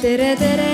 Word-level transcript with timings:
tere, 0.00 0.34
tere. 0.36 0.68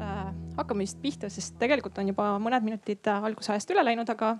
Äh,, 0.00 0.32
hakkame 0.56 0.84
vist 0.84 1.00
pihta, 1.00 1.28
sest 1.32 1.56
tegelikult 1.60 1.96
on 2.00 2.08
juba 2.12 2.34
mõned 2.42 2.64
minutid 2.66 3.08
äh, 3.08 3.24
algusajast 3.24 3.72
üle 3.72 3.84
läinud, 3.86 4.08
aga, 4.12 4.34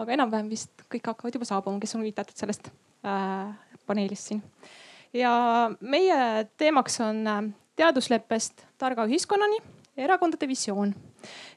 aga 0.00 0.16
enam-vähem 0.16 0.48
vist 0.48 0.86
kõik 0.88 1.12
hakkavad 1.12 1.36
juba 1.36 1.48
saabuma, 1.48 1.80
kes 1.82 1.98
on 1.98 2.06
huvitatud 2.06 2.36
sellest 2.38 2.72
äh, 3.04 3.52
paneelist 3.84 4.32
siin. 4.32 4.46
ja 5.12 5.32
meie 5.80 6.46
teemaks 6.56 7.00
on 7.04 7.26
äh, 7.28 7.42
teadusleppest 7.76 8.66
targa 8.78 9.06
ühiskonnani 9.08 9.60
erakondade 9.96 10.48
visioon 10.48 10.94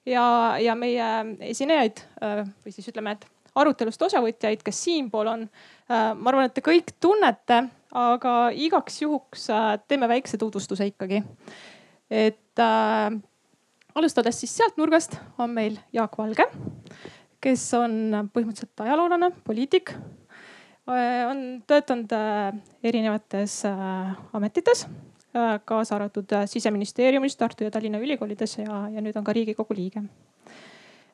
ja, 0.05 0.25
ja 0.59 0.75
meie 0.75 1.07
esinejaid 1.51 2.01
äh, 2.21 2.43
või 2.63 2.75
siis 2.75 2.89
ütleme, 2.91 3.15
et 3.15 3.27
arutelust 3.55 4.01
osavõtjaid, 4.09 4.63
kes 4.65 4.81
siinpool 4.87 5.31
on 5.31 5.45
äh,. 5.47 6.11
ma 6.15 6.31
arvan, 6.31 6.49
et 6.49 6.55
te 6.55 6.63
kõik 6.65 6.95
tunnete, 6.99 7.61
aga 7.95 8.35
igaks 8.51 9.01
juhuks 9.05 9.47
äh, 9.53 9.71
teeme 9.87 10.09
väikse 10.11 10.39
tutvustuse 10.41 10.89
ikkagi 10.91 11.23
et 12.11 12.59
äh, 12.61 13.15
alustades 13.95 14.41
siis 14.41 14.57
sealt 14.59 14.77
nurgast 14.77 15.17
on 15.39 15.55
meil 15.55 15.79
Jaak 15.95 16.17
Valge, 16.19 16.49
kes 17.43 17.65
on 17.77 18.29
põhimõtteliselt 18.33 18.85
ajaloolane, 18.87 19.31
poliitik 19.45 19.93
on 20.85 21.39
töötanud 21.65 22.11
erinevates 22.85 23.63
ametites 24.37 24.83
kaasa 25.65 25.95
arvatud 25.95 26.31
äh, 26.31 26.45
siseministeeriumis, 26.47 27.35
Tartu 27.35 27.63
ja 27.63 27.71
Tallinna 27.71 27.99
ülikoolides 27.99 28.57
ja, 28.57 28.85
ja 28.91 29.03
nüüd 29.03 29.17
on 29.19 29.23
ka 29.23 29.33
riigikogu 29.35 29.75
liige 29.75 30.03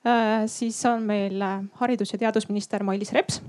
äh,. 0.06 0.46
siis 0.48 0.78
on 0.86 1.04
meil 1.04 1.42
äh, 1.42 1.64
haridus- 1.82 2.14
ja 2.14 2.20
teadusminister 2.22 2.84
Mailis 2.84 3.14
Reps 3.14 3.42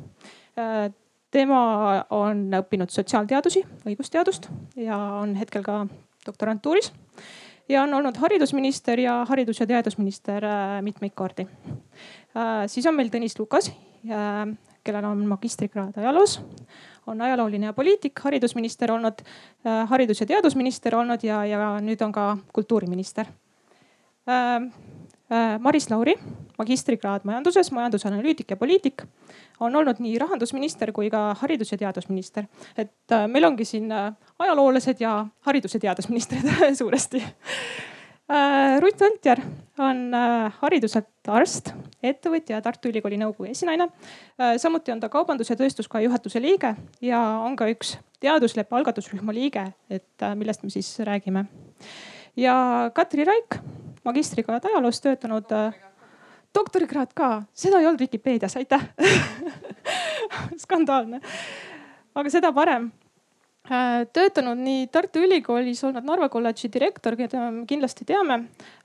äh, 0.59 0.89
tema 1.31 2.05
on 2.11 2.49
õppinud 2.57 2.93
sotsiaalteadusi, 2.93 3.65
õigusteadust 3.89 4.49
ja 4.77 4.97
on 5.21 5.35
hetkel 5.37 5.65
ka 5.65 5.87
doktorantuuris 6.27 6.93
ja 7.69 7.83
on 7.83 7.95
olnud 7.95 8.17
haridusminister 8.17 9.01
ja 9.01 9.23
haridus- 9.29 9.61
ja 9.61 9.67
teadusminister 9.67 10.45
äh, 10.45 10.79
mitmeid 10.83 11.13
kordi. 11.15 11.47
siis 12.67 12.87
on 12.87 12.97
meil 12.97 13.11
Tõnis 13.13 13.37
Lukas, 13.39 13.69
kellel 14.85 15.05
on 15.05 15.27
magistrikraad 15.29 15.99
ajaloos, 16.01 16.41
on 17.07 17.21
ajalooline 17.21 17.67
ja 17.67 17.73
poliitik, 17.73 18.21
haridusminister 18.25 18.93
olnud, 18.93 19.25
haridus- 19.91 20.21
ja 20.21 20.27
teadusminister 20.27 20.95
olnud 20.97 21.25
ja, 21.27 21.45
ja 21.45 21.73
nüüd 21.81 22.03
on 22.05 22.13
ka 22.13 22.37
kultuuriminister. 22.53 23.27
Maris 25.61 25.91
Lauri, 25.91 26.15
magistrikraad 26.59 27.25
majanduses, 27.25 27.71
majandusanalüütik 27.73 28.51
ja 28.51 28.57
poliitik, 28.57 29.03
on 29.61 29.77
olnud 29.77 30.01
nii 30.03 30.19
rahandusminister 30.21 30.93
kui 30.93 31.11
ka 31.11 31.33
haridus- 31.41 31.73
ja 31.73 31.79
teadusminister. 31.79 32.45
et 32.77 33.13
äh, 33.13 33.27
meil 33.29 33.45
ongi 33.45 33.65
siin 33.65 33.93
äh, 33.93 34.13
ajaloolased 34.39 35.01
ja 35.01 35.27
haridus- 35.47 35.75
ja 35.75 35.81
teadusministrid 35.81 36.45
suuresti. 36.81 37.23
Äh, 38.31 38.79
Ruth 38.81 39.03
Võltjar 39.03 39.41
on 39.83 40.15
hariduselt 40.61 41.31
arst, 41.33 41.73
ettevõtja 42.05 42.59
ja 42.59 42.63
Tartu 42.63 42.91
Ülikooli 42.93 43.19
nõukogu 43.19 43.51
esinaine. 43.51 43.89
samuti 44.59 44.93
on 44.93 45.01
ta 45.01 45.09
Kaubandus- 45.09 45.51
ja 45.51 45.57
Tööstuskoja 45.57 46.05
juhatuse 46.05 46.41
liige 46.43 46.75
ja 47.01 47.21
on 47.43 47.57
ka 47.57 47.67
üks 47.67 47.97
teadusleppe 48.21 48.77
algatusrühma 48.77 49.35
liige, 49.35 49.73
et 49.91 50.27
millest 50.37 50.63
me 50.63 50.71
siis 50.71 50.99
räägime. 50.99 51.47
ja 52.37 52.91
Katri 52.95 53.25
Raik, 53.25 53.59
magistrikraad 54.05 54.65
ajaloos 54.65 55.01
töötanud 55.01 55.51
doktorikraad 56.55 57.13
ka, 57.17 57.43
seda 57.55 57.81
ei 57.81 57.87
olnud 57.89 58.01
Vikipeedias, 58.01 58.57
aitäh 58.61 58.85
skandaalne, 60.65 61.21
aga 62.15 62.33
seda 62.33 62.53
parem. 62.53 62.91
Äh, 63.71 64.03
töötanud 64.11 64.59
nii 64.59 64.89
Tartu 64.91 65.21
Ülikoolis, 65.23 65.85
olnud 65.87 66.03
Narva 66.07 66.27
kolledži 66.33 66.67
direktor, 66.73 67.15
keda 67.19 67.45
me 67.55 67.63
kindlasti 67.71 68.07
teame. 68.09 68.41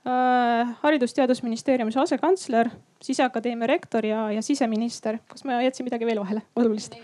Äh, 0.06 0.70
haridus-teadusministeeriumis 0.84 1.98
asekantsler, 1.98 2.70
Siseakadeemia 3.02 3.66
rektor 3.70 4.06
ja, 4.06 4.28
ja 4.34 4.42
siseminister. 4.42 5.18
kas 5.28 5.44
ma 5.46 5.58
jätsin 5.62 5.86
midagi 5.86 6.06
veel 6.06 6.18
vahele 6.22 6.42
olulist 6.58 6.96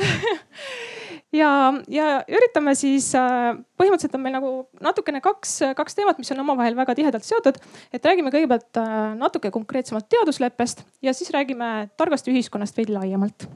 ja, 1.40 1.50
ja 1.88 2.08
üritame 2.28 2.74
siis, 2.76 3.08
äh, 3.16 3.52
põhimõtteliselt 3.80 4.16
on 4.16 4.24
meil 4.24 4.36
nagu 4.36 4.52
natukene 4.80 5.20
kaks, 5.24 5.58
kaks 5.76 5.96
teemat, 5.98 6.20
mis 6.20 6.32
on 6.32 6.44
omavahel 6.44 6.76
väga 6.76 6.96
tihedalt 6.96 7.28
seotud. 7.28 7.60
et 7.92 8.04
räägime 8.04 8.32
kõigepealt 8.32 8.80
natuke 9.20 9.52
konkreetsemalt 9.52 10.08
teadusleppest 10.08 10.86
ja 11.04 11.12
siis 11.16 11.32
räägime 11.36 11.90
targast 12.00 12.28
ühiskonnast 12.32 12.80
veidi 12.80 12.96
laiemalt 12.96 13.48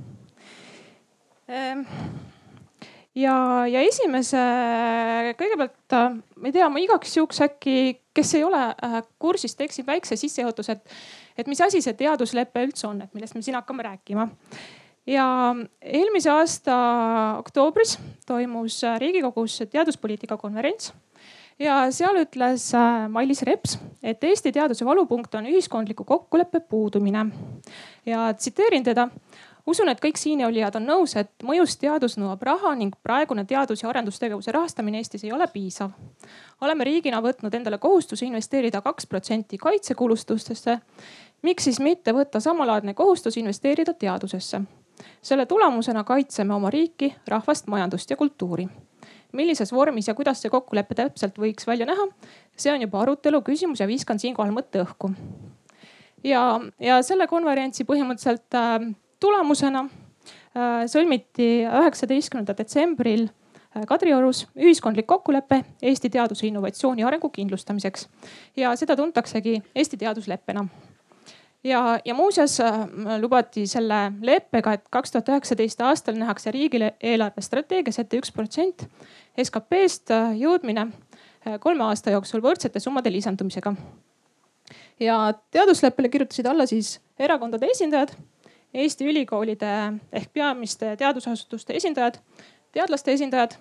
Ehm, 1.49 1.83
ja, 3.19 3.35
ja 3.71 3.83
esimese, 3.87 4.43
kõigepealt 5.39 5.97
äh, 5.97 6.17
ma 6.39 6.51
ei 6.51 6.55
tea, 6.55 6.69
ma 6.71 6.83
igaks 6.83 7.17
juhuks 7.19 7.43
äkki, 7.47 7.77
kes 8.17 8.35
ei 8.39 8.47
ole 8.47 8.63
äh, 8.73 8.97
kursis, 9.23 9.57
teeksin 9.59 9.87
väikse 9.87 10.19
sissejuhatuse, 10.19 10.79
et, 10.79 10.97
et 11.39 11.51
mis 11.51 11.63
asi 11.65 11.83
see 11.85 11.97
teaduslepe 11.99 12.67
üldse 12.67 12.89
on, 12.91 13.05
et 13.05 13.15
millest 13.17 13.39
me 13.39 13.45
siin 13.45 13.59
hakkame 13.59 13.87
rääkima. 13.87 14.29
ja 15.07 15.27
eelmise 15.81 16.31
aasta 16.33 16.75
oktoobris 17.39 17.99
toimus 18.27 18.83
äh, 18.85 18.99
Riigikogus 19.01 19.63
teaduspoliitika 19.71 20.37
konverents 20.41 20.93
ja 21.59 21.85
seal 21.95 22.17
ütles 22.19 22.71
Mailis 23.09 23.45
Reps, 23.47 23.77
et 24.03 24.25
Eesti 24.25 24.51
teaduse 24.53 24.85
valupunkt 24.85 25.35
on 25.39 25.47
ühiskondliku 25.47 26.05
kokkuleppe 26.05 26.61
puudumine. 26.61 27.27
ja 28.07 28.33
tsiteerin 28.35 28.85
teda 28.85 29.09
usun, 29.67 29.89
et 29.89 30.01
kõik 30.01 30.19
siineolijad 30.21 30.77
on 30.79 30.87
nõus, 30.89 31.17
et 31.17 31.31
mõjus 31.47 31.77
teadus 31.81 32.19
nõuab 32.21 32.43
raha 32.45 32.75
ning 32.79 32.95
praegune 33.03 33.45
teadus- 33.45 33.83
ja 33.83 33.89
arendustegevuse 33.89 34.53
rahastamine 34.53 34.99
Eestis 34.99 35.25
ei 35.25 35.33
ole 35.33 35.47
piisav. 35.47 35.91
oleme 36.61 36.85
riigina 36.85 37.21
võtnud 37.21 37.55
endale 37.55 37.79
kohustuse 37.79 38.27
investeerida 38.27 38.81
kaks 38.81 39.07
protsenti 39.07 39.59
kaitsekulutustesse. 39.59 40.81
miks 41.43 41.65
siis 41.65 41.81
mitte 41.81 42.13
võtta 42.13 42.41
samalaadne 42.41 42.95
kohustus 42.95 43.37
investeerida 43.37 43.95
teadusesse? 43.95 44.61
selle 45.23 45.47
tulemusena 45.47 46.05
kaitseme 46.05 46.55
oma 46.55 46.71
riiki, 46.71 47.15
rahvast, 47.27 47.67
majandust 47.67 48.11
ja 48.11 48.17
kultuuri 48.17 48.69
millises 49.33 49.73
vormis 49.73 50.09
ja 50.09 50.15
kuidas 50.15 50.43
see 50.43 50.51
kokkulepe 50.51 50.95
täpselt 50.95 51.39
võiks 51.39 51.67
välja 51.67 51.87
näha, 51.87 52.07
see 52.57 52.73
on 52.73 52.81
juba 52.81 53.01
arutelu 53.01 53.43
küsimus 53.43 53.81
ja 53.81 53.87
viskan 53.87 54.19
siinkohal 54.19 54.53
mõtte 54.55 54.85
õhku. 54.85 55.11
ja, 56.25 56.61
ja 56.79 57.03
selle 57.03 57.27
konverentsi 57.27 57.85
põhimõtteliselt 57.85 58.55
äh, 58.55 58.95
tulemusena 59.25 59.85
äh, 59.85 60.85
sõlmiti 60.91 61.49
üheksateistkümnendal 61.65 62.57
detsembril 62.59 63.27
äh, 63.29 63.85
Kadriorus 63.89 64.45
ühiskondlik 64.57 65.09
kokkulepe 65.11 65.62
Eesti 65.83 66.11
teaduse 66.12 66.49
innovatsiooni 66.51 67.07
arengu 67.07 67.31
kindlustamiseks 67.33 68.09
ja 68.61 68.75
seda 68.81 68.97
tuntaksegi 69.01 69.61
Eesti 69.75 70.01
teadusleppena. 70.03 70.67
ja, 71.65 71.81
ja 72.05 72.15
muuseas 72.15 72.59
äh, 72.61 72.85
lubati 73.21 73.67
selle 73.71 74.12
leppega, 74.21 74.77
et 74.77 74.89
kaks 74.91 75.15
tuhat 75.15 75.33
üheksateist 75.33 75.81
aastal 75.81 76.21
nähakse 76.21 76.53
riigieelarve 76.53 77.43
strateegias 77.43 78.03
ette 78.03 78.21
üks 78.21 78.35
protsent 78.35 78.89
SKP-st 79.41 80.12
jõudmine 80.39 80.91
kolme 81.61 81.85
aasta 81.85 82.12
jooksul 82.12 82.41
võrdsete 82.45 82.81
summade 82.81 83.12
lisandumisega. 83.12 83.75
ja 85.01 85.17
teadusleppele 85.51 86.09
kirjutasid 86.09 86.47
alla 86.47 86.67
siis 86.67 86.99
erakondade 87.19 87.69
esindajad 87.73 88.15
Eesti 88.75 89.07
ülikoolide 89.07 89.71
ehk 90.12 90.33
peamiste 90.35 90.97
teadusasutuste 90.99 91.77
esindajad, 91.79 92.19
teadlaste 92.75 93.12
esindajad 93.15 93.55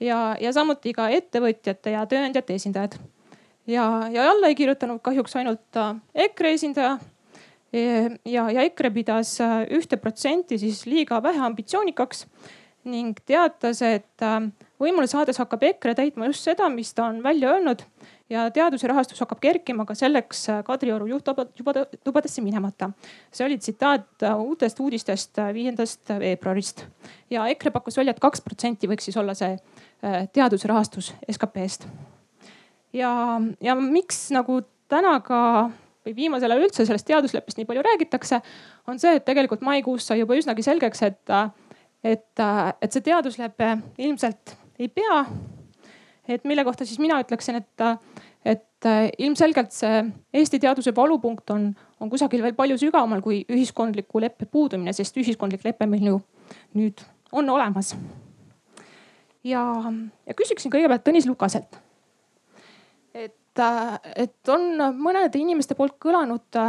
ja, 0.00 0.18
ja 0.40 0.52
samuti 0.52 0.92
ka 0.96 1.08
ettevõtjate 1.14 1.94
ja 1.94 2.04
tööandjate 2.08 2.58
esindajad. 2.58 2.98
ja, 3.66 3.84
ja 4.12 4.30
alla 4.30 4.50
ei 4.50 4.58
kirjutanud 4.58 5.00
kahjuks 5.02 5.36
ainult 5.36 5.76
äh, 5.76 5.94
EKRE 6.14 6.52
esindaja. 6.58 6.98
E, 7.72 7.80
ja, 8.24 8.46
ja 8.50 8.64
EKRE 8.64 8.90
pidas 8.90 9.34
äh, 9.44 9.62
ühte 9.76 9.96
protsenti 10.00 10.58
siis 10.58 10.86
liiga 10.86 11.22
vähe 11.22 11.40
ambitsioonikaks 11.44 12.26
ning 12.88 13.18
teatas, 13.26 13.82
et 13.82 14.24
äh, 14.24 14.40
võimule 14.80 15.08
saades 15.10 15.40
hakkab 15.40 15.66
EKRE 15.72 15.94
täitma 15.98 16.30
just 16.30 16.44
seda, 16.44 16.68
mis 16.72 16.94
ta 16.94 17.08
on 17.10 17.22
välja 17.22 17.52
öelnud 17.56 17.84
ja 18.30 18.44
teaduse 18.52 18.88
rahastus 18.88 19.20
hakkab 19.22 19.40
kerkima 19.42 19.86
ka 19.88 19.96
selleks 19.96 20.44
äh, 20.52 20.60
Kadrioru 20.64 21.08
juhttubadesse 21.08 22.44
minemata. 22.44 22.90
see 23.32 23.46
oli 23.46 23.58
tsitaat 23.58 24.22
äh, 24.22 24.36
uutest 24.36 24.80
uudistest 24.80 25.38
äh, 25.38 25.52
viiendast 25.54 26.12
veebruarist 26.18 26.84
ja 27.30 27.46
EKRE 27.48 27.70
pakkus 27.70 27.96
välja, 27.96 28.10
et 28.16 28.20
kaks 28.20 28.40
protsenti 28.44 28.88
võiks 28.88 29.08
siis 29.08 29.16
olla 29.16 29.34
see 29.34 29.56
teaduse 30.32 30.68
rahastus 30.68 31.12
SKP-st. 31.30 31.88
ja, 32.92 33.10
ja 33.60 33.74
miks 33.74 34.28
nagu 34.30 34.60
täna 34.88 35.18
ka 35.20 35.40
või 36.06 36.14
viimasel 36.16 36.52
ajal 36.52 36.68
üldse 36.68 36.86
sellest 36.86 37.06
teadusleppest 37.08 37.58
nii 37.58 37.66
palju 37.68 37.82
räägitakse, 37.84 38.40
on 38.88 39.00
see, 39.00 39.16
et 39.18 39.24
tegelikult 39.26 39.64
maikuus 39.66 40.06
sai 40.06 40.20
juba 40.20 40.38
üsnagi 40.38 40.62
selgeks, 40.64 41.02
et, 41.02 41.34
et, 42.04 42.44
et 42.80 42.92
see 42.94 43.04
teaduslepe 43.10 43.74
ilmselt 43.98 44.54
ei 44.78 44.88
pea 44.88 45.24
et 46.28 46.44
mille 46.44 46.64
kohta 46.64 46.86
siis 46.86 47.00
mina 47.02 47.18
ütleksin, 47.22 47.60
et, 47.62 47.84
et 48.44 48.88
ilmselgelt 49.18 49.72
see 49.74 50.02
Eesti 50.34 50.60
teaduse 50.62 50.92
valupunkt 50.96 51.50
on, 51.54 51.70
on 52.00 52.10
kusagil 52.10 52.42
veel 52.44 52.56
palju 52.58 52.78
sügavamal 52.78 53.22
kui 53.24 53.42
ühiskondliku 53.48 54.22
leppe 54.22 54.46
puudumine, 54.46 54.92
sest 54.96 55.16
ühiskondlik 55.18 55.64
lepe 55.66 55.88
meil 55.88 56.06
ju 56.12 56.20
nüüd 56.78 57.02
on 57.32 57.50
olemas. 57.50 57.96
ja, 59.44 59.64
ja 60.26 60.34
küsiksin 60.36 60.72
kõigepealt 60.72 61.04
Tõnis 61.06 61.26
Lukaselt. 61.28 61.80
et, 63.14 63.60
et 64.16 64.52
on 64.54 64.70
mõnede 64.94 65.40
inimeste 65.40 65.74
poolt 65.74 65.98
kõlanud 65.98 66.60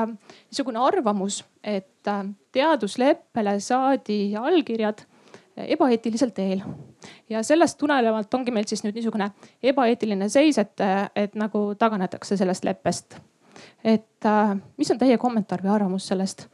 niisugune 0.49 0.81
arvamus, 0.81 1.43
et 1.63 2.09
teadusleppele 2.51 3.59
saadi 3.61 4.35
allkirjad 4.39 5.05
ebaeetilisel 5.67 6.31
teel. 6.35 6.61
ja 7.29 7.43
sellest 7.43 7.77
tulenevalt 7.77 8.33
ongi 8.33 8.51
meil 8.51 8.67
siis 8.67 8.83
nüüd 8.83 8.95
niisugune 8.95 9.31
ebaeetiline 9.63 10.29
seis, 10.29 10.57
et, 10.57 10.85
et 11.15 11.35
nagu 11.35 11.73
taganetakse 11.79 12.37
sellest 12.37 12.63
leppest. 12.63 13.19
et 13.83 14.29
mis 14.77 14.91
on 14.91 14.97
teie 14.97 15.17
kommentaar 15.17 15.63
või 15.63 15.75
arvamus 15.75 16.07
sellest? 16.07 16.47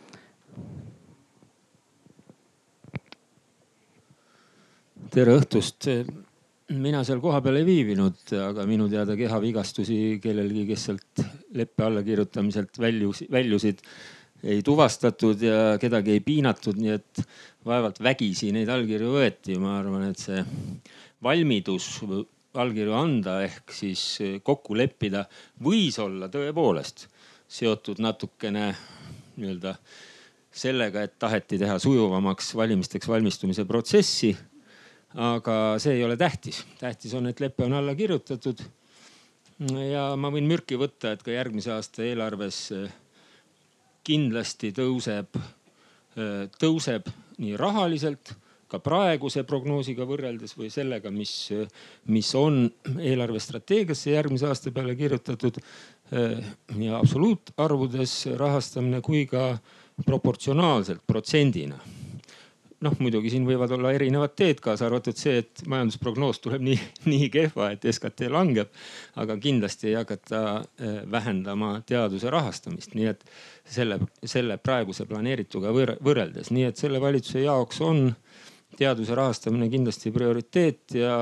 tere 5.16 5.36
õhtust. 5.40 5.88
mina 6.76 7.04
seal 7.06 7.22
kohapeal 7.22 7.60
ei 7.60 7.66
viibinud, 7.68 8.22
aga 8.42 8.66
minu 8.66 8.88
teada 8.90 9.14
kehavigastusi 9.18 10.18
kellelgi, 10.22 10.66
kes 10.72 10.86
sealt 10.90 11.22
leppe 11.54 11.86
allakirjutamiselt 11.86 12.80
väljus, 12.82 13.22
väljusid, 13.32 13.84
ei 14.46 14.62
tuvastatud 14.66 15.42
ja 15.42 15.76
kedagi 15.82 16.16
ei 16.16 16.22
piinatud, 16.24 16.78
nii 16.78 16.94
et 16.94 17.22
vaevalt 17.66 18.00
vägisi 18.04 18.52
neid 18.54 18.70
allkirju 18.70 19.16
võeti. 19.18 19.58
ma 19.60 19.80
arvan, 19.80 20.10
et 20.12 20.22
see 20.22 20.44
valmidus 21.24 21.90
allkirju 22.56 22.94
anda 22.96 23.40
ehk 23.44 23.74
siis 23.74 24.04
kokku 24.44 24.78
leppida 24.78 25.26
võis 25.64 25.98
olla 26.00 26.30
tõepoolest 26.32 27.08
seotud 27.48 28.02
natukene 28.04 28.70
nii-öelda 29.36 29.76
sellega, 30.56 31.04
et 31.04 31.18
taheti 31.20 31.60
teha 31.60 31.78
sujuvamaks 31.82 32.54
valimisteks 32.56 33.10
valmistumise 33.12 33.66
protsessi. 33.68 34.36
aga 35.16 35.78
see 35.80 35.94
ei 35.96 36.04
ole 36.04 36.18
tähtis, 36.20 36.66
tähtis 36.80 37.14
on, 37.16 37.28
et 37.28 37.40
lepe 37.40 37.64
on 37.64 37.74
alla 37.74 37.96
kirjutatud. 37.96 38.62
ja 39.92 40.16
ma 40.16 40.32
võin 40.32 40.48
mürki 40.48 40.78
võtta, 40.80 41.12
et 41.16 41.24
ka 41.24 41.32
järgmise 41.32 41.72
aasta 41.72 42.04
eelarves 42.04 42.72
kindlasti 44.06 44.72
tõuseb, 44.76 45.38
tõuseb 46.62 47.10
nii 47.42 47.56
rahaliselt 47.60 48.36
ka 48.72 48.80
praeguse 48.82 49.44
prognoosiga 49.48 50.08
võrreldes 50.10 50.56
või 50.58 50.72
sellega, 50.74 51.12
mis, 51.14 51.34
mis 52.10 52.32
on 52.38 52.64
eelarvestrateegiasse 52.98 54.16
järgmise 54.16 54.50
aasta 54.50 54.74
peale 54.74 54.96
kirjutatud. 54.98 55.60
nii 56.76 56.90
absoluutarvudes 56.94 58.12
rahastamine 58.38 59.02
kui 59.02 59.26
ka 59.26 59.58
proportsionaalselt 60.06 61.02
protsendina 61.08 61.80
noh, 62.84 62.96
muidugi 63.00 63.32
siin 63.32 63.46
võivad 63.48 63.72
olla 63.76 63.92
erinevad 63.96 64.36
teed, 64.38 64.60
kaasa 64.64 64.88
arvatud 64.90 65.18
see, 65.18 65.40
et 65.44 65.64
majandusprognoos 65.72 66.42
tuleb 66.44 66.64
nii, 66.66 66.80
nii 67.12 67.30
kehva, 67.34 67.72
et 67.76 67.86
SKT 67.92 68.30
langeb. 68.34 68.72
aga 69.16 69.38
kindlasti 69.42 69.92
ei 69.92 70.00
hakata 70.00 70.42
eh, 70.80 70.98
vähendama 71.12 71.78
teaduse 71.88 72.30
rahastamist, 72.34 72.96
nii 72.98 73.12
et 73.14 73.24
selle, 73.64 74.00
selle 74.24 74.58
praeguse 74.58 75.08
planeerituga 75.10 75.72
võrreldes, 75.76 76.52
nii 76.52 76.68
et 76.70 76.82
selle 76.82 77.02
valitsuse 77.02 77.46
jaoks 77.46 77.82
on 77.86 78.10
teaduse 78.76 79.16
rahastamine 79.16 79.70
kindlasti 79.72 80.12
prioriteet 80.12 80.98
ja, 81.00 81.18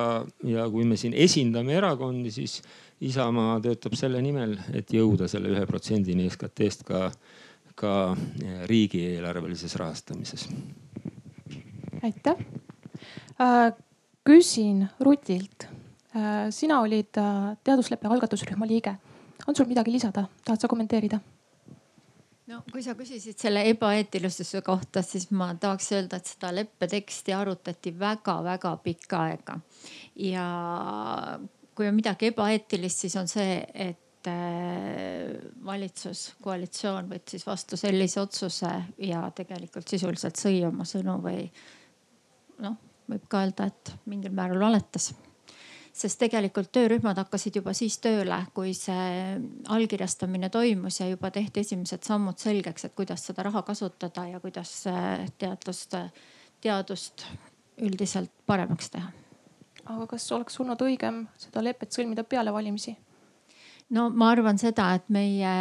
ja 0.47 0.65
kui 0.73 0.87
me 0.89 0.97
siin 0.97 1.13
esindame 1.13 1.77
erakondi, 1.77 2.33
siis 2.33 2.61
Isamaa 3.03 3.57
töötab 3.59 3.97
selle 3.99 4.21
nimel, 4.23 4.53
et 4.71 4.93
jõuda 4.95 5.27
selle 5.27 5.49
ühe 5.51 5.65
protsendini 5.67 6.29
SKT-st 6.31 6.85
ka, 6.87 7.09
ka 7.75 7.91
riigieelarvelises 8.69 9.75
rahastamises 9.81 10.47
aitäh. 12.03 12.35
Äh, 13.41 13.73
küsin 14.23 14.89
Rutilt. 14.99 15.67
Äh, 16.15 16.51
sina 16.51 16.81
olid 16.81 17.17
äh, 17.17 17.57
teadusleppe 17.63 18.07
algatusrühma 18.07 18.67
liige. 18.67 18.95
on 19.47 19.55
sul 19.55 19.65
midagi 19.67 19.91
lisada, 19.91 20.23
tahad 20.45 20.61
sa 20.61 20.67
kommenteerida? 20.71 21.19
no 22.47 22.61
kui 22.71 22.83
sa 22.83 22.93
küsisid 22.95 23.39
selle 23.39 23.63
ebaeetilisuse 23.67 24.61
kohta, 24.63 25.01
siis 25.03 25.29
ma 25.31 25.49
tahaks 25.59 25.89
öelda, 25.91 26.19
et 26.19 26.29
seda 26.31 26.51
leppeteksti 26.55 27.33
arutati 27.35 27.91
väga-väga 27.99 28.77
pikka 28.83 29.19
aega. 29.25 29.59
ja 30.15 30.45
kui 31.75 31.87
on 31.87 31.95
midagi 31.95 32.31
ebaeetilist, 32.31 33.03
siis 33.03 33.15
on 33.19 33.27
see, 33.27 33.59
et 33.73 33.99
valitsus, 35.65 36.29
koalitsioon 36.41 37.09
võttis 37.11 37.43
vastu 37.43 37.75
sellise 37.75 38.21
otsuse 38.21 38.71
ja 39.03 39.25
tegelikult 39.35 39.87
sisuliselt 39.87 40.39
sõi 40.39 40.61
oma 40.63 40.85
sõnu 40.87 41.17
või 41.25 41.49
noh, 42.63 42.79
võib 43.11 43.27
ka 43.29 43.43
öelda, 43.43 43.69
et 43.69 43.93
mingil 44.09 44.33
määral 44.35 44.61
valetas 44.63 45.11
sest 45.93 46.17
tegelikult 46.23 46.71
töörühmad 46.73 47.19
hakkasid 47.21 47.59
juba 47.59 47.73
siis 47.77 47.99
tööle, 48.01 48.39
kui 48.57 48.73
see 48.77 49.37
allkirjastamine 49.71 50.49
toimus 50.53 50.99
ja 50.99 51.07
juba 51.11 51.29
tehti 51.31 51.61
esimesed 51.61 52.05
sammud 52.07 52.41
selgeks, 52.41 52.87
et 52.87 52.95
kuidas 52.97 53.25
seda 53.29 53.45
raha 53.45 53.61
kasutada 53.67 54.25
ja 54.31 54.41
kuidas 54.43 54.71
teadlust, 55.37 55.95
teadust 56.61 57.27
üldiselt 57.81 58.33
paremaks 58.45 58.89
teha. 58.93 59.11
aga 59.85 60.07
kas 60.07 60.31
oleks 60.31 60.59
olnud 60.63 60.81
õigem 60.81 61.25
seda 61.37 61.63
lepet 61.63 61.93
sõlmida 61.93 62.23
peale 62.23 62.53
valimisi? 62.53 62.95
no 63.93 64.09
ma 64.09 64.31
arvan 64.33 64.57
seda, 64.57 64.93
et 64.97 65.09
meie 65.13 65.53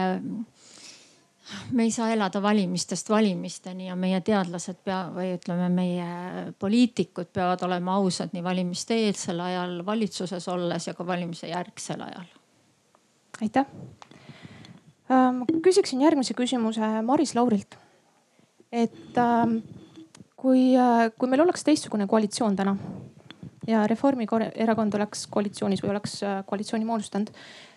me 1.72 1.82
ei 1.82 1.90
saa 1.90 2.10
elada 2.12 2.42
valimistest 2.42 3.10
valimisteni 3.10 3.88
ja 3.88 3.96
meie 3.98 4.20
teadlased 4.24 4.78
pea 4.84 5.00
või 5.14 5.32
ütleme, 5.36 5.68
meie 5.72 6.06
poliitikud 6.58 7.32
peavad 7.34 7.64
olema 7.66 7.96
ausad 8.00 8.34
nii 8.34 8.44
valimiste 8.44 8.98
eelsel 9.06 9.40
ajal 9.42 9.80
valitsuses 9.86 10.48
olles 10.52 10.86
ja 10.86 10.94
ka 10.94 11.06
valimise 11.06 11.50
järgsel 11.50 12.02
ajal. 12.06 12.28
aitäh. 13.40 13.66
Ähm, 15.10 15.42
küsiksin 15.62 16.00
järgmise 16.00 16.34
küsimuse 16.34 17.02
Maris 17.02 17.34
Laurilt. 17.34 17.78
et 18.72 19.18
ähm, 19.18 19.58
kui, 20.36 20.76
äh, 20.76 21.10
kui 21.18 21.28
meil 21.28 21.42
oleks 21.42 21.64
teistsugune 21.64 22.06
koalitsioon 22.06 22.56
täna 22.56 22.76
ja 23.66 23.86
Reformierakond 23.86 24.94
oleks 24.94 25.26
koalitsioonis 25.26 25.82
või 25.82 25.90
oleks 25.90 26.22
äh, 26.22 26.40
koalitsiooni 26.46 26.84
moodustanud 26.84 27.30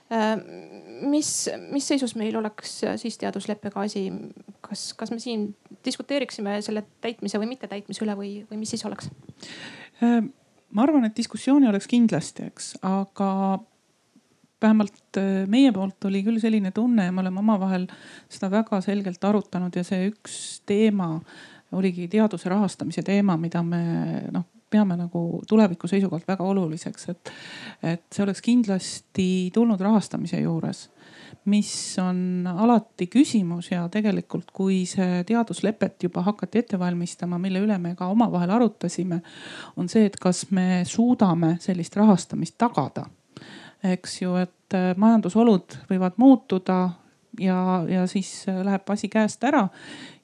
Äh, 0.06 0.38
mis, 1.02 1.30
mis 1.72 1.88
seisus 1.88 2.16
meil 2.20 2.36
oleks 2.40 2.80
siis 3.02 3.18
teadusleppega 3.22 3.86
asi, 3.86 4.08
kas, 4.66 4.88
kas 4.98 5.12
me 5.14 5.20
siin 5.22 5.50
diskuteeriksime 5.86 6.58
selle 6.66 6.86
täitmise 7.04 7.42
või 7.42 7.52
mittetäitmise 7.54 8.06
üle 8.06 8.18
või, 8.18 8.32
või 8.50 8.62
mis 8.62 8.74
siis 8.76 8.86
oleks? 8.88 9.10
Äh, 10.04 10.22
ma 10.72 10.86
arvan, 10.86 11.08
et 11.08 11.18
diskussiooni 11.18 11.70
oleks 11.70 11.90
kindlasti, 11.92 12.50
eks, 12.52 12.76
aga 12.86 13.30
vähemalt 14.64 15.20
äh, 15.20 15.44
meie 15.52 15.74
poolt 15.76 16.08
oli 16.10 16.24
küll 16.26 16.40
selline 16.44 16.72
tunne 16.76 17.10
ja 17.10 17.14
me 17.14 17.24
oleme 17.26 17.42
omavahel 17.44 17.88
seda 18.32 18.50
väga 18.54 18.82
selgelt 18.86 19.24
arutanud 19.28 19.76
ja 19.76 19.84
see 19.88 20.10
üks 20.12 20.40
teema 20.66 21.16
oligi 21.76 22.08
teaduse 22.12 22.50
rahastamise 22.50 23.04
teema, 23.06 23.38
mida 23.42 23.64
me 23.66 23.82
noh, 24.32 24.46
peame 24.70 24.98
nagu 24.98 25.42
tuleviku 25.48 25.88
seisukohalt 25.88 26.28
väga 26.28 26.44
oluliseks, 26.44 27.10
et, 27.14 27.32
et 27.84 28.06
see 28.12 28.24
oleks 28.26 28.42
kindlasti 28.46 29.28
tulnud 29.54 29.82
rahastamise 29.82 30.42
juures 30.42 30.90
mis 31.46 32.00
on 32.02 32.48
alati 32.48 33.08
küsimus 33.12 33.70
ja 33.72 33.86
tegelikult, 33.92 34.50
kui 34.54 34.84
see 34.90 35.22
teaduslepet 35.28 36.08
juba 36.08 36.24
hakati 36.26 36.64
ette 36.64 36.80
valmistama, 36.80 37.38
mille 37.42 37.62
üle 37.62 37.78
me 37.82 37.94
ka 37.98 38.08
omavahel 38.14 38.56
arutasime, 38.58 39.22
on 39.78 39.90
see, 39.92 40.08
et 40.10 40.18
kas 40.22 40.46
me 40.56 40.84
suudame 40.90 41.56
sellist 41.62 41.96
rahastamist 41.96 42.58
tagada. 42.58 43.06
eks 43.86 44.22
ju, 44.22 44.36
et 44.42 44.74
majandusolud 44.98 45.76
võivad 45.90 46.16
muutuda 46.18 46.78
ja, 47.40 47.58
ja 47.90 48.08
siis 48.10 48.48
läheb 48.48 48.90
asi 48.90 49.10
käest 49.14 49.44
ära 49.46 49.68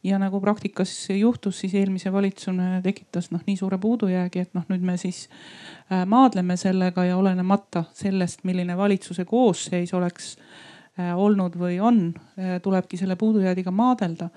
ja 0.03 0.19
nagu 0.19 0.41
praktikas 0.41 1.09
juhtus, 1.09 1.59
siis 1.59 1.73
eelmise 1.77 2.11
valitsusena 2.13 2.81
tekitas 2.81 3.29
noh 3.31 3.43
nii 3.45 3.57
suure 3.57 3.77
puudujäägi, 3.81 4.45
et 4.45 4.57
noh, 4.57 4.65
nüüd 4.71 4.83
me 4.85 4.97
siis 4.97 5.27
äh, 5.29 6.05
maadleme 6.09 6.57
sellega 6.57 7.05
ja 7.05 7.17
olenemata 7.17 7.83
sellest, 7.93 8.43
milline 8.47 8.77
valitsuse 8.77 9.25
koosseis 9.29 9.93
oleks 9.93 10.33
äh, 10.37 11.13
olnud 11.17 11.57
või 11.59 11.77
on, 11.79 12.03
äh, 12.39 12.57
tulebki 12.63 12.97
selle 12.97 13.15
puudujäägiga 13.15 13.71
maadelda. 13.71 14.29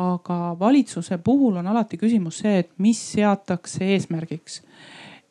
aga 0.00 0.56
valitsuse 0.58 1.18
puhul 1.18 1.56
on 1.56 1.66
alati 1.66 1.96
küsimus 1.98 2.38
see, 2.40 2.58
et 2.58 2.68
mis 2.78 2.98
seatakse 3.12 3.84
eesmärgiks. 3.84 4.62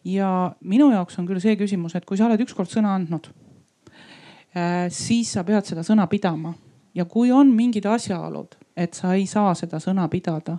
ja 0.03 0.51
minu 0.59 0.91
jaoks 0.91 1.19
on 1.19 1.27
küll 1.27 1.39
see 1.39 1.55
küsimus, 1.55 1.95
et 1.95 2.05
kui 2.05 2.17
sa 2.17 2.25
oled 2.25 2.41
ükskord 2.41 2.69
sõna 2.69 2.93
andnud, 2.95 3.29
siis 4.89 5.31
sa 5.33 5.43
pead 5.43 5.65
seda 5.65 5.81
sõna 5.83 6.07
pidama 6.07 6.53
ja 6.93 7.05
kui 7.05 7.31
on 7.31 7.51
mingid 7.55 7.85
asjaolud 7.85 8.55
et 8.79 8.95
sa 8.97 9.13
ei 9.17 9.25
saa 9.27 9.53
seda 9.57 9.79
sõna 9.83 10.07
pidada, 10.11 10.57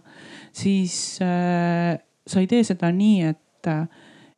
siis 0.52 1.18
äh, 1.24 1.94
sa 2.26 2.40
ei 2.40 2.50
tee 2.50 2.64
seda 2.68 2.92
nii, 2.92 3.22
et 3.32 3.70
äh, 3.70 3.86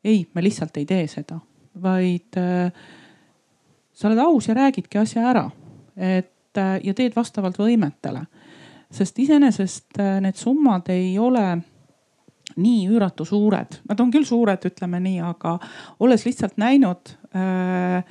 ei, 0.04 0.26
me 0.34 0.44
lihtsalt 0.44 0.76
ei 0.78 0.86
tee 0.86 1.06
seda 1.10 1.40
vaid 1.80 2.36
sa 3.92 4.08
oled 4.08 4.20
aus 4.20 4.48
ja 4.48 4.54
räägidki 4.54 4.98
asja 4.98 5.28
ära. 5.30 5.50
et 5.96 6.58
ja 6.82 6.94
teed 6.94 7.16
vastavalt 7.16 7.58
võimetele. 7.58 8.26
sest 8.92 9.18
iseenesest 9.18 9.98
need 10.20 10.36
summad 10.36 10.88
ei 10.92 11.18
ole 11.18 11.62
nii 12.56 12.88
üüratu 12.88 13.24
suured, 13.24 13.78
nad 13.88 14.00
on 14.00 14.10
küll 14.12 14.26
suured, 14.28 14.60
ütleme 14.68 15.00
nii, 15.00 15.20
aga 15.24 15.58
olles 16.00 16.26
lihtsalt 16.26 16.58
näinud 16.60 17.14
äh, 17.36 18.04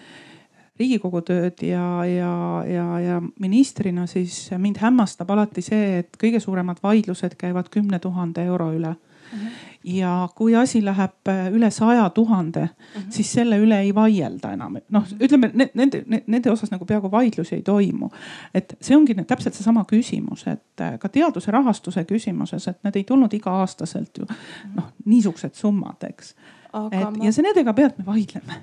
riigikogu 0.82 1.22
tööd 1.28 1.62
ja, 1.66 1.86
ja, 2.10 2.34
ja, 2.68 2.88
ja 3.06 3.22
ministrina, 3.40 4.08
siis 4.10 4.50
mind 4.58 4.82
hämmastab 4.82 5.32
alati 5.32 5.64
see, 5.66 6.02
et 6.02 6.18
kõige 6.22 6.42
suuremad 6.44 6.82
vaidlused 6.84 7.38
käivad 7.40 7.70
kümne 7.74 8.02
tuhande 8.04 8.46
euro 8.50 8.72
üle 8.76 8.96
mm. 8.96 9.38
-hmm 9.38 9.68
ja 9.84 10.30
kui 10.36 10.56
asi 10.56 10.86
läheb 10.86 11.28
äh, 11.28 11.48
üle 11.54 11.72
saja 11.72 12.10
tuhande, 12.10 12.62
mhm. 12.70 13.10
siis 13.10 13.32
selle 13.34 13.58
üle 13.62 13.80
ei 13.82 13.96
vaielda 13.96 14.54
enam. 14.54 14.78
noh, 14.90 15.06
mhm. 15.06 15.24
ütleme 15.24 15.52
nende, 15.74 16.04
nende 16.28 16.52
osas 16.52 16.72
nagu 16.72 16.86
peaaegu 16.86 17.12
vaidlusi 17.12 17.56
ei 17.56 17.62
toimu. 17.62 18.10
et 18.54 18.76
see 18.82 18.96
ongi 18.96 19.16
nüüd 19.18 19.30
täpselt 19.30 19.58
seesama 19.58 19.86
küsimus, 19.90 20.46
et 20.48 20.82
äh, 20.86 20.98
ka 21.00 21.10
teaduse 21.10 21.52
rahastuse 21.52 22.06
küsimuses, 22.06 22.68
et 22.68 22.84
need 22.84 23.02
ei 23.02 23.04
tulnud 23.04 23.34
iga-aastaselt 23.34 24.22
ju 24.22 24.26
mhm. 24.26 24.76
noh, 24.78 24.92
niisugused 25.06 25.58
summad, 25.58 26.04
eks. 26.10 26.36
et 26.92 27.02
ma... 27.02 27.14
ja 27.26 27.34
see 27.34 27.46
nendega 27.46 27.74
pealt 27.74 27.98
me 27.98 28.06
vaidleme. 28.06 28.62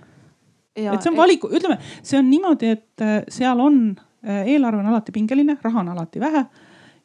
Et 0.79 1.03
see 1.03 1.13
on 1.13 1.17
valiku, 1.19 1.51
ütleme, 1.55 1.79
see 2.03 2.19
on 2.19 2.31
niimoodi, 2.31 2.75
et 2.79 3.05
äh, 3.05 3.21
seal 3.33 3.61
on, 3.61 3.81
eelarve 4.29 4.83
on 4.83 4.91
alati 4.91 5.13
pingeline, 5.15 5.55
raha 5.63 5.81
on 5.81 5.93
alati 5.95 6.21
vähe 6.21 6.45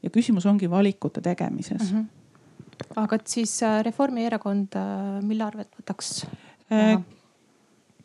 ja 0.04 0.12
küsimus 0.12 0.46
ongi 0.50 0.70
valikute 0.70 1.22
tegemises 1.22 1.92
mm. 1.92 1.98
-hmm 2.00 2.24
aga 2.96 3.20
et 3.20 3.28
siis 3.32 3.56
äh, 3.64 3.82
Reformierakond, 3.86 4.78
äh, 4.78 5.20
mille 5.26 5.46
arvelt 5.48 5.74
võtaks 5.80 6.24
äh,? 6.72 6.98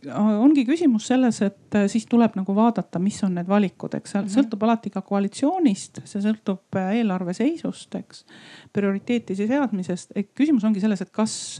Ongi 0.07 0.63
küsimus 0.67 1.09
selles, 1.11 1.41
et 1.43 1.75
äh, 1.75 1.87
siis 1.91 2.07
tuleb 2.07 2.37
nagu 2.39 2.55
vaadata, 2.55 3.01
mis 3.03 3.19
on 3.27 3.35
need 3.35 3.49
valikud, 3.49 3.95
eks 3.99 4.15
mm 4.15 4.21
-hmm. 4.21 4.35
sõltub 4.35 4.63
alati 4.63 4.91
ka 4.95 5.03
koalitsioonist, 5.03 6.01
see 6.05 6.23
sõltub 6.23 6.79
eelarve 6.79 7.35
seisust, 7.35 7.95
eks. 7.95 8.25
prioriteetide 8.73 9.47
seadmisest, 9.47 10.13
küsimus 10.35 10.65
ongi 10.65 10.81
selles, 10.81 11.01
et 11.03 11.11
kas 11.11 11.59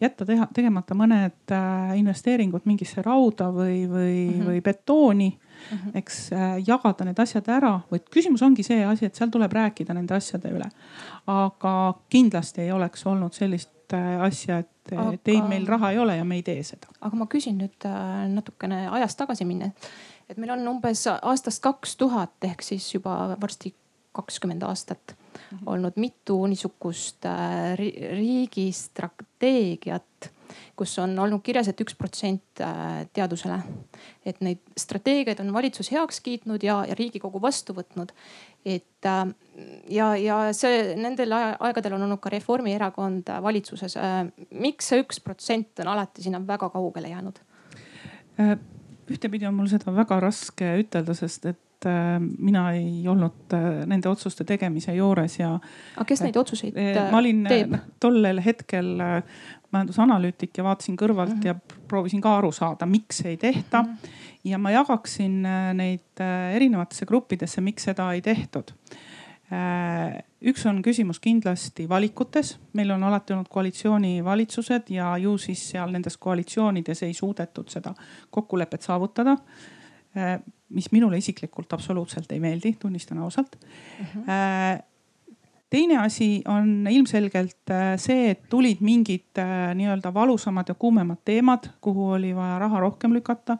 jätta 0.00 0.26
teha, 0.26 0.46
tegemata 0.54 0.94
mõned 0.94 1.56
investeeringud 1.96 2.62
mingisse 2.64 3.02
rauda 3.02 3.50
või, 3.50 3.88
või 3.88 4.26
mm, 4.26 4.38
-hmm. 4.38 4.46
või 4.46 4.62
betooni 4.62 5.30
mm, 5.30 5.78
-hmm. 5.78 5.98
eks 5.98 6.30
jagada 6.66 7.04
need 7.04 7.18
asjad 7.18 7.48
ära, 7.48 7.80
vaid 7.90 8.02
küsimus 8.10 8.42
ongi 8.42 8.62
see 8.62 8.84
asi, 8.84 9.06
et 9.06 9.14
seal 9.14 9.30
tuleb 9.30 9.52
rääkida 9.52 9.94
nende 9.94 10.14
asjade 10.14 10.48
üle 10.48 10.70
aga 11.26 11.94
kindlasti 12.10 12.60
ei 12.60 12.72
oleks 12.72 13.06
olnud 13.06 13.32
sellist 13.32 13.70
äh, 13.70 13.81
asja, 14.26 14.62
et 14.62 14.94
aga... 14.96 15.18
ei, 15.26 15.42
meil 15.48 15.66
raha 15.68 15.92
ei 15.92 16.00
ole 16.02 16.16
ja 16.16 16.24
me 16.24 16.40
ei 16.40 16.46
tee 16.46 16.62
seda. 16.66 16.90
aga 17.00 17.18
ma 17.18 17.28
küsin 17.30 17.58
nüüd 17.62 17.88
äh, 17.88 18.26
natukene 18.32 18.86
ajas 18.98 19.16
tagasi 19.18 19.46
minna. 19.48 19.72
et 20.28 20.40
meil 20.40 20.54
on 20.56 20.68
umbes 20.76 21.06
aastast 21.14 21.62
kaks 21.64 21.96
tuhat 22.00 22.50
ehk 22.50 22.64
siis 22.66 22.94
juba 22.94 23.36
varsti 23.40 23.74
kakskümmend 24.12 24.62
aastat 24.68 25.16
-hmm. 25.16 25.58
olnud 25.66 25.96
mitu 25.96 26.46
niisugust 26.46 27.24
äh, 27.24 27.76
riigi 28.16 28.72
strateegiat 28.72 30.30
kus 30.76 30.94
on 31.02 31.14
olnud 31.18 31.42
kirjas 31.44 31.68
et, 31.68 31.76
et 31.76 31.86
üks 31.86 31.96
protsent 31.98 32.62
äh, 32.62 33.04
teadusele. 33.14 33.58
et 34.26 34.40
neid 34.44 34.60
strateegiaid 34.78 35.40
on 35.42 35.52
valitsus 35.54 35.90
heaks 35.92 36.20
kiitnud 36.24 36.62
ja, 36.64 36.82
ja 36.88 36.96
riigikogu 36.98 37.40
vastu 37.42 37.74
võtnud. 37.76 38.12
et 38.64 39.08
äh, 39.08 39.24
ja, 39.90 40.12
ja 40.16 40.38
see 40.56 40.94
nendel 40.98 41.34
aegadel 41.36 41.98
on 41.98 42.06
olnud 42.06 42.22
ka 42.22 42.32
Reformierakond 42.32 43.32
valitsuses. 43.42 43.96
Äh, 43.96 44.22
miks 44.50 44.92
see 44.92 45.02
üks 45.02 45.20
protsent 45.24 45.82
on 45.84 45.92
alati 45.94 46.24
sinna 46.24 46.42
väga 46.46 46.70
kaugele 46.72 47.12
jäänud? 47.12 47.42
ühtepidi 49.12 49.44
on 49.44 49.54
mul 49.54 49.68
seda 49.68 49.92
väga 49.92 50.16
raske 50.22 50.70
ütelda, 50.80 51.14
sest 51.14 51.44
et 51.50 51.86
mina 52.38 52.62
ei 52.78 53.02
olnud 53.10 53.54
nende 53.90 54.08
otsuste 54.08 54.46
tegemise 54.46 54.94
juures 54.94 55.34
ja. 55.40 55.50
aga 55.96 56.06
kes 56.08 56.22
neid 56.24 56.38
otsuseid 56.38 56.76
teeb? 56.78 57.00
ma 57.10 57.18
olin 57.18 57.42
teeb? 57.48 57.74
tollel 58.00 58.40
hetkel 58.44 59.02
majandusanalüütik 59.72 60.58
ja 60.58 60.64
vaatasin 60.64 60.96
kõrvalt 61.00 61.34
mm 61.34 61.40
-hmm. 61.40 61.46
ja 61.46 61.78
proovisin 61.88 62.20
ka 62.20 62.36
aru 62.38 62.52
saada, 62.52 62.86
miks 62.86 63.20
ei 63.24 63.36
tehta 63.36 63.82
mm. 63.82 63.88
-hmm. 63.88 64.10
ja 64.44 64.58
ma 64.58 64.70
jagaksin 64.70 65.46
äh, 65.46 65.74
neid 65.74 66.20
äh, 66.20 66.54
erinevatesse 66.56 67.06
gruppidesse, 67.06 67.60
miks 67.60 67.82
seda 67.82 68.12
ei 68.12 68.22
tehtud. 68.22 68.72
Äh, 69.52 70.22
üks 70.42 70.66
on 70.66 70.82
küsimus 70.82 71.20
kindlasti 71.20 71.88
valikutes, 71.88 72.58
meil 72.72 72.90
on 72.90 73.04
alati 73.04 73.32
olnud 73.32 73.48
koalitsioonivalitsused 73.48 74.90
ja 74.90 75.16
ju 75.18 75.38
siis 75.38 75.70
seal 75.70 75.90
nendes 75.90 76.16
koalitsioonides 76.16 77.02
ei 77.02 77.14
suudetud 77.14 77.68
seda 77.68 77.94
kokkulepet 78.30 78.82
saavutada 78.82 79.36
mis 80.68 80.92
minule 80.92 81.18
isiklikult 81.18 81.72
absoluutselt 81.72 82.32
ei 82.32 82.40
meeldi, 82.40 82.76
tunnistan 82.80 83.18
ausalt 83.18 83.56
mm. 83.98 84.06
-hmm 84.06 84.91
teine 85.72 85.98
asi 85.98 86.42
on 86.48 86.86
ilmselgelt 86.90 87.70
äh, 87.70 87.94
see, 88.00 88.32
et 88.34 88.44
tulid 88.52 88.82
mingid 88.84 89.40
äh, 89.40 89.70
nii-öelda 89.78 90.12
valusamad 90.14 90.68
ja 90.68 90.74
kuumemad 90.74 91.22
teemad, 91.24 91.70
kuhu 91.80 92.10
oli 92.18 92.34
vaja 92.36 92.58
raha 92.58 92.80
rohkem 92.80 93.14
lükata. 93.16 93.56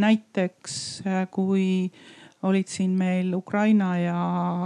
näiteks 0.00 1.02
äh, 1.06 1.26
kui 1.30 1.90
olid 2.42 2.66
siin 2.72 2.90
meil 2.96 3.34
Ukraina 3.36 3.98
ja 3.98 4.20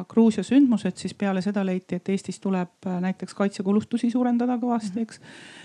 Gruusia 0.08 0.44
sündmused, 0.46 0.94
siis 0.96 1.14
peale 1.14 1.42
seda 1.42 1.64
leiti, 1.66 1.98
et 1.98 2.08
Eestis 2.08 2.38
tuleb 2.40 2.86
näiteks 3.00 3.34
kaitsekulutusi 3.34 4.10
suurendada 4.10 4.54
kõvasti, 4.62 5.02
eks 5.02 5.18
Äh, 5.18 5.63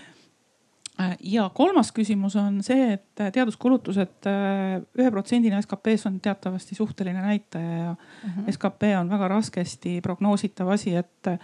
ja 1.20 1.50
kolmas 1.54 1.92
küsimus 1.92 2.36
on 2.36 2.60
see, 2.66 2.94
et 2.96 3.22
teaduskulutused 3.32 4.28
äh, 4.28 4.78
ühe 4.98 5.10
protsendina 5.10 5.60
SKP-s 5.62 6.06
on 6.10 6.20
teatavasti 6.20 6.74
suhteline 6.74 7.22
näitaja 7.22 7.76
ja 7.76 7.92
mm 7.92 8.30
-hmm. 8.30 8.52
SKP 8.52 8.82
on 9.00 9.10
väga 9.10 9.28
raskesti 9.28 10.00
prognoositav 10.00 10.68
asi, 10.68 10.94
et 10.96 11.26
äh, 11.26 11.38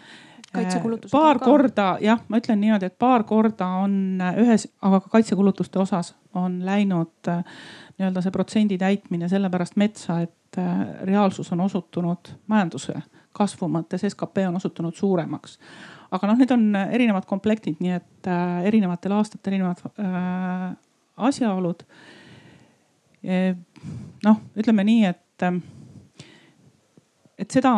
paar 1.10 1.38
korda, 1.38 1.98
jah, 2.00 2.20
ma 2.28 2.38
ütlen 2.38 2.60
niimoodi, 2.60 2.86
et 2.86 2.98
paar 2.98 3.25
korda 3.25 3.66
on 3.66 4.22
ühes, 4.36 4.68
aga 4.82 5.00
ka 5.00 5.08
kaitsekulutuste 5.08 5.78
osas 5.78 6.14
on 6.34 6.64
läinud 6.66 7.28
nii-öelda 7.98 8.22
see 8.22 8.30
protsendi 8.30 8.78
täitmine 8.78 9.28
sellepärast 9.28 9.76
metsa, 9.76 10.20
et 10.20 10.58
reaalsus 11.04 11.52
on 11.52 11.60
osutunud 11.60 12.32
majanduse 12.46 12.94
kasvu 13.32 13.68
mõttes, 13.68 14.06
SKP 14.08 14.46
on 14.48 14.56
osutunud 14.56 14.94
suuremaks 14.94 15.58
aga 16.10 16.30
noh, 16.30 16.38
need 16.38 16.52
on 16.54 16.68
erinevad 16.84 17.26
komplektid, 17.28 17.80
nii 17.82 17.96
et 17.98 18.30
äh, 18.30 18.66
erinevatel 18.70 19.16
aastatel 19.16 19.56
erinevad 19.56 19.82
äh, 20.02 20.70
asjaolud 21.28 21.84
e,. 23.25 23.54
noh, 24.26 24.40
ütleme 24.58 24.86
nii, 24.86 25.04
et, 25.10 25.46
äh, 25.46 25.60
et 27.38 27.50
seda, 27.58 27.75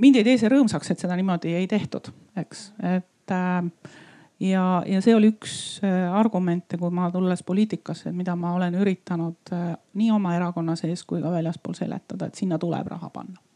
mind 0.00 0.20
ei 0.20 0.26
tee 0.26 0.38
see 0.40 0.52
rõõmsaks, 0.52 0.92
et 0.92 1.02
seda 1.02 1.18
niimoodi 1.18 1.54
ei 1.56 1.68
tehtud, 1.70 2.10
eks, 2.40 2.70
et 2.96 3.36
äh, 3.36 3.98
ja, 4.40 4.64
ja 4.86 5.02
see 5.04 5.14
oli 5.16 5.30
üks 5.34 5.54
äh, 5.84 6.08
argumente, 6.16 6.78
kui 6.80 6.90
ma 6.94 7.10
tulles 7.12 7.44
poliitikasse, 7.46 8.12
mida 8.16 8.36
ma 8.38 8.54
olen 8.56 8.78
üritanud 8.80 9.54
äh, 9.54 9.70
nii 10.00 10.10
oma 10.16 10.34
erakonna 10.38 10.76
sees 10.80 11.04
kui 11.08 11.22
ka 11.22 11.32
väljaspool 11.32 11.76
seletada, 11.78 12.30
et 12.30 12.40
sinna 12.40 12.58
tuleb 12.58 12.90
raha 12.90 13.12
panna 13.14 13.49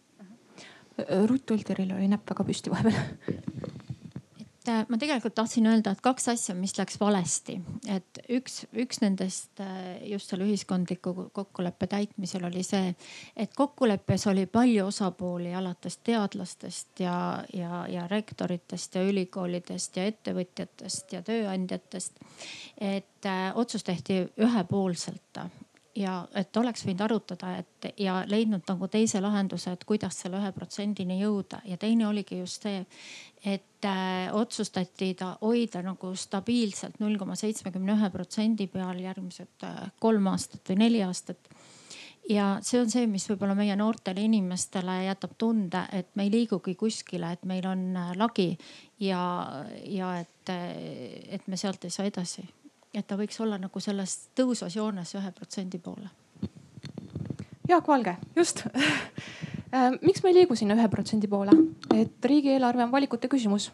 Rutt 1.29 1.51
Ulderil 1.51 1.91
oli 1.97 2.09
näpp 2.09 2.31
väga 2.31 2.45
püsti 2.47 2.71
vahepeal. 2.71 3.73
Et 4.65 4.71
äh, 4.73 4.87
ma 4.89 4.97
tegelikult 4.97 5.35
tahtsin 5.37 5.67
öelda, 5.69 5.93
et 5.93 6.01
kaks 6.01 6.31
asja, 6.33 6.55
mis 6.57 6.73
läks 6.79 6.97
valesti, 6.97 7.59
et 7.93 8.21
üks, 8.33 8.63
üks 8.81 9.03
nendest 9.03 9.61
äh, 9.61 9.99
just 10.09 10.31
selle 10.33 10.47
ühiskondliku 10.49 11.13
kokkuleppe 11.37 11.85
täitmisel 11.93 12.47
oli 12.49 12.63
see, 12.65 12.95
et 13.37 13.53
kokkuleppes 13.59 14.25
oli 14.33 14.47
palju 14.49 14.87
osapooli, 14.89 15.53
alates 15.53 15.99
teadlastest 16.09 17.05
ja, 17.05 17.17
ja, 17.53 17.83
ja 17.93 18.07
rektoritest 18.09 18.97
ja 18.97 19.05
ülikoolidest 19.05 20.01
ja 20.01 20.09
ettevõtjatest 20.09 21.13
ja 21.13 21.21
tööandjatest. 21.29 22.25
et 22.81 23.29
äh, 23.29 23.53
otsus 23.61 23.85
tehti 23.85 24.23
ühepoolselt 24.41 25.45
ja 25.97 26.15
et 26.35 26.57
oleks 26.57 26.85
võinud 26.87 27.05
arutada, 27.07 27.53
et 27.61 28.01
ja 28.01 28.21
leidnud 28.29 28.65
nagu 28.69 28.89
teise 28.91 29.21
lahenduse, 29.23 29.75
et 29.75 29.85
kuidas 29.87 30.19
selle 30.25 30.41
ühe 30.41 30.51
protsendini 30.55 31.21
jõuda. 31.21 31.61
Ja 31.69 31.79
teine 31.81 32.09
oligi 32.09 32.41
just 32.41 32.67
see, 32.67 32.83
et 33.45 33.87
äh, 33.89 34.33
otsustati 34.35 35.13
ta 35.19 35.35
hoida 35.43 35.85
nagu 35.85 36.15
stabiilselt 36.19 36.99
null 37.03 37.19
koma 37.21 37.37
seitsmekümne 37.39 37.95
ühe 37.99 38.11
protsendi 38.11 38.67
peal 38.73 39.01
järgmised 39.05 39.69
äh, 39.69 39.87
kolm 40.03 40.33
aastat 40.33 40.73
või 40.73 40.83
neli 40.83 41.05
aastat. 41.07 41.53
Ja 42.31 42.55
see 42.65 42.81
on 42.81 42.89
see, 42.89 43.05
mis 43.07 43.27
võib-olla 43.29 43.53
meie 43.57 43.75
noortele 43.77 44.23
inimestele 44.25 45.03
jätab 45.11 45.35
tunde, 45.39 45.83
et 45.93 46.09
me 46.17 46.25
ei 46.25 46.33
liigugi 46.33 46.73
kuskile, 46.81 47.35
et 47.37 47.45
meil 47.47 47.69
on 47.69 47.87
äh, 48.01 48.13
lagi 48.19 48.51
ja, 49.05 49.23
ja 49.85 50.15
et, 50.25 50.53
äh, 50.53 51.35
et 51.37 51.47
me 51.47 51.61
sealt 51.61 51.85
ei 51.85 51.95
saa 51.95 52.09
edasi 52.09 52.47
et 52.95 53.07
ta 53.07 53.17
võiks 53.19 53.41
olla 53.43 53.59
nagu 53.61 53.81
selles 53.83 54.29
tõusvas 54.39 54.77
joones 54.77 55.15
ühe 55.19 55.33
protsendi 55.35 55.81
poole. 55.83 56.11
Jaak 57.69 57.89
Valge, 57.89 58.17
just 58.37 58.67
äh, 59.75 59.95
miks 60.03 60.23
me 60.23 60.31
ei 60.33 60.41
liigu 60.43 60.57
sinna 60.59 60.77
ühe 60.79 60.89
protsendi 60.93 61.31
poole, 61.31 61.55
et 61.97 62.31
riigieelarve 62.31 62.85
on 62.87 62.93
valikute 62.93 63.31
küsimus? 63.33 63.71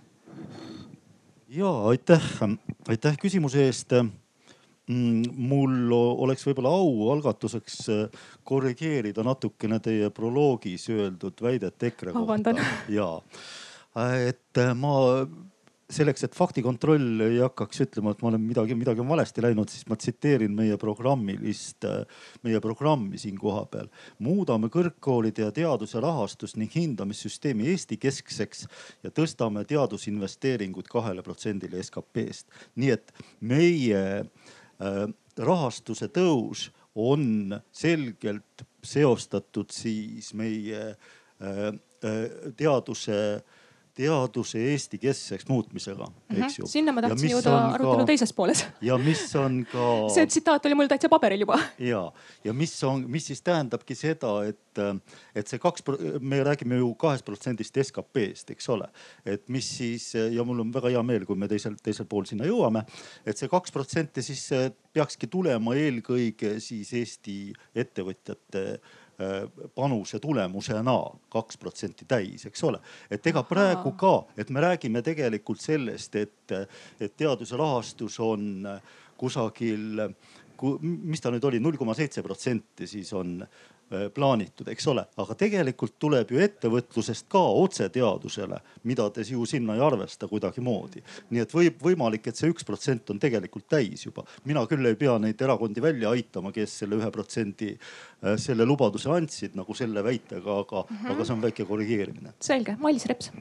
ja 1.51 1.71
aitäh, 1.91 2.23
aitäh 2.89 3.17
küsimuse 3.19 3.65
eest. 3.67 3.97
mm, 4.87 5.25
mul 5.51 5.93
oleks 5.93 6.47
võib-olla 6.47 6.71
au 6.79 7.11
algatuseks 7.17 7.81
äh, 7.91 8.23
korrigeerida 8.47 9.27
natukene 9.27 9.81
teie 9.83 10.11
proloogis 10.15 10.89
öeldud 10.95 11.43
väidet 11.43 11.83
EKRE 11.91 12.15
kohta. 12.15 12.55
ja, 12.89 13.11
et 14.29 14.65
ma 14.79 14.95
selleks, 15.91 16.25
et 16.25 16.37
faktikontroll 16.37 17.23
ei 17.25 17.39
hakkaks 17.43 17.83
ütlema, 17.85 18.15
et 18.15 18.23
ma 18.23 18.31
olen 18.31 18.43
midagi, 18.45 18.77
midagi 18.79 19.03
on 19.03 19.09
valesti 19.11 19.43
läinud, 19.45 19.71
siis 19.73 19.87
ma 19.91 19.99
tsiteerin 19.99 20.53
meie 20.55 20.77
programmilist, 20.81 21.87
meie 22.47 22.61
programmi 22.63 23.19
siin 23.21 23.39
kohapeal. 23.39 23.91
muudame 24.19 24.71
kõrgkoolide 24.73 25.47
ja 25.49 25.55
teaduse 25.55 26.01
rahastust 26.01 26.59
ning 26.61 26.73
hindamissüsteemi 26.75 27.69
Eesti-keskseks 27.73 28.67
ja 29.05 29.13
tõstame 29.15 29.65
teadusinvesteeringud 29.69 30.89
kahele 30.91 31.25
protsendile 31.27 31.83
SKP-st. 31.83 32.47
nii 32.77 32.91
et 32.95 33.15
meie 33.41 34.05
äh, 34.21 35.01
rahastuse 35.37 36.09
tõus 36.09 36.69
on 36.95 37.55
selgelt 37.73 38.67
seostatud 38.85 39.71
siis 39.75 40.35
meie 40.35 40.91
äh, 40.91 41.67
äh, 42.05 42.21
teaduse 42.57 43.19
äh, 43.35 43.59
teaduse 43.97 44.61
Eesti-keskseks 44.73 45.49
muutmisega 45.49 46.09
eks 46.37 46.59
ju. 46.61 46.69
sinna 46.71 46.93
ma 46.95 47.03
tahtsin 47.05 47.33
jõuda 47.33 47.55
arutelu 47.75 48.07
teises 48.09 48.33
pooles. 48.37 48.63
ja 48.85 48.97
mis 49.01 49.23
on 49.39 49.61
ka 49.71 49.87
see 50.15 50.27
tsitaat 50.31 50.67
oli 50.69 50.79
mul 50.79 50.91
täitsa 50.91 51.11
paberil 51.13 51.45
juba. 51.45 51.59
ja, 51.91 52.03
ja 52.45 52.55
mis 52.57 52.75
on, 52.87 53.05
mis 53.11 53.31
siis 53.31 53.43
tähendabki 53.47 53.97
seda, 53.99 54.33
et, 54.49 54.83
et 55.35 55.51
see 55.51 55.61
kaks, 55.63 55.85
me 56.21 56.43
räägime 56.47 56.81
ju 56.81 56.93
kahest 57.01 57.27
protsendist 57.27 57.77
SKP-st, 57.83 58.55
eks 58.55 58.71
ole. 58.73 58.89
et 59.25 59.49
mis 59.53 59.67
siis 59.81 60.13
ja 60.15 60.47
mul 60.47 60.65
on 60.65 60.73
väga 60.75 60.95
hea 60.95 61.05
meel, 61.07 61.27
kui 61.29 61.39
me 61.39 61.51
teisel, 61.51 61.77
teisel 61.83 62.09
pool 62.11 62.29
sinna 62.29 62.49
jõuame, 62.49 62.85
et 63.27 63.39
see 63.39 63.51
kaks 63.51 63.75
protsenti 63.75 64.25
siis 64.25 64.47
peakski 64.95 65.31
tulema 65.31 65.77
eelkõige 65.79 66.57
siis 66.63 66.93
Eesti 67.01 67.39
ettevõtjate 67.79 68.65
panuse 69.75 70.19
tulemusena 70.19 70.95
kaks 71.29 71.59
protsenti 71.61 72.07
täis, 72.09 72.47
eks 72.47 72.65
ole. 72.65 72.81
et 73.11 73.27
ega 73.27 73.43
praegu 73.45 73.93
ka, 73.99 74.15
et 74.37 74.51
me 74.51 74.61
räägime 74.65 75.03
tegelikult 75.03 75.61
sellest, 75.61 76.17
et, 76.17 76.55
et 77.01 77.17
teaduse 77.17 77.57
rahastus 77.57 78.21
on 78.25 78.65
kusagil, 79.21 80.07
mis 80.81 81.21
ta 81.21 81.33
nüüd 81.33 81.45
oli, 81.45 81.61
null 81.61 81.77
koma 81.81 81.95
seitse 81.97 82.23
protsenti 82.25 82.89
siis 82.89 83.13
on 83.17 83.39
Äh, 83.45 83.80
plaanitud, 84.15 84.69
eks 84.71 84.87
ole, 84.93 85.03
aga 85.19 85.35
tegelikult 85.39 85.97
tuleb 85.99 86.31
ju 86.31 86.39
ettevõtlusest 86.45 87.27
ka 87.31 87.41
otse 87.59 87.89
teadusele, 87.91 88.61
mida 88.87 89.09
te 89.11 89.25
ju 89.27 89.47
sinna 89.49 89.75
ei 89.75 89.83
arvesta 89.83 90.29
kuidagimoodi. 90.31 91.03
nii 91.31 91.43
et 91.43 91.55
võib, 91.55 91.81
võimalik, 91.83 92.29
et 92.31 92.39
see 92.39 92.53
üks 92.53 92.67
protsent 92.67 93.11
on 93.11 93.19
tegelikult 93.19 93.67
täis 93.69 94.07
juba. 94.07 94.25
mina 94.45 94.63
küll 94.71 94.87
ei 94.87 94.95
pea 94.95 95.19
neid 95.19 95.43
erakondi 95.43 95.83
välja 95.83 96.11
aitama, 96.11 96.53
kes 96.53 96.79
selle 96.83 97.01
ühe 97.01 97.11
protsendi, 97.11 97.73
äh, 98.25 98.37
selle 98.39 98.67
lubaduse 98.67 99.11
andsid 99.11 99.59
nagu 99.59 99.75
selle 99.75 100.05
väitega, 100.05 100.59
aga 100.61 100.85
mm, 100.89 100.97
-hmm. 100.97 101.11
aga 101.15 101.25
see 101.25 101.35
on 101.35 101.43
väike 101.43 101.65
korrigeerimine. 101.65 102.35
selge, 102.41 102.77
Mailis 102.79 103.07
Reps 103.07 103.33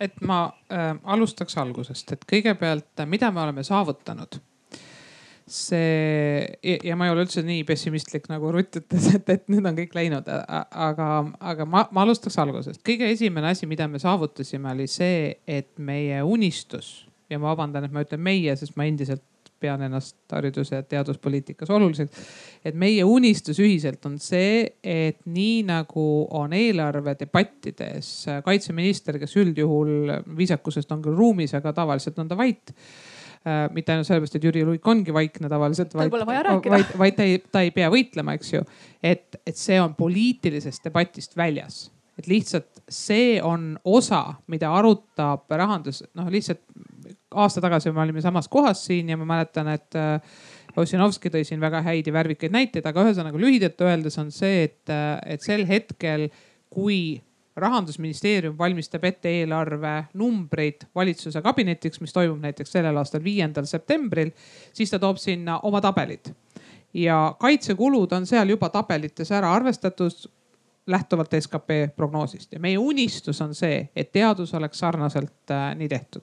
et 0.00 0.20
ma 0.20 0.52
äh, 0.70 0.92
alustaks 1.04 1.56
algusest, 1.58 2.12
et 2.12 2.24
kõigepealt, 2.32 3.06
mida 3.06 3.30
me 3.30 3.42
oleme 3.42 3.62
saavutanud 3.62 4.38
see 5.52 6.82
ja 6.84 6.96
ma 6.98 7.08
ei 7.08 7.12
ole 7.14 7.24
üldse 7.26 7.42
nii 7.46 7.64
pessimistlik 7.68 8.28
nagu 8.30 8.52
Rutt 8.54 8.80
ütles, 8.80 9.08
et, 9.16 9.30
et 9.32 9.48
nüüd 9.52 9.66
on 9.68 9.76
kõik 9.78 9.96
läinud, 9.96 10.28
aga, 10.28 11.08
aga 11.52 11.68
ma, 11.68 11.86
ma 11.94 12.04
alustaks 12.06 12.38
algusest. 12.42 12.82
kõige 12.86 13.08
esimene 13.12 13.52
asi, 13.54 13.68
mida 13.70 13.88
me 13.90 14.00
saavutasime, 14.02 14.72
oli 14.74 14.88
see, 14.90 15.32
et 15.48 15.72
meie 15.78 16.22
unistus 16.22 17.08
ja 17.28 17.40
ma 17.40 17.52
vabandan, 17.52 17.88
et 17.88 17.94
ma 17.94 18.04
ütlen 18.04 18.22
meie, 18.24 18.54
sest 18.56 18.76
ma 18.78 18.88
endiselt 18.88 19.24
pean 19.58 19.82
ennast 19.82 20.14
haridus- 20.30 20.70
ja 20.70 20.84
teaduspoliitikas 20.86 21.70
oluliseks. 21.74 22.28
et 22.64 22.74
meie 22.78 23.04
unistus 23.04 23.58
ühiselt 23.58 24.06
on 24.06 24.18
see, 24.22 24.68
et 24.84 25.18
nii 25.26 25.64
nagu 25.66 26.06
on 26.30 26.54
eelarvedebattides 26.54 28.12
kaitseminister, 28.46 29.18
kes 29.18 29.36
üldjuhul 29.36 30.12
viisakusest 30.38 30.92
on 30.94 31.02
küll 31.02 31.18
ruumis, 31.18 31.54
aga 31.58 31.74
tavaliselt 31.74 32.18
on 32.22 32.30
ta 32.30 32.38
vait 32.38 32.72
Äh, 32.72 33.17
mitte 33.74 33.94
ainult 33.94 34.08
sellepärast, 34.08 34.38
et 34.38 34.48
Jüri 34.48 34.64
Luik 34.66 34.88
ongi 34.88 35.14
vaikne 35.14 35.50
tavaliselt, 35.50 35.94
vaid, 35.98 36.14
vaid, 36.28 36.96
vaid 36.98 37.18
ta 37.18 37.26
ei, 37.26 37.38
ta 37.52 37.62
ei 37.66 37.72
pea 37.74 37.90
võitlema, 37.92 38.34
eks 38.38 38.52
ju. 38.54 38.64
et, 39.02 39.38
et 39.46 39.56
see 39.56 39.78
on 39.82 39.94
poliitilisest 39.98 40.88
debatist 40.88 41.36
väljas, 41.38 41.86
et 42.18 42.28
lihtsalt 42.30 42.82
see 42.90 43.38
on 43.44 43.72
osa, 43.84 44.24
mida 44.50 44.72
arutab 44.74 45.50
rahandus, 45.60 46.02
noh 46.18 46.30
lihtsalt 46.32 46.64
aasta 47.34 47.62
tagasi 47.64 47.92
me 47.92 48.02
olime 48.02 48.22
samas 48.24 48.48
kohas 48.48 48.84
siin 48.86 49.08
ja 49.12 49.18
ma 49.20 49.26
mäletan, 49.28 49.68
et 49.74 49.98
äh, 49.98 50.20
Ossinovski 50.78 51.30
tõi 51.32 51.42
siin 51.46 51.60
väga 51.60 51.80
häid 51.82 52.06
ja 52.06 52.14
värvikaid 52.14 52.52
näiteid, 52.54 52.86
aga 52.86 53.02
ühesõnaga 53.06 53.40
lühidalt 53.40 53.80
öeldes 53.82 54.18
on 54.20 54.30
see, 54.34 54.68
et, 54.68 54.84
äh, 54.92 55.16
et 55.34 55.44
sel 55.44 55.64
hetkel, 55.68 56.28
kui 56.70 57.18
rahandusministeerium 57.60 58.58
valmistab 58.58 59.04
ette 59.04 59.30
eelarve 59.40 59.92
numbreid 60.14 60.88
valitsuse 60.94 61.42
kabinetiks, 61.42 62.00
mis 62.00 62.12
toimub 62.12 62.40
näiteks 62.42 62.72
sellel 62.72 62.96
aastal 62.96 63.24
viiendal 63.24 63.68
septembril, 63.68 64.30
siis 64.72 64.90
ta 64.90 64.98
toob 64.98 65.20
sinna 65.22 65.60
oma 65.62 65.80
tabelid. 65.80 66.34
ja 66.94 67.36
kaitsekulud 67.40 68.12
on 68.12 68.26
seal 68.26 68.48
juba 68.48 68.68
tabelites 68.72 69.32
ära 69.32 69.52
arvestatud 69.52 70.30
lähtuvalt 70.88 71.34
skp 71.40 71.96
prognoosist 71.96 72.52
ja 72.52 72.60
meie 72.60 72.78
unistus 72.78 73.40
on 73.44 73.54
see, 73.54 73.88
et 73.96 74.12
teadus 74.12 74.54
oleks 74.54 74.78
sarnaselt 74.78 75.50
äh, 75.50 75.74
nii 75.76 75.88
tehtud. 75.88 76.22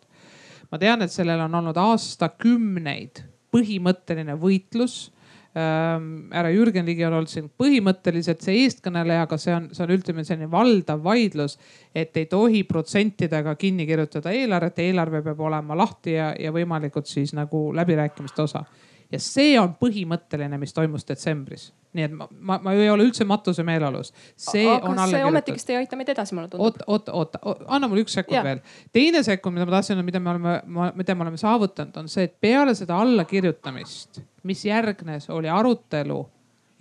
ma 0.72 0.78
tean, 0.82 1.02
et 1.02 1.12
sellel 1.12 1.40
on 1.46 1.56
olnud 1.56 1.78
aastakümneid 1.78 3.22
põhimõtteline 3.54 4.36
võitlus 4.42 5.12
härra 5.56 6.50
Jürgen 6.52 6.86
Ligi 6.86 7.06
on 7.08 7.14
olnud 7.16 7.32
siin 7.32 7.46
põhimõtteliselt 7.56 8.42
see 8.44 8.66
eestkõneleja, 8.66 9.24
aga 9.24 9.38
see 9.40 9.54
on, 9.56 9.70
see 9.72 9.86
on 9.86 9.94
ütleme 9.96 10.26
selline 10.28 10.50
valdav 10.52 11.04
vaidlus, 11.04 11.56
et 11.96 12.18
ei 12.20 12.28
tohi 12.32 12.66
protsentidega 12.68 13.56
kinni 13.60 13.86
kirjutada 13.88 14.34
eelarvet, 14.36 14.82
eelarve 14.84 15.24
peab 15.24 15.46
olema 15.48 15.78
lahti 15.80 16.18
ja, 16.18 16.34
ja 16.40 16.52
võimalikult 16.56 17.08
siis 17.08 17.32
nagu 17.38 17.70
läbirääkimiste 17.76 18.44
osa. 18.44 18.66
Ja 19.12 19.20
see 19.22 19.56
on 19.60 19.76
põhimõtteline, 19.80 20.58
mis 20.62 20.74
toimus 20.74 21.08
detsembris 21.08 21.72
nii 21.96 22.06
et 22.06 22.16
ma, 22.16 22.28
ma, 22.30 22.58
ma 22.64 22.74
ei 22.76 22.90
ole 22.92 23.06
üldse 23.08 23.26
matuse 23.28 23.64
meeleolus. 23.66 24.12
see 24.36 24.66
aga 24.68 24.90
on 24.90 25.00
alla 25.00 25.06
kirjutatud. 25.08 25.32
ometigi 25.32 25.74
ei 25.74 25.80
aita 25.80 26.00
meid 26.00 26.12
edasi, 26.12 26.36
mulle 26.36 26.52
tundub. 26.52 26.82
oot, 26.88 27.08
oot, 27.08 27.38
oot, 27.42 27.64
anna 27.72 27.90
mulle 27.92 28.04
üks 28.06 28.18
sekund 28.20 28.38
ja. 28.38 28.44
veel. 28.46 28.62
teine 28.96 29.24
sekund, 29.24 29.56
mida 29.56 29.68
ma 29.70 29.78
tahtsin, 29.78 30.02
mida 30.06 30.20
me 30.20 30.34
oleme, 30.34 30.56
mida 31.00 31.16
me 31.16 31.28
oleme 31.28 31.40
saavutanud, 31.40 32.00
on 32.02 32.12
see, 32.12 32.28
et 32.28 32.36
peale 32.42 32.76
seda 32.78 33.00
allakirjutamist, 33.04 34.22
mis 34.50 34.66
järgnes, 34.68 35.30
oli 35.34 35.52
arutelu 35.52 36.20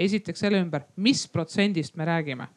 esiteks 0.04 0.42
selle 0.46 0.58
ümber, 0.64 0.88
mis 0.96 1.26
protsendist 1.30 1.94
me 2.00 2.08
räägime. 2.08 2.48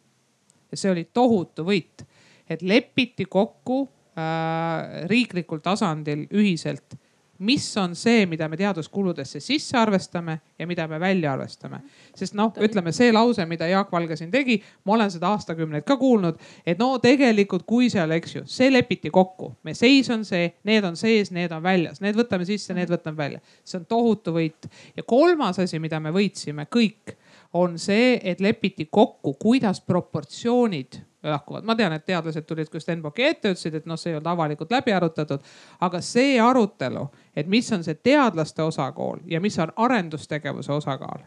ja 0.72 0.78
see 0.78 0.92
oli 0.92 1.06
tohutu 1.14 1.66
võit, 1.68 2.04
et 2.50 2.64
lepiti 2.66 3.28
kokku 3.30 3.84
äh, 4.18 5.04
riiklikul 5.12 5.62
tasandil 5.64 6.26
ühiselt 6.34 6.98
mis 7.40 7.78
on 7.78 7.96
see, 7.96 8.26
mida 8.26 8.48
me 8.50 8.58
teaduskuludesse 8.58 9.40
sisse 9.40 9.78
arvestame 9.78 10.40
ja 10.60 10.68
mida 10.68 10.88
me 10.88 11.00
välja 11.00 11.34
arvestame. 11.34 11.80
sest 12.16 12.34
noh, 12.34 12.54
ütleme 12.64 12.92
see 12.92 13.12
lause, 13.12 13.46
mida 13.46 13.68
Jaak 13.68 13.92
Valge 13.92 14.16
siin 14.16 14.32
tegi, 14.32 14.62
ma 14.86 14.94
olen 14.94 15.12
seda 15.12 15.30
aastakümneid 15.36 15.86
ka 15.88 15.98
kuulnud, 15.98 16.40
et 16.66 16.80
no 16.80 16.98
tegelikult, 17.04 17.66
kui 17.66 17.90
seal, 17.90 18.12
eks 18.18 18.36
ju, 18.36 18.44
see 18.46 18.72
lepiti 18.74 19.10
kokku, 19.14 19.54
me 19.64 19.74
seis 19.78 20.10
on 20.14 20.26
see, 20.26 20.52
need 20.68 20.86
on 20.88 20.98
sees, 20.98 21.32
need 21.32 21.52
on 21.52 21.64
väljas, 21.64 22.02
need 22.02 22.18
võtame 22.18 22.46
sisse, 22.46 22.74
need 22.74 22.90
võtame 22.92 23.18
välja. 23.18 23.42
see 23.64 23.80
on 23.80 23.86
tohutu 23.86 24.34
võit. 24.34 24.70
ja 24.98 25.04
kolmas 25.04 25.60
asi, 25.60 25.80
mida 25.80 26.00
me 26.00 26.12
võitsime 26.16 26.68
kõik, 26.72 27.18
on 27.54 27.78
see, 27.80 28.18
et 28.24 28.42
lepiti 28.42 28.88
kokku, 28.92 29.34
kuidas 29.40 29.82
proportsioonid 29.82 31.07
lahkuvad. 31.32 31.64
ma 31.64 31.76
tean, 31.76 31.94
et 31.94 32.06
teadlased 32.06 32.46
tulid 32.48 32.70
ka 32.70 32.80
Stenbocki 32.80 33.26
ette, 33.28 33.54
ütlesid, 33.54 33.80
et 33.80 33.86
noh, 33.86 34.00
see 34.00 34.12
ei 34.12 34.18
olnud 34.18 34.32
avalikult 34.34 34.72
läbi 34.72 34.94
arutatud. 34.94 35.44
aga 35.82 36.02
see 36.02 36.40
arutelu, 36.42 37.08
et 37.36 37.48
mis 37.48 37.72
on 37.72 37.84
see 37.84 37.96
teadlaste 37.96 38.64
osakaal 38.64 39.24
ja 39.26 39.42
mis 39.42 39.60
on 39.60 39.74
arendustegevuse 39.76 40.74
osakaal 40.74 41.26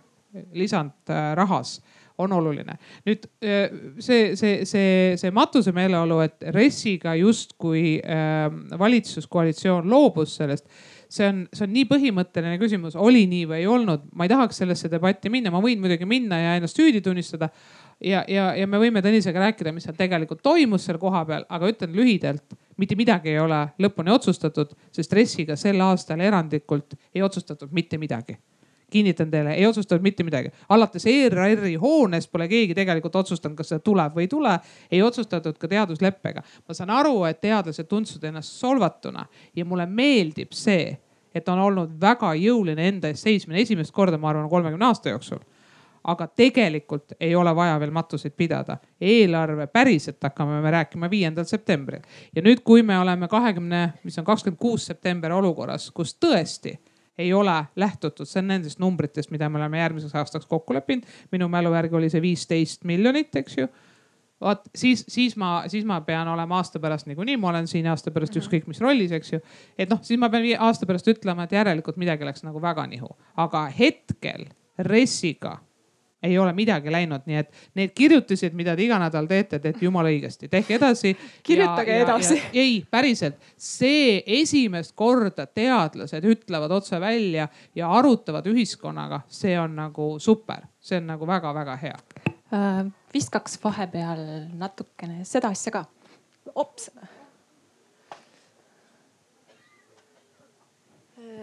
lisandrahas 0.54 1.80
on 2.18 2.32
oluline. 2.32 2.76
nüüd 3.06 3.26
äh, 3.42 3.70
see, 3.98 4.36
see, 4.36 4.64
see, 4.68 5.16
see 5.16 5.30
matuse 5.34 5.72
meeleolu, 5.72 6.20
et 6.24 6.44
RES-iga 6.54 7.14
justkui 7.18 7.98
äh, 8.04 8.46
valitsuskoalitsioon 8.78 9.90
loobus 9.90 10.36
sellest 10.40 10.68
see 11.10 11.26
on, 11.26 11.40
see 11.52 11.66
on 11.66 11.72
nii 11.74 11.86
põhimõtteline 11.90 12.58
küsimus, 12.60 12.94
oli 12.98 13.24
nii 13.30 13.46
või 13.50 13.62
ei 13.64 13.68
olnud, 13.70 14.06
ma 14.14 14.26
ei 14.26 14.30
tahaks 14.30 14.60
sellesse 14.62 14.90
debatti 14.92 15.32
minna, 15.32 15.50
ma 15.50 15.62
võin 15.62 15.80
muidugi 15.82 16.06
minna 16.08 16.38
ja 16.38 16.52
ennast 16.58 16.78
süüdi 16.78 17.02
tunnistada 17.04 17.50
ja, 18.00 18.24
ja, 18.28 18.50
ja 18.56 18.66
me 18.66 18.80
võime 18.80 19.02
Tõnisega 19.04 19.46
rääkida, 19.46 19.72
mis 19.76 19.86
seal 19.88 19.96
tegelikult 19.98 20.42
toimus 20.42 20.86
seal 20.88 20.98
kohapeal, 21.00 21.44
aga 21.48 21.70
ütlen 21.70 21.96
lühidalt, 21.96 22.56
mitte 22.80 22.96
midagi 22.96 23.34
ei 23.34 23.40
ole 23.40 23.60
lõpuni 23.82 24.12
otsustatud, 24.14 24.72
sest 24.94 25.12
RES-iga 25.16 25.56
sel 25.60 25.80
aastal 25.84 26.20
erandlikult 26.24 26.96
ei 27.14 27.22
otsustatud 27.26 27.72
mitte 27.76 28.00
midagi 28.00 28.38
kinnitan 28.90 29.30
teile, 29.30 29.52
ei 29.54 29.66
otsustatud 29.66 30.02
mitte 30.02 30.24
midagi. 30.26 30.48
alates 30.68 31.04
ERR-i 31.06 31.74
hoonest 31.78 32.32
pole 32.32 32.48
keegi 32.48 32.74
tegelikult 32.74 33.16
otsustanud, 33.16 33.54
kas 33.56 33.68
see 33.70 33.82
tuleb 33.86 34.16
või 34.16 34.26
ei 34.26 34.28
tule. 34.28 34.56
ei 34.90 35.02
otsustatud 35.02 35.58
ka 35.58 35.68
teadusleppega. 35.68 36.42
ma 36.68 36.74
saan 36.74 36.90
aru, 36.90 37.24
et 37.24 37.40
teadlased 37.40 37.86
tundsid 37.86 38.24
ennast 38.24 38.58
solvatuna 38.58 39.26
ja 39.56 39.64
mulle 39.64 39.86
meeldib 39.86 40.52
see, 40.52 40.98
et 41.34 41.48
on 41.48 41.58
olnud 41.58 41.94
väga 42.00 42.34
jõuline 42.34 42.88
enda 42.88 43.08
eest 43.08 43.22
seismine 43.22 43.60
esimest 43.60 43.94
korda, 43.94 44.18
ma 44.18 44.32
arvan, 44.32 44.50
kolmekümne 44.50 44.90
aasta 44.90 45.14
jooksul 45.14 45.38
aga 46.04 46.26
tegelikult 46.26 47.12
ei 47.20 47.34
ole 47.36 47.54
vaja 47.56 47.80
veel 47.80 47.90
matuseid 47.90 48.32
pidada. 48.36 48.76
eelarve 49.00 49.66
päriselt 49.66 50.22
hakkame 50.22 50.60
me 50.60 50.70
rääkima 50.70 51.10
viiendal 51.10 51.44
septembril 51.44 52.00
ja 52.36 52.42
nüüd, 52.42 52.62
kui 52.64 52.82
me 52.82 52.98
oleme 52.98 53.28
kahekümne, 53.28 53.92
mis 54.04 54.18
on 54.18 54.24
kakskümmend 54.24 54.58
kuus 54.58 54.86
september 54.86 55.32
olukorras, 55.32 55.90
kus 55.90 56.16
tõesti 56.16 56.78
ei 57.18 57.32
ole 57.32 57.64
lähtutud, 57.76 58.24
see 58.26 58.40
on 58.40 58.48
nendest 58.48 58.78
numbritest, 58.80 59.30
mida 59.30 59.48
me 59.48 59.58
oleme 59.60 59.78
järgmiseks 59.78 60.14
aastaks 60.14 60.46
kokku 60.46 60.74
leppinud. 60.74 61.04
minu 61.32 61.48
mälu 61.48 61.74
järgi 61.74 61.96
oli 61.96 62.10
see 62.10 62.22
viisteist 62.22 62.84
miljonit, 62.84 63.36
eks 63.36 63.58
ju 63.58 63.68
vaat 64.40 64.62
siis, 64.74 65.04
siis 65.08 65.36
ma, 65.36 65.64
siis 65.68 65.84
ma 65.84 66.00
pean 66.00 66.28
olema 66.28 66.56
aasta 66.56 66.80
pärast 66.80 67.06
niikuinii, 67.06 67.36
ma 67.36 67.48
olen 67.48 67.66
siin 67.68 67.86
aasta 67.86 68.10
pärast 68.10 68.34
mhm. 68.34 68.44
ükskõik 68.44 68.68
mis 68.70 68.80
rollis, 68.80 69.12
eks 69.12 69.32
ju. 69.32 69.40
et 69.78 69.90
noh, 69.90 70.00
siis 70.02 70.20
ma 70.20 70.30
pean 70.32 70.46
aasta 70.58 70.88
pärast 70.88 71.08
ütlema, 71.12 71.44
et 71.44 71.52
järelikult 71.52 72.00
midagi 72.00 72.24
läks 72.24 72.46
nagu 72.46 72.62
väga 72.62 72.86
nihu, 72.86 73.10
aga 73.36 73.66
hetkel 73.78 74.48
RES-iga 74.78 75.58
ei 76.22 76.38
ole 76.38 76.52
midagi 76.52 76.92
läinud, 76.92 77.24
nii 77.26 77.38
et 77.40 77.52
need 77.78 77.92
kirjutised, 77.96 78.54
mida 78.56 78.74
te 78.76 78.84
iga 78.84 78.98
nädal 79.00 79.28
teete, 79.30 79.58
teete 79.58 79.84
jumala 79.84 80.10
õigesti, 80.12 80.50
tehke 80.52 80.76
edasi. 80.76 81.14
kirjutage 81.46 81.96
ja, 81.96 82.04
edasi. 82.04 82.40
ei, 82.52 82.80
päriselt, 82.90 83.38
see 83.56 84.20
esimest 84.40 84.94
korda 84.98 85.46
teadlased 85.46 86.26
ütlevad 86.28 86.74
otse 86.76 87.00
välja 87.00 87.48
ja 87.76 87.92
arutavad 87.92 88.46
ühiskonnaga, 88.50 89.22
see 89.28 89.56
on 89.60 89.78
nagu 89.78 90.12
super, 90.20 90.66
see 90.80 91.00
on 91.00 91.08
nagu 91.14 91.28
väga-väga 91.28 91.78
hea 91.80 91.96
äh,. 92.52 92.84
viskaks 93.14 93.58
vahepeal 93.64 94.26
natukene 94.58 95.24
seda 95.24 95.50
asja 95.54 95.72
ka. 95.80 95.84
ops 96.54 96.90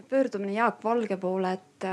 pöördumine 0.09 0.53
Jaak 0.53 0.83
Valge 0.83 1.17
poole, 1.17 1.51
et 1.51 1.85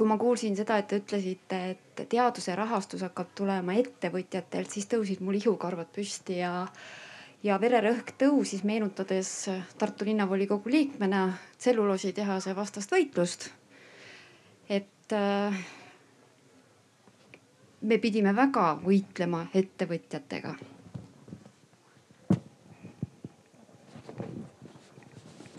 kui 0.00 0.08
ma 0.08 0.16
kuulsin 0.16 0.54
seda, 0.56 0.78
et 0.80 0.86
te 0.88 0.96
ütlesite, 0.96 1.56
et 1.74 2.02
teaduse 2.08 2.54
rahastus 2.56 3.02
hakkab 3.04 3.34
tulema 3.36 3.74
ettevõtjatelt, 3.76 4.72
siis 4.72 4.88
tõusid 4.88 5.20
mul 5.20 5.36
ihukarvad 5.36 5.90
püsti 5.92 6.38
ja, 6.38 6.64
ja 7.44 7.58
vererõhk 7.60 8.14
tõusis, 8.22 8.64
meenutades 8.64 9.34
Tartu 9.76 10.08
linnavolikogu 10.08 10.72
liikmena 10.72 11.26
tselluloositehase 11.58 12.56
vastast 12.56 12.96
võitlust. 12.96 13.50
et 14.70 15.12
äh, 15.12 15.62
me 17.82 17.98
pidime 17.98 18.32
väga 18.36 18.78
võitlema 18.80 19.50
ettevõtjatega 19.52 20.56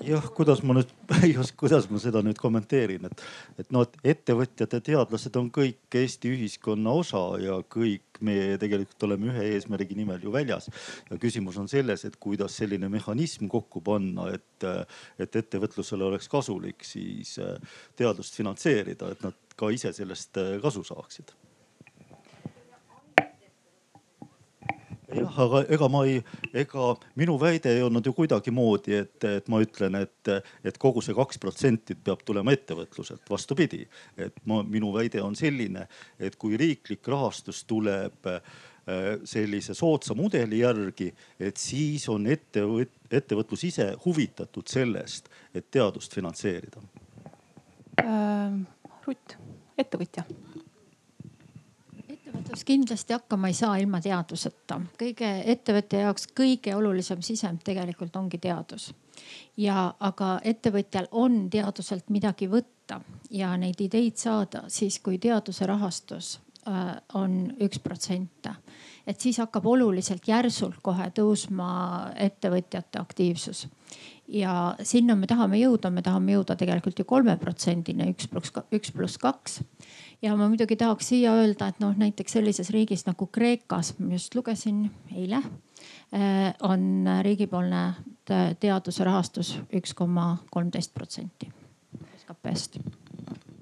jah, 0.06 0.28
kuidas 0.36 0.62
ma 0.66 0.76
nüüd, 0.78 0.92
kuidas 1.62 1.88
ma 1.92 2.00
seda 2.02 2.22
nüüd 2.26 2.40
kommenteerin, 2.42 3.08
et, 3.10 3.24
et 3.62 3.74
noh, 3.74 3.86
et 3.86 4.16
ettevõtjad 4.16 4.78
ja 4.78 4.82
teadlased 4.92 5.38
on 5.40 5.50
kõik 5.54 6.00
Eesti 6.02 6.32
ühiskonna 6.34 6.94
osa 7.02 7.24
ja 7.42 7.60
kõik 7.72 8.22
me 8.26 8.38
tegelikult 8.62 9.08
oleme 9.08 9.32
ühe 9.32 9.48
eesmärgi 9.56 9.98
nimel 9.98 10.24
ju 10.24 10.34
väljas. 10.34 10.70
ja 11.10 11.20
küsimus 11.22 11.58
on 11.62 11.70
selles, 11.72 12.06
et 12.06 12.18
kuidas 12.22 12.58
selline 12.62 12.90
mehhanism 12.92 13.50
kokku 13.52 13.82
panna, 13.86 14.30
et, 14.36 14.68
et 15.20 15.40
ettevõtlusele 15.44 16.08
oleks 16.12 16.30
kasulik 16.32 16.86
siis 16.86 17.38
äh, 17.42 17.78
teadust 17.98 18.38
finantseerida, 18.38 19.12
et 19.12 19.24
nad 19.26 19.56
ka 19.58 19.72
ise 19.74 19.94
sellest 19.96 20.38
äh, 20.42 20.58
kasu 20.64 20.86
saaksid 20.88 21.34
jah, 25.16 25.38
aga 25.46 25.62
ega 25.74 25.90
ma 25.92 26.04
ei, 26.08 26.20
ega 26.64 26.88
minu 27.20 27.38
väide 27.42 27.74
ei 27.76 27.84
olnud 27.86 28.06
ju 28.06 28.14
kuidagimoodi, 28.18 28.96
et, 29.04 29.28
et 29.28 29.52
ma 29.52 29.62
ütlen, 29.64 29.98
et, 30.02 30.32
et 30.68 30.78
kogu 30.82 31.04
see 31.04 31.16
kaks 31.18 31.42
protsenti 31.42 31.96
peab 31.96 32.24
tulema 32.28 32.54
ettevõtluselt. 32.56 33.24
vastupidi, 33.30 33.84
et 34.18 34.38
ma, 34.50 34.62
minu 34.64 34.92
väide 34.96 35.22
on 35.24 35.36
selline, 35.38 35.88
et 36.20 36.38
kui 36.42 36.58
riiklik 36.60 37.08
rahastus 37.12 37.64
tuleb 37.70 38.30
äh, 38.32 38.42
sellise 39.28 39.76
soodsa 39.78 40.16
mudeli 40.18 40.62
järgi, 40.64 41.12
et 41.40 41.58
siis 41.62 42.08
on 42.10 42.28
ettevõt-, 42.28 42.98
ettevõtlus 43.12 43.66
ise 43.70 43.92
huvitatud 44.06 44.68
sellest, 44.72 45.30
et 45.54 45.72
teadust 45.72 46.16
finantseerida 46.18 46.84
äh,. 48.02 48.62
Rutt, 49.02 49.34
ettevõtja 49.82 50.22
ettevõtlus 52.42 52.64
kindlasti 52.66 53.14
hakkama 53.14 53.48
ei 53.48 53.54
saa 53.54 53.76
ilma 53.78 54.00
teaduseta. 54.02 54.80
kõige 54.98 55.30
ettevõtja 55.46 56.08
jaoks 56.08 56.28
kõige 56.34 56.74
olulisem 56.76 57.22
sisend 57.22 57.62
tegelikult 57.64 58.16
ongi 58.16 58.38
teadus. 58.38 58.94
ja 59.58 59.94
aga 60.00 60.40
ettevõtjal 60.44 61.08
on 61.12 61.50
teaduselt 61.50 62.10
midagi 62.10 62.48
võtta 62.48 63.02
ja 63.30 63.56
neid 63.58 63.82
ideid 63.82 64.18
saada 64.18 64.64
siis, 64.68 65.00
kui 65.00 65.18
teaduse 65.18 65.66
rahastus 65.66 66.40
äh, 66.68 66.98
on 67.14 67.54
üks 67.62 67.80
protsent. 67.80 68.48
et 69.08 69.20
siis 69.20 69.38
hakkab 69.38 69.66
oluliselt 69.66 70.28
järsult 70.28 70.82
kohe 70.82 71.12
tõusma 71.12 72.12
ettevõtjate 72.16 73.00
aktiivsus 73.00 73.68
ja 74.28 74.76
sinna 74.84 75.16
me 75.16 75.28
tahame 75.28 75.60
jõuda, 75.60 75.92
me 75.92 76.02
tahame 76.02 76.32
jõuda 76.34 76.56
tegelikult 76.56 77.00
ju 77.00 77.06
kolme 77.06 77.38
protsendini, 77.38 78.10
üks 78.10 78.28
pluss 78.28 78.52
üks 78.72 78.92
pluss 78.92 79.18
kaks 79.18 79.62
ja 80.22 80.36
ma 80.38 80.48
muidugi 80.48 80.76
tahaks 80.76 81.12
siia 81.14 81.34
öelda, 81.34 81.68
et 81.72 81.80
noh, 81.84 81.94
näiteks 81.98 82.38
sellises 82.38 82.70
riigis 82.74 83.06
nagu 83.08 83.28
Kreekas, 83.28 83.96
ma 84.00 84.14
just 84.16 84.36
lugesin 84.36 84.84
eile, 85.16 85.42
eh, 86.14 86.54
on 86.62 87.06
riigipoolne 87.22 87.84
teaduse 88.60 89.04
rahastus 89.04 89.56
üks 89.74 89.94
koma 89.98 90.36
kolmteist 90.52 90.94
protsenti 90.94 91.50
SKP-st 92.22 93.01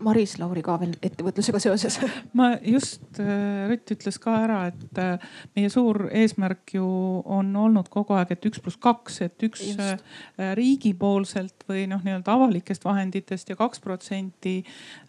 Maris 0.03 0.35
Lauri 0.39 0.61
ka 0.65 0.75
veel 0.81 0.93
ettevõtlusega 1.03 1.59
seoses 1.61 1.97
ma 2.39 2.51
just, 2.63 3.03
äh, 3.21 3.67
Rutt 3.69 3.91
ütles 3.95 4.19
ka 4.21 4.35
ära, 4.45 4.59
et 4.71 5.01
äh, 5.01 5.27
meie 5.57 5.71
suur 5.73 6.07
eesmärk 6.15 6.75
ju 6.77 6.85
on 7.25 7.51
olnud 7.59 7.89
kogu 7.91 8.15
aeg, 8.17 8.33
et 8.35 8.47
üks 8.49 8.61
pluss 8.63 8.79
kaks, 8.81 9.21
et 9.27 9.47
üks 9.47 9.65
just. 9.71 9.79
Äh, 9.79 10.53
riigipoolselt 10.57 11.65
või 11.69 11.85
noh, 11.89 12.01
nii-öelda 12.05 12.33
avalikest 12.33 12.85
vahenditest 12.85 13.51
ja 13.51 13.55
kaks 13.59 13.81
protsenti 13.83 14.55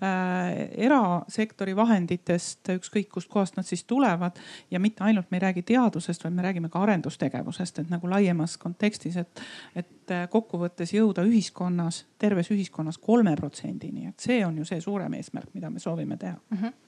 erasektori 0.01 1.75
vahenditest, 1.77 2.73
ükskõik 2.75 3.09
kustkohast 3.15 3.57
nad 3.57 3.67
siis 3.69 3.85
tulevad. 3.89 4.39
ja 4.71 4.81
mitte 4.81 5.05
ainult 5.05 5.31
me 5.31 5.39
ei 5.39 5.45
räägi 5.47 5.63
teadusest, 5.71 6.25
vaid 6.25 6.35
me 6.35 6.43
räägime 6.43 6.69
ka 6.69 6.83
arendustegevusest, 6.83 7.79
et 7.79 7.91
nagu 7.91 8.11
laiemas 8.11 8.57
kontekstis, 8.61 9.17
et, 9.17 9.43
et 9.75 9.89
kokkuvõttes 10.31 10.95
jõuda 10.95 11.25
ühiskonnas, 11.27 12.05
terves 12.19 12.51
ühiskonnas 12.51 12.99
kolme 12.99 13.35
protsendini, 13.37 14.09
et 14.11 14.21
see 14.21 14.45
on 14.47 14.59
ju 14.59 14.69
see 14.69 14.81
suurem 14.81 15.15
eesmärk, 15.19 15.53
mida 15.55 15.71
me 15.71 15.83
soovime 15.83 16.17
teha 16.17 16.37
mm. 16.51 16.63
-hmm 16.63 16.79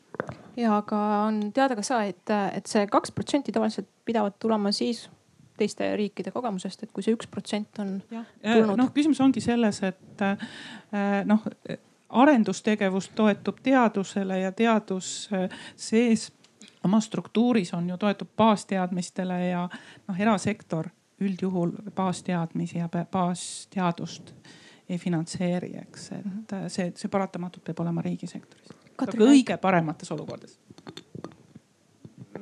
ja 0.56 0.76
aga 0.76 0.96
on 1.26 1.52
teada 1.54 1.76
ka 1.76 1.82
seda, 1.82 2.04
et, 2.04 2.30
et 2.56 2.66
see 2.66 2.86
kaks 2.86 3.12
protsenti 3.16 3.52
tavaliselt 3.52 3.88
pidavat 4.04 4.38
tulema 4.38 4.72
siis 4.72 5.08
teiste 5.56 5.96
riikide 5.96 6.30
kogemusest, 6.30 6.82
et 6.82 6.92
kui 6.92 7.02
see 7.02 7.14
üks 7.16 7.28
protsent 7.30 7.78
on 7.78 8.02
tulnud. 8.10 8.76
noh, 8.76 8.92
küsimus 8.92 9.20
ongi 9.20 9.40
selles, 9.40 9.82
et 9.82 10.22
äh, 10.22 11.24
noh 11.24 11.44
arendustegevus 12.12 13.08
toetub 13.16 13.60
teadusele 13.62 14.38
ja 14.38 14.52
teadus 14.52 15.30
sees 15.76 16.32
oma 16.84 17.00
struktuuris 17.00 17.74
on 17.74 17.88
ju, 17.88 17.96
toetub 17.96 18.28
baasteadmistele 18.36 19.38
ja 19.46 19.68
noh, 20.08 20.20
erasektor 20.20 20.90
üldjuhul 21.22 21.76
baasteadmisi 21.96 22.78
ja 22.78 22.88
baasteadust 22.90 24.34
ei 24.88 24.98
finantseeri, 24.98 25.72
eks, 25.86 26.10
et 26.18 26.26
mhm. 26.26 26.68
see, 26.72 26.90
see 26.96 27.10
paratamatult 27.12 27.64
peab 27.64 27.84
olema 27.84 28.04
riigisektoris. 28.04 28.78
kõige 29.16 29.56
paremates 29.58 30.10
olukordades 30.12 30.58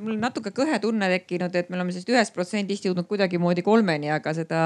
mul 0.00 0.16
on 0.16 0.22
natuke 0.22 0.52
kõhe 0.54 0.78
tunne 0.82 1.08
tekkinud, 1.12 1.54
et 1.56 1.70
me 1.70 1.78
oleme 1.78 1.92
sellest 1.92 2.10
ühest 2.12 2.34
protsendist 2.34 2.86
jõudnud 2.86 3.08
kuidagimoodi 3.10 3.64
kolmeni, 3.66 4.10
aga 4.12 4.32
seda, 4.36 4.62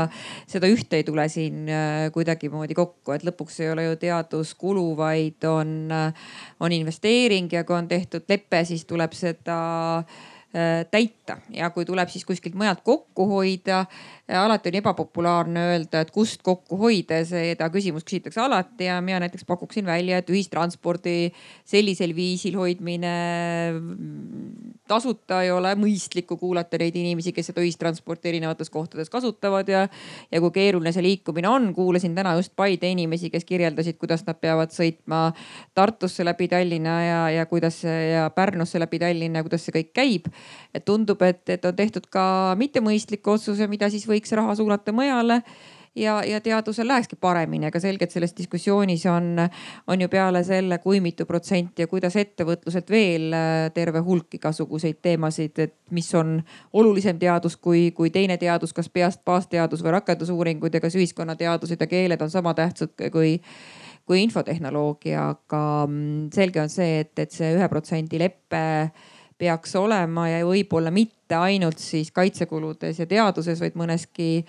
seda 0.51 0.71
ühte 0.71 1.01
ei 1.01 1.07
tule 1.07 1.27
siin 1.33 1.65
äh, 1.71 2.07
kuidagimoodi 2.15 2.77
kokku, 2.77 3.15
et 3.17 3.27
lõpuks 3.27 3.61
ei 3.65 3.73
ole 3.73 3.89
ju 3.89 3.97
teaduskulu, 4.05 4.87
vaid 4.99 5.47
on, 5.49 5.75
äh, 5.95 6.31
on 6.61 6.77
investeering 6.77 7.53
ja 7.53 7.65
kui 7.67 7.79
on 7.79 7.91
tehtud 7.91 8.29
lepe, 8.31 8.63
siis 8.69 8.87
tuleb 8.91 9.17
seda 9.17 9.59
äh, 9.99 10.23
täita. 10.91 11.39
Ja 11.51 11.71
kui 11.75 11.85
tuleb 11.85 12.09
siis 12.13 12.25
kuskilt 12.25 12.55
mujalt 12.55 12.85
kokku 12.87 13.27
hoida, 13.27 13.85
alati 14.29 14.71
on 14.73 14.79
ebapopulaarne 14.81 15.63
öelda, 15.71 16.01
et 16.01 16.11
kust 16.15 16.41
kokku 16.43 16.79
hoida, 16.81 17.19
seda 17.29 17.69
küsimust 17.73 18.09
küsitakse 18.09 18.41
alati 18.41 18.89
ja 18.89 18.97
mina 19.05 19.19
näiteks 19.21 19.45
pakuksin 19.45 19.85
välja, 19.85 20.23
et 20.23 20.31
ühistranspordi 20.33 21.33
sellisel 21.69 22.15
viisil 22.17 22.57
hoidmine 22.57 23.13
tasuta 24.89 25.43
ei 25.45 25.51
ole 25.53 25.75
mõistlik, 25.81 26.27
kui 26.29 26.41
kuulata 26.41 26.81
neid 26.81 26.97
inimesi, 26.97 27.33
kes 27.37 27.51
seda 27.51 27.63
ühistransporti 27.65 28.31
erinevates 28.33 28.73
kohtades 28.73 29.13
kasutavad 29.13 29.69
ja, 29.69 29.87
ja 30.33 30.41
kui 30.45 30.53
keeruline 30.55 30.93
see 30.93 31.05
liikumine 31.05 31.49
on. 31.49 31.71
kuulasin 31.77 32.15
täna 32.17 32.35
just 32.39 32.53
Paide 32.57 32.89
inimesi, 32.93 33.31
kes 33.33 33.45
kirjeldasid, 33.49 33.99
kuidas 34.01 34.25
nad 34.29 34.41
peavad 34.41 34.73
sõitma 34.73 35.35
Tartusse 35.75 36.25
läbi 36.25 36.49
Tallinna 36.49 36.97
ja, 37.05 37.21
ja 37.41 37.47
kuidas 37.51 37.83
ja 37.85 38.29
Pärnusse 38.35 38.81
läbi 38.81 39.01
Tallinna 39.03 39.45
kuidas 39.45 39.65
see 39.65 39.77
kõik 39.79 39.93
käib. 39.97 40.29
et 40.75 40.85
tundub, 40.85 41.21
et, 41.23 41.49
et 41.49 41.65
on 41.65 41.77
tehtud 41.77 42.07
ka 42.13 42.55
mittemõistlikke 42.59 43.31
otsuse, 43.31 43.69
mida 43.71 43.89
siis 43.91 44.07
või 44.09 44.14
võiks 44.15 44.33
raha 44.39 44.55
suunata 44.59 44.95
mujale 44.95 45.43
ja, 45.97 46.25
ja 46.25 46.41
teadusel 46.41 46.89
lähekski 46.89 47.17
paremini, 47.21 47.67
aga 47.67 47.81
selgelt 47.81 48.11
selles 48.11 48.35
diskussioonis 48.37 49.07
on, 49.11 49.39
on 49.87 50.01
ju 50.01 50.09
peale 50.09 50.45
selle, 50.45 50.79
kui 50.83 51.01
mitu 51.01 51.27
protsenti 51.27 51.85
ja 51.85 51.91
kuidas 51.91 52.17
ettevõtluselt 52.21 52.91
veel 52.91 53.31
äh, 53.35 53.53
terve 53.75 54.03
hulk 54.05 54.35
igasuguseid 54.39 55.01
teemasid, 55.03 55.59
et 55.59 55.77
mis 55.95 56.11
on 56.19 56.37
olulisem 56.73 57.19
teadus 57.19 57.57
kui, 57.57 57.91
kui 57.97 58.11
teine 58.11 58.39
teadus, 58.41 58.73
kas 58.73 58.91
peast 58.91 59.25
baasteadus 59.25 59.85
või 59.85 59.97
rakendusuuringud 59.99 60.75
ja 60.75 60.83
kas 60.83 60.99
ühiskonnateadused 60.99 61.81
ja 61.81 61.91
keeled 61.91 62.23
on 62.23 62.31
sama 62.31 62.55
tähtsad 62.55 62.95
kui 63.13 63.39
kui 64.05 64.21
infotehnoloogia, 64.21 65.31
aga 65.33 65.61
mm, 65.87 66.27
selge 66.35 66.61
on 66.61 66.69
see, 66.69 66.99
et, 67.01 67.15
et 67.19 67.33
see 67.33 67.55
ühe 67.57 67.69
protsendi 67.73 68.21
leppe 68.21 68.61
peaks 69.39 69.75
olema 69.77 70.29
ja 70.31 70.45
võib-olla 70.47 70.93
mitte 70.95 71.37
ainult 71.39 71.81
siis 71.83 72.13
kaitsekuludes 72.15 73.01
ja 73.03 73.07
teaduses, 73.11 73.61
vaid 73.63 73.77
mõneski 73.79 74.45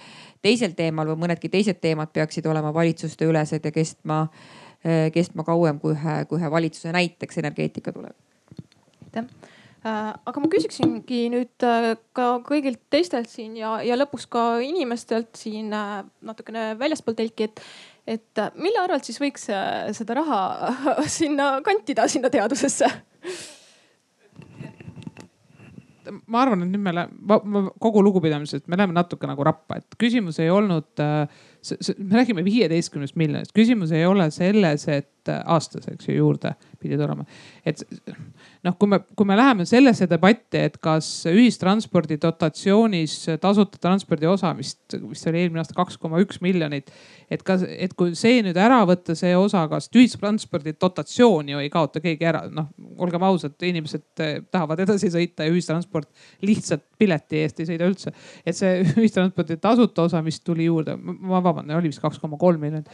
teisel 0.46 0.76
teemal 0.78 1.10
või 1.12 1.26
mõnedki 1.26 1.50
teised 1.54 1.82
teemad 1.82 2.14
peaksid 2.14 2.46
olema 2.50 2.74
valitsuste 2.74 3.26
ülesed 3.26 3.66
ja 3.66 3.74
kestma, 3.74 4.26
eh, 4.86 5.10
kestma 5.14 5.46
kauem 5.48 5.82
kui 5.82 5.96
ühe, 5.96 6.20
kui 6.30 6.40
ühe 6.40 6.52
valitsuse 6.52 6.94
näiteks 6.96 7.42
energeetika 7.42 7.94
tuleb. 7.96 8.14
aitäh 9.06 9.26
äh, 9.86 10.14
aga 10.14 10.40
ma 10.44 10.52
küsiksingi 10.54 11.24
nüüd 11.34 11.66
äh, 11.66 11.96
ka 12.14 12.30
kõigilt 12.46 12.84
teistelt 12.94 13.30
siin 13.30 13.58
ja, 13.58 13.80
ja 13.82 13.98
lõpuks 13.98 14.30
ka 14.30 14.46
inimestelt 14.62 15.34
siin 15.40 15.74
äh, 15.74 16.06
natukene 16.22 16.76
väljaspool 16.78 17.18
telki, 17.18 17.50
et, 17.50 17.66
et 18.06 18.46
mille 18.54 18.84
arvelt 18.84 19.06
siis 19.06 19.18
võiks 19.22 19.50
seda 19.98 20.22
raha 20.22 20.42
sinna 21.18 21.56
kantida, 21.66 22.06
sinna 22.12 22.30
teadusesse 22.30 22.94
ma 26.28 26.42
arvan, 26.44 26.64
et 26.66 26.72
nüüd 26.72 26.84
me 26.86 26.94
läheme, 26.96 27.64
kogu 27.82 28.04
lugupidamisest, 28.06 28.68
me 28.72 28.80
läheme 28.80 28.96
natuke 28.96 29.30
nagu 29.30 29.46
rappa, 29.48 29.80
et 29.82 29.98
küsimus 30.02 30.40
ei 30.44 30.52
olnud 30.54 31.04
äh, 31.04 31.26
me 31.98 32.20
räägime 32.20 32.44
viieteistkümnest 32.46 33.16
miljonist, 33.16 33.54
küsimus 33.56 33.94
ei 33.96 34.06
ole 34.06 34.30
selles, 34.34 34.88
et 34.92 35.12
aastas, 35.32 35.88
eks 35.90 36.10
ju, 36.10 36.16
juurde 36.20 36.54
pidi 36.80 36.98
tulema. 37.00 37.26
et 37.66 37.82
noh, 38.66 38.76
kui 38.78 38.90
me, 38.90 39.00
kui 39.18 39.26
me 39.26 39.38
läheme 39.38 39.66
sellesse 39.66 40.08
debatti, 40.10 40.60
et 40.68 40.78
kas 40.84 41.08
ühistranspordi 41.30 42.18
dotatsioonis 42.22 43.16
tasuta 43.42 43.80
transpordi 43.82 44.30
osa, 44.30 44.54
mis, 44.58 44.76
mis 45.02 45.26
oli 45.32 45.42
eelmine 45.42 45.64
aasta 45.64 45.78
kaks 45.78 45.98
koma 46.02 46.22
üks 46.24 46.42
miljonit. 46.46 46.92
et 47.30 47.44
kas, 47.44 47.66
et 47.66 47.96
kui 47.98 48.14
see 48.18 48.44
nüüd 48.46 48.58
ära 48.62 48.84
võtta, 48.88 49.16
see 49.18 49.34
osa, 49.38 49.66
kas 49.72 49.90
ühistranspordi 49.96 50.76
dotatsiooni 50.82 51.56
ju 51.56 51.64
ei 51.64 51.72
kaota 51.74 52.04
keegi 52.04 52.30
ära, 52.30 52.46
noh 52.52 52.70
olgem 53.02 53.24
ausad, 53.26 53.58
inimesed 53.66 54.06
tahavad 54.52 54.86
edasi 54.86 55.10
sõita 55.14 55.48
ja 55.48 55.54
ühistransport 55.54 56.12
lihtsalt 56.46 56.86
pileti 57.00 57.42
eest 57.42 57.60
ei 57.60 57.72
sõida 57.72 57.90
üldse. 57.90 58.14
et 58.46 58.58
see 58.58 58.84
ühistranspordi 59.00 59.58
tasuta 59.62 60.06
osa, 60.06 60.22
mis 60.26 60.40
tuli 60.46 60.70
juurde, 60.70 60.98
ma 61.02 61.42
vabandan 61.42 61.55
vabandan, 61.56 61.80
oli 61.80 61.92
vist 61.94 62.04
kaks 62.04 62.20
koma 62.22 62.38
kolm 62.42 62.62
miljonit. 62.62 62.92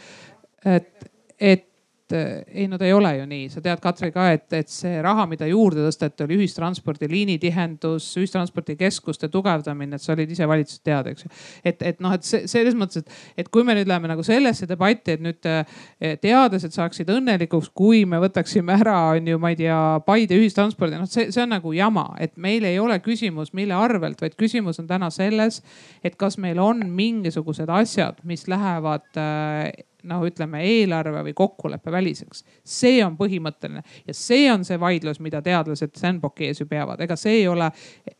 et, 0.65 1.11
et 1.39 1.67
et 2.11 2.55
ei, 2.55 2.67
no 2.69 2.77
ta 2.79 2.85
ei 2.87 2.93
ole 2.93 3.11
ju 3.17 3.25
nii, 3.29 3.47
sa 3.51 3.61
tead, 3.63 3.79
Katri 3.81 4.11
ka, 4.13 4.27
et, 4.35 4.47
et 4.57 4.69
see 4.71 4.99
raha, 5.03 5.25
mida 5.29 5.47
juurde 5.49 5.83
tõsteti, 5.85 6.25
oli 6.25 6.37
ühistranspordi 6.41 7.09
liinitihendus, 7.11 8.07
ühistranspordikeskuste 8.21 9.29
tugevdamine, 9.31 9.97
et 9.97 10.03
sa 10.03 10.13
olid 10.15 10.31
ise 10.31 10.47
valitsuses 10.49 10.83
tead, 10.85 11.11
eks 11.11 11.25
ju. 11.25 11.31
et, 11.71 11.81
et 11.91 12.01
noh, 12.03 12.13
et 12.15 12.27
see 12.27 12.47
selles 12.51 12.77
mõttes, 12.77 13.01
et, 13.01 13.15
et 13.43 13.51
kui 13.51 13.65
me 13.67 13.75
nüüd 13.77 13.89
läheme 13.89 14.11
nagu 14.11 14.25
sellesse 14.25 14.67
debatti, 14.69 15.17
et 15.17 15.23
nüüd 15.23 15.49
eh, 15.49 16.15
teadlased 16.21 16.75
saaksid 16.75 17.11
õnnelikuks, 17.13 17.71
kui 17.77 18.03
me 18.09 18.21
võtaksime 18.23 18.77
ära, 18.79 18.97
on 19.15 19.31
ju, 19.33 19.41
ma 19.41 19.53
ei 19.53 19.59
tea, 19.59 19.79
Paide 20.05 20.37
ühistranspordi, 20.39 20.99
noh, 20.99 21.09
see, 21.09 21.29
see 21.33 21.43
on 21.43 21.53
nagu 21.55 21.73
jama, 21.75 22.07
et 22.21 22.35
meil 22.41 22.65
ei 22.67 22.79
ole 22.81 22.97
küsimus, 23.03 23.53
mille 23.57 23.75
arvelt, 23.77 24.21
vaid 24.21 24.35
küsimus 24.39 24.81
on 24.81 24.89
täna 24.89 25.11
selles, 25.13 25.61
et 26.03 26.17
kas 26.19 26.37
meil 26.41 26.59
on 26.61 26.83
mingisugused 26.91 27.69
asjad, 27.71 28.19
mis 28.27 28.47
lähevad 28.51 29.07
äh, 29.19 29.69
noh, 30.09 30.23
ütleme 30.25 30.61
eelarve 30.65 31.23
või 31.27 31.33
kokkuleppe 31.37 31.91
väliseks. 31.91 32.43
see 32.63 33.03
on 33.05 33.17
põhimõtteline 33.17 33.83
ja 34.07 34.13
see 34.13 34.51
on 34.51 34.65
see 34.65 34.79
vaidlus, 34.79 35.19
mida 35.19 35.41
teadlased 35.41 35.95
Stenbocki 35.97 36.47
ees 36.49 36.61
ju 36.61 36.67
peavad, 36.69 37.01
ega 37.01 37.15
see 37.15 37.41
ei 37.41 37.47
ole, 37.47 37.71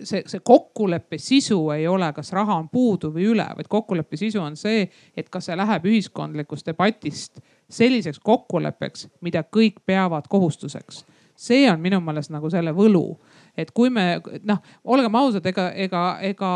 see, 0.03 0.23
see 0.25 0.43
kokkuleppe 0.43 1.17
sisu 1.17 1.59
ei 1.75 1.87
ole, 1.87 2.11
kas 2.13 2.31
raha 2.33 2.55
on 2.55 2.69
puudu 2.69 3.11
või 3.13 3.29
üle, 3.33 3.47
vaid 3.57 3.69
kokkuleppe 3.69 4.17
sisu 4.17 4.41
on 4.41 4.57
see, 4.59 4.87
et 5.17 5.29
kas 5.29 5.49
see 5.49 5.57
läheb 5.57 5.85
ühiskondlikust 5.91 6.67
debatist 6.67 7.41
selliseks 7.71 8.19
kokkuleppeks, 8.19 9.07
mida 9.21 9.43
kõik 9.43 9.81
peavad 9.85 10.27
kohustuseks. 10.29 11.05
see 11.35 11.69
on 11.71 11.79
minu 11.81 11.97
meelest 12.01 12.29
nagu 12.29 12.49
selle 12.49 12.71
võlu 12.75 13.17
et 13.57 13.71
kui 13.75 13.91
me 13.93 14.05
noh, 14.47 14.59
olgem 14.83 15.17
ausad, 15.19 15.45
ega, 15.51 15.67
ega, 15.85 16.03
ega 16.25 16.51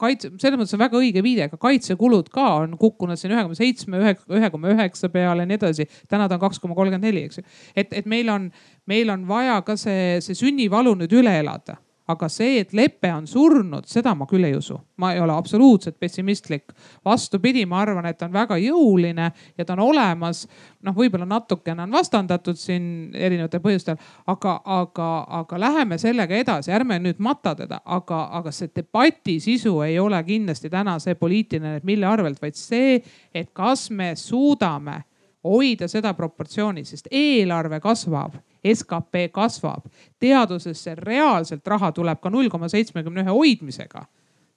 kaitse, 0.00 0.32
selles 0.42 0.58
mõttes 0.60 0.76
on 0.76 0.82
väga 0.82 0.98
õige 1.00 1.24
viide, 1.24 1.46
ega 1.48 1.60
kaitsekulud 1.60 2.30
ka 2.34 2.46
on 2.62 2.78
kukkunud 2.80 3.20
siin 3.20 3.34
ühe 3.34 3.44
koma 3.46 3.58
seitsme, 3.58 4.00
ühe, 4.02 4.16
ühe 4.38 4.50
koma 4.54 4.72
üheksa 4.74 5.12
peale 5.12 5.46
ja 5.46 5.50
nii 5.50 5.60
edasi. 5.60 5.86
täna 6.10 6.28
ta 6.28 6.38
on 6.38 6.44
kaks 6.46 6.62
koma 6.62 6.78
kolmkümmend 6.78 7.06
neli, 7.06 7.26
eks 7.28 7.40
ju. 7.40 7.46
et, 7.76 7.92
et 8.02 8.10
meil 8.10 8.30
on, 8.32 8.50
meil 8.90 9.12
on 9.12 9.28
vaja 9.28 9.60
ka 9.66 9.78
see, 9.80 10.18
see 10.24 10.38
sünnivalu 10.38 10.96
nüüd 11.02 11.20
üle 11.20 11.38
elada 11.42 11.78
aga 12.10 12.28
see, 12.32 12.60
et 12.62 12.72
lepe 12.76 13.10
on 13.14 13.26
surnud, 13.30 13.86
seda 13.90 14.14
ma 14.18 14.26
küll 14.30 14.46
ei 14.48 14.56
usu. 14.56 14.78
ma 15.00 15.14
ei 15.14 15.20
ole 15.20 15.32
absoluutselt 15.32 15.98
pessimistlik. 15.98 16.72
vastupidi, 17.04 17.66
ma 17.66 17.80
arvan, 17.80 18.06
et 18.06 18.18
ta 18.18 18.26
on 18.26 18.32
väga 18.32 18.58
jõuline 18.60 19.30
ja 19.58 19.64
ta 19.64 19.72
on 19.72 19.84
olemas. 19.90 20.46
noh, 20.82 20.94
võib-olla 20.96 21.26
natukene 21.26 21.82
on 21.82 21.92
vastandatud 21.92 22.56
siin 22.56 23.10
erinevatel 23.14 23.60
põhjustel, 23.60 24.00
aga, 24.26 24.60
aga, 24.64 25.10
aga 25.40 25.60
läheme 25.60 25.98
sellega 25.98 26.36
edasi, 26.36 26.72
ärme 26.72 26.98
nüüd 26.98 27.18
mata 27.18 27.54
teda, 27.54 27.80
aga, 27.84 28.22
aga 28.40 28.52
see 28.52 28.70
debati 28.74 29.38
sisu 29.40 29.80
ei 29.82 29.98
ole 29.98 30.22
kindlasti 30.24 30.70
täna 30.70 30.98
see 30.98 31.14
poliitiline, 31.14 31.76
et 31.80 31.84
mille 31.84 32.06
arvelt, 32.06 32.40
vaid 32.42 32.56
see, 32.58 33.00
et 33.34 33.52
kas 33.52 33.90
me 33.90 34.14
suudame 34.16 35.02
hoida 35.44 35.88
seda 35.88 36.14
proportsiooni, 36.14 36.84
sest 36.84 37.08
eelarve 37.10 37.80
kasvab 37.80 38.38
skp 38.74 39.30
kasvab, 39.32 39.86
teadusesse 40.20 40.94
reaalselt 40.94 41.66
raha 41.66 41.92
tuleb 41.96 42.20
ka 42.20 42.30
null 42.30 42.50
koma 42.52 42.68
seitsmekümne 42.68 43.24
ühe 43.24 43.36
hoidmisega 43.36 44.04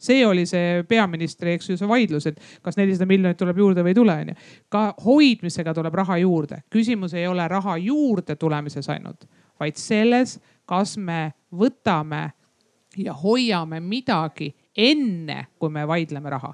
see 0.03 0.25
oli 0.27 0.45
see 0.45 0.83
peaministri, 0.87 1.53
eks 1.55 1.69
ju, 1.69 1.77
see 1.79 1.87
vaidlus, 1.87 2.27
et 2.27 2.39
kas 2.61 2.75
nelisada 2.75 3.07
miljonit 3.07 3.37
tuleb 3.39 3.61
juurde 3.61 3.85
või 3.85 3.93
ei 3.93 3.95
tule, 3.95 4.15
onju. 4.25 4.35
ka 4.69 4.81
hoidmisega 5.05 5.73
tuleb 5.73 5.95
raha 5.95 6.17
juurde. 6.19 6.63
küsimus 6.69 7.13
ei 7.13 7.27
ole 7.27 7.47
raha 7.47 7.77
juurde 7.77 8.35
tulemises 8.35 8.89
ainult, 8.89 9.23
vaid 9.59 9.79
selles, 9.79 10.39
kas 10.65 10.97
me 10.97 11.31
võtame 11.55 12.33
ja 12.97 13.13
hoiame 13.13 13.79
midagi 13.79 14.51
enne, 14.75 15.47
kui 15.59 15.69
me 15.69 15.87
vaidleme 15.87 16.29
raha. 16.29 16.53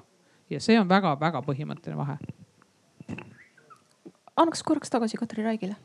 ja 0.50 0.60
see 0.60 0.78
on 0.80 0.88
väga-väga 0.88 1.42
põhimõtteline 1.42 1.96
vahe. 1.98 2.18
Annaks 4.40 4.62
korraks 4.66 4.92
tagasi 4.92 5.20
Katri 5.20 5.44
Raigile 5.46 5.76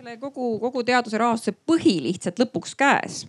selle 0.00 0.16
kogu, 0.16 0.54
kogu 0.62 0.80
teaduse 0.86 1.18
rahastuse 1.20 1.52
põhi 1.68 1.98
lihtsalt 2.00 2.38
lõpuks 2.40 2.72
käes. 2.78 3.26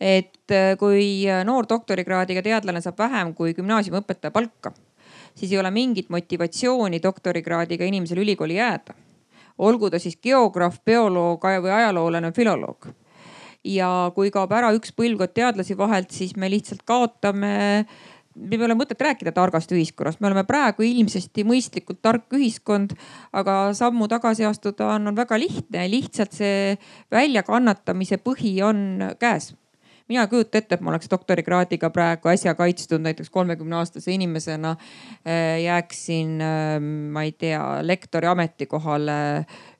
et 0.00 0.50
äh, 0.50 0.72
kui 0.80 1.26
noor 1.46 1.68
doktorikraadiga 1.70 2.42
teadlane 2.42 2.82
saab 2.82 2.98
vähem 2.98 3.34
kui 3.38 3.54
gümnaasiumiõpetaja 3.54 4.34
palka, 4.34 4.72
siis 5.38 5.52
ei 5.52 5.60
ole 5.60 5.70
mingit 5.70 6.10
motivatsiooni 6.10 6.98
doktorikraadiga 7.02 7.84
inimesel 7.84 8.24
ülikooli 8.24 8.58
jääda. 8.58 8.94
olgu 9.58 9.90
ta 9.90 9.98
siis 9.98 10.16
geograaf, 10.22 10.80
bioloog 10.84 11.44
või 11.44 11.74
ajaloolane, 11.74 12.32
filoloog. 12.32 12.90
ja 13.64 14.10
kui 14.14 14.30
kaob 14.34 14.52
ära 14.52 14.72
üks 14.74 14.90
põlvkond 14.96 15.34
teadlasi 15.34 15.76
vahelt, 15.78 16.10
siis 16.10 16.36
me 16.36 16.50
lihtsalt 16.50 16.82
kaotame 16.82 17.86
meil 18.38 18.62
ei 18.62 18.66
ole 18.68 18.76
mõtet 18.78 19.00
rääkida 19.02 19.32
targast 19.36 19.72
ühiskonnast, 19.74 20.20
me 20.22 20.30
oleme 20.30 20.44
praegu 20.48 20.86
ilmsesti 20.86 21.44
mõistlikult 21.48 22.00
tark 22.02 22.38
ühiskond, 22.38 22.94
aga 23.36 23.60
sammu 23.76 24.08
tagasi 24.10 24.46
astuda 24.48 24.94
on, 24.96 25.10
on 25.10 25.18
väga 25.18 25.38
lihtne, 25.40 25.86
lihtsalt 25.90 26.36
see 26.36 26.76
väljakannatamise 27.14 28.20
põhi 28.22 28.58
on 28.64 29.10
käes 29.20 29.52
mina 30.08 30.24
ei 30.24 30.28
kujuta 30.28 30.58
ette, 30.58 30.74
et 30.74 30.84
ma 30.84 30.92
oleks 30.92 31.10
doktorikraadiga 31.10 31.90
praegu 31.92 32.30
äsja 32.32 32.54
kaitstud 32.56 33.02
näiteks 33.04 33.30
kolmekümne 33.30 33.76
aastase 33.76 34.12
inimesena. 34.14 34.70
Äh, 35.28 35.60
jääksin, 35.62 36.40
äh, 36.40 36.80
ma 37.12 37.22
ei 37.26 37.32
tea, 37.32 37.62
lektori 37.82 38.30
ametikohale 38.30 39.18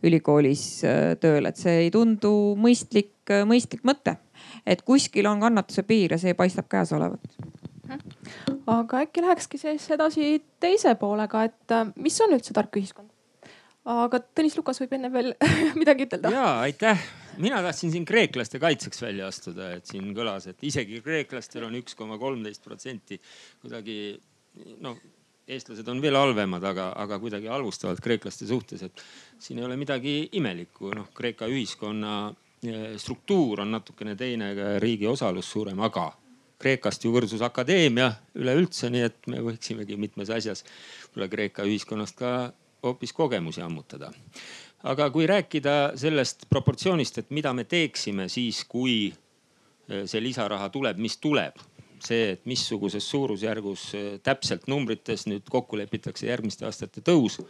ülikoolis 0.05 0.65
äh, 0.85 1.15
tööle, 1.21 1.53
et 1.53 1.61
see 1.61 1.87
ei 1.87 1.93
tundu 1.95 2.33
mõistlik, 2.61 3.15
mõistlik 3.49 3.85
mõte. 3.89 4.19
et 4.67 4.83
kuskil 4.83 5.27
on 5.27 5.41
kannatuse 5.41 5.83
piir 5.83 6.13
ja 6.13 6.19
see 6.19 6.35
paistab 6.35 6.69
käes 6.71 6.93
olevat 6.93 7.58
aga 8.69 9.05
äkki 9.05 9.25
lähekski 9.25 9.61
siis 9.61 9.87
edasi 9.95 10.33
teise 10.61 10.95
poolega, 11.01 11.45
et 11.49 11.75
äh, 11.75 11.87
mis 11.97 12.19
on 12.25 12.35
üldse 12.37 12.57
tark 12.57 12.77
ühiskond? 12.81 13.11
aga 13.89 14.21
Tõnis 14.37 14.57
Lukas 14.59 14.81
võib 14.83 14.95
enne 14.99 15.09
veel 15.13 15.33
midagi 15.81 16.09
ütelda. 16.09 16.33
ja 16.35 16.49
aitäh, 16.65 17.05
mina 17.41 17.63
tahtsin 17.65 17.95
siin 17.95 18.09
kreeklaste 18.09 18.61
kaitseks 18.63 19.03
välja 19.03 19.29
astuda, 19.33 19.73
et 19.79 19.89
siin 19.89 20.11
kõlas, 20.17 20.49
et 20.51 20.67
isegi 20.69 21.01
kreeklastel 21.05 21.69
on 21.69 21.79
üks 21.81 21.97
koma 21.97 22.19
kolmteist 22.21 22.65
protsenti 22.65 23.21
kuidagi 23.63 24.19
noh, 24.85 24.99
eestlased 25.49 25.89
on 25.89 26.03
veel 26.05 26.19
halvemad, 26.19 26.65
aga, 26.69 26.91
aga 27.01 27.19
kuidagi 27.23 27.49
halvustavalt 27.49 28.03
kreeklaste 28.05 28.49
suhtes, 28.49 28.85
et 28.85 29.05
siin 29.41 29.63
ei 29.63 29.69
ole 29.69 29.79
midagi 29.81 30.21
imelikku, 30.37 30.93
noh 30.97 31.09
Kreeka 31.17 31.49
ühiskonna 31.49 32.15
eh, 32.69 32.97
struktuur 33.01 33.65
on 33.65 33.73
natukene 33.79 34.17
teine, 34.19 34.53
riigi 34.83 35.09
osalus 35.09 35.49
suurem, 35.55 35.81
aga 35.89 36.11
Kreekast 36.59 37.05
ju 37.05 37.13
võrdsus 37.15 37.43
akadeemia 37.47 38.11
üleüldse, 38.35 38.91
nii 38.91 39.05
et 39.07 39.29
me 39.31 39.43
võiksimegi 39.45 39.99
mitmes 40.01 40.31
asjas 40.35 40.65
võib-olla 40.65 41.31
Kreeka 41.31 41.67
ühiskonnast 41.69 42.19
ka 42.19 42.33
hoopis 42.83 43.13
kogemusi 43.13 43.63
ammutada. 43.63 44.13
aga 44.83 45.11
kui 45.11 45.27
rääkida 45.27 45.93
sellest 45.99 46.47
proportsioonist, 46.51 47.19
et 47.19 47.31
mida 47.31 47.53
me 47.53 47.65
teeksime 47.65 48.29
siis, 48.29 48.65
kui 48.65 49.09
eh, 49.89 50.05
see 50.07 50.23
lisaraha 50.23 50.69
tuleb, 50.69 50.99
mis 50.99 51.17
tuleb 51.19 51.59
see, 52.05 52.33
et 52.35 52.47
missuguses 52.47 53.11
suurusjärgus 53.11 53.85
eh, 53.95 54.09
täpselt 54.23 54.69
numbrites 54.71 55.27
nüüd 55.29 55.49
kokku 55.51 55.79
lepitakse 55.79 56.29
järgmiste 56.29 56.67
aastate 56.69 57.03
tõus. 57.05 57.41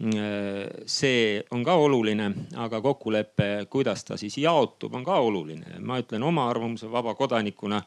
Eh, 0.00 0.66
see 0.86 1.40
on 1.50 1.64
ka 1.66 1.74
oluline, 1.80 2.30
aga 2.62 2.80
kokkulepe, 2.84 3.50
kuidas 3.72 4.04
ta 4.06 4.18
siis 4.20 4.38
jaotub, 4.38 4.94
on 4.94 5.04
ka 5.04 5.18
oluline. 5.18 5.80
ma 5.80 5.98
ütlen 6.02 6.22
oma 6.22 6.48
arvamuse 6.50 6.90
vaba 6.90 7.14
kodanikuna. 7.14 7.82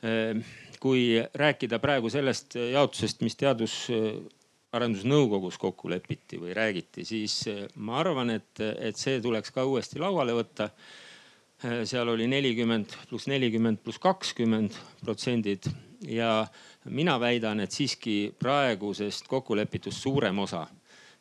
Eh, 0.00 0.36
kui 0.80 1.18
rääkida 1.36 1.78
praegu 1.78 2.08
sellest 2.08 2.56
jaotusest, 2.56 3.20
mis 3.20 3.36
teadus 3.36 3.74
arendusnõukogus 4.72 5.58
kokku 5.60 5.90
lepiti 5.90 6.38
või 6.40 6.54
räägiti, 6.56 7.04
siis 7.04 7.42
ma 7.82 7.98
arvan, 8.00 8.30
et, 8.36 8.60
et 8.60 8.96
see 8.96 9.18
tuleks 9.20 9.52
ka 9.54 9.66
uuesti 9.66 10.00
lauale 10.00 10.34
võtta. 10.36 10.70
Äh, 11.64 11.82
seal 11.84 12.08
oli 12.08 12.28
nelikümmend 12.30 12.94
pluss 13.10 13.28
nelikümmend 13.28 13.82
pluss 13.84 14.00
kakskümmend 14.00 14.76
protsendid 15.02 15.68
ja 16.08 16.46
mina 16.88 17.18
väidan, 17.20 17.60
et 17.60 17.74
siiski 17.76 18.32
praegusest 18.38 19.28
kokkulepitust 19.28 20.00
suurem 20.00 20.38
osa 20.38 20.66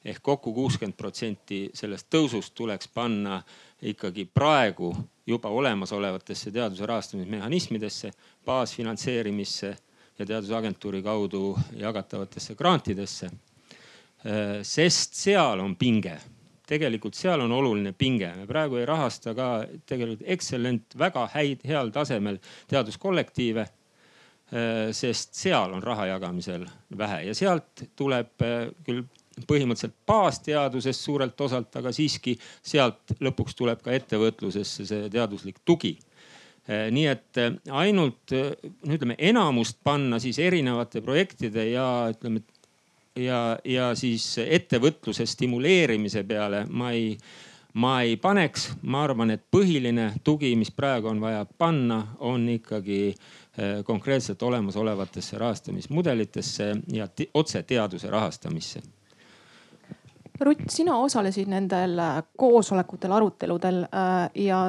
ehk 0.06 0.22
kokku 0.24 0.54
kuuskümmend 0.56 0.96
protsenti 0.96 1.66
sellest 1.76 2.08
tõusust 2.14 2.54
tuleks 2.56 2.88
panna 2.94 3.42
ikkagi 3.84 4.30
praegu 4.32 4.94
juba 5.30 5.50
olemasolevatesse 5.50 6.52
teaduse 6.52 6.86
rahastamismehhanismidesse, 6.90 8.12
baasfinantseerimisse 8.46 9.76
ja 10.20 10.26
teadusagentuuri 10.26 11.04
kaudu 11.06 11.58
jagatavatesse 11.78 12.56
grantidesse. 12.56 13.30
Sest 14.64 15.16
seal 15.16 15.62
on 15.64 15.78
pinge 15.80 16.18
tegelikult 16.70 17.18
seal 17.18 17.42
on 17.42 17.52
oluline 17.52 17.94
pinge. 17.98 18.30
me 18.38 18.46
praegu 18.48 18.80
ei 18.80 18.86
rahasta 18.86 19.34
ka 19.38 19.50
tegelikult 19.90 20.26
excellent, 20.26 20.96
väga 20.98 21.28
häid, 21.34 21.66
heal 21.68 21.92
tasemel 21.94 22.40
teaduskollektiive. 22.70 23.66
Sest 24.98 25.38
seal 25.38 25.76
on 25.78 25.84
raha 25.86 26.08
jagamisel 26.10 26.64
vähe 26.98 27.20
ja 27.28 27.36
sealt 27.38 27.84
tuleb 27.96 28.42
äh, 28.42 28.72
küll 28.82 29.04
põhimõtteliselt 29.48 29.96
baasteadusest 30.08 31.08
suurelt 31.08 31.42
osalt, 31.42 31.76
aga 31.76 31.94
siiski 31.96 32.36
sealt 32.62 33.16
lõpuks 33.20 33.58
tuleb 33.58 33.82
ka 33.86 33.96
ettevõtlusesse 33.96 34.86
see 34.90 35.10
teaduslik 35.14 35.62
tugi 35.66 35.96
äh, 35.96 36.88
nii 36.92 37.08
et 37.12 37.44
ainult 37.72 38.36
no 38.36 38.96
ütleme 38.96 39.18
enamust 39.18 39.80
panna 39.84 40.20
siis 40.20 40.40
erinevate 40.40 41.02
projektide 41.06 41.70
ja 41.72 41.90
ütleme 42.14 42.44
ja, 43.24 43.60
ja 43.66 43.92
siis 43.96 44.38
ettevõtluse 44.44 45.26
stimuleerimise 45.26 46.24
peale 46.28 46.66
ma 46.70 46.92
ei, 46.96 47.18
ma 47.74 48.00
ei 48.06 48.18
paneks. 48.18 48.70
ma 48.82 49.04
arvan, 49.04 49.32
et 49.32 49.44
põhiline 49.52 50.12
tugi, 50.24 50.56
mis 50.56 50.72
praegu 50.72 51.10
on 51.12 51.22
vaja 51.22 51.46
panna, 51.58 52.00
on 52.20 52.48
ikkagi 52.50 53.02
eh, 53.10 53.84
konkreetselt 53.86 54.44
olemasolevatesse 54.44 55.38
rahastamismudelitesse 55.38 56.76
ja 56.94 57.08
otse 57.34 57.64
teaduse 57.64 58.10
rahastamisse 58.10 58.82
Rutt, 60.40 60.70
sina 60.72 60.96
osalesid 61.04 61.50
nendel 61.52 62.00
äh, 62.00 62.22
koosolekutel, 62.40 63.12
aruteludel 63.12 63.82
äh, 63.84 64.30
ja, 64.46 64.60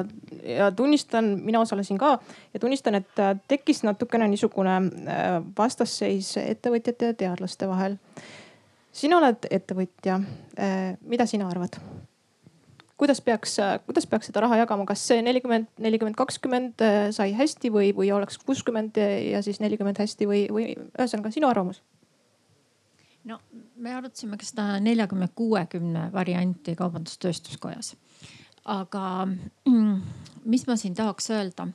ja 0.43 0.67
tunnistan, 0.75 1.31
mina 1.45 1.61
osalesin 1.63 1.99
ka 2.01 2.17
ja 2.53 2.59
tunnistan, 2.59 2.97
et 2.99 3.19
äh, 3.23 3.37
tekkis 3.47 3.83
natukene 3.87 4.27
niisugune 4.33 4.75
vastasseis 5.57 6.33
ettevõtjate 6.41 7.13
ja 7.13 7.17
teadlaste 7.23 7.69
vahel. 7.71 7.95
sina 8.91 9.17
oled 9.21 9.47
ettevõtja, 9.49 10.19
mida 11.07 11.25
sina 11.25 11.47
arvad? 11.47 11.79
kuidas 13.01 13.21
peaks, 13.21 13.55
kuidas 13.85 14.05
peaks 14.05 14.27
seda 14.29 14.43
raha 14.43 14.59
jagama, 14.59 14.85
kas 14.85 15.01
see 15.07 15.23
nelikümmend, 15.25 15.71
nelikümmend, 15.81 16.15
kakskümmend 16.19 16.83
sai 17.15 17.31
hästi 17.33 17.71
või, 17.73 17.95
või 17.97 18.11
oleks 18.13 18.37
kuuskümmend 18.45 18.99
ja 18.99 19.41
siis 19.41 19.57
nelikümmend 19.63 19.97
hästi 20.03 20.27
või, 20.29 20.43
või 20.51 20.67
ühesõnaga 20.75 21.31
sinu 21.33 21.49
arvamus? 21.49 21.81
No 23.23 23.39
me 23.75 23.93
arutasime 23.95 24.37
ka 24.37 24.47
seda 24.47 24.67
neljakümne, 24.83 25.29
kuuekümne 25.35 26.09
varianti 26.13 26.75
Kaubandus-Tööstuskojas. 26.79 27.95
aga 28.65 29.05
mis 30.45 30.67
ma 30.67 30.75
siin 30.75 30.93
tahaks 30.93 31.29
öelda, 31.33 31.67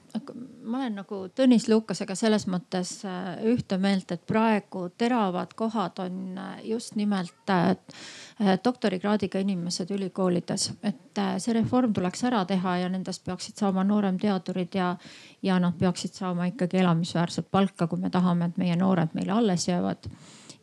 ma 0.62 0.78
olen 0.78 0.94
nagu 1.00 1.18
Tõnis 1.34 1.66
Lukasega 1.70 2.14
selles 2.18 2.46
mõttes 2.50 2.92
äh, 3.06 3.32
ühte 3.46 3.78
meelt, 3.82 4.10
et 4.12 4.22
praegu 4.26 4.86
teravad 4.98 5.54
kohad 5.58 5.98
on 6.02 6.38
äh, 6.38 6.60
just 6.70 6.94
nimelt 6.98 7.50
äh, 7.50 7.74
doktorikraadiga 8.64 9.42
inimesed 9.42 9.90
ülikoolides, 9.90 10.70
et 10.82 11.22
see 11.42 11.54
reform 11.56 11.94
tuleks 11.96 12.24
ära 12.28 12.44
teha 12.46 12.76
ja 12.82 12.88
nendest 12.92 13.24
peaksid 13.26 13.58
saama 13.58 13.84
nooremteadurid 13.86 14.74
ja, 14.78 14.94
ja 15.42 15.60
nad 15.62 15.78
peaksid 15.78 16.14
saama 16.18 16.50
ikkagi 16.52 16.82
elamisväärset 16.82 17.50
palka, 17.50 17.86
kui 17.86 18.02
me 18.02 18.10
tahame, 18.10 18.50
et 18.50 18.58
meie 18.62 18.76
noored 18.78 19.14
meile 19.14 19.38
alles 19.38 19.68
jäävad 19.68 20.10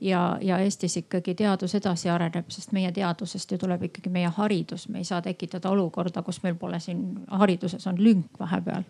ja, 0.01 0.37
ja 0.41 0.57
Eestis 0.59 0.97
ikkagi 0.97 1.35
teadus 1.35 1.75
edasi 1.75 2.09
areneb, 2.09 2.49
sest 2.51 2.71
meie 2.71 2.91
teadusest 2.91 3.51
ju 3.51 3.57
tuleb 3.57 3.83
ikkagi 3.89 4.09
meie 4.09 4.31
haridus, 4.37 4.89
me 4.89 5.03
ei 5.03 5.07
saa 5.07 5.21
tekitada 5.21 5.69
olukorda, 5.69 6.21
kus 6.21 6.43
meil 6.43 6.55
pole 6.55 6.79
siin 6.79 7.25
hariduses 7.31 7.87
on 7.87 8.03
lünk 8.03 8.39
vahepeal 8.39 8.83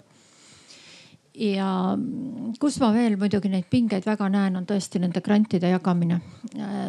ja 1.34 1.98
kus 2.62 2.78
ma 2.82 2.92
veel 2.94 3.16
muidugi 3.18 3.50
neid 3.50 3.66
pingeid 3.70 4.06
väga 4.06 4.28
näen, 4.30 4.58
on 4.60 4.68
tõesti 4.70 5.02
nende 5.02 5.22
grantide 5.22 5.70
jagamine. 5.72 6.20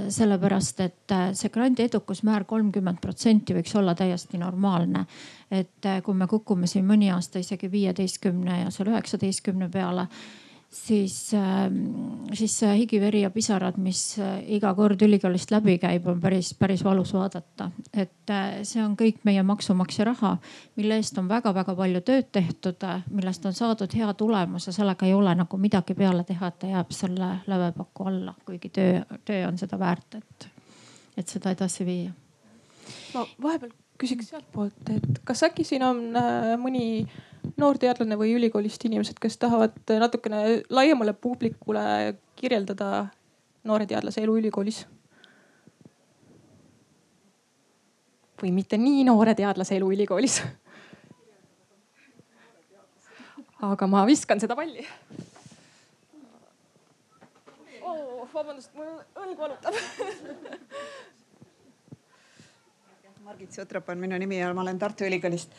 sellepärast, 0.08 0.80
et 0.80 1.14
see 1.32 1.48
grandi 1.50 1.86
edukusmäär 1.88 2.44
kolmkümmend 2.44 3.00
protsenti 3.00 3.54
võiks 3.54 3.74
olla 3.78 3.94
täiesti 3.94 4.38
normaalne. 4.38 5.06
et 5.50 5.86
kui 6.02 6.14
me 6.14 6.26
kukume 6.26 6.66
siin 6.66 6.84
mõni 6.86 7.12
aasta 7.12 7.38
isegi 7.38 7.70
viieteistkümne 7.70 8.60
ja 8.60 8.70
seal 8.70 8.88
üheksateistkümne 8.88 9.68
peale 9.68 10.08
siis, 10.74 11.34
ähm, 11.34 12.24
siis 12.32 12.58
see 12.58 12.72
higi, 12.78 12.98
veri 13.00 13.22
ja 13.22 13.30
pisarad, 13.30 13.76
mis 13.80 14.18
äh, 14.18 14.40
iga 14.56 14.72
kord 14.74 15.02
ülikoolist 15.02 15.52
läbi 15.54 15.76
käib, 15.82 16.06
on 16.10 16.20
päris, 16.20 16.52
päris 16.58 16.82
valus 16.84 17.14
vaadata. 17.14 17.70
et 17.92 18.30
äh, 18.30 18.62
see 18.66 18.82
on 18.82 18.96
kõik 18.98 19.22
meie 19.24 19.42
maksumaksja 19.46 20.08
raha, 20.10 20.36
mille 20.76 20.98
eest 20.98 21.18
on 21.18 21.28
väga-väga 21.30 21.76
palju 21.78 22.02
tööd 22.06 22.30
tehtud, 22.34 22.82
äh, 22.88 23.04
millest 23.10 23.46
on 23.46 23.54
saadud 23.54 23.94
hea 23.94 24.10
tulemus 24.18 24.66
ja 24.66 24.74
sellega 24.74 25.06
ei 25.06 25.14
ole 25.14 25.34
nagu 25.38 25.60
midagi 25.60 25.94
peale 25.94 26.24
teha, 26.24 26.50
et 26.50 26.58
ta 26.58 26.72
jääb 26.72 26.90
selle 26.94 27.30
lävepaku 27.46 28.10
alla, 28.10 28.34
kuigi 28.44 28.72
töö, 28.74 29.00
töö 29.24 29.46
on 29.48 29.58
seda 29.58 29.78
väärt, 29.78 30.18
et, 30.18 30.48
et 31.16 31.28
seda 31.28 31.54
edasi 31.54 31.86
viia. 31.86 32.10
ma 33.14 33.26
vahepeal 33.42 33.70
küsiks 33.98 34.32
sealtpoolt, 34.32 34.90
et 34.90 35.22
kas 35.24 35.46
äkki 35.46 35.64
siin 35.64 35.86
on 35.86 36.02
mõni 36.58 37.06
noorteadlane 37.60 38.16
või 38.18 38.34
ülikoolist 38.38 38.84
inimesed, 38.88 39.18
kes 39.20 39.38
tahavad 39.38 39.76
natukene 40.00 40.62
laiemale 40.70 41.12
publikule 41.12 42.16
kirjeldada 42.36 43.06
noore 43.64 43.86
teadlase 43.86 44.22
elu 44.24 44.38
ülikoolis? 44.42 44.84
või 48.42 48.50
mitte 48.52 48.76
nii 48.76 49.04
noore 49.08 49.32
teadlase 49.38 49.76
elu 49.78 49.92
ülikoolis? 49.94 50.42
aga 53.64 53.86
ma 53.88 54.02
viskan 54.04 54.40
seda 54.42 54.56
palli 54.58 54.84
oh,. 57.80 58.26
vabandust, 58.34 58.74
mul 58.76 58.90
õlg 59.24 59.38
valutab 59.38 59.78
Margit 63.24 63.56
Sutrop 63.56 63.88
on 63.88 63.98
minu 63.98 64.18
nimi 64.20 64.36
ja 64.36 64.50
ma 64.52 64.60
olen 64.60 64.78
Tartu 64.78 65.06
Ülikoolist 65.08 65.54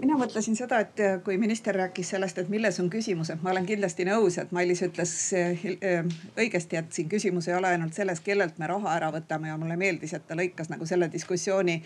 mina 0.00 0.16
mõtlesin 0.20 0.56
seda, 0.58 0.80
et 0.84 1.00
äh, 1.00 1.16
kui 1.24 1.38
minister 1.40 1.76
rääkis 1.76 2.12
sellest, 2.14 2.38
et 2.38 2.48
milles 2.52 2.80
on 2.82 2.90
küsimus, 2.92 3.30
et 3.32 3.42
ma 3.42 3.54
olen 3.54 3.66
kindlasti 3.68 4.04
nõus, 4.08 4.36
et 4.40 4.52
Mailis 4.52 4.82
ütles 4.84 5.14
äh, 5.36 5.64
äh, 5.80 6.12
õigesti, 6.36 6.78
et 6.80 6.92
siin 6.92 7.08
küsimus 7.08 7.48
ei 7.48 7.56
ole 7.56 7.72
ainult 7.72 7.96
selles, 7.96 8.20
kellelt 8.24 8.58
me 8.60 8.68
raha 8.70 8.94
ära 8.98 9.10
võtame 9.14 9.50
ja 9.50 9.58
mulle 9.60 9.78
meeldis, 9.80 10.14
et 10.16 10.26
ta 10.28 10.36
lõikas 10.38 10.70
nagu 10.72 10.86
selle 10.88 11.10
diskussiooni 11.12 11.80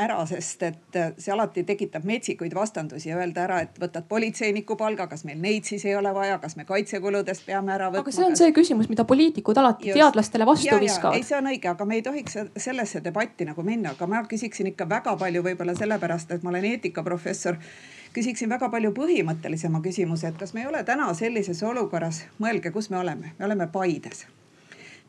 ära, 0.00 0.16
sest 0.26 0.62
et 0.64 0.98
see 1.20 1.32
alati 1.34 1.64
tekitab 1.68 2.04
metsikuid 2.08 2.54
vastandusi 2.56 3.10
ja 3.10 3.18
öelda 3.20 3.42
ära, 3.44 3.58
et 3.66 3.76
võtad 3.80 4.06
politseiniku 4.08 4.76
palga, 4.80 5.06
kas 5.10 5.26
meil 5.28 5.40
neid 5.40 5.68
siis 5.68 5.84
ei 5.84 5.96
ole 5.96 6.14
vaja, 6.16 6.38
kas 6.40 6.56
me 6.56 6.64
kaitsekuludest 6.68 7.44
peame 7.46 7.74
ära 7.74 7.90
võtma. 7.90 8.06
aga 8.06 8.14
see 8.16 8.24
on 8.24 8.36
see 8.38 8.54
küsimus, 8.56 8.88
mida 8.88 9.04
poliitikud 9.08 9.58
alati 9.60 9.90
Just. 9.90 9.98
teadlastele 10.00 10.46
vastu 10.48 10.78
viskavad. 10.80 11.18
ei, 11.18 11.26
see 11.28 11.36
on 11.36 11.50
õige, 11.52 11.68
aga 11.74 11.84
me 11.88 11.98
ei 12.00 12.04
tohiks 12.06 12.38
sellesse 12.56 13.02
debatti 13.04 13.44
nagu 13.48 13.64
minna, 13.66 13.92
aga 13.92 14.08
ma 14.08 14.22
küsiksin 14.28 14.72
ikka 14.72 14.88
väga 14.88 15.16
palju 15.20 15.42
võib-olla 15.44 15.76
sellepärast, 15.76 16.32
et 16.32 16.46
ma 16.46 16.54
olen 16.54 16.70
eetikaprofessor 16.70 17.60
küsiksin 18.16 18.48
väga 18.48 18.70
palju 18.72 18.94
põhimõttelisema 18.96 19.82
küsimuse, 19.84 20.32
et 20.32 20.40
kas 20.40 20.54
me 20.56 20.64
ei 20.64 20.70
ole 20.70 20.84
täna 20.88 21.10
sellises 21.16 21.60
olukorras, 21.68 22.24
mõelge, 22.40 22.72
kus 22.72 22.88
me 22.90 23.00
oleme, 23.00 23.34
me 23.38 23.44
oleme 23.44 23.68
Paides. 23.72 24.24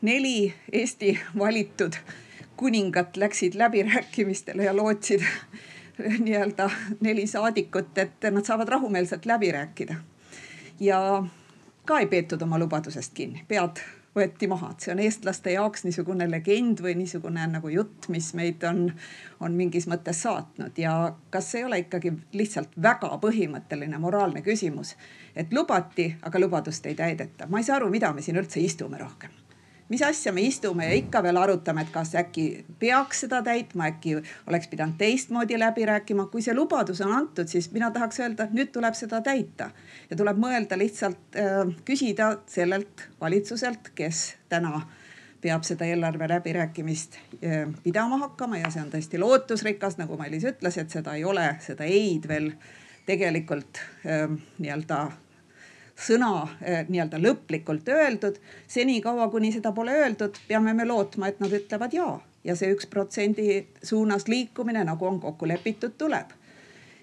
neli 0.04 0.52
Eesti 0.72 1.16
valitud 1.38 1.96
kuningat 2.56 3.16
läksid 3.16 3.54
läbirääkimistele 3.54 4.64
ja 4.64 4.76
lootsid 4.76 5.22
nii-öelda 6.24 6.70
neli 7.00 7.26
saadikut, 7.26 7.98
et 7.98 8.30
nad 8.30 8.44
saavad 8.44 8.68
rahumeelselt 8.68 9.26
läbi 9.26 9.52
rääkida. 9.52 9.94
ja 10.80 11.24
ka 11.84 11.98
ei 11.98 12.06
peetud 12.06 12.42
oma 12.42 12.58
lubadusest 12.58 13.14
kinni, 13.14 13.44
pead 13.48 13.82
võeti 14.14 14.46
maha, 14.48 14.70
et 14.70 14.80
see 14.80 14.92
on 14.94 15.02
eestlaste 15.02 15.52
jaoks 15.54 15.84
niisugune 15.84 16.26
legend 16.30 16.80
või 16.82 16.94
niisugune 16.98 17.46
nagu 17.50 17.68
jutt, 17.68 18.08
mis 18.08 18.30
meid 18.38 18.62
on, 18.68 18.86
on 19.40 19.54
mingis 19.58 19.88
mõttes 19.90 20.22
saatnud 20.22 20.78
ja 20.78 21.14
kas 21.30 21.54
ei 21.54 21.64
ole 21.64 21.82
ikkagi 21.84 22.12
lihtsalt 22.32 22.76
väga 22.82 23.10
põhimõtteline 23.22 23.98
moraalne 23.98 24.42
küsimus, 24.42 24.94
et 25.36 25.52
lubati, 25.52 26.12
aga 26.22 26.40
lubadust 26.40 26.86
ei 26.86 26.94
täideta. 26.94 27.46
ma 27.50 27.58
ei 27.58 27.64
saa 27.66 27.76
aru, 27.76 27.90
mida 27.90 28.12
me 28.12 28.22
siin 28.22 28.38
üldse 28.38 28.60
istume 28.60 28.98
rohkem 28.98 29.43
mis 29.88 30.02
asja 30.02 30.32
me 30.32 30.42
istume 30.42 30.86
ja 30.86 30.94
ikka 30.96 31.22
veel 31.22 31.36
arutame, 31.36 31.84
et 31.84 31.92
kas 31.92 32.14
äkki 32.18 32.64
peaks 32.80 33.24
seda 33.24 33.42
täitma, 33.44 33.88
äkki 33.92 34.16
oleks 34.46 34.68
pidanud 34.68 34.96
teistmoodi 34.98 35.58
läbi 35.58 35.86
rääkima. 35.86 36.26
kui 36.26 36.42
see 36.42 36.54
lubadus 36.54 37.00
on 37.00 37.12
antud, 37.12 37.48
siis 37.48 37.70
mina 37.72 37.90
tahaks 37.90 38.20
öelda, 38.20 38.44
et 38.44 38.52
nüüd 38.56 38.72
tuleb 38.72 38.94
seda 38.94 39.20
täita 39.20 39.70
ja 40.10 40.16
tuleb 40.16 40.40
mõelda 40.40 40.78
lihtsalt 40.78 41.36
äh, 41.36 41.74
küsida 41.84 42.36
sellelt 42.46 43.08
valitsuselt, 43.20 43.92
kes 43.94 44.34
täna 44.48 44.80
peab 45.44 45.64
seda 45.68 45.84
eelarve 45.84 46.28
läbirääkimist 46.28 47.18
äh, 47.44 47.68
pidama 47.82 48.18
hakkama 48.24 48.62
ja 48.62 48.70
see 48.72 48.82
on 48.82 48.92
tõesti 48.94 49.20
lootusrikas, 49.20 49.98
nagu 50.00 50.16
Mailis 50.16 50.46
ütles, 50.48 50.80
et 50.80 50.90
seda 50.90 51.18
ei 51.18 51.24
ole, 51.28 51.50
seda 51.60 51.84
ei-d 51.84 52.28
veel 52.28 52.54
tegelikult 53.06 53.82
äh, 54.08 54.30
nii-öelda 54.58 55.04
sõna 55.96 56.48
eh, 56.60 56.84
nii-öelda 56.88 57.20
lõplikult 57.22 57.88
öeldud. 57.88 58.38
senikaua, 58.68 59.28
kuni 59.30 59.52
seda 59.52 59.72
pole 59.72 59.92
öeldud, 59.92 60.38
peame 60.48 60.74
me 60.74 60.86
lootma, 60.86 61.28
et 61.28 61.40
nad 61.40 61.52
ütlevad 61.52 61.92
ja 61.94 62.20
ja 62.44 62.56
see 62.56 62.74
üks 62.74 62.86
protsendi 62.86 63.66
suunas 63.82 64.28
liikumine, 64.28 64.84
nagu 64.84 65.06
on 65.06 65.20
kokku 65.20 65.48
lepitud, 65.48 65.94
tuleb 65.98 66.34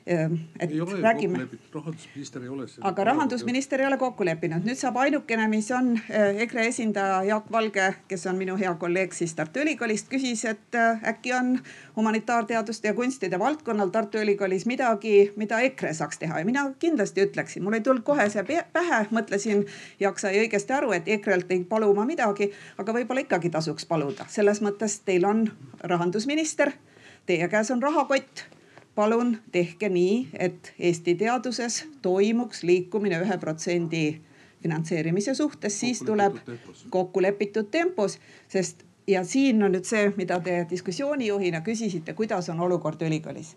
et 0.05 0.71
ei 0.71 0.81
ole 0.81 1.01
räägime. 1.01 1.47
rahandusminister 1.73 2.43
ei 2.43 2.49
ole. 2.49 2.65
aga 2.81 3.03
rahandusminister 3.03 3.81
ei 3.81 3.87
ole 3.87 3.97
kokku 3.97 4.25
leppinud, 4.25 4.65
nüüd 4.65 4.77
saab 4.79 4.97
ainukene, 4.97 5.47
mis 5.47 5.69
on 5.71 5.93
eh, 6.09 6.41
EKRE 6.45 6.65
esindaja 6.67 7.23
Jaak 7.23 7.51
Valge, 7.51 7.87
kes 8.07 8.25
on 8.27 8.39
minu 8.39 8.57
hea 8.57 8.73
kolleeg 8.81 9.13
siis 9.13 9.35
Tartu 9.37 9.61
Ülikoolist, 9.61 10.09
küsis, 10.09 10.43
et 10.49 10.77
eh, 10.77 11.03
äkki 11.13 11.33
on 11.37 11.51
humanitaarteaduste 11.95 12.89
ja 12.89 12.93
kunstide 12.97 13.39
valdkonnal 13.39 13.89
Tartu 13.93 14.17
Ülikoolis 14.17 14.65
midagi, 14.65 15.31
mida 15.35 15.59
EKRE 15.59 15.93
saaks 15.93 16.19
teha. 16.19 16.39
Ja 16.39 16.45
mina 16.45 16.65
kindlasti 16.79 17.27
ütleksin, 17.27 17.63
mul 17.63 17.77
ei 17.77 17.85
tulnud 17.85 18.05
kohe 18.07 18.29
see 18.29 18.45
pähe, 18.73 19.03
mõtlesin, 19.11 19.67
Jaak 19.99 20.19
sai 20.19 20.39
õigesti 20.41 20.73
aru, 20.77 20.95
et 20.97 21.07
EKRE-lt 21.07 21.53
ei 21.53 21.61
palu 21.69 21.91
ma 21.93 22.07
midagi, 22.09 22.49
aga 22.81 22.95
võib-olla 22.95 23.25
ikkagi 23.25 23.53
tasuks 23.53 23.85
paluda, 23.85 24.25
selles 24.29 24.63
mõttes 24.65 24.97
teil 25.05 25.29
on 25.29 25.45
rahandusminister, 25.83 26.73
teie 27.29 27.47
käes 27.51 27.69
on 27.71 27.83
rahakott 27.83 28.47
palun 28.95 29.37
tehke 29.51 29.89
nii, 29.89 30.27
et 30.33 30.73
Eesti 30.79 31.15
teaduses 31.15 31.85
toimuks 32.01 32.63
liikumine 32.63 33.21
ühe 33.23 33.37
protsendi 33.37 34.21
finantseerimise 34.61 35.33
suhtes, 35.35 35.79
siis 35.79 36.03
tuleb 36.05 36.37
kokkulepitud 36.89 37.71
tempos, 37.71 38.19
sest 38.47 38.83
ja 39.07 39.23
siin 39.25 39.63
on 39.63 39.73
nüüd 39.75 39.87
see, 39.87 40.11
mida 40.17 40.39
te 40.43 40.65
diskussioonijuhina 40.69 41.63
küsisite, 41.65 42.13
kuidas 42.13 42.49
on 42.49 42.59
olukord 42.59 43.01
ülikoolis. 43.01 43.55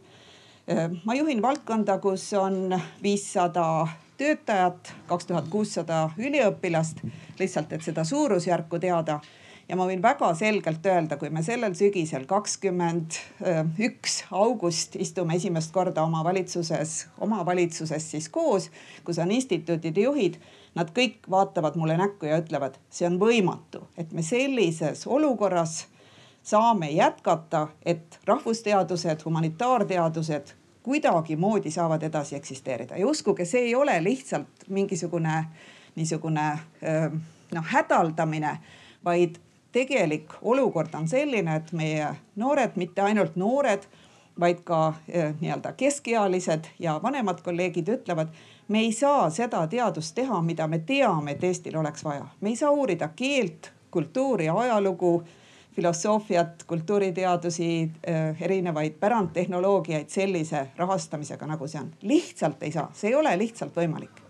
ma 1.04 1.14
juhin 1.14 1.42
valdkonda, 1.42 1.98
kus 1.98 2.32
on 2.32 2.80
viissada 3.02 3.86
töötajat, 4.16 4.94
kaks 5.06 5.26
tuhat 5.26 5.48
kuussada 5.48 6.10
üliõpilast, 6.18 7.02
lihtsalt, 7.38 7.72
et 7.72 7.82
seda 7.82 8.04
suurusjärku 8.04 8.78
teada 8.78 9.20
ja 9.68 9.76
ma 9.76 9.86
võin 9.88 10.02
väga 10.02 10.30
selgelt 10.36 10.86
öelda, 10.86 11.16
kui 11.20 11.30
me 11.32 11.42
sellel 11.44 11.74
sügisel 11.76 12.26
kakskümmend 12.28 13.16
üks 13.88 14.20
august 14.34 14.96
istume 15.00 15.38
esimest 15.38 15.72
korda 15.72 16.04
oma 16.04 16.24
valitsuses, 16.26 17.06
omavalitsuses 17.24 18.10
siis 18.14 18.28
koos, 18.28 18.70
kus 19.04 19.18
on 19.22 19.32
instituutide 19.34 20.04
juhid. 20.06 20.38
Nad 20.74 20.90
kõik 20.90 21.28
vaatavad 21.30 21.76
mulle 21.78 21.94
näkku 21.96 22.26
ja 22.26 22.40
ütlevad, 22.42 22.80
see 22.90 23.06
on 23.06 23.20
võimatu, 23.20 23.84
et 23.96 24.10
me 24.12 24.24
sellises 24.26 25.06
olukorras 25.06 25.84
saame 26.44 26.90
jätkata, 26.90 27.68
et 27.86 28.18
rahvusteadused, 28.26 29.22
humanitaarteadused 29.24 30.50
kuidagimoodi 30.84 31.70
saavad 31.70 32.02
edasi 32.02 32.36
eksisteerida 32.36 32.98
ja 33.00 33.06
uskuge, 33.08 33.46
see 33.48 33.70
ei 33.70 33.74
ole 33.74 33.94
lihtsalt 34.04 34.66
mingisugune 34.68 35.44
niisugune 35.94 36.48
noh 37.54 37.70
hädaldamine, 37.70 38.58
vaid 39.04 39.38
tegelik 39.74 40.32
olukord 40.42 40.94
on 40.94 41.08
selline, 41.08 41.58
et 41.58 41.72
meie 41.74 42.08
noored, 42.38 42.78
mitte 42.80 43.02
ainult 43.02 43.36
noored, 43.40 43.86
vaid 44.40 44.64
ka 44.66 44.94
eh, 45.08 45.34
nii-öelda 45.40 45.74
keskealised 45.78 46.70
ja 46.82 46.96
vanemad 47.02 47.42
kolleegid 47.42 47.90
ütlevad, 47.98 48.32
me 48.68 48.82
ei 48.86 48.92
saa 48.92 49.28
seda 49.30 49.66
teadust 49.70 50.14
teha, 50.14 50.40
mida 50.42 50.66
me 50.70 50.78
teame, 50.78 51.34
et 51.34 51.44
Eestil 51.44 51.78
oleks 51.78 52.04
vaja. 52.04 52.26
me 52.40 52.54
ei 52.54 52.56
saa 52.56 52.70
uurida 52.70 53.08
keelt, 53.16 53.70
kultuuri, 53.90 54.48
ajalugu, 54.48 55.22
filosoofiat, 55.76 56.64
kultuuriteadusi, 56.66 57.70
eh, 58.02 58.42
erinevaid 58.42 58.98
pärandtehnoloogiaid 59.00 60.08
sellise 60.08 60.66
rahastamisega, 60.76 61.46
nagu 61.46 61.68
see 61.68 61.80
on. 61.80 61.90
lihtsalt 62.02 62.62
ei 62.62 62.72
saa, 62.72 62.90
see 62.92 63.10
ei 63.10 63.14
ole 63.14 63.38
lihtsalt 63.38 63.76
võimalik 63.76 64.23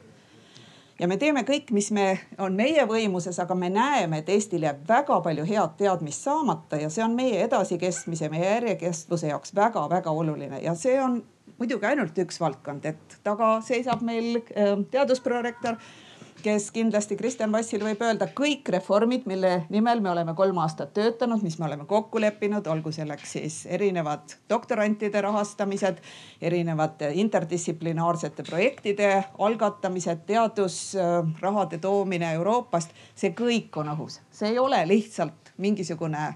ja 1.00 1.08
me 1.08 1.16
teeme 1.16 1.42
kõik, 1.46 1.70
mis 1.74 1.90
me, 1.94 2.06
on 2.38 2.54
meie 2.56 2.86
võimuses, 2.88 3.38
aga 3.42 3.56
me 3.58 3.70
näeme, 3.72 4.22
et 4.22 4.28
Eestil 4.28 4.66
jääb 4.66 4.84
väga 4.88 5.20
palju 5.24 5.46
head 5.48 5.76
teadmist 5.78 6.26
saamata 6.26 6.78
ja 6.80 6.90
see 6.92 7.04
on 7.04 7.16
meie 7.18 7.42
edasikestmise, 7.44 8.30
meie 8.32 8.46
järjekestvuse 8.50 9.32
jaoks 9.32 9.54
väga-väga 9.56 10.10
oluline. 10.10 10.60
Ja 10.62 10.74
see 10.78 10.96
on 11.02 11.22
muidugi 11.58 11.86
ainult 11.86 12.18
üks 12.18 12.40
valdkond, 12.40 12.86
et 12.86 13.18
taga 13.26 13.56
seisab 13.64 14.02
meil 14.06 14.38
äh, 14.38 14.74
teadusprorektor 14.90 15.78
kes 16.44 16.66
kindlasti 16.74 17.16
Kristjan 17.16 17.52
Vassil 17.52 17.80
võib 17.80 18.02
öelda, 18.04 18.26
kõik 18.36 18.68
reformid, 18.74 19.24
mille 19.30 19.52
nimel 19.72 20.02
me 20.04 20.10
oleme 20.12 20.34
kolm 20.36 20.58
aastat 20.60 20.92
töötanud, 20.96 21.40
mis 21.44 21.56
me 21.58 21.64
oleme 21.68 21.86
kokku 21.88 22.20
leppinud, 22.20 22.66
olgu 22.68 22.92
selleks 22.92 23.32
siis 23.38 23.56
erinevad 23.72 24.36
doktorantide 24.50 25.22
rahastamised, 25.24 26.02
erinevate 26.44 27.14
interdistsiplinaarsete 27.22 28.44
projektide 28.44 29.10
algatamised, 29.38 30.26
teadusrahade 30.28 31.80
toomine 31.80 32.34
Euroopast, 32.36 32.92
see 33.16 33.32
kõik 33.36 33.80
on 33.80 33.94
õhus, 33.96 34.20
see 34.30 34.52
ei 34.52 34.60
ole 34.60 34.82
lihtsalt 34.90 35.54
mingisugune 35.64 36.34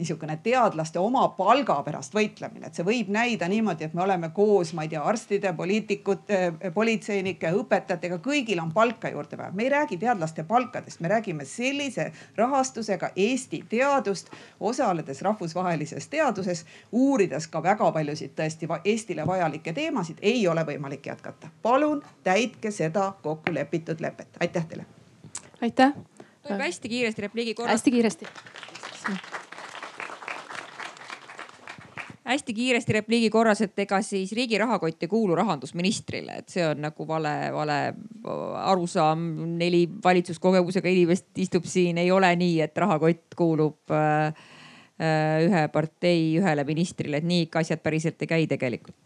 niisugune 0.00 0.38
teadlaste 0.42 0.98
oma 0.98 1.26
palga 1.36 1.80
pärast 1.84 2.14
võitlemine, 2.16 2.68
et 2.68 2.78
see 2.78 2.86
võib 2.86 3.10
näida 3.12 3.48
niimoodi, 3.48 3.86
et 3.86 3.94
me 3.96 4.04
oleme 4.04 4.30
koos, 4.34 4.72
ma 4.76 4.86
ei 4.86 4.92
tea, 4.92 5.02
arstide, 5.06 5.52
poliitikute, 5.56 6.40
politseinike, 6.74 7.52
õpetajatega, 7.60 8.20
kõigil 8.24 8.62
on 8.62 8.72
palka 8.72 9.10
juurde 9.12 9.38
vaja. 9.38 9.52
me 9.52 9.66
ei 9.66 9.72
räägi 9.72 9.98
teadlaste 10.00 10.44
palkadest, 10.48 11.00
me 11.00 11.08
räägime 11.12 11.44
sellise 11.44 12.12
rahastusega 12.36 13.10
Eesti 13.16 13.64
teadust, 13.68 14.30
osaledes 14.60 15.22
rahvusvahelises 15.22 16.08
teaduses, 16.08 16.64
uurides 16.92 17.48
ka 17.48 17.62
väga 17.62 17.92
paljusid 17.92 18.36
tõesti 18.36 18.68
Eestile 18.84 19.26
vajalikke 19.26 19.72
teemasid, 19.72 20.18
ei 20.22 20.48
ole 20.48 20.64
võimalik 20.66 21.06
jätkata. 21.06 21.48
palun 21.62 22.02
täitke 22.24 22.70
seda 22.70 23.12
kokkulepitud 23.22 24.00
lepet. 24.00 24.28
aitäh 24.40 24.66
teile. 24.66 24.86
aitäh. 25.62 25.92
tohib 26.42 26.60
hästi 26.60 26.88
kiiresti 26.88 27.22
repliigi 27.22 27.54
korra? 27.54 27.70
hästi 27.70 27.90
kiiresti 27.90 28.26
hästi 32.24 32.54
kiiresti 32.54 32.92
repliigi 32.92 33.30
korras, 33.30 33.62
et 33.64 33.78
ega 33.80 34.00
siis 34.04 34.32
riigi 34.36 34.58
rahakott 34.60 35.02
ei 35.02 35.08
kuulu 35.08 35.34
rahandusministrile, 35.38 36.40
et 36.42 36.52
see 36.52 36.64
on 36.66 36.82
nagu 36.84 37.06
vale, 37.08 37.34
vale 37.54 37.78
arusaam. 38.64 39.24
neli 39.58 39.86
valitsuskogemusega 40.04 40.88
inimest 40.88 41.38
istub 41.38 41.64
siin, 41.64 41.98
ei 41.98 42.10
ole 42.10 42.34
nii, 42.36 42.60
et 42.60 42.76
rahakott 42.78 43.36
kuulub 43.36 43.94
äh, 43.96 44.34
äh, 45.00 45.46
ühe 45.48 45.64
partei 45.72 46.36
ühele 46.38 46.64
ministrile, 46.68 47.20
et 47.20 47.28
nii 47.28 47.48
ikka 47.48 47.64
asjad 47.64 47.82
päriselt 47.82 48.22
ei 48.22 48.30
käi 48.30 48.46
tegelikult. 48.50 48.96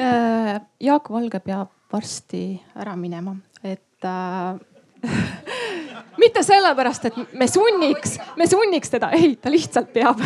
Äh, 0.00 0.60
Jaak 0.80 1.10
Valge 1.10 1.40
peab 1.42 1.74
varsti 1.92 2.60
ära 2.78 2.94
minema, 2.96 3.34
et 3.64 4.06
äh, 4.06 4.60
mitte 6.22 6.42
sellepärast, 6.46 7.10
et 7.10 7.34
me 7.34 7.50
sunniks, 7.50 8.18
me 8.36 8.46
sunniks 8.46 8.94
teda, 8.94 9.10
ei, 9.18 9.34
ta 9.42 9.50
lihtsalt 9.50 9.92
peab 9.92 10.22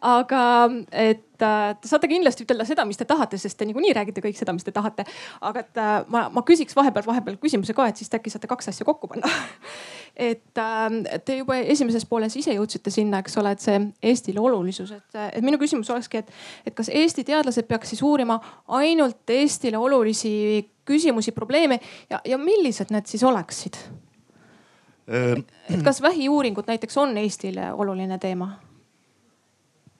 aga 0.00 0.42
et 0.92 1.42
äh, 1.42 1.74
te 1.80 1.90
saate 1.90 2.08
kindlasti 2.10 2.44
ütelda 2.46 2.66
seda, 2.68 2.84
mis 2.86 2.98
te 2.98 3.06
tahate, 3.08 3.38
sest 3.40 3.58
te 3.58 3.66
niikuinii 3.66 3.94
räägite 3.96 4.22
kõik 4.22 4.38
seda, 4.38 4.54
mis 4.54 4.66
te 4.66 4.74
tahate. 4.74 5.04
aga 5.40 5.64
et 5.64 5.80
äh, 5.80 5.94
ma, 6.12 6.28
ma 6.32 6.42
küsiks 6.46 6.76
vahepeal, 6.78 7.06
vahepeal 7.06 7.38
küsimuse 7.42 7.74
ka, 7.74 7.88
et 7.88 7.98
siis 7.98 8.12
äkki 8.14 8.30
saate 8.30 8.50
kaks 8.50 8.70
asja 8.72 8.86
kokku 8.86 9.10
panna 9.10 9.30
et 10.30 10.62
äh, 10.62 11.20
te 11.24 11.40
juba 11.40 11.58
esimeses 11.58 12.06
pooles 12.06 12.36
ise 12.38 12.54
jõudsite 12.54 12.92
sinna, 12.94 13.22
eks 13.24 13.38
ole, 13.42 13.54
et 13.54 13.64
see 13.64 13.80
Eestile 14.10 14.42
olulisus, 14.42 14.92
et, 14.94 15.20
et 15.32 15.44
minu 15.44 15.58
küsimus 15.60 15.90
olekski, 15.94 16.22
et, 16.22 16.34
et 16.66 16.76
kas 16.78 16.90
Eesti 16.92 17.26
teadlased 17.26 17.66
peaks 17.68 17.94
siis 17.94 18.02
uurima 18.06 18.38
ainult 18.78 19.30
Eestile 19.34 19.78
olulisi 19.78 20.62
küsimusi, 20.88 21.34
probleeme 21.36 21.80
ja, 22.10 22.20
ja 22.24 22.38
millised 22.38 22.94
need 22.94 23.10
siis 23.10 23.26
oleksid? 23.26 23.80
et 25.08 25.80
kas 25.84 26.02
vähiuuringud 26.04 26.66
näiteks 26.68 26.98
on 27.00 27.16
Eestile 27.16 27.70
oluline 27.72 28.18
teema? 28.20 28.50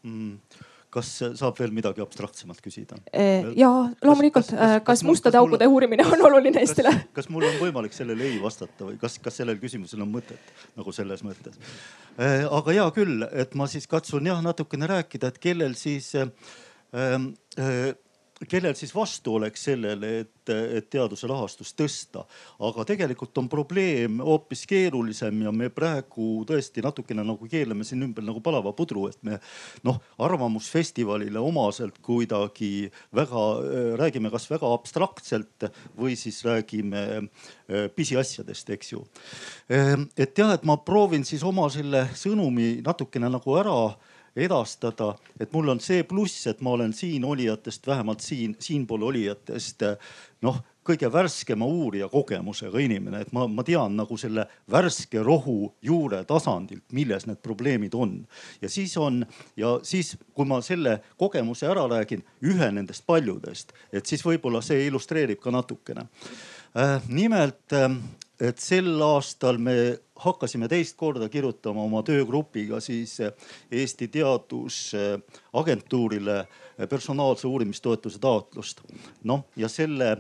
Mm,? 0.02 0.66
kas 0.92 1.08
saab 1.36 1.58
veel 1.60 1.72
midagi 1.74 2.00
abstraktsemalt 2.00 2.62
küsida? 2.64 2.96
ja 3.56 3.68
loomulikult, 4.04 4.50
kas, 4.54 4.80
kas 4.86 5.02
mustade 5.06 5.36
aukude 5.40 5.68
uurimine 5.68 6.06
on 6.08 6.24
oluline 6.30 6.62
Eestile. 6.64 6.94
kas 7.16 7.28
mul 7.32 7.44
on 7.48 7.58
võimalik 7.60 7.96
sellele 7.96 8.24
ei 8.30 8.38
vastata 8.42 8.88
või 8.88 8.96
kas, 9.00 9.18
kas 9.22 9.36
sellel 9.42 9.60
küsimusel 9.60 10.02
on 10.04 10.10
mõtet 10.12 10.52
nagu 10.78 10.94
selles 10.96 11.24
mõttes? 11.26 11.60
aga 12.16 12.76
hea 12.78 12.88
küll, 12.96 13.26
et 13.30 13.54
ma 13.58 13.68
siis 13.70 13.86
katsun 13.90 14.32
jah 14.32 14.40
natukene 14.44 14.88
rääkida, 14.88 15.32
et 15.32 15.40
kellel 15.42 15.76
siis 15.78 16.14
äh, 16.16 16.32
äh, 16.96 17.92
kellel 18.48 18.76
siis 18.78 18.94
vastu 18.94 19.34
oleks 19.38 19.64
sellele, 19.68 20.12
et, 20.22 20.52
et 20.78 20.86
teaduse 20.90 21.26
rahastust 21.26 21.76
tõsta. 21.78 22.24
aga 22.64 22.84
tegelikult 22.88 23.38
on 23.38 23.48
probleem 23.50 24.20
hoopis 24.24 24.64
keerulisem 24.70 25.42
ja 25.42 25.52
me 25.52 25.70
praegu 25.74 26.44
tõesti 26.48 26.84
natukene 26.84 27.24
nagu 27.26 27.48
keelame 27.50 27.84
siin 27.84 28.04
ümber 28.06 28.24
nagu 28.24 28.40
palava 28.44 28.72
pudru, 28.76 29.08
et 29.08 29.18
me 29.26 29.40
noh, 29.86 29.98
arvamusfestivalile 30.18 31.40
omaselt 31.42 31.98
kuidagi 32.02 32.90
väga 33.14 33.46
räägime 33.98 34.30
kas 34.30 34.48
väga 34.50 34.70
abstraktselt 34.74 35.68
või 35.98 36.16
siis 36.18 36.40
räägime 36.46 37.04
äh, 37.18 37.88
pisiasjadest, 37.94 38.70
eks 38.76 38.92
ju. 38.92 39.02
Ehm, 39.72 40.08
et 40.16 40.38
jah, 40.38 40.52
et 40.54 40.64
ma 40.68 40.78
proovin 40.78 41.24
siis 41.26 41.42
oma 41.46 41.68
selle 41.72 42.06
sõnumi 42.18 42.78
natukene 42.84 43.30
nagu 43.32 43.58
ära 43.58 43.78
edastada, 44.44 45.12
et 45.40 45.52
mul 45.52 45.74
on 45.74 45.80
see 45.82 46.02
pluss, 46.08 46.46
et 46.50 46.60
ma 46.60 46.76
olen 46.76 46.92
siin 46.96 47.24
olijatest, 47.24 47.86
vähemalt 47.86 48.24
siin, 48.24 48.56
siinpool 48.62 49.08
olijatest 49.10 49.84
noh, 50.46 50.60
kõige 50.88 51.10
värskema 51.12 51.66
uurija 51.68 52.08
kogemusega 52.08 52.80
inimene, 52.80 53.22
et 53.24 53.32
ma, 53.36 53.44
ma 53.50 53.64
tean 53.66 53.96
nagu 53.98 54.16
selle 54.20 54.46
värske 54.72 55.20
rohu 55.24 55.72
juure 55.84 56.22
tasandilt, 56.28 56.86
milles 56.96 57.26
need 57.28 57.42
probleemid 57.44 57.94
on. 57.94 58.14
ja 58.62 58.70
siis 58.72 58.96
on 58.96 59.24
ja 59.56 59.76
siis, 59.82 60.14
kui 60.34 60.48
ma 60.48 60.60
selle 60.64 60.98
kogemuse 61.20 61.68
ära 61.68 61.84
räägin, 61.90 62.24
ühe 62.44 62.70
nendest 62.72 63.04
paljudest, 63.06 63.74
et 63.92 64.06
siis 64.06 64.24
võib-olla 64.24 64.62
see 64.64 64.86
illustreerib 64.86 65.42
ka 65.42 65.52
natukene 65.52 66.08
äh,. 66.76 67.02
nimelt 67.08 67.76
äh, 67.76 67.90
et 68.40 68.58
sel 68.62 69.02
aastal 69.02 69.58
me 69.58 69.98
hakkasime 70.18 70.68
teist 70.70 70.96
korda 70.98 71.28
kirjutama 71.30 71.82
oma 71.82 72.02
töögrupiga 72.06 72.80
siis 72.82 73.18
Eesti 73.70 74.08
Teadusagentuurile 74.14 76.46
personaalse 76.90 77.46
uurimistoetuse 77.46 78.18
taotlust. 78.22 78.80
noh 79.24 79.44
ja 79.56 79.68
selle, 79.68 80.16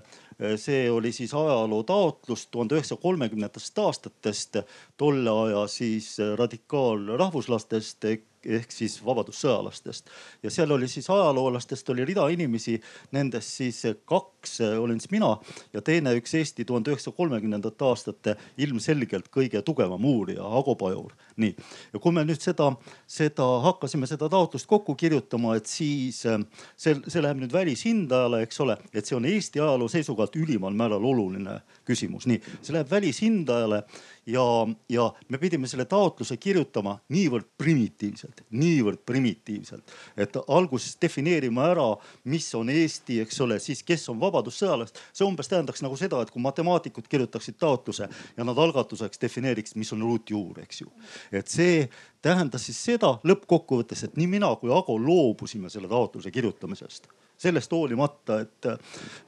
see 0.56 0.90
oli 0.90 1.12
siis 1.12 1.34
ajaloo 1.34 1.82
taotlus 1.82 2.46
tuhande 2.46 2.74
üheksasaja 2.74 3.00
kolmekümnendatest 3.02 3.78
aastatest, 3.78 4.56
tolle 4.96 5.30
aja 5.30 5.66
siis 5.66 6.16
radikaalrahvuslastest 6.36 8.04
ehk 8.48 8.72
siis 8.72 8.98
vabadussõjalastest. 9.04 10.08
ja 10.42 10.50
seal 10.50 10.70
oli 10.72 10.88
siis 10.88 11.10
ajaloolastest 11.10 11.90
oli 11.90 12.04
rida 12.08 12.28
inimesi, 12.32 12.78
nendest 13.12 13.60
siis 13.60 13.82
kaks 14.08 14.60
olin 14.80 15.00
siis 15.00 15.10
mina 15.10 15.34
ja 15.72 15.82
teine 15.82 16.14
üks 16.18 16.34
Eesti 16.38 16.64
tuhande 16.64 16.92
üheksasaja 16.92 17.16
kolmekümnendate 17.16 17.84
aastate 17.84 18.36
ilmselgelt 18.56 19.28
kõige 19.34 19.62
tugevam 19.62 20.04
uurija 20.04 20.44
Ago 20.58 20.74
Pajur. 20.74 21.12
nii, 21.36 21.54
ja 21.92 22.00
kui 22.02 22.12
me 22.12 22.24
nüüd 22.26 22.40
seda, 22.42 22.72
seda 23.06 23.46
hakkasime 23.62 24.06
seda 24.10 24.28
taotlust 24.28 24.66
kokku 24.66 24.94
kirjutama, 24.98 25.54
et 25.56 25.66
siis 25.70 26.22
see, 26.24 26.94
see 27.06 27.22
läheb 27.22 27.38
nüüd 27.42 27.52
välishindajale, 27.54 28.42
eks 28.46 28.60
ole, 28.64 28.78
et 28.92 29.06
see 29.06 29.16
on 29.16 29.28
Eesti 29.28 29.62
ajaloo 29.62 29.88
seisukohalt 29.92 30.36
ülimal 30.40 30.74
määral 30.74 31.04
oluline 31.04 31.60
küsimus. 31.86 32.26
nii, 32.26 32.40
see 32.62 32.74
läheb 32.74 32.90
välishindajale 32.90 33.84
ja, 34.28 34.68
ja 34.88 35.14
me 35.28 35.38
pidime 35.38 35.68
selle 35.68 35.84
taotluse 35.88 36.36
kirjutama 36.36 36.98
niivõrd 37.12 37.46
primitiivselt, 37.58 38.42
niivõrd 38.50 39.00
primitiivselt, 39.08 39.92
et 40.16 40.36
alguses 40.46 40.96
defineerima 41.00 41.68
ära, 41.72 41.86
mis 42.28 42.48
on 42.58 42.70
Eesti, 42.72 43.20
eks 43.24 43.40
ole, 43.44 43.58
siis 43.62 43.82
kes 43.86 44.08
on 44.12 44.20
vabadussõjalased. 44.20 45.00
see 45.12 45.26
umbes 45.26 45.48
tähendaks 45.48 45.82
nagu 45.84 45.96
seda, 45.96 46.20
et 46.22 46.32
kui 46.34 46.42
matemaatikud 46.44 47.08
kirjutaksid 47.08 47.56
taotluse 47.58 48.08
ja 48.36 48.44
nad 48.44 48.58
algatuseks 48.58 49.20
defineeriksid, 49.20 49.78
mis 49.80 49.92
on 49.96 50.04
ruutjuur, 50.04 50.60
eks 50.64 50.82
ju. 50.84 50.92
et 51.32 51.48
see 51.48 51.88
tähendas 52.22 52.68
siis 52.68 52.84
seda 52.90 53.16
lõppkokkuvõttes, 53.24 54.04
et 54.04 54.20
nii 54.20 54.26
mina 54.38 54.54
kui 54.60 54.72
Ago 54.74 54.98
loobusime 55.00 55.70
selle 55.70 55.88
taotluse 55.88 56.30
kirjutamisest 56.30 57.08
sellest 57.38 57.72
hoolimata, 57.72 58.40
et, 58.40 58.66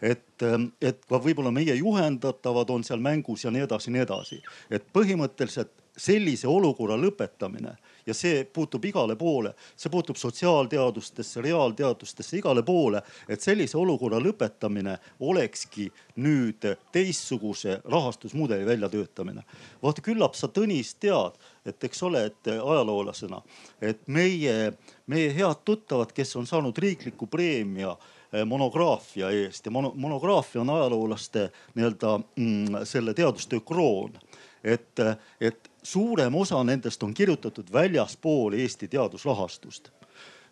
et, 0.02 0.46
et 0.82 1.04
ka 1.08 1.20
võib-olla 1.22 1.52
meie 1.54 1.74
juhendatavad 1.78 2.70
on 2.74 2.84
seal 2.86 3.02
mängus 3.02 3.44
ja 3.44 3.52
nii 3.54 3.66
edasi, 3.68 3.92
nii 3.94 4.02
edasi. 4.02 4.40
et 4.70 4.86
põhimõtteliselt 4.92 5.72
sellise 5.96 6.48
olukorra 6.48 6.96
lõpetamine 6.98 7.76
ja 8.07 8.14
see 8.14 8.44
puutub 8.44 8.84
igale 8.84 9.16
poole, 9.16 9.55
see 9.76 9.90
puutub 9.90 10.16
sotsiaalteadustesse, 10.16 11.42
reaalteadustesse, 11.42 12.36
igale 12.38 12.62
poole, 12.62 13.03
et 13.28 13.40
sellise 13.40 13.78
olukorra 13.78 14.20
lõpetamine 14.22 14.96
olekski 15.20 15.90
nüüd 16.20 16.66
teistsuguse 16.92 17.80
rahastusmudeli 17.84 18.66
väljatöötamine. 18.66 19.42
vaata 19.82 20.03
küllap 20.03 20.34
sa 20.34 20.48
Tõnis 20.48 20.94
tead, 21.01 21.36
et 21.64 21.84
eks 21.84 22.03
ole, 22.03 22.24
et 22.30 22.48
ajaloolasena, 22.53 23.42
et 23.80 24.09
meie, 24.09 24.72
meie 25.07 25.34
head 25.34 25.64
tuttavad, 25.64 26.12
kes 26.12 26.36
on 26.36 26.46
saanud 26.46 26.78
riikliku 26.78 27.26
preemia 27.26 27.94
eh, 28.32 28.44
monograafia 28.44 29.30
eest 29.30 29.66
ja 29.66 29.72
mono, 29.74 29.92
monograafia 29.96 30.61
on 30.61 30.70
ajaloolaste 30.70 31.51
nii-öelda 31.74 32.18
mm, 32.36 32.84
selle 32.84 33.14
teadustöö 33.14 33.61
kroon. 33.61 34.18
Et, 34.64 35.00
et 35.40 35.70
suurem 35.82 36.34
osa 36.34 36.62
nendest 36.64 37.02
on 37.02 37.14
kirjutatud 37.14 37.72
väljaspool 37.72 38.58
Eesti 38.58 38.88
teadusrahastust. 38.88 39.90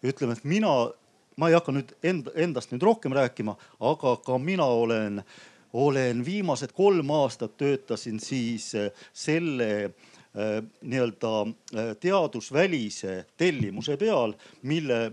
ütleme, 0.02 0.32
et 0.32 0.44
mina, 0.44 0.90
ma 1.36 1.48
ei 1.48 1.54
hakka 1.54 1.72
nüüd 1.74 1.94
enda, 2.02 2.32
endast 2.34 2.72
nüüd 2.72 2.82
rohkem 2.82 3.12
rääkima, 3.12 3.56
aga 3.80 4.16
ka 4.24 4.38
mina 4.38 4.64
olen, 4.64 5.22
olen 5.72 6.24
viimased 6.24 6.72
kolm 6.72 7.11
aastat 7.11 7.56
töötasin 7.56 8.20
siis 8.20 8.72
selle 9.12 9.90
Äh, 10.38 10.62
nii-öelda 10.82 11.42
äh, 11.42 11.96
teadusvälise 12.00 13.26
tellimuse 13.36 13.96
peal, 13.96 14.32
mille, 14.62 15.12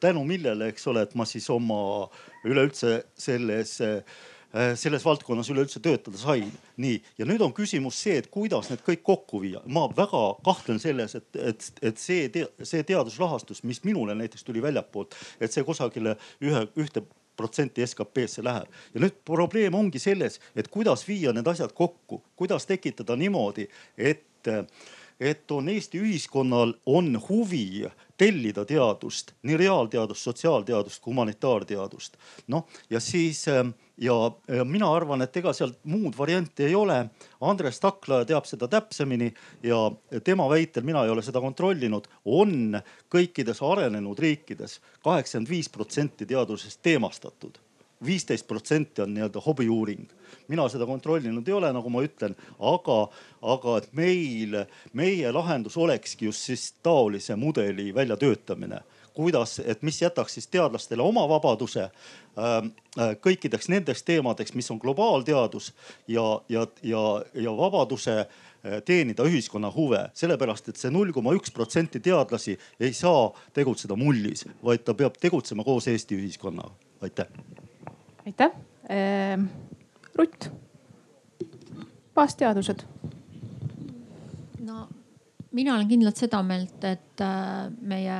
tänu 0.00 0.24
millele, 0.24 0.70
eks 0.72 0.86
ole, 0.88 1.02
et 1.04 1.12
ma 1.14 1.26
siis 1.28 1.50
oma 1.52 2.08
üleüldse 2.48 3.04
selles 3.14 3.76
äh, 3.84 4.00
selles 4.78 5.04
valdkonnas 5.04 5.50
üleüldse 5.50 5.80
töötada 5.82 6.18
sain. 6.18 6.52
nii, 6.76 7.00
ja 7.18 7.26
nüüd 7.26 7.42
on 7.42 7.52
küsimus 7.54 7.98
see, 8.04 8.18
et 8.20 8.30
kuidas 8.30 8.70
need 8.70 8.84
kõik 8.86 9.02
kokku 9.02 9.40
viia. 9.42 9.62
ma 9.66 9.88
väga 9.96 10.22
kahtlen 10.46 10.78
selles, 10.82 11.14
et, 11.18 11.28
et, 11.36 11.66
et 11.82 11.98
see, 11.98 12.46
see 12.62 12.86
teadusrahastus, 12.86 13.64
mis 13.66 13.82
minule 13.84 14.14
näiteks 14.14 14.46
tuli 14.46 14.62
väljapoolt, 14.62 15.16
et 15.40 15.52
see 15.52 15.66
kusagile 15.66 16.16
ühe, 16.42 16.66
ühte 16.78 17.02
protsenti 17.36 17.86
SKP-sse 17.86 18.44
läheb. 18.44 18.70
ja 18.94 19.02
nüüd 19.02 19.18
probleem 19.26 19.74
ongi 19.74 19.98
selles, 19.98 20.40
et 20.56 20.70
kuidas 20.70 21.02
viia 21.08 21.34
need 21.34 21.48
asjad 21.50 21.74
kokku, 21.74 22.22
kuidas 22.36 22.66
tekitada 22.70 23.16
niimoodi, 23.18 23.68
et 23.98 24.50
et, 25.20 25.50
on 25.50 25.68
Eesti 25.68 26.00
ühiskonnal 26.00 26.74
on 26.86 27.14
huvi 27.28 27.86
tellida 28.18 28.64
teadust, 28.64 29.32
nii 29.42 29.56
reaalteadust, 29.56 30.22
sotsiaalteadust 30.22 31.02
kui 31.02 31.12
humanitaarteadust. 31.12 32.16
noh 32.48 32.66
ja 32.90 33.00
siis 33.00 33.46
ja, 33.46 34.14
ja 34.48 34.64
mina 34.64 34.90
arvan, 34.94 35.22
et 35.22 35.36
ega 35.36 35.52
seal 35.52 35.74
muud 35.90 36.16
varianti 36.18 36.64
ei 36.68 36.74
ole. 36.74 36.98
Andres 37.40 37.80
Taklaja 37.80 38.24
teab 38.28 38.48
seda 38.48 38.68
täpsemini 38.68 39.32
ja 39.62 39.90
tema 40.24 40.48
väitel, 40.50 40.86
mina 40.86 41.04
ei 41.04 41.10
ole 41.10 41.22
seda 41.22 41.42
kontrollinud, 41.42 42.08
on 42.24 42.80
kõikides 43.12 43.62
arenenud 43.62 44.18
riikides 44.18 44.80
kaheksakümmend 45.04 45.50
viis 45.50 45.68
protsenti 45.68 46.26
teadusest 46.26 46.82
teemastatud 46.82 47.63
viisteist 48.06 48.46
protsenti 48.46 49.02
on 49.02 49.14
nii-öelda 49.14 49.40
hobiuuring. 49.40 50.08
mina 50.48 50.68
seda 50.68 50.86
kontrollinud 50.86 51.48
ei 51.48 51.54
ole, 51.54 51.72
nagu 51.72 51.90
ma 51.90 52.02
ütlen, 52.04 52.34
aga, 52.58 52.98
aga 53.42 53.76
et 53.80 53.92
meil, 53.92 54.64
meie 54.92 55.32
lahendus 55.32 55.76
olekski 55.76 56.26
just 56.26 56.50
siis 56.50 56.72
taolise 56.82 57.36
mudeli 57.36 57.94
väljatöötamine 57.94 58.80
kuidas, 59.14 59.58
et 59.64 59.82
mis 59.82 60.02
jätaks 60.02 60.34
siis 60.34 60.46
teadlastele 60.46 61.02
oma 61.02 61.28
vabaduse 61.28 61.82
ähm, 61.82 62.72
äh, 62.98 63.14
kõikideks 63.22 63.70
nendeks 63.70 64.02
teemadeks, 64.02 64.54
mis 64.58 64.70
on 64.74 64.80
globaalteadus 64.82 65.70
ja, 66.08 66.24
ja, 66.48 66.66
ja, 66.82 67.04
ja 67.34 67.56
vabaduse 67.56 68.16
äh, 68.20 68.80
teenida 68.84 69.26
ühiskonna 69.30 69.70
huve, 69.74 70.02
sellepärast 70.18 70.72
et 70.72 70.80
see 70.80 70.92
null 70.94 71.14
koma 71.14 71.34
üks 71.38 71.54
protsenti 71.54 72.02
teadlasi 72.02 72.58
ei 72.80 72.92
saa 72.92 73.28
tegutseda 73.54 73.96
mullis, 73.98 74.48
vaid 74.64 74.84
ta 74.84 74.98
peab 74.98 75.20
tegutsema 75.20 75.64
koos 75.64 75.88
Eesti 75.88 76.18
ühiskonnaga. 76.18 76.74
aitäh 77.04 77.30
aitäh 78.26 78.50
ehm,. 78.88 79.46
Rutt, 80.14 80.46
baasteadused. 82.14 82.84
no 84.60 84.88
mina 85.50 85.74
olen 85.74 85.88
kindlalt 85.88 86.16
seda 86.16 86.42
meelt, 86.46 86.84
et 86.86 87.22
äh, 87.22 87.66
meie 87.80 88.18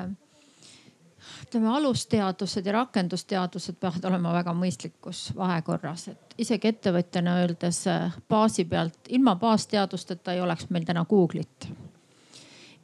ütleme, 1.45 1.71
alusteadused 1.77 2.67
ja 2.67 2.75
rakendusteadused 2.81 3.79
peavad 3.81 4.05
olema 4.11 4.33
väga 4.35 4.55
mõistlikus 4.59 5.29
vahekorras, 5.37 6.09
et 6.11 6.35
isegi 6.39 6.73
ettevõtjana 6.73 7.39
öeldes 7.45 7.85
äh, 7.91 8.15
baasi 8.29 8.67
pealt, 8.69 8.99
ilma 9.09 9.37
baasteadusteta 9.41 10.35
ei 10.35 10.43
oleks 10.43 10.71
meil 10.75 10.87
täna 10.89 11.07
Google'it. 11.11 11.69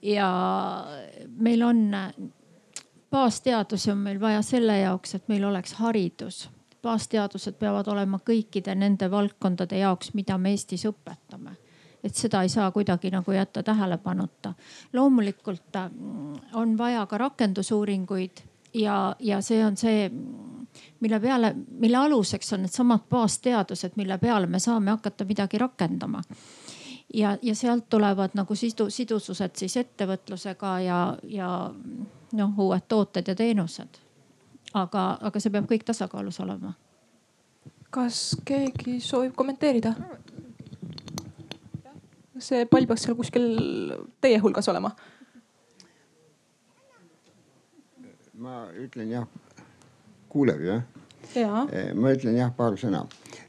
ja 0.02 0.30
meil 1.36 1.62
on 1.62 1.82
baasteadusi 3.10 3.90
on 3.90 3.98
meil 3.98 4.20
vaja 4.20 4.42
selle 4.42 4.78
jaoks, 4.78 5.14
et 5.14 5.28
meil 5.28 5.44
oleks 5.44 5.74
haridus. 5.82 6.48
Baasteadused 6.82 7.58
peavad 7.58 7.88
olema 7.88 8.20
kõikide 8.26 8.74
nende 8.74 9.10
valdkondade 9.10 9.78
jaoks, 9.78 10.14
mida 10.14 10.38
me 10.38 10.54
Eestis 10.54 10.86
õpetame 10.88 11.56
et 12.04 12.16
seda 12.16 12.42
ei 12.42 12.48
saa 12.48 12.70
kuidagi 12.72 13.10
nagu 13.12 13.32
jätta 13.32 13.62
tähelepanuta. 13.62 14.54
loomulikult 14.92 15.76
mm, 15.90 16.34
on 16.54 16.78
vaja 16.78 17.06
ka 17.06 17.18
rakendusuuringuid 17.18 18.40
ja, 18.74 19.16
ja 19.18 19.40
see 19.40 19.64
on 19.64 19.76
see, 19.76 20.10
mille 21.00 21.20
peale, 21.20 21.54
mille 21.70 21.96
aluseks 21.96 22.52
on 22.52 22.62
needsamad 22.64 23.04
baasteadused, 23.10 23.92
mille 23.96 24.18
peale 24.18 24.46
me 24.46 24.58
saame 24.58 24.90
hakata 24.90 25.24
midagi 25.24 25.58
rakendama 25.58 26.22
ja, 27.14 27.38
ja 27.42 27.54
sealt 27.54 27.88
tulevad 27.88 28.30
nagu 28.34 28.54
sidu, 28.54 28.90
sidusused 28.90 29.56
siis 29.56 29.76
ettevõtlusega 29.76 30.78
ja, 30.80 31.00
ja 31.24 31.50
noh, 32.32 32.58
uued 32.58 32.86
tooted 32.88 33.28
ja 33.28 33.34
teenused. 33.34 34.00
Aga, 34.74 35.04
aga 35.20 35.40
see 35.42 35.52
peab 35.52 35.68
kõik 35.70 35.84
tasakaalus 35.86 36.40
olema. 36.40 36.74
kas 37.90 38.36
keegi 38.46 39.00
soovib 39.02 39.34
kommenteerida? 39.34 39.94
see 42.40 42.64
pall 42.66 42.86
peaks 42.88 43.04
seal 43.06 43.16
kuskil 43.18 43.48
teie 44.20 44.38
hulgas 44.40 44.68
olema. 44.72 44.94
ma 48.40 48.64
ütlen 48.72 49.10
jah, 49.12 49.26
kuuleb 50.32 50.62
jah? 50.64 50.82
ja. 51.34 51.66
Eh, 51.72 51.92
ma 51.94 52.14
ütlen 52.14 52.38
jah 52.38 52.52
paar 52.56 52.78
sõna. 52.80 53.04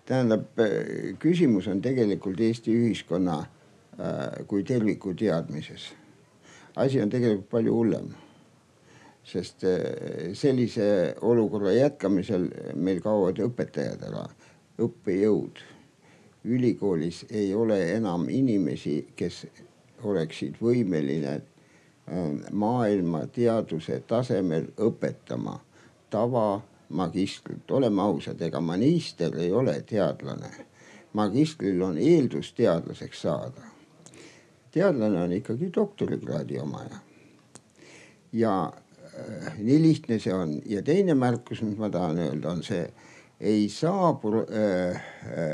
tähendab, 0.05 0.47
eh, 0.59 1.13
küsimus 1.19 1.69
on 1.72 1.82
tegelikult 1.82 2.39
Eesti 2.39 2.74
ühiskonna 2.76 3.38
äh, 3.39 4.43
kui 4.47 4.63
terviku 4.63 5.13
teadmises. 5.13 5.91
asi 6.76 7.01
on 7.01 7.09
tegelikult 7.09 7.49
palju 7.49 7.74
hullem. 7.76 8.11
Sest 9.24 9.63
äh, 9.63 10.34
sellise 10.34 11.15
olukorra 11.22 11.72
jätkamisel 11.76 12.49
meil 12.76 13.01
kaovad 13.01 13.39
õpetajad 13.39 14.07
ära, 14.09 14.26
õppejõud 14.82 15.61
ülikoolis 16.43 17.26
ei 17.30 17.55
ole 17.55 17.93
enam 17.95 18.30
inimesi, 18.30 19.07
kes 19.15 19.45
oleksid 20.03 20.57
võimeline 20.61 21.34
ähm, 21.38 22.41
maailma 22.51 23.26
teaduse 23.28 23.99
tasemel 24.07 24.72
õpetama 24.78 25.59
tavamagistrit. 26.09 27.72
oleme 27.72 28.01
ausad, 28.01 28.41
ega 28.41 28.61
magister 28.61 29.38
ei 29.38 29.51
ole 29.51 29.82
teadlane. 29.82 30.49
magistril 31.13 31.82
on 31.82 31.97
eeldus 31.97 32.53
teadlaseks 32.53 33.22
saada. 33.22 33.61
teadlane 34.72 35.22
on 35.22 35.32
ikkagi 35.32 35.72
doktorikraadi 35.76 36.59
omaja. 36.59 36.97
ja 38.34 38.74
nii 39.57 39.80
lihtne 39.82 40.19
see 40.19 40.34
on 40.34 40.55
ja 40.65 40.82
teine 40.86 41.15
märkus, 41.17 41.61
mis 41.65 41.78
ma 41.80 41.89
tahan 41.89 42.19
öelda, 42.26 42.51
on 42.51 42.63
see, 42.63 42.86
ei 43.39 43.69
saa 43.69 44.11
äh, 44.13 45.01
äh, 45.38 45.53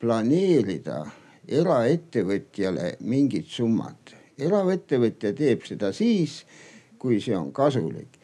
planeerida 0.00 1.02
eraettevõtjale 1.48 2.96
mingit 3.00 3.48
summat. 3.48 4.14
eraettevõtja 4.38 5.32
teeb 5.34 5.64
seda 5.66 5.92
siis, 5.92 6.44
kui 6.98 7.20
see 7.20 7.36
on 7.36 7.52
kasulik. 7.52 8.14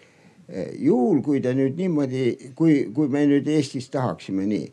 juhul, 0.78 1.22
kui 1.24 1.41
ta 1.41 1.55
nüüd 1.57 1.78
niimoodi, 1.78 2.53
kui, 2.55 2.91
kui 2.93 3.09
me 3.09 3.22
nüüd 3.26 3.47
Eestis 3.49 3.87
tahaksime 3.89 4.45
nii, 4.45 4.66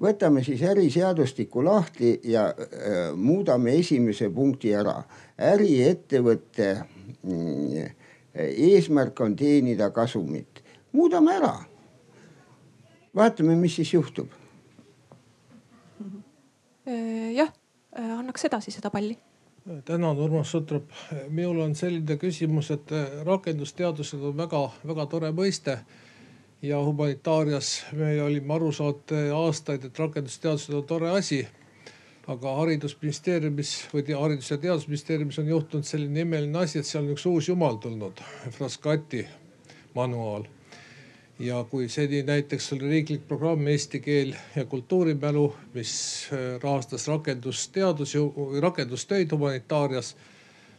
võtame 0.00 0.42
siis 0.44 0.62
äriseadustiku 0.66 1.62
lahti 1.64 2.16
ja 2.24 2.48
äh, 2.50 3.14
muudame 3.14 3.76
esimese 3.78 4.30
punkti 4.30 4.74
ära. 4.74 5.02
äriettevõtte 5.38 6.70
äh, 6.70 7.94
eesmärk 8.34 9.20
on 9.20 9.36
teenida 9.36 9.90
kasumit, 9.90 10.62
muudame 10.92 11.36
ära. 11.36 11.54
vaatame, 13.14 13.54
mis 13.56 13.76
siis 13.76 13.92
juhtub 13.94 14.32
Äh, 16.86 17.32
jah, 17.32 17.48
äh, 17.96 18.10
annaks 18.18 18.44
edasi 18.44 18.70
seda 18.70 18.90
palli. 18.90 19.16
tänan, 19.84 20.18
Urmas 20.18 20.50
Sutrop. 20.50 20.90
minul 21.28 21.60
on 21.60 21.74
selline 21.74 22.16
küsimus, 22.16 22.70
et 22.70 22.92
äh, 22.92 23.24
rakendusteadused 23.24 24.20
on 24.20 24.36
väga-väga 24.36 25.06
tore 25.06 25.30
mõiste 25.32 25.78
ja 26.62 26.82
humanitaarias 26.84 27.86
me 27.92 28.22
olime 28.22 28.54
aru 28.54 28.72
saanud 28.72 29.14
aastaid, 29.32 29.84
et 29.84 29.98
rakendusteadused 29.98 30.74
on 30.74 30.84
tore 30.84 31.08
asi. 31.10 31.46
Aga 32.26 32.56
haridusministeeriumis 32.56 33.74
või 33.92 34.16
haridus- 34.16 34.50
ja 34.50 34.58
teadusministeeriumis 34.58 35.38
on 35.38 35.48
juhtunud 35.48 35.84
selline 35.84 36.20
imeline 36.20 36.58
asi, 36.58 36.78
et 36.78 36.88
seal 36.88 37.04
on 37.04 37.12
üks 37.16 37.26
uus 37.26 37.48
jumal 37.48 37.76
tulnud, 37.76 38.20
Frascati 38.50 39.26
manuaal 39.94 40.46
ja 41.38 41.64
kui 41.70 41.88
seni 41.88 42.22
näiteks 42.22 42.72
oli 42.72 42.88
riiklik 42.88 43.28
programm 43.28 43.66
Eesti 43.66 44.00
keel 44.00 44.34
ja 44.56 44.64
kultuurimälu, 44.64 45.56
mis 45.74 46.28
äh, 46.32 46.60
rahastas 46.62 47.08
rakendusteadusi, 47.08 48.18
rakendustöid 48.60 49.32
humanitaarias, 49.32 50.16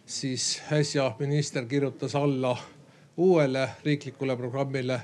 siis 0.06 0.62
äsja 0.72 1.16
minister 1.20 1.66
kirjutas 1.66 2.16
alla 2.16 2.58
uuele 3.18 3.70
riiklikule 3.86 4.38
programmile 4.38 5.02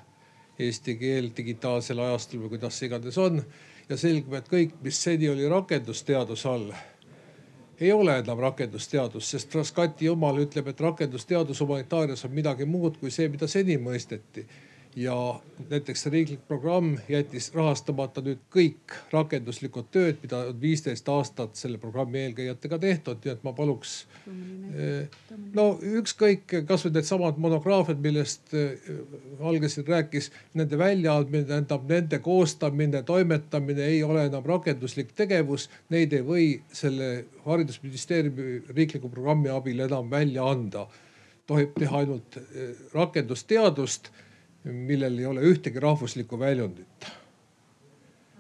Eesti 0.59 0.95
keel 0.95 1.29
digitaalsel 1.37 1.99
ajastul 1.99 2.43
või 2.43 2.55
kuidas 2.55 2.81
iganes 2.83 3.17
on. 3.17 3.43
Ja 3.91 3.97
selgub, 3.99 4.37
et 4.39 4.47
kõik, 4.47 4.77
mis 4.83 4.97
seni 5.03 5.29
oli 5.29 5.47
rakendusteaduse 5.51 6.49
all, 6.49 6.71
ei 7.81 7.91
ole 7.91 8.19
enam 8.21 8.39
rakendusteadus, 8.39 9.29
sest 9.33 9.51
Frascati 9.51 10.05
jumal 10.05 10.37
ütleb, 10.43 10.69
et 10.69 10.81
rakendusteadus 10.81 11.59
humanitaarias 11.63 12.25
on 12.27 12.35
midagi 12.35 12.67
muud 12.69 12.99
kui 13.01 13.11
see, 13.11 13.27
mida 13.29 13.49
seni 13.51 13.77
mõisteti 13.81 14.45
ja 14.95 15.39
näiteks 15.69 16.05
riiklik 16.05 16.41
programm 16.47 16.95
jättis 17.09 17.51
rahastamata 17.55 18.21
nüüd 18.25 18.39
kõik 18.51 18.95
rakenduslikud 19.11 19.87
tööd, 19.91 20.17
mida 20.23 20.41
on 20.49 20.57
viisteist 20.61 21.07
aastat 21.09 21.55
selle 21.55 21.77
programmi 21.79 22.19
eelkäijatega 22.25 22.79
tehtud, 22.81 23.19
nii 23.23 23.31
et 23.31 23.43
ma 23.45 23.53
paluks. 23.55 23.93
No 25.55 25.65
ükskõik, 26.01 26.57
kasvõi 26.67 26.93
needsamad 26.97 27.39
monograafiad, 27.41 28.01
millest 28.03 28.55
Valge 29.39 29.69
siin 29.71 29.87
rääkis, 29.87 30.31
nende 30.59 30.79
väljaandmine, 30.79 31.45
tähendab 31.49 31.87
nende 31.89 32.19
koostamine, 32.23 33.03
toimetamine 33.07 33.85
ei 33.93 34.01
ole 34.03 34.25
enam 34.27 34.45
rakenduslik 34.45 35.15
tegevus. 35.15 35.69
Neid 35.89 36.13
ei 36.17 36.25
või 36.25 36.49
selle 36.75 37.11
haridusministeeriumi 37.45 38.75
riikliku 38.75 39.09
programmi 39.09 39.49
abil 39.53 39.79
enam 39.87 40.11
välja 40.11 40.49
anda. 40.49 40.87
tohib 41.47 41.73
teha 41.75 41.97
ainult 41.97 42.37
eh, 42.37 42.75
rakendusteadust 42.93 44.11
millel 44.64 45.18
ei 45.20 45.26
ole 45.26 45.41
ühtegi 45.41 45.80
rahvuslikku 45.80 46.39
väljundit. 46.39 47.12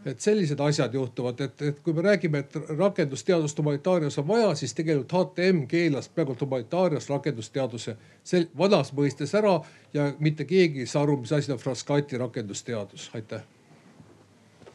et 0.05 0.19
sellised 0.19 0.59
asjad 0.59 0.93
juhtuvad, 0.93 1.41
et, 1.45 1.61
et 1.61 1.79
kui 1.79 1.93
me 1.93 2.01
räägime, 2.01 2.39
et 2.39 2.55
rakendusteadust 2.77 3.59
humanitaarias 3.59 4.17
on 4.17 4.27
vaja, 4.27 4.55
siis 4.55 4.73
tegelikult 4.73 5.13
HTM 5.13 5.67
keelas 5.69 6.09
praegu 6.09 6.35
humanitaarias 6.41 7.09
rakendusteaduse 7.09 7.95
sel-, 8.23 8.47
vanas 8.57 8.89
mõistes 8.97 9.35
ära 9.37 9.59
ja 9.93 10.07
mitte 10.19 10.45
keegi 10.49 10.79
ei 10.81 10.89
saa 10.89 11.03
aru, 11.03 11.19
mis 11.21 11.33
asi 11.37 11.53
on 11.53 11.61
Frascati 11.61 12.17
rakendusteadus, 12.17 13.11
aitäh. 13.13 13.45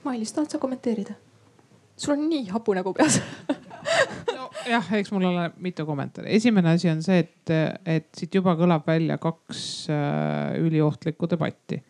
Mailis, 0.04 0.32
tahad 0.32 0.50
sa 0.50 0.58
kommenteerida? 0.62 1.18
sul 1.96 2.12
on 2.12 2.28
nii 2.28 2.48
hapu 2.48 2.74
nägu 2.74 2.92
peas 2.94 3.20
jah, 4.68 4.88
eks 4.98 5.12
mul 5.14 5.28
ole 5.30 5.50
mitu 5.62 5.86
kommentaari. 5.86 6.30
esimene 6.36 6.74
asi 6.76 6.90
on 6.90 7.02
see, 7.04 7.20
et, 7.24 7.52
et 7.86 8.08
siit 8.16 8.34
juba 8.34 8.56
kõlab 8.58 8.86
välja 8.88 9.18
kaks 9.22 9.60
äh, 9.92 10.56
üliohtlikku 10.62 11.28
debatti. 11.30 11.82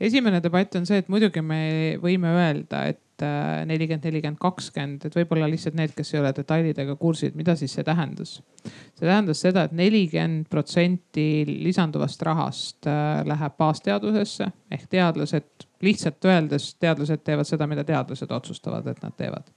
esimene 0.00 0.40
debatt 0.42 0.76
on 0.80 0.88
see, 0.88 1.02
et 1.02 1.08
muidugi 1.12 1.42
me 1.44 1.60
võime 2.02 2.32
öelda, 2.36 2.84
et 2.92 3.24
äh, 3.26 3.62
nelikümmend, 3.68 4.08
nelikümmend, 4.08 4.40
kakskümmend, 4.40 5.06
et 5.06 5.16
võib-olla 5.20 5.48
lihtsalt 5.50 5.78
need, 5.78 5.94
kes 5.96 6.14
ei 6.14 6.20
ole 6.22 6.32
detailidega 6.36 6.96
kursid, 7.00 7.36
mida 7.38 7.56
siis 7.58 7.74
see 7.76 7.86
tähendas. 7.86 8.38
see 8.64 9.06
tähendas 9.06 9.44
seda 9.44 9.66
et, 9.66 9.74
et 9.74 9.80
nelikümmend 9.84 10.50
protsenti 10.50 11.44
lisanduvast 11.50 12.22
rahast 12.28 12.90
äh, 12.90 13.22
läheb 13.28 13.56
baasteadusesse 13.60 14.50
ehk 14.72 14.90
teadlased, 14.90 15.68
lihtsalt 15.84 16.30
öeldes 16.32 16.74
teadlased 16.80 17.24
teevad 17.24 17.48
seda, 17.48 17.66
mida 17.70 17.84
teadlased 17.84 18.38
otsustavad, 18.40 18.86
et 18.90 19.02
nad 19.04 19.16
teevad 19.16 19.50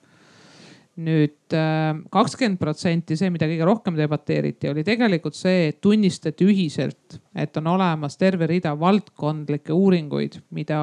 nüüd 1.02 1.56
äh, 1.58 1.96
kakskümmend 2.14 2.60
protsenti, 2.62 3.18
see, 3.18 3.32
mida 3.34 3.48
kõige 3.50 3.66
rohkem 3.66 3.98
debateeriti, 3.98 4.70
oli 4.70 4.84
tegelikult 4.86 5.38
see, 5.38 5.70
et 5.72 5.80
tunnistati 5.82 6.46
ühiselt, 6.46 7.18
et 7.34 7.58
on 7.58 7.72
olemas 7.74 8.20
terve 8.22 8.50
rida 8.50 8.76
valdkondlikke 8.80 9.74
uuringuid, 9.74 10.38
mida, 10.54 10.82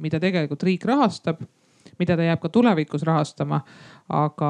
mida 0.00 0.20
tegelikult 0.22 0.64
riik 0.68 0.86
rahastab, 0.88 1.42
mida 2.00 2.16
ta 2.16 2.24
jääb 2.24 2.40
ka 2.40 2.48
tulevikus 2.48 3.04
rahastama. 3.04 3.60
aga, 4.12 4.48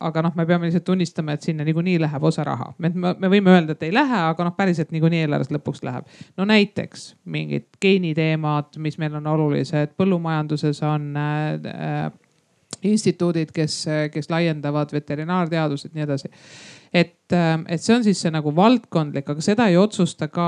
aga 0.00 0.22
noh, 0.24 0.32
me 0.34 0.46
peame 0.46 0.66
lihtsalt 0.66 0.86
tunnistama, 0.88 1.34
et 1.36 1.44
sinna 1.44 1.64
niikuinii 1.66 1.98
läheb 2.00 2.22
osa 2.24 2.44
raha. 2.44 2.72
me, 2.78 2.90
me 2.94 3.28
võime 3.30 3.52
öelda, 3.52 3.74
et 3.74 3.82
ei 3.82 3.92
lähe, 3.94 4.20
aga 4.30 4.46
noh, 4.46 4.54
päriselt 4.56 4.94
niikuinii 4.94 5.26
eelarves 5.26 5.50
lõpuks 5.50 5.82
läheb. 5.82 6.06
no 6.38 6.46
näiteks 6.46 7.14
mingid 7.24 7.68
geeniteemad, 7.82 8.78
mis 8.78 8.98
meil 9.02 9.18
on 9.18 9.26
olulised, 9.34 9.98
põllumajanduses 9.98 10.82
on 10.86 11.10
äh, 11.18 12.10
instituudid, 12.84 13.52
kes, 13.54 13.84
kes 14.12 14.30
laiendavad 14.32 14.92
veterinaarteadused, 14.92 15.94
nii 15.94 16.04
edasi 16.06 16.30
et, 16.94 17.34
et 17.34 17.82
see 17.82 17.94
on 17.96 18.04
siis 18.06 18.20
see 18.22 18.30
nagu 18.32 18.52
valdkondlik, 18.54 19.26
aga 19.32 19.42
seda 19.42 19.66
ei 19.70 19.76
otsusta 19.80 20.28
ka 20.32 20.46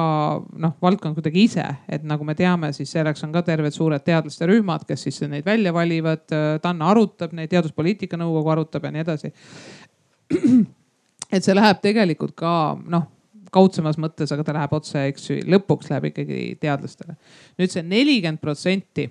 noh, 0.62 0.76
valdkond 0.82 1.18
kuidagi 1.18 1.47
ise, 1.49 1.64
et 1.91 2.07
nagu 2.07 2.26
me 2.26 2.37
teame, 2.39 2.70
siis 2.76 2.93
selleks 2.95 3.26
on 3.26 3.34
ka 3.34 3.43
terved 3.47 3.74
suured 3.74 4.05
teadlaste 4.07 4.47
rühmad, 4.49 4.87
kes 4.87 5.09
siis 5.09 5.20
neid 5.26 5.47
välja 5.47 5.74
valivad. 5.74 6.24
TAN 6.62 6.84
arutab 6.87 7.34
neid, 7.37 7.51
Teaduspoliitika 7.51 8.18
Nõukogu 8.20 8.55
arutab 8.55 8.87
ja 8.87 8.95
nii 8.95 9.03
edasi. 9.03 9.32
et 11.34 11.43
see 11.43 11.55
läheb 11.55 11.82
tegelikult 11.82 12.37
ka 12.39 12.53
noh 12.78 13.11
kaudsemas 13.57 13.97
mõttes, 14.03 14.30
aga 14.34 14.45
ta 14.45 14.55
läheb 14.55 14.72
otse, 14.76 15.07
eks 15.11 15.30
ju, 15.30 15.37
lõpuks 15.51 15.91
läheb 15.91 16.11
ikkagi 16.11 16.41
teadlastele. 16.62 17.16
nüüd 17.59 17.72
see 17.72 17.82
nelikümmend 17.87 18.43
protsenti 18.43 19.09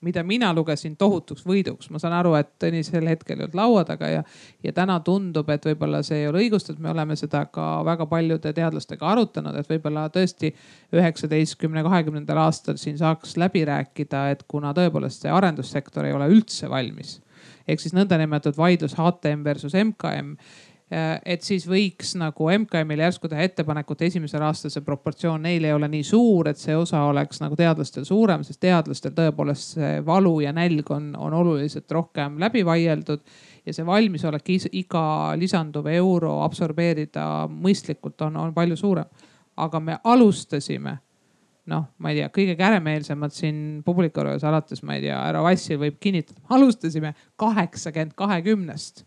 mida 0.00 0.22
mina 0.26 0.50
lugesin 0.54 0.96
tohutuks 0.98 1.44
võiduks, 1.46 1.90
ma 1.90 1.98
saan 2.02 2.14
aru, 2.16 2.34
et 2.38 2.52
Tõnis 2.62 2.90
sel 2.90 3.06
hetkel 3.10 3.38
ei 3.38 3.44
olnud 3.46 3.56
laua 3.58 3.84
taga 3.88 4.08
ja, 4.10 4.22
ja 4.64 4.72
täna 4.74 4.98
tundub, 5.06 5.48
et 5.50 5.66
võib-olla 5.66 6.02
see 6.06 6.22
ei 6.22 6.28
ole 6.30 6.44
õigustatud, 6.44 6.80
me 6.82 6.92
oleme 6.92 7.16
seda 7.18 7.44
ka 7.52 7.66
väga 7.86 8.06
paljude 8.10 8.52
teadlastega 8.56 9.08
arutanud, 9.12 9.56
et 9.58 9.70
võib-olla 9.70 10.06
tõesti 10.12 10.52
üheksateistkümne, 10.96 11.82
kahekümnendal 11.86 12.42
aastal 12.46 12.78
siin 12.80 12.98
saaks 13.00 13.36
läbi 13.40 13.64
rääkida, 13.68 14.28
et 14.34 14.46
kuna 14.48 14.74
tõepoolest 14.76 15.26
see 15.26 15.34
arendussektor 15.34 16.06
ei 16.08 16.16
ole 16.16 16.30
üldse 16.32 16.70
valmis. 16.70 17.18
Ehk 17.68 17.82
siis 17.82 17.94
nõndanimetatud 17.96 18.58
vaidlus 18.58 18.96
HTM 18.98 19.44
versus 19.46 19.76
MKM 19.78 20.34
et 20.90 21.44
siis 21.46 21.64
võiks 21.70 22.16
nagu 22.18 22.48
MKM-il 22.50 23.04
järsku 23.04 23.28
teha 23.30 23.44
ettepanekut, 23.46 24.00
esimesel 24.02 24.42
aastal 24.42 24.72
see 24.74 24.82
proportsioon 24.82 25.44
neil 25.46 25.64
ei 25.68 25.74
ole 25.74 25.86
nii 25.90 26.02
suur, 26.06 26.48
et 26.50 26.58
see 26.58 26.74
osa 26.74 27.04
oleks 27.06 27.38
nagu 27.42 27.54
teadlastel 27.58 28.06
suurem, 28.08 28.42
sest 28.46 28.58
teadlastel 28.64 29.14
tõepoolest 29.14 29.76
see 29.76 29.92
valu 30.06 30.40
ja 30.42 30.50
nälg 30.56 30.90
on, 30.90 31.12
on 31.14 31.36
oluliselt 31.38 31.90
rohkem 31.94 32.40
läbi 32.42 32.64
vaieldud. 32.66 33.22
ja 33.66 33.74
see 33.76 33.86
valmisolek 33.86 34.48
iga 34.72 35.36
lisanduv 35.36 35.86
euro 35.86 36.40
absorbeerida 36.42 37.46
mõistlikult 37.50 38.26
on, 38.26 38.36
on 38.36 38.54
palju 38.54 38.76
suurem. 38.76 39.06
aga 39.56 39.80
me 39.80 39.98
alustasime 40.04 40.96
noh, 41.70 41.84
ma 41.98 42.10
ei 42.10 42.16
tea, 42.16 42.30
kõige 42.34 42.56
käremeelsemad 42.58 43.30
siin 43.30 43.82
publiku 43.84 44.24
juures 44.24 44.44
alates, 44.44 44.82
ma 44.82 44.96
ei 44.96 45.04
tea, 45.04 45.20
härra 45.22 45.42
Vassil 45.44 45.78
võib 45.78 46.00
kinnitada, 46.00 46.40
alustasime 46.50 47.14
kaheksakümmend 47.38 48.16
kahekümnest 48.18 49.04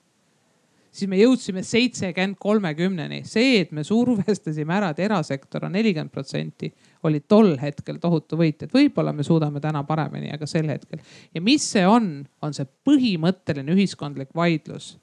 siis 0.93 1.09
me 1.09 1.17
jõudsime 1.17 1.63
seitsekümmend 1.65 2.37
kolmekümneni. 2.39 3.21
see, 3.25 3.59
et 3.61 3.71
me 3.71 3.83
survestasime 3.83 4.73
ära, 4.73 4.91
et 4.93 4.99
erasektor 4.99 5.65
on 5.65 5.73
nelikümmend 5.73 6.11
protsenti, 6.13 6.73
oli 7.03 7.19
tol 7.19 7.55
hetkel 7.61 7.97
tohutu 7.99 8.37
võit, 8.37 8.63
et 8.63 8.73
võib-olla 8.73 9.13
me 9.13 9.23
suudame 9.23 9.59
täna 9.59 9.83
paremini, 9.83 10.31
aga 10.33 10.47
sel 10.47 10.69
hetkel. 10.69 10.99
ja 11.33 11.41
mis 11.41 11.65
see 11.71 11.85
on, 11.87 12.27
on 12.41 12.53
see 12.53 12.67
põhimõtteline 12.85 13.73
ühiskondlik 13.73 14.29
vaidlus. 14.35 14.97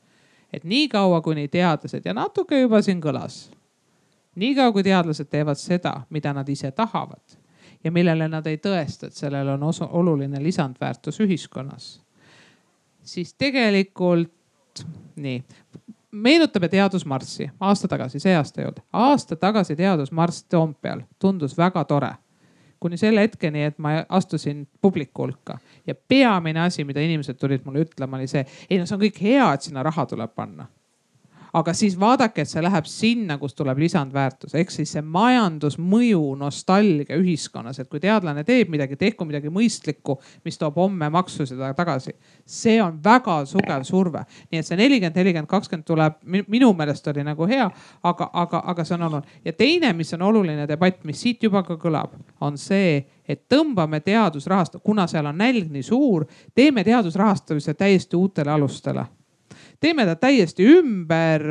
et 0.52 0.64
niikaua, 0.64 1.20
kuni 1.20 1.48
teadlased 1.48 2.06
ja 2.06 2.14
natuke 2.14 2.60
juba 2.60 2.82
siin 2.82 3.00
kõlas, 3.00 3.50
niikaua 4.34 4.72
kui 4.72 4.82
teadlased 4.82 5.28
teevad 5.30 5.58
seda, 5.58 6.02
mida 6.10 6.32
nad 6.32 6.48
ise 6.48 6.70
tahavad 6.70 7.38
ja 7.84 7.90
millele 7.90 8.28
nad 8.28 8.46
ei 8.46 8.58
tõesta, 8.58 9.08
et 9.08 9.16
sellel 9.16 9.48
on 9.48 9.62
osa, 9.62 9.86
oluline 9.86 10.42
lisandväärtus 10.42 11.20
ühiskonnas, 11.20 12.00
siis 13.02 13.34
tegelikult 13.34 14.39
nii, 15.16 15.44
meenutame 16.10 16.68
Teadusmarssi 16.68 17.50
aasta 17.60 17.88
tagasi, 17.88 18.20
see 18.20 18.34
aasta 18.36 18.60
ei 18.60 18.66
olnud, 18.66 18.82
aasta 18.92 19.36
tagasi 19.36 19.76
Teadusmarss 19.76 20.44
Toompeal. 20.44 21.00
Tundus 21.18 21.58
väga 21.58 21.84
tore. 21.84 22.10
Kuni 22.80 22.96
selle 22.96 23.20
hetkeni, 23.20 23.62
et 23.68 23.78
ma 23.78 23.90
astusin 24.08 24.68
publiku 24.80 25.22
hulka. 25.22 25.58
Ja 25.86 25.94
peamine 25.94 26.60
asi, 26.60 26.84
mida 26.84 27.00
inimesed 27.00 27.36
tulid 27.36 27.64
mulle 27.64 27.84
ütlema, 27.84 28.16
oli 28.16 28.26
see, 28.26 28.46
ei 28.70 28.78
no 28.80 28.86
see 28.88 28.96
on 28.96 29.02
kõik 29.02 29.20
hea, 29.20 29.52
et 29.52 29.68
sinna 29.68 29.82
raha 29.84 30.06
tuleb 30.08 30.32
panna 30.34 30.66
aga 31.52 31.74
siis 31.74 31.96
vaadake, 32.00 32.44
et 32.44 32.50
see 32.50 32.62
läheb 32.62 32.86
sinna, 32.88 33.36
kus 33.40 33.54
tuleb 33.58 33.78
lisandväärtus, 33.82 34.54
ehk 34.58 34.72
siis 34.74 34.94
see 34.94 35.02
majandusmõju 35.02 36.22
nostalgia 36.38 37.18
ühiskonnas, 37.18 37.80
et 37.80 37.90
kui 37.90 38.00
teadlane 38.02 38.44
teeb 38.46 38.70
midagi, 38.72 38.98
tehku 39.00 39.26
midagi 39.28 39.52
mõistlikku, 39.52 40.18
mis 40.46 40.58
toob 40.60 40.78
homme 40.80 41.10
maksu 41.10 41.46
seda 41.48 41.72
tagasi. 41.74 42.14
see 42.46 42.80
on 42.82 42.98
väga 43.04 43.44
tugev 43.50 43.84
surve, 43.84 44.24
nii 44.50 44.58
et 44.60 44.66
see 44.66 44.76
nelikümmend, 44.76 45.16
nelikümmend, 45.16 45.50
kakskümmend 45.50 45.86
tuleb 45.86 46.18
minu 46.48 46.72
meelest 46.76 47.06
oli 47.08 47.24
nagu 47.24 47.46
hea, 47.46 47.68
aga, 48.02 48.30
aga, 48.32 48.62
aga 48.72 48.84
see 48.84 48.94
on 48.94 49.06
olnud. 49.08 49.30
Ja 49.44 49.52
teine, 49.52 49.92
mis 49.92 50.12
on 50.14 50.22
oluline 50.22 50.66
debatt, 50.68 51.04
mis 51.04 51.20
siit 51.20 51.42
juba 51.42 51.62
ka 51.66 51.76
kõlab, 51.80 52.16
on 52.40 52.58
see, 52.58 53.00
et 53.28 53.46
tõmbame 53.48 54.00
teadusrahast, 54.04 54.80
kuna 54.84 55.06
seal 55.10 55.26
on 55.26 55.38
nälg 55.38 55.70
nii 55.70 55.82
suur, 55.86 56.26
teeme 56.54 56.84
teadusrahastamise 56.84 57.74
täiesti 57.74 58.16
uutele 58.16 58.50
alustele 58.50 59.06
teeme 59.80 60.06
ta 60.06 60.16
täiesti 60.16 60.66
ümber, 60.78 61.44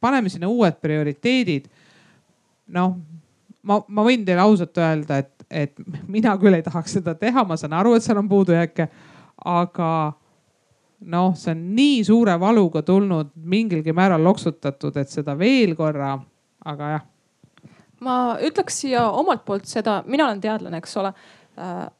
paneme 0.00 0.28
sinna 0.28 0.48
uued 0.48 0.78
prioriteedid. 0.82 1.68
noh, 2.74 2.96
ma, 3.62 3.80
ma 3.88 4.04
võin 4.06 4.24
teile 4.24 4.44
ausalt 4.44 4.78
öelda, 4.80 5.18
et, 5.20 5.46
et 5.50 5.80
mina 6.08 6.36
küll 6.40 6.56
ei 6.56 6.64
tahaks 6.64 6.98
seda 6.98 7.14
teha, 7.18 7.44
ma 7.44 7.58
saan 7.60 7.76
aru, 7.76 7.94
et 7.94 8.04
seal 8.04 8.20
on 8.20 8.28
puudujääke, 8.28 8.88
aga 9.44 9.90
noh, 11.12 11.34
see 11.36 11.52
on 11.52 11.64
nii 11.76 11.98
suure 12.06 12.36
valuga 12.40 12.82
tulnud, 12.86 13.34
mingilgi 13.36 13.92
määral 13.96 14.24
loksutatud, 14.24 14.96
et 15.00 15.12
seda 15.12 15.36
veel 15.38 15.74
korra, 15.76 16.14
aga 16.64 16.90
jah. 16.94 17.06
ma 18.04 18.16
ütleks 18.44 18.82
siia 18.84 19.06
omalt 19.10 19.44
poolt 19.44 19.68
seda, 19.68 20.02
mina 20.06 20.28
olen 20.28 20.40
teadlane, 20.40 20.80
eks 20.80 20.96
ole, 21.00 21.12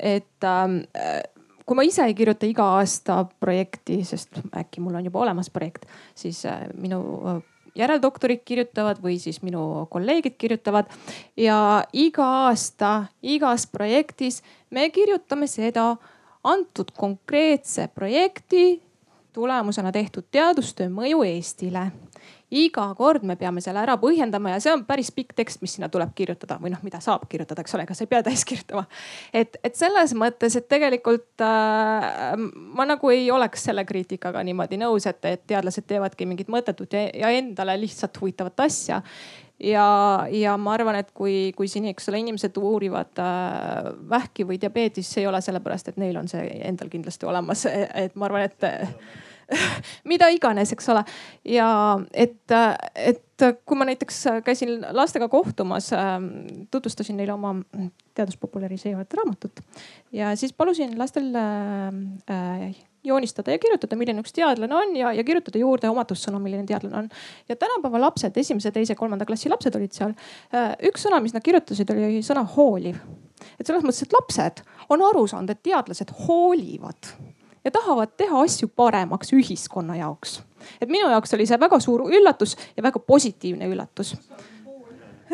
et 0.01 0.49
äh, 0.49 1.21
kui 1.67 1.77
ma 1.79 1.85
ise 1.87 2.05
ei 2.05 2.15
kirjuta 2.15 2.47
iga 2.47 2.67
aasta 2.79 3.25
projekti, 3.41 4.03
sest 4.05 4.41
äkki 4.57 4.83
mul 4.85 4.99
on 4.99 5.05
juba 5.09 5.23
olemas 5.25 5.51
projekt, 5.51 5.87
siis 6.15 6.45
äh, 6.47 6.67
minu 6.77 7.01
äh, 7.25 7.43
järeldoktorid 7.75 8.45
kirjutavad 8.45 9.01
või 9.03 9.19
siis 9.19 9.41
minu 9.43 9.87
kolleegid 9.91 10.37
kirjutavad. 10.39 10.91
ja 11.37 11.85
iga 11.93 12.27
aasta 12.47 13.07
igas 13.23 13.67
projektis 13.67 14.43
me 14.71 14.91
kirjutame 14.91 15.47
seda 15.47 15.97
antud 16.45 16.93
konkreetse 16.97 17.89
projekti 17.95 18.83
tulemusena 19.33 19.93
tehtud 19.93 20.25
teadustöö 20.31 20.89
mõju 20.89 21.25
Eestile 21.27 21.91
iga 22.51 22.87
kord 22.99 23.25
me 23.27 23.37
peame 23.41 23.63
selle 23.65 23.81
ära 23.83 23.97
põhjendama 24.01 24.55
ja 24.55 24.61
see 24.63 24.73
on 24.75 24.85
päris 24.89 25.11
pikk 25.15 25.35
tekst, 25.37 25.63
mis 25.65 25.77
sinna 25.77 25.89
tuleb 25.93 26.13
kirjutada 26.17 26.59
või 26.63 26.73
noh, 26.75 26.83
mida 26.87 27.01
saab 27.05 27.27
kirjutada, 27.31 27.65
eks 27.65 27.77
ole, 27.77 27.87
ega 27.87 27.97
sa 27.97 28.05
ei 28.05 28.11
pea 28.11 28.23
täis 28.27 28.45
kirjutama. 28.49 28.85
et, 29.33 29.57
et 29.65 29.79
selles 29.79 30.15
mõttes, 30.19 30.57
et 30.59 30.69
tegelikult 30.71 31.45
äh, 31.45 32.35
ma 32.79 32.89
nagu 32.89 33.11
ei 33.15 33.31
oleks 33.35 33.65
selle 33.71 33.87
kriitikaga 33.89 34.45
niimoodi 34.47 34.79
nõus, 34.81 35.09
et, 35.11 35.25
et 35.25 35.47
teadlased 35.47 35.89
teevadki 35.89 36.29
mingit 36.29 36.53
mõttetut 36.53 36.93
ja, 36.93 37.09
ja 37.25 37.33
endale 37.35 37.79
lihtsalt 37.81 38.21
huvitavat 38.21 38.67
asja 38.67 39.03
ja, 39.61 39.87
ja 40.31 40.57
ma 40.61 40.75
arvan, 40.77 40.99
et 41.01 41.13
kui, 41.17 41.53
kui 41.57 41.69
siin, 41.71 41.87
eks 41.91 42.09
ole, 42.11 42.21
inimesed 42.25 42.57
uurivad 42.61 43.23
äh, 43.23 43.93
vähki 44.11 44.47
või 44.49 44.59
diabeeti, 44.61 45.03
siis 45.03 45.23
ei 45.23 45.29
ole 45.31 45.41
sellepärast, 45.45 45.93
et 45.93 46.01
neil 46.01 46.19
on 46.21 46.29
see 46.31 46.45
endal 46.69 46.91
kindlasti 46.93 47.29
olemas, 47.29 47.67
et 48.05 48.17
ma 48.19 48.29
arvan, 48.29 48.49
et 48.49 48.69
mida 50.11 50.29
iganes, 50.35 50.73
eks 50.75 50.89
ole. 50.93 51.05
ja 51.49 51.69
et, 52.13 52.57
et 52.95 53.47
kui 53.67 53.79
ma 53.79 53.87
näiteks 53.89 54.23
käisin 54.47 54.81
lastega 54.95 55.29
kohtumas, 55.29 55.91
ähm, 55.97 56.31
tutvustasin 56.71 57.19
neile 57.19 57.35
oma 57.35 57.57
teadust 58.15 58.41
populariseerivat 58.41 59.15
raamatut 59.21 59.63
ja 60.13 60.35
siis 60.39 60.53
palusin 60.53 60.99
lastel 60.99 61.33
äh, 61.35 62.75
joonistada 63.05 63.53
ja 63.53 63.61
kirjutada, 63.61 63.97
milline 64.01 64.23
üks 64.25 64.33
teadlane 64.35 64.77
on 64.77 64.95
ja, 64.97 65.13
ja 65.13 65.25
kirjutada 65.27 65.61
juurde 65.61 65.91
omatussõnu, 65.93 66.41
milline 66.43 66.65
teadlane 66.69 67.03
on. 67.03 67.11
ja 67.49 67.57
tänapäeva 67.61 68.01
lapsed, 68.07 68.37
esimese, 68.41 68.73
teise, 68.73 68.97
kolmanda 68.99 69.27
klassi 69.29 69.53
lapsed 69.53 69.77
olid 69.77 69.93
seal. 69.97 70.15
Äh, 70.55 70.73
üks 70.91 71.05
sõna, 71.05 71.21
mis 71.25 71.37
nad 71.37 71.45
kirjutasid, 71.45 71.91
oli 71.93 72.23
sõna 72.25 72.47
hooliv. 72.57 72.99
et 73.59 73.67
selles 73.67 73.85
mõttes, 73.85 74.03
et 74.07 74.17
lapsed 74.17 74.65
on 74.95 75.05
aru 75.05 75.27
saanud, 75.29 75.53
et 75.53 75.65
teadlased 75.67 76.15
hoolivad 76.25 77.13
ja 77.65 77.71
tahavad 77.75 78.17
teha 78.17 78.43
asju 78.45 78.69
paremaks 78.77 79.33
ühiskonna 79.37 79.97
jaoks. 79.97 80.43
et 80.81 80.89
minu 80.89 81.11
jaoks 81.11 81.35
oli 81.35 81.47
see 81.47 81.61
väga 81.61 81.81
suur 81.81 82.07
üllatus 82.11 82.57
ja 82.77 82.83
väga 82.83 82.99
positiivne 82.99 83.69
üllatus 83.73 84.15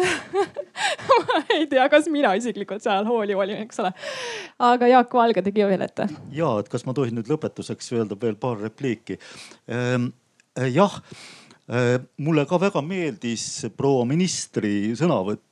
ma 1.26 1.40
ei 1.54 1.66
tea, 1.66 1.88
kas 1.92 2.06
mina 2.12 2.32
isiklikult 2.38 2.82
seal 2.84 3.04
hooliv 3.08 3.42
olin, 3.42 3.64
eks 3.66 3.82
ole. 3.82 3.90
aga 4.70 4.88
Jaak 4.90 5.14
Valge 5.14 5.42
tegi 5.44 5.66
veel 5.66 5.84
ette. 5.84 6.08
ja, 6.34 6.52
et 6.60 6.70
kas 6.72 6.86
ma 6.86 6.94
tohin 6.96 7.18
nüüd 7.18 7.30
lõpetuseks 7.30 7.92
öelda 7.98 8.18
veel 8.20 8.38
paar 8.40 8.60
repliiki 8.62 9.18
ehm,. 9.68 10.10
jah, 10.70 11.00
mulle 12.18 12.42
ka 12.50 12.58
väga 12.58 12.80
meeldis 12.82 13.44
proua 13.78 14.02
ministri 14.08 14.90
sõnavõtt 14.98 15.44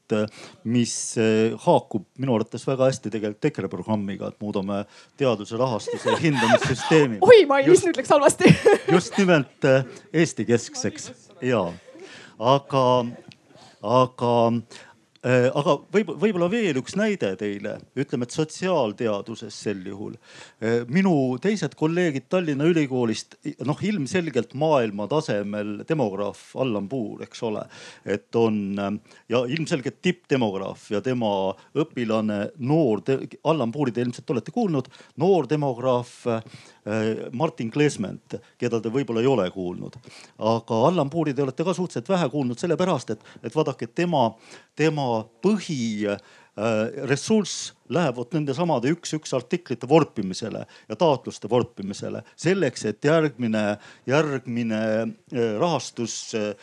mis 0.69 0.93
eh, 1.21 1.55
haakub 1.64 2.07
minu 2.21 2.37
arvates 2.37 2.64
väga 2.69 2.89
hästi 2.89 3.12
tegelikult 3.12 3.49
EKRE 3.51 3.71
programmiga, 3.73 4.31
et 4.31 4.41
muudame 4.43 4.83
teaduse 5.21 5.59
rahastuse 5.61 6.16
hindamissüsteemi. 6.23 7.21
oi, 7.29 7.45
Mailis, 7.51 7.85
nüüd 7.87 8.01
läks 8.01 8.12
halvasti. 8.14 8.53
just 8.97 9.19
nimelt 9.21 9.69
eh, 9.69 9.85
Eesti 10.25 10.49
keskseks 10.49 11.11
ja, 11.45 11.64
aga, 12.57 12.85
aga 13.85 14.35
Äh, 14.59 14.88
aga 15.27 15.75
võib, 15.93 16.12
võib-olla 16.21 16.47
veel 16.53 16.79
üks 16.79 16.95
näide 16.99 17.33
teile, 17.41 17.75
ütleme, 17.99 18.27
et 18.29 18.35
sotsiaalteaduses 18.37 19.57
sel 19.64 19.81
juhul. 19.87 20.14
Äh, 20.62 20.85
minu 20.87 21.12
teised 21.43 21.75
kolleegid 21.79 22.29
Tallinna 22.31 22.69
Ülikoolist, 22.71 23.35
noh 23.66 23.83
ilmselgelt 23.83 24.55
maailma 24.59 25.09
tasemel 25.11 25.81
demograaf 25.89 26.55
Allan 26.57 26.89
Puur, 26.89 27.25
eks 27.27 27.43
ole. 27.43 27.64
et 28.05 28.35
on 28.37 29.01
ja 29.29 29.43
ilmselgelt 29.51 30.01
tippdemograaf 30.03 30.91
ja 30.93 31.01
tema 31.05 31.55
õpilane, 31.75 32.41
noor, 32.59 33.03
Allan 33.45 33.73
Puuri 33.73 33.93
te 33.93 34.05
ilmselt 34.07 34.31
olete 34.31 34.55
kuulnud, 34.55 34.89
noor 35.19 35.49
demograaf 35.51 36.14
Äh, 36.29 36.43
Martin 37.33 37.70
Klesment, 37.70 38.39
keda 38.59 38.81
te 38.81 38.93
võib-olla 38.93 39.20
ei 39.20 39.29
ole 39.31 39.51
kuulnud. 39.53 39.99
aga 40.39 40.83
Allan 40.89 41.11
Puuri 41.11 41.35
te 41.35 41.43
olete 41.43 41.64
ka 41.64 41.74
suhteliselt 41.74 42.09
vähe 42.09 42.29
kuulnud 42.33 42.59
sellepärast, 42.59 43.11
et, 43.11 43.24
et 43.43 43.55
vaadake 43.55 43.91
tema, 43.93 44.31
tema 44.76 45.24
põhi 45.45 46.09
äh, 46.09 46.20
ressurss 47.11 47.72
läheb 47.89 48.16
vot 48.16 48.33
nende 48.35 48.55
samade 48.57 48.91
üks-üks 48.93 49.35
artiklite 49.37 49.89
vorpimisele 49.89 50.64
ja 50.89 50.97
taotluste 50.97 51.51
vorpimisele 51.51 52.22
selleks, 52.37 52.85
et 52.89 53.05
järgmine, 53.05 53.64
järgmine 54.07 54.83
äh, 55.05 55.55
rahastus 55.61 56.18
Äh, 56.39 56.55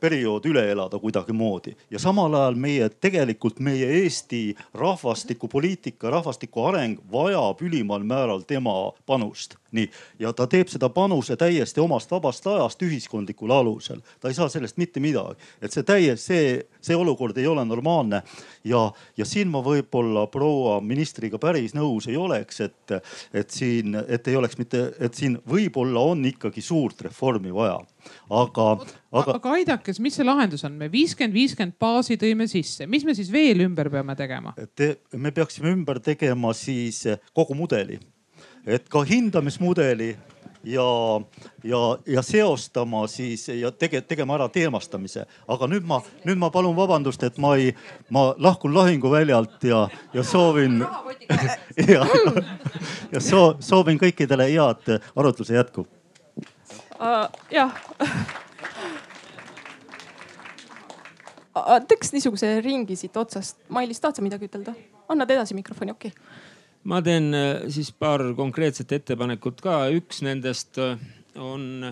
periood 0.00 0.44
üle 0.46 0.64
elada 0.70 0.98
kuidagimoodi 1.00 1.72
ja 1.90 1.98
samal 1.98 2.34
ajal 2.34 2.58
meie 2.60 2.88
tegelikult 2.88 3.60
meie 3.60 3.86
Eesti 4.02 4.54
rahvastikupoliitika, 4.74 6.10
rahvastiku 6.10 6.66
areng 6.68 7.00
vajab 7.12 7.62
ülimal 7.64 8.04
määral 8.04 8.44
tema 8.46 8.92
panust. 9.06 9.56
nii, 9.72 9.88
ja 10.20 10.32
ta 10.36 10.44
teeb 10.46 10.68
seda 10.68 10.90
panuse 10.92 11.36
täiesti 11.40 11.80
omast 11.80 12.10
vabast 12.10 12.46
ajast 12.46 12.82
ühiskondlikul 12.82 13.50
alusel. 13.50 14.00
ta 14.20 14.28
ei 14.28 14.34
saa 14.34 14.48
sellest 14.48 14.76
mitte 14.76 15.00
midagi, 15.00 15.40
et 15.62 15.72
see 15.72 15.82
täiesti, 15.82 16.26
see, 16.26 16.66
see 16.80 16.96
olukord 16.96 17.36
ei 17.38 17.46
ole 17.46 17.64
normaalne. 17.64 18.22
ja, 18.64 18.92
ja 19.16 19.24
siin 19.24 19.48
ma 19.48 19.62
võib-olla 19.64 20.26
proua 20.26 20.80
ministriga 20.80 21.38
päris 21.38 21.74
nõus 21.74 22.08
ei 22.08 22.16
oleks, 22.16 22.60
et, 22.60 22.92
et 23.32 23.50
siin, 23.50 23.96
et 24.08 24.28
ei 24.28 24.36
oleks 24.36 24.58
mitte, 24.58 24.92
et 25.00 25.14
siin 25.14 25.38
võib-olla 25.48 26.04
on 26.12 26.24
ikkagi 26.24 26.60
suurt 26.60 27.00
reformi 27.00 27.54
vaja 27.54 27.80
aga, 28.30 28.66
aga. 29.12 29.36
aga 29.38 29.54
aidake, 29.58 29.94
mis 30.04 30.16
see 30.18 30.26
lahendus 30.26 30.64
on, 30.68 30.76
me 30.80 30.88
viiskümmend, 30.92 31.36
viiskümmend 31.36 31.76
baasi 31.80 32.18
tõime 32.20 32.48
sisse, 32.50 32.88
mis 32.90 33.06
me 33.08 33.16
siis 33.18 33.30
veel 33.32 33.64
ümber 33.66 33.90
peame 33.92 34.16
tegema? 34.18 34.54
Te, 34.74 34.94
me 35.16 35.34
peaksime 35.34 35.72
ümber 35.74 36.00
tegema 36.04 36.54
siis 36.56 37.04
kogu 37.36 37.56
mudeli, 37.58 38.00
et 38.66 38.88
ka 38.92 39.04
hindamismudeli 39.08 40.12
ja, 40.64 41.20
ja, 41.64 41.98
ja 42.06 42.22
seostama 42.22 43.06
siis 43.06 43.48
ja 43.48 43.72
tege, 43.72 44.00
tegema 44.00 44.34
ära 44.34 44.48
teemastamise. 44.48 45.26
aga 45.48 45.68
nüüd 45.70 45.86
ma, 45.86 46.00
nüüd 46.24 46.38
ma 46.38 46.50
palun 46.54 46.76
vabandust, 46.76 47.22
et 47.26 47.38
ma 47.42 47.54
ei, 47.58 47.72
ma 48.10 48.30
lahkun 48.38 48.74
lahinguväljalt 48.74 49.64
ja, 49.64 49.86
ja 50.14 50.22
soovin 50.22 50.80
ja, 51.94 52.06
ja 53.12 53.20
soo, 53.20 53.56
soovin 53.60 53.98
kõikidele 54.00 54.48
head 54.52 54.96
arutluse 55.16 55.58
jätku 55.58 55.86
uh,. 57.00 57.28
jah 57.50 57.74
teeks 61.88 62.12
niisuguse 62.14 62.54
ringi 62.64 62.96
siit 62.96 63.16
otsast. 63.16 63.58
Mailis, 63.68 64.00
tahad 64.00 64.18
sa 64.18 64.24
midagi 64.24 64.48
ütelda? 64.50 64.74
annad 65.12 65.30
edasi 65.34 65.54
mikrofoni, 65.54 65.92
okei 65.92 66.12
okay.. 66.14 66.38
ma 66.88 67.02
teen 67.04 67.34
äh, 67.36 67.66
siis 67.72 67.90
paar 67.92 68.24
konkreetset 68.36 68.92
ettepanekut 68.92 69.60
ka. 69.60 69.84
üks 69.92 70.22
nendest 70.24 70.80
äh, 70.80 70.96
on 71.36 71.90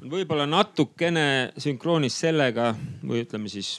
võib-olla 0.00 0.46
natukene 0.48 1.52
sünkroonis 1.60 2.18
sellega 2.20 2.74
või 3.04 3.24
ütleme 3.24 3.48
siis 3.52 3.78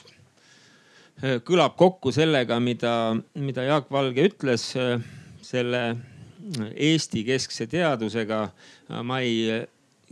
kõlab 1.46 1.76
kokku 1.78 2.10
sellega, 2.14 2.56
mida, 2.58 3.14
mida 3.38 3.66
Jaak 3.66 3.90
Valge 3.92 4.24
ütles 4.26 4.72
selle 5.42 5.82
Eesti 6.74 7.22
keskse 7.26 7.68
teadusega. 7.70 8.48
ma 9.06 9.20
ei 9.20 9.66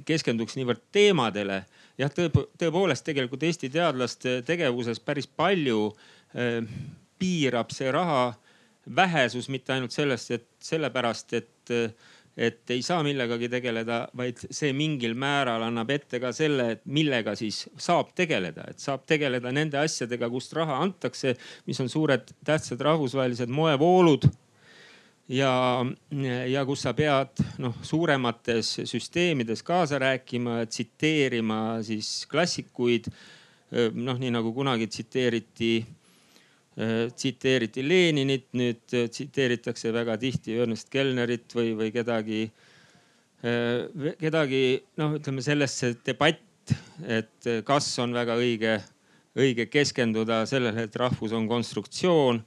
keskenduks 0.06 0.56
niivõrd 0.56 0.82
teemadele. 0.92 1.64
Jah, 2.00 2.12
tõepoolest 2.12 3.06
tegelikult 3.06 3.44
Eesti 3.48 3.70
teadlaste 3.72 4.40
tegevuses 4.46 5.00
päris 5.04 5.28
palju 5.28 5.90
äh, 5.90 6.64
piirab 7.20 7.74
see 7.74 7.92
raha 7.92 8.30
vähesus 8.96 9.48
mitte 9.52 9.74
ainult 9.74 9.94
sellest, 9.94 10.30
et 10.34 10.46
sellepärast, 10.64 11.34
et, 11.36 11.72
et 12.36 12.72
ei 12.72 12.82
saa 12.82 13.04
millegagi 13.06 13.50
tegeleda, 13.52 14.02
vaid 14.16 14.40
see 14.50 14.72
mingil 14.76 15.14
määral 15.18 15.66
annab 15.66 15.92
ette 15.94 16.20
ka 16.22 16.32
selle, 16.36 16.70
et 16.74 16.84
millega 16.88 17.36
siis 17.38 17.66
saab 17.78 18.14
tegeleda, 18.16 18.64
et 18.70 18.82
saab 18.82 19.04
tegeleda 19.08 19.52
nende 19.54 19.78
asjadega, 19.80 20.30
kust 20.32 20.56
raha 20.56 20.80
antakse, 20.82 21.36
mis 21.68 21.80
on 21.84 21.92
suured 21.92 22.32
tähtsad 22.46 22.80
rahvusvahelised 22.88 23.52
moevoolud 23.52 24.26
ja, 25.30 25.52
ja 26.50 26.64
kus 26.66 26.84
sa 26.84 26.92
pead 26.96 27.42
noh, 27.62 27.76
suuremates 27.86 28.80
süsteemides 28.88 29.62
kaasa 29.66 30.00
rääkima, 30.02 30.64
tsiteerima 30.66 31.80
siis 31.86 32.26
klassikuid. 32.30 33.10
noh, 33.94 34.16
nii 34.18 34.32
nagu 34.34 34.50
kunagi 34.50 34.88
tsiteeriti, 34.90 35.84
tsiteeriti 37.14 37.84
Leninit, 37.86 38.48
nüüd 38.58 38.82
tsiteeritakse 38.90 39.92
väga 39.94 40.16
tihti 40.18 40.56
Ernest 40.58 40.90
Kellnerit 40.90 41.54
või, 41.54 41.76
või 41.78 41.92
kedagi, 41.94 42.40
kedagi 44.18 44.62
noh, 44.98 45.14
ütleme 45.20 45.44
sellesse 45.46 45.92
debatt, 46.06 46.74
et 47.06 47.50
kas 47.66 47.92
on 48.02 48.10
väga 48.16 48.34
õige, 48.42 48.80
õige 49.38 49.68
keskenduda 49.70 50.42
sellele, 50.50 50.88
et 50.88 50.98
rahvus 50.98 51.30
on 51.38 51.46
konstruktsioon 51.46 52.42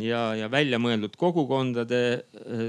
ja, 0.00 0.34
ja 0.36 0.50
väljamõeldud 0.52 1.16
kogukondade 1.18 2.02
äh, 2.12 2.68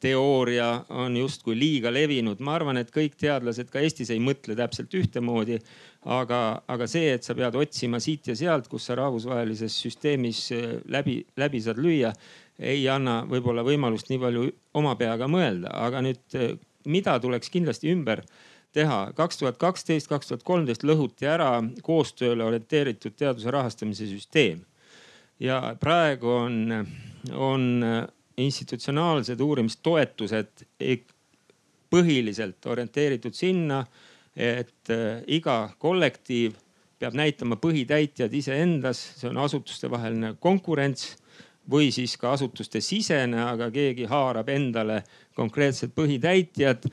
teooria 0.00 0.84
on 0.92 1.16
justkui 1.16 1.56
liiga 1.58 1.90
levinud. 1.92 2.40
ma 2.40 2.54
arvan, 2.54 2.76
et 2.76 2.90
kõik 2.92 3.16
teadlased 3.18 3.70
ka 3.72 3.80
Eestis 3.80 4.10
ei 4.12 4.20
mõtle 4.20 4.56
täpselt 4.56 4.94
ühtemoodi. 4.94 5.58
aga, 6.04 6.62
aga 6.68 6.86
see, 6.86 7.12
et 7.14 7.24
sa 7.24 7.34
pead 7.34 7.56
otsima 7.56 8.00
siit 8.00 8.28
ja 8.28 8.36
sealt, 8.36 8.68
kus 8.68 8.86
sa 8.86 8.94
rahvusvahelises 8.94 9.78
süsteemis 9.82 10.52
äh, 10.52 10.76
läbi, 10.88 11.24
läbi 11.36 11.60
saad 11.60 11.80
lüüa, 11.82 12.12
ei 12.58 12.88
anna 12.88 13.22
võib-olla 13.28 13.64
võimalust 13.64 14.10
nii 14.10 14.20
palju 14.20 14.50
oma 14.74 14.94
peaga 14.96 15.28
mõelda. 15.28 15.72
aga 15.72 16.04
nüüd, 16.04 16.22
äh, 16.34 16.58
mida 16.86 17.18
tuleks 17.20 17.50
kindlasti 17.50 17.90
ümber 17.92 18.22
teha? 18.72 19.12
kaks 19.16 19.40
tuhat 19.40 19.56
kaksteist, 19.56 20.08
kaks 20.12 20.28
tuhat 20.28 20.44
kolmteist 20.44 20.84
lõhuti 20.84 21.26
ära 21.26 21.64
koostööle 21.82 22.44
orienteeritud 22.44 23.16
teaduse 23.16 23.50
rahastamise 23.50 24.06
süsteem 24.06 24.64
ja 25.40 25.76
praegu 25.80 26.30
on, 26.30 26.86
on 27.34 27.84
institutsionaalsed 28.36 29.40
uurimistoetused 29.40 30.66
põhiliselt 31.90 32.66
orienteeritud 32.66 33.34
sinna, 33.36 33.82
et 34.36 34.90
äh, 34.92 35.22
iga 35.32 35.70
kollektiiv 35.80 36.56
peab 37.00 37.16
näitama 37.16 37.58
põhitäitjad 37.60 38.32
iseendas, 38.32 39.00
see 39.20 39.28
on 39.30 39.38
asutustevaheline 39.44 40.34
konkurents 40.40 41.14
või 41.70 41.90
siis 41.94 42.16
ka 42.20 42.32
asutuste 42.36 42.80
sisene, 42.84 43.40
aga 43.42 43.68
keegi 43.74 44.06
haarab 44.10 44.48
endale 44.52 45.02
konkreetsed 45.36 45.92
põhitäitjad. 45.96 46.86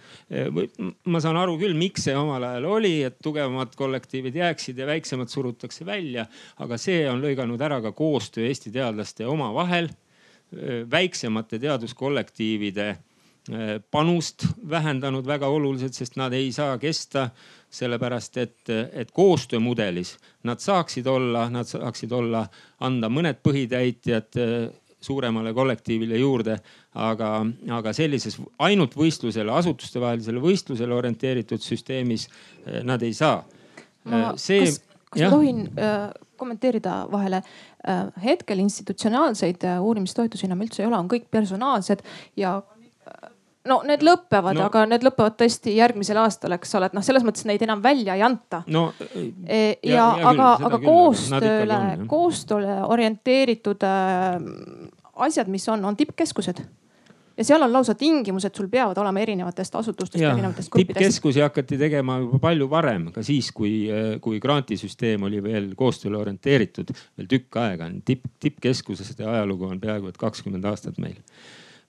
ma 1.05 1.21
saan 1.23 1.37
aru 1.37 1.57
küll, 1.61 1.77
miks 1.77 2.07
see 2.07 2.15
omal 2.17 2.43
ajal 2.43 2.65
oli, 2.65 2.95
et 3.03 3.19
tugevamad 3.23 3.75
kollektiivid 3.75 4.35
jääksid 4.35 4.77
ja 4.77 4.87
väiksemad 4.89 5.29
surutakse 5.29 5.85
välja, 5.85 6.25
aga 6.57 6.77
see 6.77 7.05
on 7.09 7.21
lõiganud 7.21 7.61
ära 7.61 7.81
ka 7.81 7.91
koostöö 7.91 8.47
Eesti 8.47 8.71
teadlaste 8.71 9.25
omavahel. 9.25 9.89
väiksemate 10.91 11.57
teaduskollektiivide 11.59 12.97
panust 13.91 14.45
vähendanud 14.69 15.25
väga 15.27 15.49
oluliselt, 15.51 15.97
sest 15.97 16.15
nad 16.15 16.33
ei 16.33 16.51
saa 16.55 16.77
kesta 16.79 17.25
sellepärast 17.73 18.37
et, 18.37 18.69
et 18.93 19.11
koostöömudelis 19.11 20.13
nad 20.43 20.61
saaksid 20.61 21.07
olla, 21.09 21.47
nad 21.49 21.67
saaksid 21.67 22.11
olla, 22.13 22.45
anda 22.85 23.09
mõned 23.09 23.41
põhitäitjad 23.45 24.39
eh, 24.41 24.55
suuremale 25.03 25.53
kollektiivile 25.53 26.17
juurde. 26.21 26.57
aga, 26.93 27.45
aga 27.73 27.93
sellises 27.93 28.37
ainult 28.61 28.93
võistlusele, 28.95 29.49
asutustevahelisele 29.51 30.41
võistlusele 30.41 30.93
orienteeritud 30.93 31.61
süsteemis 31.61 32.27
eh, 32.27 32.83
nad 32.85 33.01
ei 33.01 33.13
saa. 33.13 33.41
Eh, 34.05 34.27
see, 34.37 34.67
kas, 34.67 34.81
kas 35.09 35.25
ma 35.25 35.31
tohin 35.33 35.65
äh, 35.73 36.11
kommenteerida 36.37 37.07
vahele 37.11 37.41
äh,? 37.41 38.05
hetkel 38.23 38.59
institutsionaalseid 38.59 39.65
äh, 39.65 39.81
uurimistoetusi 39.81 40.45
enam 40.45 40.61
üldse 40.65 40.83
ei 40.83 40.89
ole, 40.91 40.99
on 40.99 41.09
kõik 41.11 41.25
personaalsed 41.31 42.05
ja 42.37 42.59
no 43.69 43.79
need 43.87 44.03
lõpevad 44.05 44.57
no,, 44.57 44.67
aga 44.67 44.85
need 44.89 45.05
lõpevad 45.05 45.37
tõesti 45.39 45.75
järgmisel 45.77 46.19
aastal, 46.23 46.55
eks 46.57 46.75
ole, 46.79 46.91
et 46.91 46.97
noh, 46.97 47.05
selles 47.05 47.25
mõttes 47.25 47.47
neid 47.49 47.63
enam 47.65 47.83
välja 47.83 48.17
ei 48.17 48.25
anta. 48.25 48.63
no 48.67 48.89
e, 49.15 49.79
ja, 49.83 49.95
ja, 49.95 50.07
aga, 50.33 50.53
aga 50.59 50.77
küll, 50.77 50.87
koostööle, 50.89 51.81
koostööle 52.11 52.79
orienteeritud 52.91 53.87
äh, 53.87 54.39
asjad, 55.27 55.51
mis 55.51 55.67
on, 55.71 55.85
on 55.85 55.99
tippkeskused 55.99 56.63
ja 57.37 57.45
seal 57.45 57.63
on 57.65 57.73
lausa 57.73 57.95
tingimused, 57.97 58.53
sul 58.55 58.67
peavad 58.71 58.97
olema 59.01 59.21
erinevatest 59.23 59.75
asutustest, 59.79 60.21
erinevatest 60.21 60.69
gruppidest. 60.69 60.99
tippkeskusi 60.99 61.41
hakati 61.41 61.79
tegema 61.81 62.19
juba 62.21 62.39
palju 62.43 62.69
varem, 62.69 63.09
ka 63.15 63.23
siis, 63.25 63.49
kui, 63.55 63.87
kui 64.21 64.39
grantisüsteem 64.43 65.25
oli 65.29 65.41
veel 65.43 65.71
koostööle 65.79 66.19
orienteeritud 66.19 66.93
veel 66.93 67.29
tükk 67.31 67.59
aega. 67.63 67.89
tipp, 68.05 68.29
tippkeskuseste 68.39 69.25
ajalugu 69.25 69.71
on 69.71 69.81
peaaegu 69.81 70.11
et 70.11 70.21
kakskümmend 70.21 70.65
aastat 70.69 71.01
meil. 71.01 71.17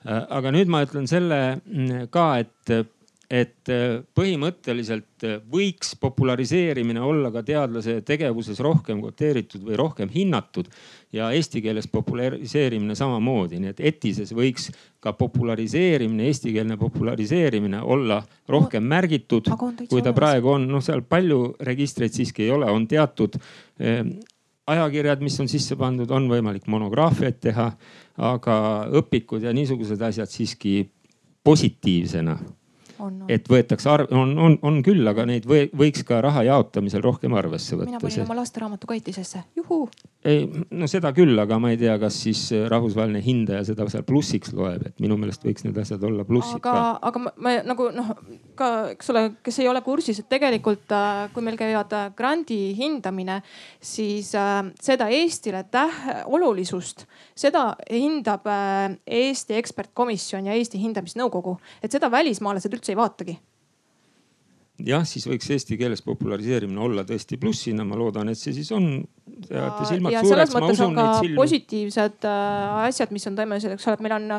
Aga 0.04 0.52
nüüd 0.52 0.68
ma 0.68 0.82
ütlen 0.84 1.08
selle 1.08 1.40
mm, 1.56 2.10
ka, 2.12 2.26
et 2.44 2.92
et 3.32 3.70
äh, 3.72 4.02
põhimõtteliselt 4.16 5.24
äh, 5.24 5.38
võiks 5.50 5.94
populariseerimine 6.00 7.00
olla 7.02 7.30
ka 7.32 7.42
teadlase 7.46 7.96
tegevuses 8.06 8.60
rohkem 8.64 9.00
kvoteeritud 9.00 9.64
või 9.64 9.78
rohkem 9.80 10.10
hinnatud 10.12 10.68
ja 11.14 11.30
eesti 11.34 11.62
keeles 11.64 11.88
populariseerimine 11.90 12.96
samamoodi, 12.98 13.60
nii 13.62 13.72
et 13.72 13.80
ETISes 13.92 14.34
võiks 14.36 14.68
ka 15.04 15.14
populariseerimine, 15.16 16.28
eestikeelne 16.28 16.76
populariseerimine 16.80 17.80
olla 17.80 18.20
rohkem 18.50 18.84
märgitud, 18.88 19.48
kui 19.88 20.04
ta 20.04 20.14
praegu 20.16 20.54
on. 20.56 20.68
noh, 20.68 20.84
seal 20.84 21.04
palju 21.08 21.56
registreid 21.64 22.14
siiski 22.14 22.46
ei 22.46 22.54
ole, 22.54 22.70
on 22.70 22.86
teatud 22.90 23.38
ajakirjad, 24.66 25.22
mis 25.24 25.38
on 25.40 25.48
sisse 25.50 25.76
pandud, 25.76 26.10
on 26.10 26.28
võimalik 26.30 26.68
monograafiaid 26.72 27.40
teha, 27.42 27.70
aga 28.32 28.56
õpikud 29.00 29.44
ja 29.44 29.52
niisugused 29.56 30.00
asjad 30.02 30.30
siiski 30.30 30.78
positiivsena 31.44 32.38
et 33.28 33.48
võetakse 33.50 33.90
arv, 33.90 34.12
on, 34.14 34.34
on, 34.38 34.58
on 34.62 34.80
küll, 34.86 35.04
aga 35.10 35.26
neid 35.28 35.48
või, 35.48 35.66
võiks 35.76 36.04
ka 36.06 36.20
raha 36.24 36.44
jaotamisel 36.48 37.02
rohkem 37.04 37.34
arvesse 37.38 37.78
võtta. 37.78 37.92
mina 37.92 38.02
panin 38.02 38.26
oma 38.26 38.38
lasteraamatu 38.40 38.90
kaitisesse, 38.90 39.44
juhuu. 39.56 39.88
ei, 40.24 40.46
no 40.70 40.88
seda 40.90 41.12
küll, 41.16 41.36
aga 41.40 41.58
ma 41.62 41.74
ei 41.74 41.80
tea, 41.80 41.96
kas 42.02 42.20
siis 42.26 42.46
rahvusvaheline 42.70 43.22
hindaja 43.24 43.64
seda 43.70 43.88
seal 43.92 44.06
plussiks 44.08 44.54
loeb, 44.56 44.86
et 44.88 45.04
minu 45.04 45.18
meelest 45.20 45.44
võiks 45.46 45.66
need 45.66 45.78
asjad 45.80 46.02
olla 46.06 46.26
plussid 46.28 46.60
aga, 46.60 46.72
ka. 46.72 47.10
aga 47.10 47.24
ma, 47.26 47.34
ma 47.44 47.54
nagu 47.66 47.88
noh, 47.94 48.14
ka 48.58 48.70
eks 48.94 49.10
ole, 49.12 49.24
kes 49.44 49.60
ei 49.62 49.68
ole 49.70 49.82
kursis, 49.84 50.20
et 50.22 50.28
tegelikult 50.30 50.92
äh, 50.94 51.26
kui 51.34 51.44
meil 51.44 51.58
käivad 51.60 51.92
äh, 51.96 52.10
grandi 52.16 52.58
hindamine, 52.78 53.40
siis 53.82 54.32
äh, 54.38 54.56
seda 54.82 55.08
Eestile 55.12 55.64
täh-, 55.70 56.24
olulisust, 56.26 57.06
seda 57.38 57.74
hindab 57.90 58.46
äh, 58.50 58.94
Eesti 59.06 59.58
ekspertkomisjon 59.58 60.46
ja 60.50 60.56
Eesti 60.58 60.80
hindamisnõukogu, 60.82 61.58
et 61.82 61.92
seda 61.94 62.10
välismaalased 62.12 62.74
üldse 62.74 62.94
ei 62.94 63.00
vaatagi 63.00 63.38
jah, 64.82 65.04
siis 65.06 65.26
võiks 65.28 65.46
eesti 65.54 65.76
keeles 65.78 66.02
populariseerimine 66.02 66.80
olla 66.82 67.04
tõesti 67.06 67.38
plussina, 67.38 67.84
ma 67.86 67.98
loodan, 67.98 68.32
et 68.32 68.38
see 68.38 68.54
siis 68.56 68.70
on. 68.74 68.88
seate 69.44 69.86
silmad 69.88 70.12
ja 70.14 70.22
suureks, 70.24 70.54
ma 70.54 70.68
usun 70.70 70.94
neid 70.94 71.20
silmi. 71.20 71.36
positiivsed 71.38 72.26
äh, 72.28 72.86
asjad, 72.88 73.12
mis 73.14 73.26
on 73.30 73.36
toimunud, 73.38 73.66
eks 73.74 73.86
ole, 73.88 73.96
et 73.98 74.04
meil 74.04 74.14
on 74.16 74.34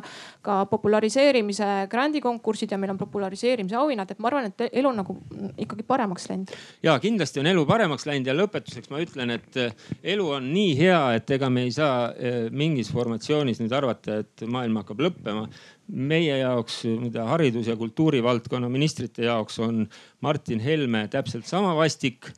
ka 0.45 0.57
populariseerimise 0.71 1.69
grandikonkursid 1.91 2.71
ja 2.71 2.79
meil 2.81 2.93
on 2.93 2.99
populariseerimise 2.99 3.77
auhinnad, 3.79 4.11
et 4.11 4.19
ma 4.23 4.31
arvan, 4.31 4.49
et 4.51 4.65
elu 4.71 4.91
on 4.91 4.99
nagu 5.01 5.17
ikkagi 5.61 5.87
paremaks 5.87 6.27
läinud. 6.31 6.55
ja 6.83 6.97
kindlasti 6.99 7.43
on 7.43 7.51
elu 7.53 7.65
paremaks 7.69 8.07
läinud 8.09 8.27
ja 8.31 8.35
lõpetuseks 8.35 8.91
ma 8.91 9.03
ütlen, 9.03 9.35
et 9.37 9.61
äh, 9.61 9.87
elu 10.15 10.27
on 10.39 10.51
nii 10.51 10.75
hea, 10.79 11.01
et 11.19 11.35
ega 11.37 11.49
me 11.49 11.63
ei 11.67 11.71
saa 11.75 12.09
äh, 12.11 12.41
mingis 12.51 12.91
formatsioonis 12.91 13.63
nüüd 13.63 13.75
arvata, 13.75 14.19
et 14.25 14.47
maailm 14.47 14.83
hakkab 14.83 15.07
lõppema 15.07 15.47
meie 15.87 16.37
jaoks, 16.39 16.83
mida 16.99 17.25
haridus- 17.29 17.67
ja 17.67 17.75
kultuurivaldkonna 17.75 18.69
ministrite 18.69 19.25
jaoks 19.25 19.59
on 19.59 19.85
Martin 20.21 20.59
Helme 20.59 21.07
täpselt 21.07 21.45
sama 21.45 21.75
vastik, 21.75 22.31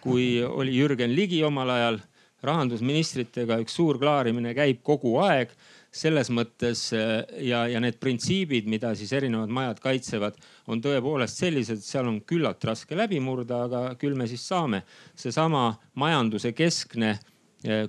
kui 0.00 0.42
oli 0.44 0.76
Jürgen 0.76 1.14
Ligi 1.16 1.42
omal 1.44 1.70
ajal. 1.70 1.98
rahandusministritega 2.46 3.56
üks 3.58 3.74
suur 3.74 3.96
klaarimine 3.98 4.52
käib 4.54 4.82
kogu 4.84 5.16
aeg 5.18 5.50
selles 5.90 6.28
mõttes 6.30 6.90
ja, 6.92 7.62
ja 7.66 7.80
need 7.82 7.96
printsiibid, 7.98 8.68
mida 8.70 8.92
siis 8.94 9.12
erinevad 9.16 9.50
majad 9.50 9.80
kaitsevad, 9.82 10.36
on 10.68 10.82
tõepoolest 10.84 11.40
sellised, 11.40 11.80
seal 11.82 12.06
on 12.06 12.20
küllalt 12.28 12.62
raske 12.68 12.94
läbi 12.94 13.18
murda, 13.24 13.62
aga 13.66 13.82
küll 13.98 14.14
me 14.14 14.28
siis 14.30 14.44
saame. 14.46 14.82
seesama 15.16 15.72
majanduse 15.94 16.52
keskne 16.52 17.16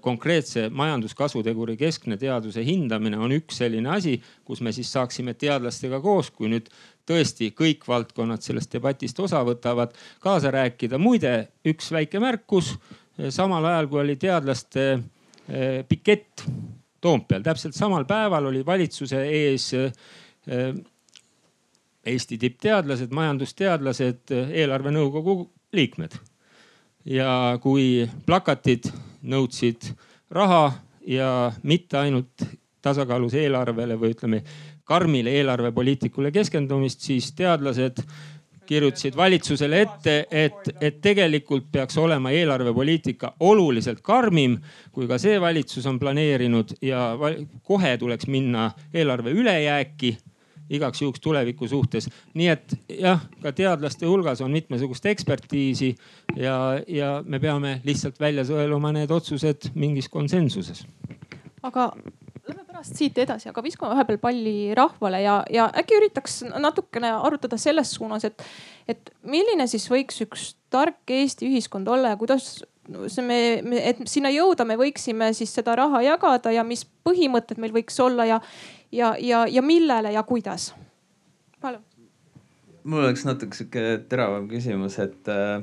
konkreetse 0.02 0.68
majanduskasuteguri 0.74 1.78
keskne 1.78 2.18
teaduse 2.18 2.64
hindamine 2.66 3.20
on 3.22 3.34
üks 3.36 3.60
selline 3.62 3.92
asi, 3.94 4.16
kus 4.46 4.62
me 4.66 4.74
siis 4.76 4.92
saaksime 4.94 5.34
teadlastega 5.38 6.00
koos, 6.02 6.32
kui 6.32 6.50
nüüd 6.52 6.70
tõesti 7.08 7.52
kõik 7.56 7.86
valdkonnad 7.88 8.44
sellest 8.44 8.74
debatist 8.74 9.20
osa 9.20 9.44
võtavad, 9.48 9.94
kaasa 10.24 10.52
rääkida. 10.52 10.98
muide, 10.98 11.48
üks 11.66 11.92
väike 11.92 12.20
märkus, 12.20 12.76
samal 13.30 13.66
ajal 13.66 13.88
kui 13.88 14.02
oli 14.02 14.16
teadlaste 14.16 14.90
eh, 14.94 15.86
pikett 15.88 16.46
Toompeal, 17.02 17.44
täpselt 17.46 17.76
samal 17.78 18.08
päeval 18.10 18.50
oli 18.50 18.66
valitsuse 18.66 19.20
ees 19.30 19.74
Eesti 22.08 22.38
tippteadlased, 22.40 23.12
majandusteadlased, 23.12 24.32
eelarvenõukogu 24.32 25.38
liikmed. 25.76 26.18
ja 27.08 27.58
kui 27.64 28.04
plakatid 28.26 28.90
nõudsid 29.28 29.92
raha 30.32 30.72
ja 31.08 31.52
mitte 31.64 32.00
ainult 32.00 32.48
tasakaalus 32.82 33.36
eelarvele 33.38 33.98
või 34.00 34.16
ütleme 34.16 34.42
karmile 34.88 35.34
eelarvepoliitikule 35.40 36.32
keskendumist, 36.32 37.04
siis 37.04 37.32
teadlased 37.36 38.04
kirjutasid 38.68 39.16
valitsusele 39.16 39.82
ette, 39.82 40.16
et, 40.32 40.70
et 40.84 40.98
tegelikult 41.02 41.70
peaks 41.72 41.98
olema 41.98 42.34
eelarvepoliitika 42.36 43.34
oluliselt 43.48 44.02
karmim, 44.04 44.58
kui 44.92 45.08
ka 45.08 45.20
see 45.22 45.40
valitsus 45.42 45.88
on 45.88 46.00
planeerinud 46.00 46.76
ja 46.84 47.10
kohe 47.64 47.94
tuleks 47.98 48.28
minna 48.28 48.72
eelarve 48.94 49.32
ülejääki 49.32 50.18
igaks 50.70 51.02
juhuks 51.02 51.22
tuleviku 51.24 51.68
suhtes. 51.68 52.10
nii 52.34 52.48
et 52.52 52.76
jah, 53.00 53.24
ka 53.42 53.52
teadlaste 53.56 54.06
hulgas 54.06 54.42
on 54.42 54.52
mitmesugust 54.52 55.06
ekspertiisi 55.06 55.94
ja, 56.36 56.58
ja 56.88 57.18
me 57.26 57.40
peame 57.40 57.80
lihtsalt 57.88 58.20
välja 58.20 58.46
sõeluma 58.48 58.94
need 58.96 59.12
otsused 59.12 59.72
mingis 59.76 60.10
konsensuses. 60.10 60.86
aga 61.64 61.92
lähme 62.48 62.64
pärast 62.64 62.96
siit 62.96 63.18
edasi, 63.18 63.50
aga 63.50 63.64
viskame 63.64 63.96
vahepeal 63.96 64.20
palli 64.22 64.74
rahvale 64.78 65.22
ja, 65.22 65.42
ja 65.52 65.68
äkki 65.82 65.98
üritaks 66.00 66.42
natukene 66.48 67.12
arutada 67.18 67.58
selles 67.60 67.92
suunas, 67.98 68.26
et, 68.28 68.44
et 68.88 69.12
milline 69.28 69.68
siis 69.68 69.88
võiks 69.92 70.22
üks 70.26 70.54
tark 70.74 71.12
Eesti 71.12 71.48
ühiskond 71.50 71.88
olla 71.88 72.14
ja 72.14 72.20
kuidas 72.20 72.62
see 73.12 73.26
me, 73.26 73.40
me, 73.64 73.82
et 73.90 74.00
sinna 74.10 74.32
jõuda, 74.34 74.66
me 74.68 74.78
võiksime 74.80 75.32
siis 75.36 75.54
seda 75.56 75.76
raha 75.80 76.02
jagada 76.06 76.54
ja 76.56 76.64
mis 76.68 76.86
põhimõtted 77.08 77.60
meil 77.62 77.74
võiks 77.76 78.00
olla 78.04 78.28
ja, 78.28 78.40
ja, 78.92 79.14
ja, 79.20 79.46
ja 79.52 79.64
millele 79.66 80.14
ja 80.16 80.24
kuidas? 80.28 80.72
palun. 81.62 81.84
mul 82.84 83.08
oleks 83.08 83.26
natuke 83.28 83.58
sihuke 83.58 83.86
teravam 84.10 84.48
küsimus, 84.52 85.00
et 85.04 85.32
äh, 85.34 85.62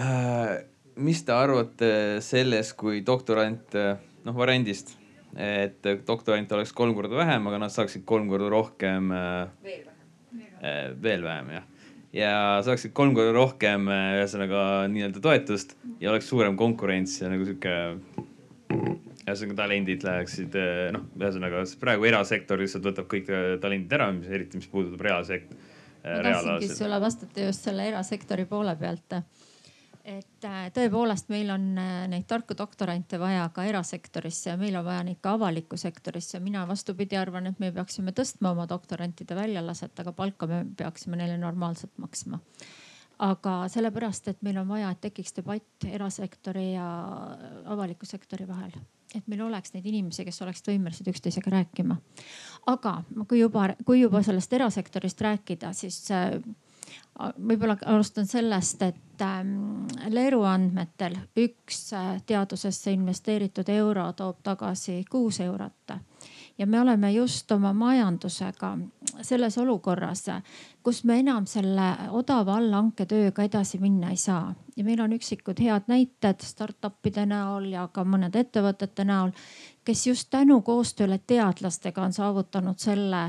äh, 0.00 0.52
mis 0.96 1.22
te 1.26 1.34
arvate 1.34 1.92
sellest, 2.24 2.76
kui 2.80 3.02
doktorant, 3.06 3.76
noh 4.24 4.38
variandist, 4.38 4.96
et 5.34 5.82
doktorante 6.06 6.54
oleks 6.54 6.72
kolm 6.72 6.94
korda 6.94 7.18
vähem, 7.18 7.46
aga 7.50 7.64
nad 7.66 7.74
saaksid 7.74 8.06
kolm 8.06 8.30
korda 8.30 8.50
rohkem 8.52 9.10
äh,. 9.14 9.46
veel 9.62 9.84
vähem. 9.84 10.50
Äh, 10.64 10.90
veel 11.02 11.24
vähem 11.26 11.54
jah 11.58 11.70
ja 12.14 12.62
saaksid 12.64 12.94
kolm 12.94 13.14
korda 13.16 13.34
rohkem 13.34 13.88
äh, 13.90 14.20
ühesõnaga 14.20 14.60
nii-öelda 14.92 15.22
toetust 15.24 15.74
ja 16.00 16.12
oleks 16.12 16.30
suurem 16.30 16.56
konkurents 16.56 17.18
ja 17.20 17.32
nagu 17.32 17.46
sihuke 17.48 17.74
ühesõnaga 19.24 19.56
talendid 19.62 20.04
läheksid 20.04 20.56
eh, 20.60 20.90
noh, 20.94 21.06
ühesõnaga 21.18 21.64
praegu 21.80 22.08
erasektor 22.08 22.60
lihtsalt 22.60 22.84
võtab 22.90 23.08
kõik 23.10 23.30
eh, 23.32 23.46
talendid 23.62 23.96
ära, 23.96 24.10
mis 24.12 24.28
eriti, 24.28 24.60
mis 24.60 24.68
puudutab 24.70 25.04
reaalsekt-. 25.06 25.54
ma 26.04 26.20
tahtsingi 26.28 26.76
sulle 26.76 27.00
vastata 27.00 27.48
just 27.48 27.64
selle 27.64 27.88
erasektori 27.88 28.44
poole 28.50 28.76
pealt. 28.76 29.16
Et 30.04 30.44
eh, 30.44 30.68
tõepoolest, 30.76 31.30
meil 31.32 31.50
on 31.54 31.66
neid 32.12 32.26
tarku 32.28 32.56
doktorante 32.58 33.18
vaja 33.20 33.48
ka 33.54 33.64
erasektorisse 33.64 34.50
ja 34.50 34.56
meil 34.60 34.76
on 34.76 34.84
vaja 34.84 35.02
neid 35.06 35.20
ka 35.24 35.34
avalikku 35.38 35.76
sektorisse. 35.80 36.40
mina 36.40 36.66
vastupidi 36.68 37.16
arvan, 37.16 37.46
et 37.46 37.58
me 37.58 37.72
peaksime 37.72 38.12
tõstma 38.12 38.52
oma 38.52 38.68
doktorantide 38.68 39.34
väljalaset, 39.34 40.00
aga 40.00 40.12
palka 40.12 40.46
me 40.46 40.64
peaksime 40.76 41.16
neile 41.16 41.38
normaalselt 41.38 41.96
maksma 41.98 42.40
aga 43.22 43.54
sellepärast, 43.70 44.28
et 44.32 44.42
meil 44.42 44.58
on 44.60 44.68
vaja, 44.68 44.90
et 44.90 45.00
tekiks 45.04 45.36
debatt 45.36 45.86
erasektori 45.86 46.72
ja 46.74 46.86
avaliku 47.70 48.06
sektori 48.06 48.48
vahel. 48.48 48.72
et 49.14 49.28
meil 49.30 49.44
oleks 49.46 49.70
neid 49.70 49.84
inimesi, 49.86 50.24
kes 50.26 50.42
oleksid 50.42 50.72
võimelised 50.72 51.06
üksteisega 51.06 51.50
rääkima. 51.50 51.96
aga 52.66 53.02
kui 53.28 53.40
juba, 53.40 53.68
kui 53.84 54.00
juba 54.00 54.22
sellest 54.22 54.52
erasektorist 54.52 55.20
rääkida, 55.20 55.72
siis 55.72 56.10
äh, 56.10 56.40
võib-olla 57.18 57.76
alustan 57.86 58.26
sellest, 58.26 58.82
et 58.82 59.22
ähm, 59.22 59.86
Leeru 60.10 60.42
andmetel 60.48 61.16
üks 61.38 61.92
äh, 61.94 62.16
teadusesse 62.26 62.92
investeeritud 62.94 63.68
euro 63.68 64.10
toob 64.12 64.42
tagasi 64.42 65.04
kuus 65.10 65.40
eurot. 65.40 65.94
Ja 66.58 66.66
me 66.66 66.80
oleme 66.80 67.12
just 67.12 67.50
oma 67.52 67.72
majandusega 67.72 68.76
selles 69.22 69.58
olukorras, 69.58 70.24
kus 70.82 71.04
me 71.04 71.18
enam 71.18 71.46
selle 71.50 71.88
odava 72.10 72.56
allhanketööga 72.60 73.46
edasi 73.46 73.78
minna 73.82 74.10
ei 74.10 74.16
saa. 74.16 74.54
Ja 74.76 74.84
meil 74.84 75.02
on 75.02 75.12
üksikud 75.14 75.60
head 75.62 75.90
näited 75.90 76.42
startup'ide 76.42 77.26
näol 77.26 77.70
ja 77.74 77.88
ka 77.92 78.04
mõnede 78.04 78.42
ettevõtete 78.46 79.04
näol, 79.04 79.34
kes 79.84 80.06
just 80.06 80.30
tänu 80.30 80.60
koostööle 80.62 81.18
teadlastega 81.26 82.02
on 82.02 82.12
saavutanud 82.12 82.78
selle, 82.78 83.28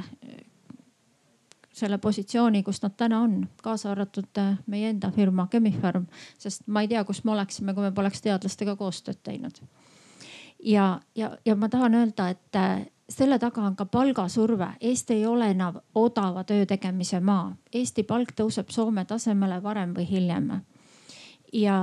selle 1.75 1.97
positsiooni, 1.99 2.63
kus 2.63 2.79
nad 2.83 2.93
täna 2.97 3.19
on, 3.25 3.41
kaasa 3.63 3.91
arvatud 3.91 4.41
meie 4.71 4.89
enda 4.93 5.11
firma 5.11 5.47
Chemi-Pharm, 5.51 6.05
sest 6.39 6.67
ma 6.67 6.85
ei 6.85 6.87
tea, 6.87 7.03
kus 7.03 7.23
me 7.23 7.33
oleksime, 7.35 7.75
kui 7.75 7.83
me 7.83 7.91
poleks 7.91 8.23
teadlastega 8.23 8.77
koostööd 8.79 9.19
teinud 9.23 9.59
ja, 10.65 11.01
ja, 11.15 11.37
ja 11.45 11.55
ma 11.55 11.69
tahan 11.69 11.95
öelda, 11.95 12.29
et 12.29 12.55
äh, 12.55 12.85
selle 13.09 13.39
taga 13.39 13.61
on 13.61 13.75
ka 13.75 13.85
palgasurve. 13.85 14.67
Eesti 14.81 15.13
ei 15.13 15.25
ole 15.25 15.51
enam 15.51 15.79
odava 15.95 16.43
töö 16.43 16.65
tegemise 16.65 17.19
maa. 17.19 17.55
Eesti 17.73 18.03
palk 18.03 18.33
tõuseb 18.35 18.71
Soome 18.73 19.05
tasemele 19.05 19.61
varem 19.63 19.93
või 19.95 20.07
hiljem. 20.09 20.51
ja, 21.53 21.77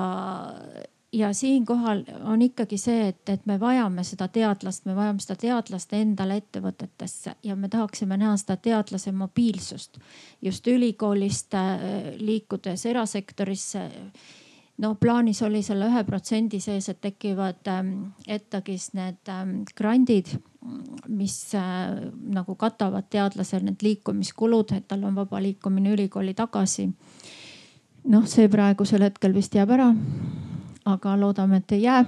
ja 1.12 1.32
siinkohal 1.32 2.04
on 2.24 2.42
ikkagi 2.42 2.78
see, 2.78 3.08
et, 3.08 3.28
et 3.28 3.46
me 3.46 3.58
vajame 3.60 4.04
seda 4.04 4.28
teadlast, 4.32 4.86
me 4.88 4.96
vajame 4.96 5.20
seda 5.20 5.36
teadlast 5.40 5.92
endale 5.96 6.38
ettevõtetesse 6.40 7.34
ja 7.44 7.56
me 7.56 7.68
tahaksime 7.68 8.16
näha 8.16 8.36
seda 8.40 8.56
teadlase 8.56 9.12
mobiilsust 9.12 9.98
just 10.42 10.66
ülikoolist 10.66 11.54
äh, 11.54 11.82
liikudes 12.18 12.86
erasektorisse 12.86 13.88
no 14.82 14.94
plaanis 14.94 15.42
oli 15.42 15.62
selle 15.64 15.88
ühe 15.90 16.04
protsendi 16.08 16.60
sees, 16.62 16.88
et 16.88 17.00
tekivad 17.04 17.68
ähm, 17.70 17.92
ETAG-is 18.26 18.92
need 18.96 19.30
ähm, 19.30 19.62
grandid, 19.78 20.32
mis 21.08 21.36
äh, 21.58 22.08
nagu 22.34 22.56
katavad 22.58 23.10
teadlasel 23.12 23.66
need 23.66 23.84
liikumiskulud, 23.84 24.72
et 24.76 24.88
tal 24.88 25.04
on 25.08 25.18
vaba 25.18 25.42
liikumine 25.42 25.92
ülikooli 25.96 26.34
tagasi. 26.38 26.88
noh, 28.12 28.24
see 28.26 28.48
praegusel 28.50 29.04
hetkel 29.06 29.34
vist 29.34 29.54
jääb 29.54 29.70
ära. 29.76 29.92
Aga 30.84 31.16
loodame, 31.20 31.62
et 31.62 31.72
ei 31.72 31.82
jää 31.82 32.04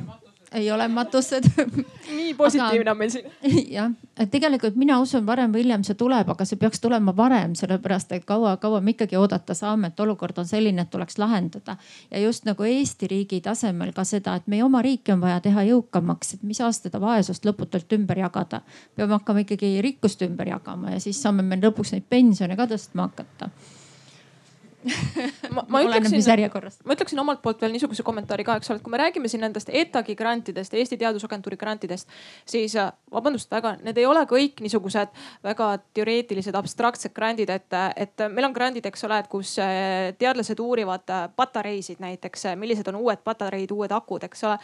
ei 0.55 0.73
ole 0.73 0.89
matused 0.89 1.45
nii 2.17 2.35
positiivne 2.35 2.91
on 2.91 2.99
meil 2.99 3.11
siin. 3.11 3.27
jah, 3.77 3.91
et 4.19 4.31
tegelikult 4.31 4.77
mina 4.79 5.01
usun, 5.03 5.27
varem 5.27 5.53
või 5.53 5.65
hiljem 5.65 5.85
see 5.87 5.99
tuleb, 5.99 6.29
aga 6.31 6.47
see 6.47 6.59
peaks 6.61 6.81
tulema 6.81 7.15
varem, 7.17 7.57
sellepärast 7.59 8.15
et 8.15 8.25
kaua, 8.29 8.57
kaua 8.63 8.81
me 8.81 8.95
ikkagi 8.95 9.19
oodata 9.19 9.57
saame, 9.59 9.91
et 9.91 10.01
olukord 10.01 10.39
on 10.39 10.49
selline, 10.49 10.87
et 10.87 10.91
tuleks 10.91 11.19
lahendada. 11.19 11.77
ja 12.11 12.23
just 12.23 12.47
nagu 12.47 12.65
Eesti 12.65 13.11
riigi 13.11 13.41
tasemel 13.41 13.93
ka 13.93 14.05
seda, 14.05 14.37
et 14.39 14.47
meie 14.47 14.65
oma 14.65 14.83
riiki 14.83 15.13
on 15.13 15.23
vaja 15.25 15.41
teha 15.45 15.67
jõukamaks, 15.71 16.35
et 16.35 16.43
mis 16.43 16.63
saa 16.63 16.73
seda 16.73 17.01
vaesust 17.03 17.47
lõputult 17.47 17.99
ümber 17.99 18.19
jagada. 18.19 18.63
peame 18.97 19.19
hakkama 19.19 19.45
ikkagi 19.45 19.81
rikkust 19.83 20.23
ümber 20.23 20.49
jagama 20.55 20.95
ja 20.95 21.01
siis 21.01 21.23
saame 21.23 21.43
me 21.43 21.59
lõpuks 21.59 21.93
neid 21.93 22.07
pensione 22.11 22.57
ka 22.57 22.71
tõstma 22.71 23.09
hakata 23.11 23.51
ma, 25.55 25.65
ma 25.69 25.81
ütleksin, 25.85 26.21
ma 26.85 26.97
ütleksin 26.97 27.21
omalt 27.21 27.41
poolt 27.45 27.63
veel 27.65 27.73
niisuguse 27.75 28.05
kommentaari 28.07 28.45
ka, 28.47 28.57
eks 28.61 28.71
ole, 28.71 28.81
et 28.81 28.85
kui 28.85 28.93
me 28.93 29.01
räägime 29.01 29.31
siin 29.31 29.43
nendest 29.45 29.71
ETAG-i 29.73 30.17
grantidest, 30.19 30.75
Eesti 30.77 30.99
Teadusagentuuri 31.01 31.59
grantidest, 31.61 32.11
siis 32.49 32.77
äh, 32.81 32.91
vabandust 33.13 33.53
väga, 33.53 33.77
need 33.85 33.99
ei 34.01 34.07
ole 34.09 34.25
kõik 34.31 34.61
niisugused 34.65 35.15
väga 35.45 35.71
teoreetilised, 35.97 36.57
abstraktsed 36.59 37.15
grandid, 37.17 37.53
et, 37.55 37.79
et 37.97 38.27
meil 38.33 38.49
on 38.51 38.57
grandid, 38.57 38.87
eks 38.91 39.07
ole, 39.09 39.21
et 39.25 39.31
kus 39.33 39.57
äh, 39.63 40.13
teadlased 40.21 40.61
uurivad 40.61 41.15
äh, 41.15 41.25
patareisid 41.37 42.03
näiteks, 42.05 42.51
millised 42.61 42.89
on 42.93 43.01
uued 43.01 43.25
patareid, 43.25 43.73
uued 43.73 43.95
akud, 43.95 44.29
eks 44.29 44.45
ole. 44.49 44.59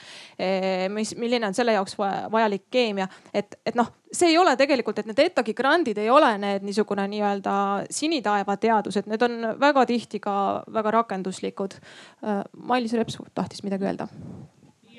mis, 0.92 1.12
milline 1.18 1.46
on 1.48 1.54
selle 1.56 1.72
jaoks 1.74 1.96
vajalik 1.98 2.66
keemia, 2.72 3.08
et, 3.34 3.56
et 3.66 3.76
noh 3.78 3.88
see 4.12 4.32
ei 4.32 4.38
ole 4.38 4.56
tegelikult, 4.58 5.00
et 5.00 5.08
need 5.10 5.22
ETAG-i 5.22 5.54
grandid 5.56 5.98
ei 6.02 6.10
ole 6.10 6.30
need 6.42 6.64
niisugune 6.66 7.06
nii-öelda 7.12 7.56
sinitaeva 7.94 8.56
teadused, 8.60 9.10
need 9.10 9.22
on 9.26 9.36
väga 9.60 9.84
tihti 9.86 10.20
ka 10.22 10.36
väga 10.72 10.94
rakenduslikud. 11.00 11.76
Äh, 12.24 12.40
Mailis 12.70 12.96
Reps 12.98 13.20
tahtis 13.34 13.64
midagi 13.66 13.86
öelda 13.86 14.08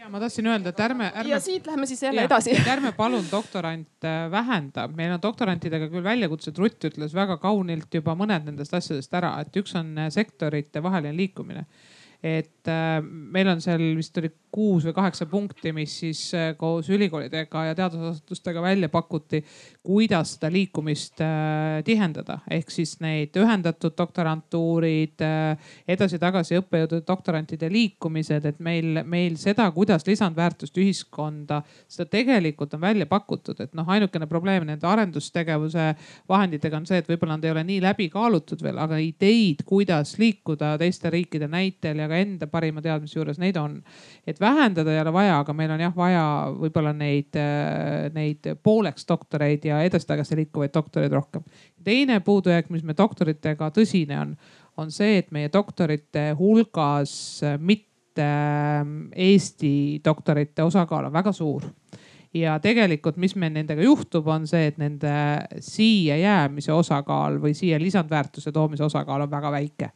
ja 0.02 0.10
ma 0.10 0.20
tahtsin 0.20 0.48
öelda, 0.50 0.72
et 0.74 0.80
ärme, 0.82 1.12
ärme. 1.14 1.30
ja 1.30 1.40
siit 1.40 1.68
läheme 1.68 1.86
siis 1.86 2.02
jälle 2.04 2.24
ja, 2.24 2.26
edasi. 2.26 2.56
ärme 2.74 2.92
palun 2.98 3.26
doktorante 3.32 4.14
vähenda, 4.32 4.88
meil 4.88 5.14
on 5.14 5.22
doktorantidega 5.22 5.92
küll 5.92 6.04
väljakutsed, 6.04 6.58
Rutt 6.58 6.90
ütles 6.90 7.14
väga 7.14 7.38
kaunilt 7.38 7.94
juba 7.94 8.16
mõned 8.18 8.48
nendest 8.50 8.74
asjadest 8.74 9.14
ära, 9.14 9.36
et 9.44 9.62
üks 9.62 9.76
on 9.78 9.94
sektorite 10.10 10.82
vaheline 10.82 11.14
liikumine 11.18 11.68
et 12.22 12.70
äh, 12.70 13.02
meil 13.02 13.50
on 13.50 13.62
seal 13.64 13.82
vist 13.98 14.18
oli 14.22 14.30
kuus 14.52 14.86
või 14.88 14.96
kaheksa 14.96 15.26
punkti, 15.32 15.72
mis 15.76 15.94
siis 16.04 16.22
äh, 16.36 16.52
koos 16.58 16.90
ülikoolidega 16.92 17.66
ja 17.70 17.76
teadusasutustega 17.78 18.62
välja 18.62 18.90
pakuti, 18.92 19.44
kuidas 19.84 20.36
seda 20.36 20.52
liikumist 20.52 21.22
äh, 21.24 21.80
tihendada. 21.88 22.40
ehk 22.50 22.72
siis 22.72 22.98
neid 23.00 23.36
ühendatud 23.38 23.96
doktorantuurid, 23.98 25.22
edasi-tagasi 25.88 26.60
õppejõudude, 26.60 27.04
doktorantide 27.08 27.70
liikumised, 27.72 28.46
et 28.46 28.60
meil, 28.60 29.02
meil 29.08 29.38
seda, 29.40 29.70
kuidas 29.76 30.06
lisandväärtust 30.08 30.78
ühiskonda, 30.78 31.62
seda 31.88 32.10
tegelikult 32.12 32.74
on 32.76 32.82
välja 32.82 33.08
pakutud, 33.10 33.60
et 33.64 33.74
noh, 33.78 33.88
ainukene 33.88 34.28
probleem 34.30 34.66
nende 34.68 34.88
arendustegevuse 34.88 35.88
vahenditega 36.30 36.78
on 36.78 36.88
see, 36.90 37.02
et 37.02 37.10
võib-olla 37.10 37.38
nad 37.38 37.48
ei 37.48 37.54
ole 37.56 37.64
nii 37.68 37.80
läbi 37.84 38.10
kaalutud 38.12 38.64
veel, 38.64 38.80
aga 38.82 39.00
ideid, 39.02 39.64
kuidas 39.68 40.18
liikuda 40.22 40.74
teiste 40.82 41.12
riikide 41.14 41.48
näitel 41.52 42.02
ja 42.04 42.10
ka 42.12 42.20
enda 42.20 42.50
parima 42.52 42.84
teadmise 42.84 43.20
juures, 43.20 43.40
neid 43.42 43.58
on. 43.62 43.80
et 44.28 44.41
vähendada 44.42 44.94
ei 44.94 45.02
ole 45.02 45.14
vaja, 45.14 45.40
aga 45.42 45.54
meil 45.56 45.72
on 45.76 45.84
jah 45.84 45.94
vaja 45.96 46.24
võib-olla 46.58 46.94
neid, 46.98 47.38
neid 48.16 48.52
pooleks 48.64 49.08
doktoreid 49.08 49.66
ja 49.70 49.82
edasi-tagasi 49.86 50.40
liikuvaid 50.42 50.74
doktoreid 50.74 51.14
rohkem. 51.14 51.46
teine 51.84 52.20
puudujääk, 52.20 52.70
mis 52.70 52.84
meil 52.84 52.98
doktoritega 52.98 53.72
tõsine 53.76 54.20
on, 54.20 54.36
on 54.78 54.92
see, 54.92 55.18
et 55.22 55.32
meie 55.32 55.50
doktorite 55.54 56.32
hulgas 56.40 57.14
mitte 57.60 58.28
Eesti 59.16 60.02
doktorite 60.04 60.64
osakaal 60.64 61.08
on 61.08 61.14
väga 61.14 61.32
suur 61.32 61.70
ja 62.34 62.58
tegelikult, 62.60 63.18
mis 63.18 63.36
meil 63.36 63.54
nendega 63.56 63.84
juhtub, 63.84 64.28
on 64.28 64.48
see, 64.48 64.68
et 64.72 64.78
nende 64.82 65.14
siia 65.64 66.18
jäämise 66.20 66.74
osakaal 66.74 67.40
või 67.44 67.56
siia 67.58 67.80
lisandväärtuse 67.80 68.52
toomise 68.52 68.84
osakaal 68.88 69.28
on 69.28 69.32
väga 69.32 69.52
väike 69.52 69.92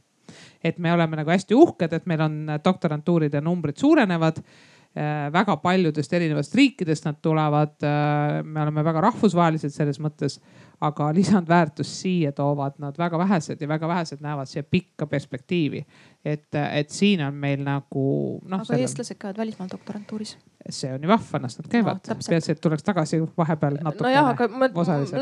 et 0.66 0.80
me 0.82 0.94
oleme 0.94 1.20
nagu 1.20 1.30
hästi 1.30 1.58
uhked, 1.58 1.94
et 1.94 2.08
meil 2.10 2.24
on 2.26 2.38
doktorantuuride 2.64 3.42
numbrid 3.46 3.78
suurenevad 3.78 4.40
äh, 4.42 5.28
väga 5.34 5.58
paljudest 5.62 6.14
erinevatest 6.18 6.56
riikidest 6.58 7.06
nad 7.06 7.20
tulevad. 7.22 7.76
Äh, 7.86 8.40
me 8.44 8.64
oleme 8.66 8.86
väga 8.88 9.04
rahvusvahelised 9.10 9.76
selles 9.76 10.02
mõttes, 10.02 10.40
aga 10.82 11.12
lisandväärtust 11.20 12.02
siia 12.02 12.32
toovad 12.32 12.80
nad 12.84 12.98
väga 12.98 13.18
vähesed 13.18 13.62
ja 13.62 13.68
väga 13.68 13.88
vähesed 13.88 14.22
näevad 14.22 14.52
siia 14.52 14.64
pikka 14.64 15.08
perspektiivi. 15.08 15.86
et, 16.26 16.56
et 16.56 16.90
siin 16.90 17.22
on 17.22 17.34
meil 17.34 17.64
nagu 17.64 18.06
noh. 18.44 18.60
aga 18.60 18.66
sellel... 18.66 18.82
eestlased 18.82 19.18
käivad 19.22 19.38
välismaal 19.38 19.70
doktorantuuris 19.72 20.38
see 20.70 20.94
on 20.94 21.04
ju 21.04 21.08
vahva, 21.08 21.40
las 21.42 21.58
nad 21.60 21.68
käivad 21.70 22.00
no,. 22.10 22.16
peaasi, 22.30 22.52
et 22.52 22.62
tuleks 22.62 22.84
tagasi 22.84 23.20
vahepeal 23.38 23.78
natuke. 23.84 24.04
nojah, 24.08 24.30
aga 24.32 24.48
ma, 24.50 24.70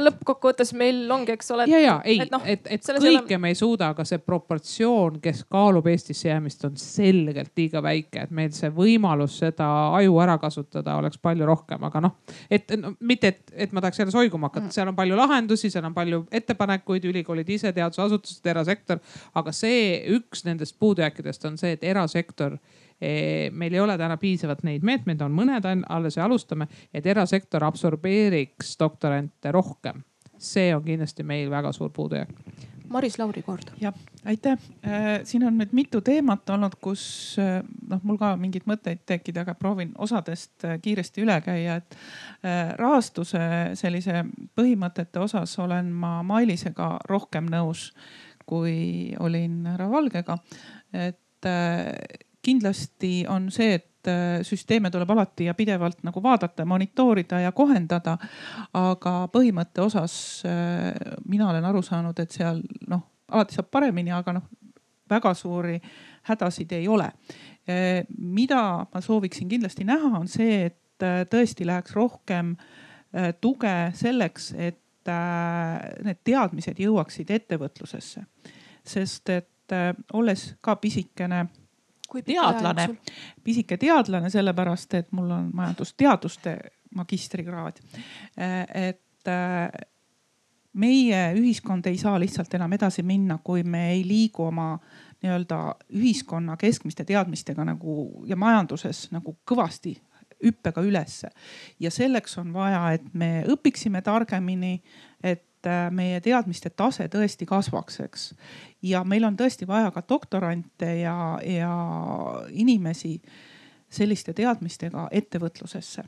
lõppkokkuvõttes 0.07 0.71
meil 0.79 1.01
ongi, 1.11 1.33
eks 1.35 1.51
ole. 1.51 1.65
ja, 1.67 1.79
ja 1.83 1.95
ei, 2.07 2.21
et, 2.23 2.31
noh, 2.31 2.43
et, 2.47 2.67
et 2.71 2.91
kõike 3.03 3.39
me 3.41 3.51
ei 3.51 3.57
suuda, 3.59 3.89
aga 3.91 4.05
see 4.07 4.21
proportsioon, 4.23 5.19
kes 5.23 5.43
kaalub 5.51 5.87
Eestisse 5.91 6.29
jäämist, 6.29 6.63
on 6.67 6.77
selgelt 6.79 7.51
liiga 7.59 7.83
väike, 7.83 8.23
et 8.23 8.31
meil 8.31 8.53
see 8.55 8.71
võimalus 8.73 9.41
seda 9.43 9.67
aju 9.97 10.17
ära 10.23 10.37
kasutada 10.39 10.95
oleks 11.01 11.19
palju 11.19 11.47
rohkem, 11.49 11.83
aga 11.89 12.05
noh, 12.07 12.15
et 12.47 12.71
no, 12.79 12.95
mitte, 13.03 13.33
et, 13.33 13.55
et 13.67 13.75
ma 13.75 13.83
tahaks 13.83 13.99
jälle 13.99 14.15
soiguma 14.15 14.47
hakata 14.47 14.69
mm., 14.69 14.77
seal 14.77 14.93
on 14.93 14.95
palju 14.95 15.19
lahendusi, 15.19 15.52
seal 15.57 15.85
on 15.85 15.93
palju 15.93 16.25
ettepanekuid, 16.31 17.05
ülikoolid 17.05 17.49
ise, 17.49 17.73
teadusasutused, 17.73 18.45
erasektor. 18.45 18.99
aga 19.35 19.51
see 19.51 20.03
üks 20.17 20.45
nendest 20.45 20.79
puudujääkidest 20.79 21.45
on 21.45 21.57
see, 21.57 21.75
et 21.77 21.83
erasektor 21.83 22.57
Eh, 23.03 23.51
meil 23.51 23.73
ei 23.73 23.79
ole 23.83 23.97
täna 23.99 24.15
piisavalt 24.17 24.61
neid 24.63 24.83
meetmeid, 24.87 25.21
on 25.25 25.33
mõned 25.35 25.65
alles 25.91 26.15
ja 26.15 26.23
alustame, 26.23 26.69
et 26.93 27.05
erasektor 27.05 27.65
absorbeeriks 27.67 28.77
doktorante 28.79 29.51
rohkem. 29.51 30.03
see 30.43 30.73
on 30.75 30.83
kindlasti 30.83 31.23
meil 31.23 31.49
väga 31.49 31.71
suur 31.71 31.89
puudujääk. 31.89 32.29
Maris 32.89 33.19
Lauri 33.19 33.41
kord. 33.41 33.71
jah, 33.81 33.93
aitäh. 34.25 34.57
Äh, 34.85 35.21
siin 35.23 35.45
on 35.47 35.57
nüüd 35.57 35.71
mitu 35.71 36.01
teemat 36.01 36.49
olnud, 36.49 36.75
kus 36.81 37.35
äh, 37.41 37.61
noh, 37.89 38.01
mul 38.03 38.17
ka 38.21 38.33
mingeid 38.39 38.67
mõtteid 38.69 39.03
tekkida, 39.09 39.43
aga 39.43 39.55
proovin 39.59 39.93
osadest 39.97 40.65
äh, 40.67 40.77
kiiresti 40.81 41.23
üle 41.23 41.39
käia, 41.45 41.79
et 41.81 41.97
rahastuse 42.79 43.39
sellise 43.79 44.25
põhimõtete 44.57 45.21
osas 45.23 45.55
olen 45.63 45.91
ma 45.95 46.17
Mailisega 46.27 46.97
rohkem 47.09 47.47
nõus, 47.51 47.91
kui 48.45 49.13
olin 49.19 49.63
härra 49.71 49.87
Valgega. 49.91 50.37
et 50.93 51.47
kindlasti 52.43 53.25
on 53.29 53.49
see, 53.51 53.79
et 53.79 53.92
äh, 54.07 54.41
süsteeme 54.41 54.91
tuleb 54.91 55.09
alati 55.09 55.45
ja 55.45 55.53
pidevalt 55.53 56.03
nagu 56.03 56.23
vaadata, 56.23 56.65
monitoorida 56.65 57.39
ja 57.39 57.51
kohendada. 57.51 58.17
aga 58.73 59.13
põhimõtte 59.33 59.81
osas 59.81 60.43
äh, 60.45 60.91
mina 61.25 61.49
olen 61.49 61.65
aru 61.65 61.81
saanud, 61.81 62.19
et 62.19 62.31
seal 62.31 62.61
noh, 62.87 63.03
alati 63.31 63.55
saab 63.55 63.71
paremini, 63.71 64.11
aga 64.11 64.33
noh, 64.39 64.47
väga 65.09 65.33
suuri 65.33 65.79
hädasid 66.29 66.71
ei 66.71 66.87
ole. 66.87 67.11
Äh, 67.69 68.05
mida 68.17 68.85
ma 68.93 69.01
sooviksin 69.01 69.49
kindlasti 69.49 69.83
näha, 69.87 70.17
on 70.19 70.27
see, 70.27 70.65
et 70.71 70.79
tõesti 71.03 71.65
läheks 71.67 71.91
rohkem 71.97 72.53
tuge 73.41 73.73
selleks, 73.97 74.53
et 74.55 75.09
need 76.05 76.19
teadmised 76.23 76.79
jõuaksid 76.79 77.33
ettevõtlusesse. 77.33 78.23
sest 78.83 79.29
et 79.29 79.75
olles 80.13 80.55
ka 80.61 80.75
pisikene 80.75 81.41
teadlane, 82.21 82.87
pisike 83.43 83.77
teadlane, 83.77 84.29
sellepärast 84.29 84.93
et 84.93 85.11
mul 85.11 85.31
on 85.31 85.49
majandusteaduste 85.53 86.57
magistrikraad. 86.95 87.79
et 88.37 89.29
meie 90.73 91.21
ühiskond 91.37 91.85
ei 91.89 91.97
saa 91.97 92.19
lihtsalt 92.19 92.53
enam 92.53 92.73
edasi 92.73 93.03
minna, 93.03 93.39
kui 93.43 93.63
me 93.63 93.91
ei 93.91 94.03
liigu 94.07 94.47
oma 94.49 94.77
nii-öelda 95.23 95.59
ühiskonna 95.95 96.57
keskmiste 96.59 97.05
teadmistega 97.05 97.65
nagu 97.65 98.23
ja 98.27 98.35
majanduses 98.35 99.07
nagu 99.11 99.37
kõvasti 99.49 99.95
hüppega 100.43 100.81
ülesse. 100.83 101.29
ja 101.79 101.91
selleks 101.91 102.37
on 102.37 102.53
vaja, 102.53 102.91
et 102.91 103.13
me 103.13 103.43
õpiksime 103.47 104.01
targemini, 104.01 104.81
et 105.23 105.45
äh, 105.67 105.87
meie 105.91 106.21
teadmiste 106.23 106.69
tase 106.75 107.07
tõesti 107.11 107.45
kasvaks, 107.47 107.99
eks. 108.05 108.27
ja 108.83 109.03
meil 109.07 109.25
on 109.27 109.37
tõesti 109.39 109.67
vaja 109.67 109.91
ka 109.91 110.03
doktorante 110.09 110.89
ja, 110.99 111.15
ja 111.45 111.73
inimesi 112.51 113.15
selliste 113.93 114.33
teadmistega 114.33 115.07
ettevõtlusesse. 115.11 116.05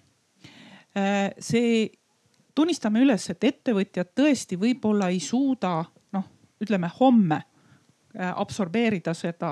Äh, 0.98 1.32
see 1.40 1.90
tunnistame 2.56 3.04
üles, 3.04 3.30
et 3.30 3.44
ettevõtjad 3.44 4.14
tõesti 4.16 4.60
võib-olla 4.60 5.10
ei 5.14 5.20
suuda 5.20 5.78
noh, 6.16 6.30
ütleme 6.62 6.90
homme 7.00 7.42
äh, 7.42 8.32
absorbeerida 8.32 9.14
seda 9.14 9.52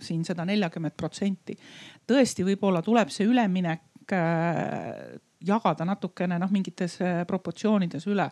siin 0.00 0.24
seda 0.24 0.44
neljakümmet 0.44 0.96
protsenti. 0.96 1.58
tõesti, 2.06 2.46
võib-olla 2.46 2.82
tuleb 2.82 3.10
see 3.10 3.26
üleminek 3.26 3.90
jagada 5.44 5.84
natukene 5.88 6.36
noh, 6.38 6.50
mingites 6.52 6.98
proportsioonides 7.26 8.04
üle 8.12 8.26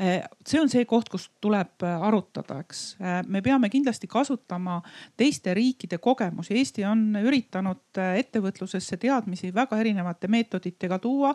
see 0.00 0.60
on 0.60 0.70
see 0.72 0.86
koht, 0.88 1.10
kus 1.12 1.26
tuleb 1.44 1.84
arutada, 1.84 2.60
eks. 2.64 2.84
me 3.28 3.42
peame 3.44 3.68
kindlasti 3.72 4.08
kasutama 4.08 4.78
teiste 5.20 5.54
riikide 5.54 5.98
kogemusi. 6.00 6.56
Eesti 6.56 6.86
on 6.88 7.18
üritanud 7.20 8.00
ettevõtlusesse 8.00 8.96
teadmisi 9.00 9.52
väga 9.54 9.80
erinevate 9.82 10.30
meetoditega 10.32 10.98
tuua 10.98 11.34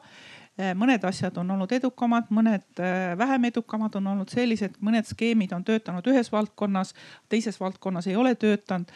mõned 0.55 1.03
asjad 1.03 1.35
on 1.37 1.51
olnud 1.51 1.71
edukamad, 1.75 2.29
mõned 2.33 2.79
vähem 3.19 3.47
edukamad 3.49 3.95
on 3.99 4.07
olnud 4.13 4.31
sellised, 4.31 4.77
mõned 4.79 5.07
skeemid 5.07 5.51
on 5.55 5.65
töötanud 5.67 6.05
ühes 6.07 6.31
valdkonnas, 6.31 6.93
teises 7.29 7.59
valdkonnas 7.59 8.07
ei 8.07 8.15
ole 8.15 8.35
töötanud. 8.39 8.91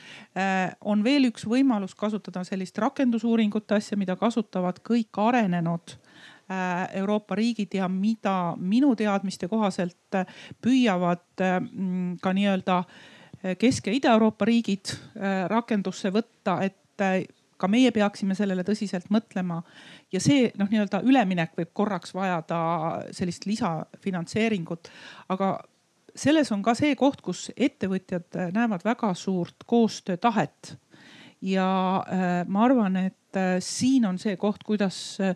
On 0.88 1.04
veel 1.04 1.28
üks 1.30 1.46
võimalus 1.50 1.96
kasutada 2.00 2.46
sellist 2.48 2.78
rakendusuuringute 2.80 3.76
asja, 3.76 4.00
mida 4.00 4.16
kasutavad 4.16 4.80
kõik 4.88 5.20
arenenud 5.20 5.98
Euroopa 6.98 7.36
riigid 7.38 7.76
ja 7.78 7.88
mida 7.88 8.56
minu 8.58 8.96
teadmiste 8.98 9.48
kohaselt 9.48 10.18
püüavad 10.62 11.44
mm, 11.44 12.18
ka 12.22 12.34
nii-öelda 12.34 12.84
Kesk- 13.60 13.88
ja 13.88 13.94
Ida-Euroopa 13.96 14.48
riigid 14.50 14.92
rakendusse 15.48 16.10
võtta, 16.12 16.58
et 16.66 17.30
ka 17.60 17.68
meie 17.72 17.92
peaksime 17.96 18.36
sellele 18.36 18.64
tõsiselt 18.68 19.10
mõtlema. 19.14 19.62
ja 20.12 20.20
see 20.20 20.50
noh, 20.58 20.70
nii-öelda 20.72 21.04
üleminek 21.08 21.56
võib 21.60 21.72
korraks 21.74 22.14
vajada 22.16 22.60
sellist 23.16 23.46
lisafinantseeringut, 23.46 24.90
aga 25.30 25.58
selles 26.16 26.52
on 26.52 26.64
ka 26.66 26.76
see 26.78 26.96
koht, 27.00 27.22
kus 27.22 27.50
ettevõtjad 27.56 28.38
näevad 28.56 28.86
väga 28.86 29.14
suurt 29.14 29.66
koostöötahet. 29.66 30.78
ja 31.42 32.04
äh, 32.04 32.48
ma 32.48 32.66
arvan, 32.66 32.98
et 32.98 33.36
äh, 33.38 33.58
siin 33.64 34.06
on 34.06 34.18
see 34.20 34.36
koht, 34.38 34.64
kuidas 34.68 35.20
äh, 35.24 35.36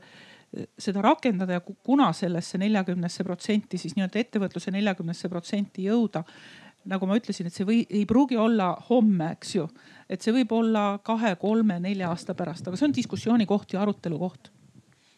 seda 0.78 1.02
rakendada 1.02 1.58
ja 1.58 1.62
kuna 1.62 2.12
sellesse 2.14 2.60
neljakümnesse 2.62 3.24
protsenti 3.26 3.80
siis 3.82 3.96
nii-öelda 3.98 4.22
ettevõtluse 4.22 4.74
neljakümnesse 4.76 5.30
protsenti 5.32 5.88
jõuda 5.88 6.24
nagu 6.90 7.08
ma 7.08 7.16
ütlesin, 7.18 7.48
et 7.48 7.56
see 7.56 7.68
või 7.68 7.84
ei 7.88 8.04
pruugi 8.08 8.38
olla 8.40 8.74
homme, 8.90 9.32
eks 9.38 9.56
ju. 9.56 9.68
et 10.10 10.22
see 10.22 10.34
võib 10.36 10.52
olla 10.52 11.00
kahe, 11.06 11.36
kolme, 11.40 11.80
nelja 11.80 12.10
aasta 12.12 12.36
pärast, 12.36 12.68
aga 12.68 12.80
see 12.80 12.90
on 12.90 12.96
diskussiooni 12.96 13.48
koht 13.50 13.74
ja 13.74 13.82
arutelu 13.82 14.20
koht 14.20 14.52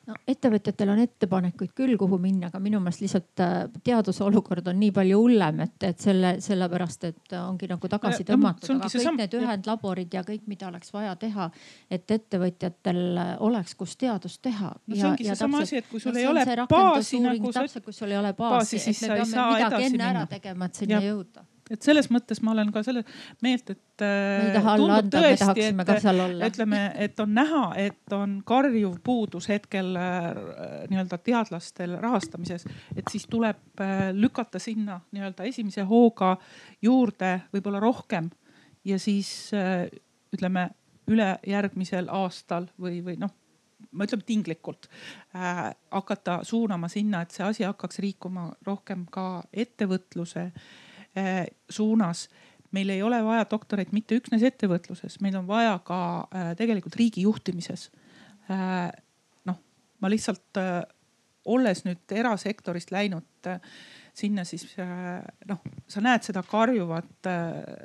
no 0.07 0.17
ettevõtjatel 0.29 0.91
on 0.93 1.01
ettepanekuid 1.03 1.71
küll, 1.77 1.95
kuhu 1.99 2.19
minna, 2.21 2.49
aga 2.51 2.59
minu 2.63 2.79
meelest 2.83 3.03
lihtsalt 3.03 3.43
äh, 3.43 3.55
teaduse 3.85 4.23
olukord 4.25 4.67
on 4.71 4.77
nii 4.79 4.91
palju 4.95 5.21
hullem, 5.21 5.63
et, 5.65 5.75
et 5.89 6.05
selle, 6.05 6.35
sellepärast, 6.43 7.07
et 7.09 7.35
ongi 7.39 7.69
nagu 7.71 7.89
tagasi 7.91 8.27
tõmmatud, 8.27 8.75
aga 8.75 8.91
kõik 8.91 9.07
sam... 9.07 9.17
need 9.21 9.37
ühendlaborid 9.39 10.13
ja 10.17 10.25
kõik, 10.27 10.45
mida 10.51 10.69
oleks 10.69 10.93
vaja 10.93 11.15
teha, 11.21 11.49
et 11.89 12.15
ettevõtjatel 12.17 13.01
oleks, 13.45 13.75
kus 13.79 13.97
teadust 14.01 14.43
teha. 14.45 14.73
no 14.75 14.99
see 14.99 15.09
ongi 15.09 15.29
seesama 15.31 15.65
asi, 15.65 15.81
et 15.81 15.89
kui 15.89 16.03
sul 16.03 16.13
no, 16.13 16.21
ei 16.21 16.29
ole 16.29 16.45
baasi 16.69 17.23
nagu 17.23 17.51
sa. 17.51 17.65
täpselt, 17.65 17.87
kui 17.87 17.97
sul 17.97 18.13
ei 18.13 18.21
ole 18.21 18.35
baasi, 18.37 18.77
baasi, 18.77 18.93
et 18.93 19.01
me 19.01 19.19
peame 19.19 19.49
midagi 19.55 19.89
enne 19.89 20.09
ära 20.11 20.25
tegema, 20.37 20.69
et 20.69 20.83
sinna 20.83 21.03
jõuda 21.03 21.49
et 21.73 21.81
selles 21.85 22.07
mõttes 22.13 22.41
ma 22.45 22.53
olen 22.53 22.69
ka 22.73 22.83
selle 22.85 23.01
meelt, 23.43 23.71
et 23.73 24.03
äh, 24.05 24.57
tundub 24.77 25.09
tõesti, 25.13 25.67
et 25.71 26.49
ütleme, 26.49 26.81
et 27.07 27.21
on 27.23 27.33
näha, 27.33 27.63
et 27.81 28.15
on 28.15 28.37
karjuv 28.45 28.99
puudus 29.05 29.49
hetkel 29.49 29.95
äh, 29.97 30.29
nii-öelda 30.91 31.19
teadlastel 31.25 31.97
rahastamises, 32.03 32.67
et 32.95 33.09
siis 33.11 33.25
tuleb 33.31 33.81
äh, 33.81 34.09
lükata 34.13 34.61
sinna 34.61 34.99
nii-öelda 35.15 35.47
esimese 35.49 35.87
hooga 35.89 36.35
juurde 36.85 37.39
võib-olla 37.55 37.81
rohkem 37.83 38.29
ja 38.85 38.99
siis 39.01 39.49
ütleme 40.35 40.69
ülejärgmisel 41.09 42.09
aastal 42.13 42.69
või, 42.81 42.99
või 43.05 43.17
noh 43.21 43.33
ma 43.95 44.05
ütlen 44.05 44.21
tinglikult 44.25 44.87
äh, 45.35 45.69
hakata 45.91 46.39
suunama 46.45 46.89
sinna, 46.91 47.23
et 47.23 47.33
see 47.33 47.45
asi 47.45 47.65
hakkaks 47.65 48.01
liikuma 48.03 48.49
rohkem 48.67 49.05
ka 49.11 49.45
ettevõtluse 49.53 50.49
Äh, 50.49 50.84
suunas. 51.69 52.29
meil 52.75 52.89
ei 52.89 53.01
ole 53.03 53.21
vaja 53.23 53.45
doktoreid 53.47 53.93
mitte 53.95 54.17
üksnes 54.19 54.41
ettevõtluses, 54.43 55.21
meil 55.23 55.37
on 55.39 55.45
vaja 55.47 55.77
ka 55.85 55.99
äh, 56.27 56.49
tegelikult 56.59 56.97
riigi 56.99 57.21
juhtimises. 57.23 57.85
Äh, 58.51 58.89
noh, 59.47 59.61
ma 60.03 60.11
lihtsalt 60.11 60.59
olles 61.45 61.85
nüüd 61.85 62.11
erasektorist 62.11 62.91
läinud 62.91 63.47
sinna, 64.15 64.43
siis 64.43 64.65
noh, 65.47 65.61
sa 65.87 66.01
näed 66.03 66.25
seda 66.25 66.41
karjuvat 66.43 67.29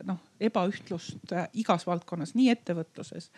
noh 0.09 0.23
ebaühtlust 0.41 1.35
igas 1.61 1.85
valdkonnas, 1.87 2.33
nii 2.35 2.49
ettevõtluses 2.55 3.29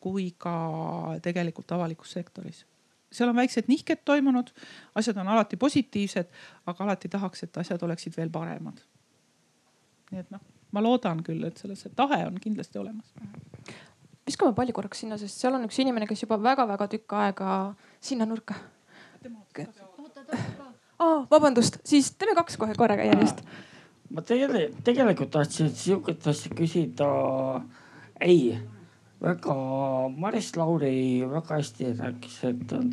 kui 0.00 0.34
ka 0.38 1.16
tegelikult 1.24 1.72
avalikus 1.72 2.12
sektoris 2.18 2.66
seal 3.12 3.32
on 3.32 3.36
väiksed 3.36 3.66
nihked 3.66 4.04
toimunud, 4.04 4.52
asjad 4.94 5.18
on 5.18 5.28
alati 5.28 5.58
positiivsed, 5.58 6.30
aga 6.70 6.84
alati 6.84 7.10
tahaks, 7.10 7.42
et 7.42 7.56
asjad 7.62 7.82
oleksid 7.82 8.16
veel 8.16 8.30
paremad 8.30 8.78
nii 10.10 10.22
et 10.22 10.30
noh, 10.34 10.42
ma 10.74 10.82
loodan 10.82 11.22
küll, 11.26 11.42
et 11.46 11.56
selles 11.60 11.80
see 11.84 11.92
tahe 11.96 12.18
on 12.26 12.36
kindlasti 12.42 12.80
olemas. 12.80 13.08
viskame 14.26 14.54
palli 14.54 14.72
korraks 14.72 14.98
sinna, 15.02 15.18
sest 15.18 15.42
seal 15.42 15.54
on 15.56 15.66
üks 15.66 15.78
inimene, 15.82 16.06
kes 16.10 16.22
juba 16.24 16.36
väga-väga 16.42 16.86
tükk 16.92 17.10
aega 17.18 17.48
sinna 18.00 18.26
nurka. 18.30 18.54
Oh, 21.00 21.24
vabandust, 21.30 21.78
siis 21.88 22.10
teeme 22.20 22.34
kaks 22.36 22.58
kohe 22.60 22.74
korraga 22.76 23.04
järjest. 23.08 23.38
ma 24.10 24.20
tegelikult, 24.26 24.84
tegelikult 24.84 25.30
tahtsin 25.32 25.70
sihukest 25.74 26.26
asja 26.28 26.50
küsida. 26.54 27.08
ei, 28.20 28.58
väga, 29.22 29.54
Maris 30.16 30.56
Lauri 30.56 31.26
väga 31.30 31.54
hästi 31.56 31.84
rääkis, 31.98 32.44
et 32.44 32.72
on, 32.76 32.90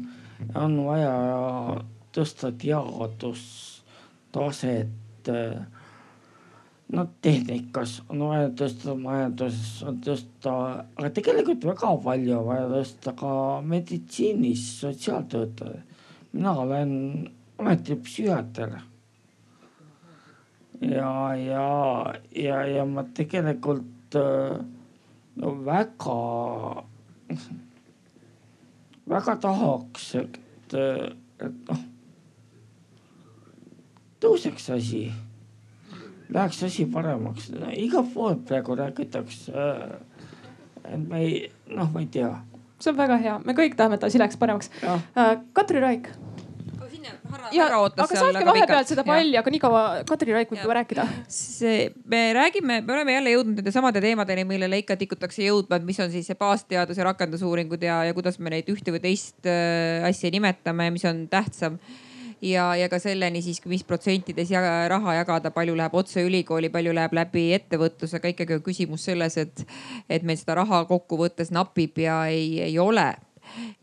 on 0.56 0.85
vaja 0.85 1.14
tõsta 2.15 2.52
teadustaset 2.64 4.88
no 6.93 7.05
tehnikas 7.22 7.97
on 8.09 8.23
vaja 8.30 8.49
tõsta, 8.55 8.95
majanduses 8.99 9.81
on 9.88 9.97
tõsta, 10.03 10.53
aga 10.97 11.09
tegelikult 11.15 11.65
väga 11.68 11.93
palju 12.03 12.35
on 12.38 12.45
vaja 12.47 12.68
tõsta 12.72 13.14
ka 13.18 13.31
meditsiinis 13.64 14.65
sotsiaaltöötajaid. 14.81 15.95
mina 16.34 16.53
olen 16.64 16.91
ometi 17.57 17.95
psühhiaater. 17.95 18.77
ja, 20.81 21.11
ja, 21.35 21.68
ja, 22.35 22.64
ja 22.65 22.85
ma 22.85 23.03
tegelikult 23.03 24.15
no 25.35 25.53
väga, 25.65 26.18
väga 29.09 29.35
tahaks, 29.41 30.15
et, 30.15 30.41
et 30.73 31.61
noh 31.69 31.85
tõuseks 34.23 34.69
asi 34.73 35.01
läheks 36.34 36.64
asi 36.68 36.86
paremaks 36.91 37.49
no,. 37.54 37.72
igalt 37.74 38.14
poolt 38.14 38.45
praegu 38.48 38.76
räägitakse. 38.76 39.66
et 40.88 41.10
me 41.10 41.24
ei, 41.24 41.52
noh, 41.68 41.91
ma 41.94 42.04
ei 42.04 42.08
tea. 42.12 42.32
see 42.80 42.91
on 42.91 42.98
väga 42.98 43.18
hea, 43.24 43.40
me 43.45 43.58
kõik 43.58 43.76
tahame, 43.76 43.99
et 43.99 44.08
asi 44.08 44.20
läheks 44.22 44.40
paremaks. 44.40 44.72
Äh, 44.84 45.38
Katri 45.54 45.84
Raik 45.84 46.12
ja, 47.56 47.68
aga 47.68 48.08
saatke 48.12 48.45
vahepealt 48.48 48.90
seda 48.91 49.04
palli, 49.08 49.36
aga 49.40 49.52
nii 49.54 49.62
kaua 49.62 49.84
Katri 50.08 50.34
Raik 50.36 50.52
võib 50.52 50.64
juba 50.64 50.78
rääkida. 50.80 51.06
see, 51.32 51.90
me 52.10 52.22
räägime, 52.38 52.80
me 52.86 52.95
oleme 52.95 53.16
jälle 53.18 53.36
jõudnud 53.36 53.62
nende 53.62 53.74
samade 53.76 54.02
teemadeni, 54.04 54.45
millele 54.48 54.82
ikka 54.84 54.98
tikutakse 54.99 55.45
jõudma, 55.45 55.80
et 55.80 55.88
mis 55.88 55.99
on 56.04 56.12
siis 56.14 56.28
see 56.30 56.40
baasteadus 56.40 56.99
ja 56.99 57.08
rakendusuuringud 57.10 57.84
ja, 57.84 58.02
ja 58.10 58.18
kuidas 58.18 58.40
me 58.40 58.54
neid 58.54 58.70
ühte 58.74 58.94
või 58.95 59.04
teist 59.04 59.48
äh, 59.49 60.06
asja 60.08 60.32
nimetame, 60.34 60.90
mis 60.95 61.08
on 61.10 61.26
tähtsam 61.32 61.80
ja, 62.41 62.76
ja 62.76 62.89
ka 62.89 62.99
selleni 62.99 63.41
siis, 63.41 63.61
mis 63.65 63.84
protsentides 63.88 64.51
ja 64.51 64.61
raha 64.89 65.18
jagada, 65.19 65.51
palju 65.51 65.76
läheb 65.77 65.95
otse 65.97 66.23
ülikooli, 66.26 66.69
palju 66.73 66.95
läheb 66.95 67.15
läbi 67.18 67.47
ettevõtlusega, 67.57 68.34
ikkagi 68.34 68.59
on 68.59 68.65
küsimus 68.65 69.07
selles, 69.09 69.38
et, 69.38 69.64
et 70.09 70.23
meil 70.23 70.39
seda 70.39 70.59
raha 70.61 70.84
kokkuvõttes 70.89 71.53
napib 71.55 71.97
ja 72.01 72.26
ei, 72.31 72.59
ei 72.69 72.80
ole 72.80 73.14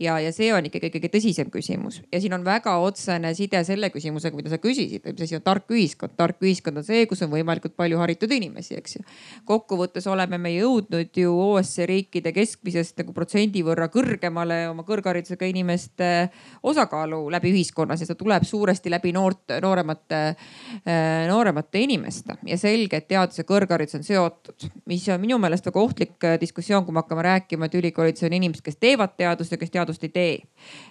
ja, 0.01 0.19
ja 0.23 0.33
see 0.35 0.51
on 0.55 0.69
ikkagi 0.69 0.91
kõige 0.95 1.11
tõsisem 1.13 1.51
küsimus. 1.53 2.01
Ja 2.13 2.21
siin 2.23 2.35
on 2.37 2.45
väga 2.47 2.77
otsene 2.83 3.35
side 3.37 3.63
selle 3.67 3.91
küsimusega, 3.95 4.37
mida 4.37 4.53
sa 4.53 4.59
küsisid, 4.63 5.05
mis 5.07 5.27
asi 5.27 5.39
on 5.39 5.45
tark 5.45 5.71
ühiskond. 5.71 6.17
tark 6.17 6.43
ühiskond 6.43 6.81
on 6.81 6.87
see, 6.87 7.07
kus 7.11 7.23
on 7.27 7.33
võimalikult 7.33 7.77
palju 7.77 7.99
haritud 8.01 8.33
inimesi, 8.33 8.79
eks 8.79 8.99
ju. 8.99 9.05
kokkuvõttes 9.49 10.07
oleme 10.11 10.39
me 10.39 10.55
jõudnud 10.55 11.15
ju 11.17 11.35
OSCE 11.35 11.87
riikide 11.89 12.33
keskmisest 12.35 12.99
nagu 13.03 13.15
protsendi 13.17 13.63
võrra 13.67 13.89
kõrgemale 13.93 14.65
oma 14.71 14.85
kõrgharidusega 14.87 15.49
inimeste 15.51 16.11
osakaalu 16.63 17.23
läbi 17.35 17.53
ühiskonnas. 17.55 18.03
Ja 18.03 18.11
see 18.11 18.19
tuleb 18.19 18.45
suuresti 18.49 18.93
läbi 18.93 19.13
noort, 19.15 19.57
nooremate, 19.63 20.21
äh, 20.85 21.27
nooremate 21.31 21.85
inimeste. 21.85 22.39
Ja 22.49 22.59
selge, 22.61 23.01
et 23.01 23.09
teadus 23.09 23.41
ja 23.41 23.47
kõrgharidus 23.49 23.99
on 23.99 24.07
seotud, 24.07 24.69
mis 24.91 25.07
on 25.13 25.23
minu 25.23 25.39
meelest 25.43 25.67
väga 25.69 25.81
ohtlik 25.81 26.27
äh, 26.27 26.39
diskussioon, 26.41 26.85
kui 26.85 26.95
me 26.95 27.03
hakkame 27.03 27.25
rääkima, 27.27 27.69
et 27.69 27.79
ülikoolides 27.81 28.27
on 28.27 28.37
inimesed, 28.39 28.65
kes 28.65 28.81
teevad 28.81 29.17
teadust 29.19 29.54
ja 29.55 29.61
kes 29.61 29.73
teadust 29.75 30.05
ei 30.05 30.13
tee. 30.15 30.35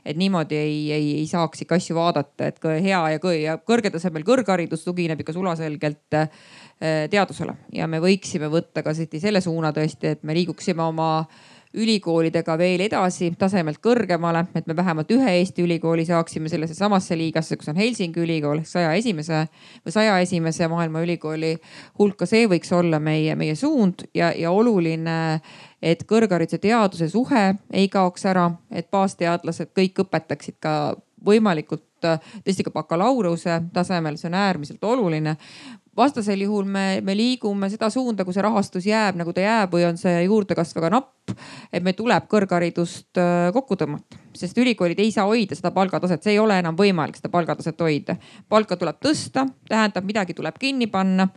et 0.05 0.17
niimoodi 0.17 0.57
ei, 0.57 0.77
ei, 0.91 1.07
ei 1.21 1.27
saaks 1.27 1.65
ikka 1.65 1.77
asju 1.79 1.97
vaadata, 1.97 2.49
et 2.49 2.59
hea 2.63 3.01
ja, 3.15 3.33
ja 3.39 3.57
kõrgetasemel 3.57 4.25
kõrgharidus 4.27 4.85
tugineb 4.87 5.21
ikka 5.23 5.35
sulaselgelt 5.35 6.19
äh, 6.19 6.29
teadusele 7.11 7.55
ja 7.75 7.87
me 7.87 8.01
võiksime 8.03 8.49
võtta 8.51 8.83
ka 8.83 8.95
selle 8.95 9.41
suuna 9.41 9.73
tõesti, 9.75 10.15
et 10.15 10.23
me 10.23 10.35
liiguksime 10.37 10.83
oma 10.83 11.25
ülikoolidega 11.73 12.55
veel 12.57 12.83
edasi 12.85 13.31
tasemelt 13.39 13.79
kõrgemale, 13.83 14.45
et 14.55 14.67
me 14.69 14.75
vähemalt 14.77 15.11
ühe 15.11 15.35
Eesti 15.39 15.63
ülikooli 15.65 16.05
saaksime 16.05 16.49
sellesse 16.49 16.75
samasse 16.77 17.17
liigasse, 17.17 17.57
kus 17.57 17.71
on 17.71 17.79
Helsingi 17.79 18.21
ülikool 18.21 18.61
ehk 18.61 18.69
saja 18.69 18.93
esimese 18.93 19.45
või 19.85 19.95
saja 19.95 20.19
esimese 20.21 20.67
maailma 20.69 21.01
ülikooli 21.05 21.55
hulka. 21.99 22.25
see 22.29 22.45
võiks 22.47 22.73
olla 22.73 22.99
meie, 22.99 23.35
meie 23.35 23.55
suund 23.55 24.05
ja, 24.13 24.31
ja 24.37 24.51
oluline 24.51 25.41
et 25.81 26.03
kõrghariduse 26.07 26.61
teaduse 26.63 27.09
suhe 27.09 27.45
ei 27.73 27.89
kaoks 27.91 28.25
ära, 28.29 28.51
et 28.71 28.91
baasteadlased 28.91 29.73
kõik 29.75 30.05
õpetaksid 30.05 30.59
ka 30.63 30.95
võimalikult 31.25 31.89
tõesti 32.03 32.65
ka 32.67 32.71
bakalaureuse 32.75 33.61
tasemel, 33.73 34.17
see 34.19 34.29
on 34.31 34.37
äärmiselt 34.39 34.83
oluline 34.83 35.37
vastasel 35.97 36.41
juhul 36.41 36.65
me, 36.65 37.01
me 37.05 37.15
liigume 37.17 37.69
seda 37.69 37.89
suunda, 37.93 38.25
kui 38.25 38.33
see 38.33 38.43
rahastus 38.43 38.85
jääb 38.87 39.17
nagu 39.19 39.33
ta 39.33 39.43
jääb 39.43 39.75
või 39.75 39.85
on 39.87 39.99
see 39.99 40.23
juurdekasv 40.25 40.79
väga 40.79 40.89
napp. 40.95 41.11
et 41.71 41.83
meil 41.83 41.95
tuleb 41.95 42.25
kõrgharidust 42.29 43.19
äh, 43.21 43.47
kokku 43.53 43.77
tõmmata, 43.79 44.17
sest 44.35 44.57
ülikoolid 44.57 44.99
ei 44.99 45.11
saa 45.13 45.27
hoida 45.29 45.55
seda 45.55 45.71
palgataset, 45.71 46.23
see 46.23 46.35
ei 46.35 46.41
ole 46.41 46.57
enam 46.59 46.75
võimalik 46.77 47.17
seda 47.19 47.29
palgataset 47.33 47.79
hoida. 47.79 48.17
palka 48.49 48.77
tuleb 48.77 48.99
tõsta, 49.03 49.45
tähendab 49.69 50.05
midagi 50.05 50.33
tuleb 50.33 50.57
kinni 50.59 50.89
panna. 50.91 51.29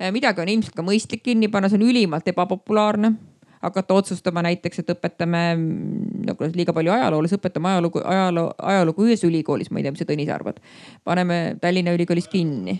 Äh, 0.00 0.12
midagi 0.14 0.40
on 0.40 0.48
ilmselt 0.48 0.78
ka 0.78 0.86
mõistlik 0.86 1.26
kinni 1.26 1.50
panna, 1.50 1.68
see 1.68 1.80
on 1.80 1.88
ülimalt 1.90 2.28
ebapopulaarne 2.30 3.14
hakata 3.64 3.94
otsustama 3.96 4.42
näiteks, 4.44 4.82
et 4.82 4.90
õpetame 4.92 5.42
nagu 6.28 6.48
liiga 6.52 6.74
palju 6.76 6.92
ajaloolasi, 6.92 7.38
õpetame 7.40 7.70
ajalugu, 7.72 8.02
ajaloo, 8.04 8.50
ajalugu 8.60 9.06
ühes 9.08 9.24
ülikoolis, 9.24 9.70
ma 9.72 9.80
ei 9.80 9.86
tea, 9.86 9.94
mis 9.94 10.04
sa 10.04 10.08
Tõnis 10.10 10.32
arvad. 10.32 10.60
paneme 11.04 11.56
Tallinna 11.60 11.94
Ülikoolis 11.96 12.28
kinni 12.28 12.76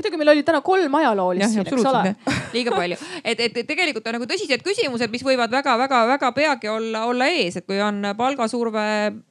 muidugi 0.00 0.20
meil 0.20 0.32
oli 0.32 0.44
täna 0.46 0.60
kolm 0.64 0.94
ajaloolist 1.00 1.54
siin, 1.54 1.66
eks 1.66 1.86
ole. 1.90 2.14
liiga 2.54 2.74
palju, 2.74 2.96
et, 3.24 3.40
et 3.46 3.58
tegelikult 3.68 4.08
on 4.08 4.16
nagu 4.18 4.28
tõsised 4.30 4.64
küsimused, 4.64 5.12
mis 5.12 5.24
võivad 5.26 5.52
väga-väga-väga 5.52 6.32
peagi 6.36 6.70
olla, 6.72 7.04
olla 7.10 7.28
ees, 7.30 7.60
et 7.60 7.66
kui 7.68 7.80
on 7.84 8.02
palgasurve 8.16 8.84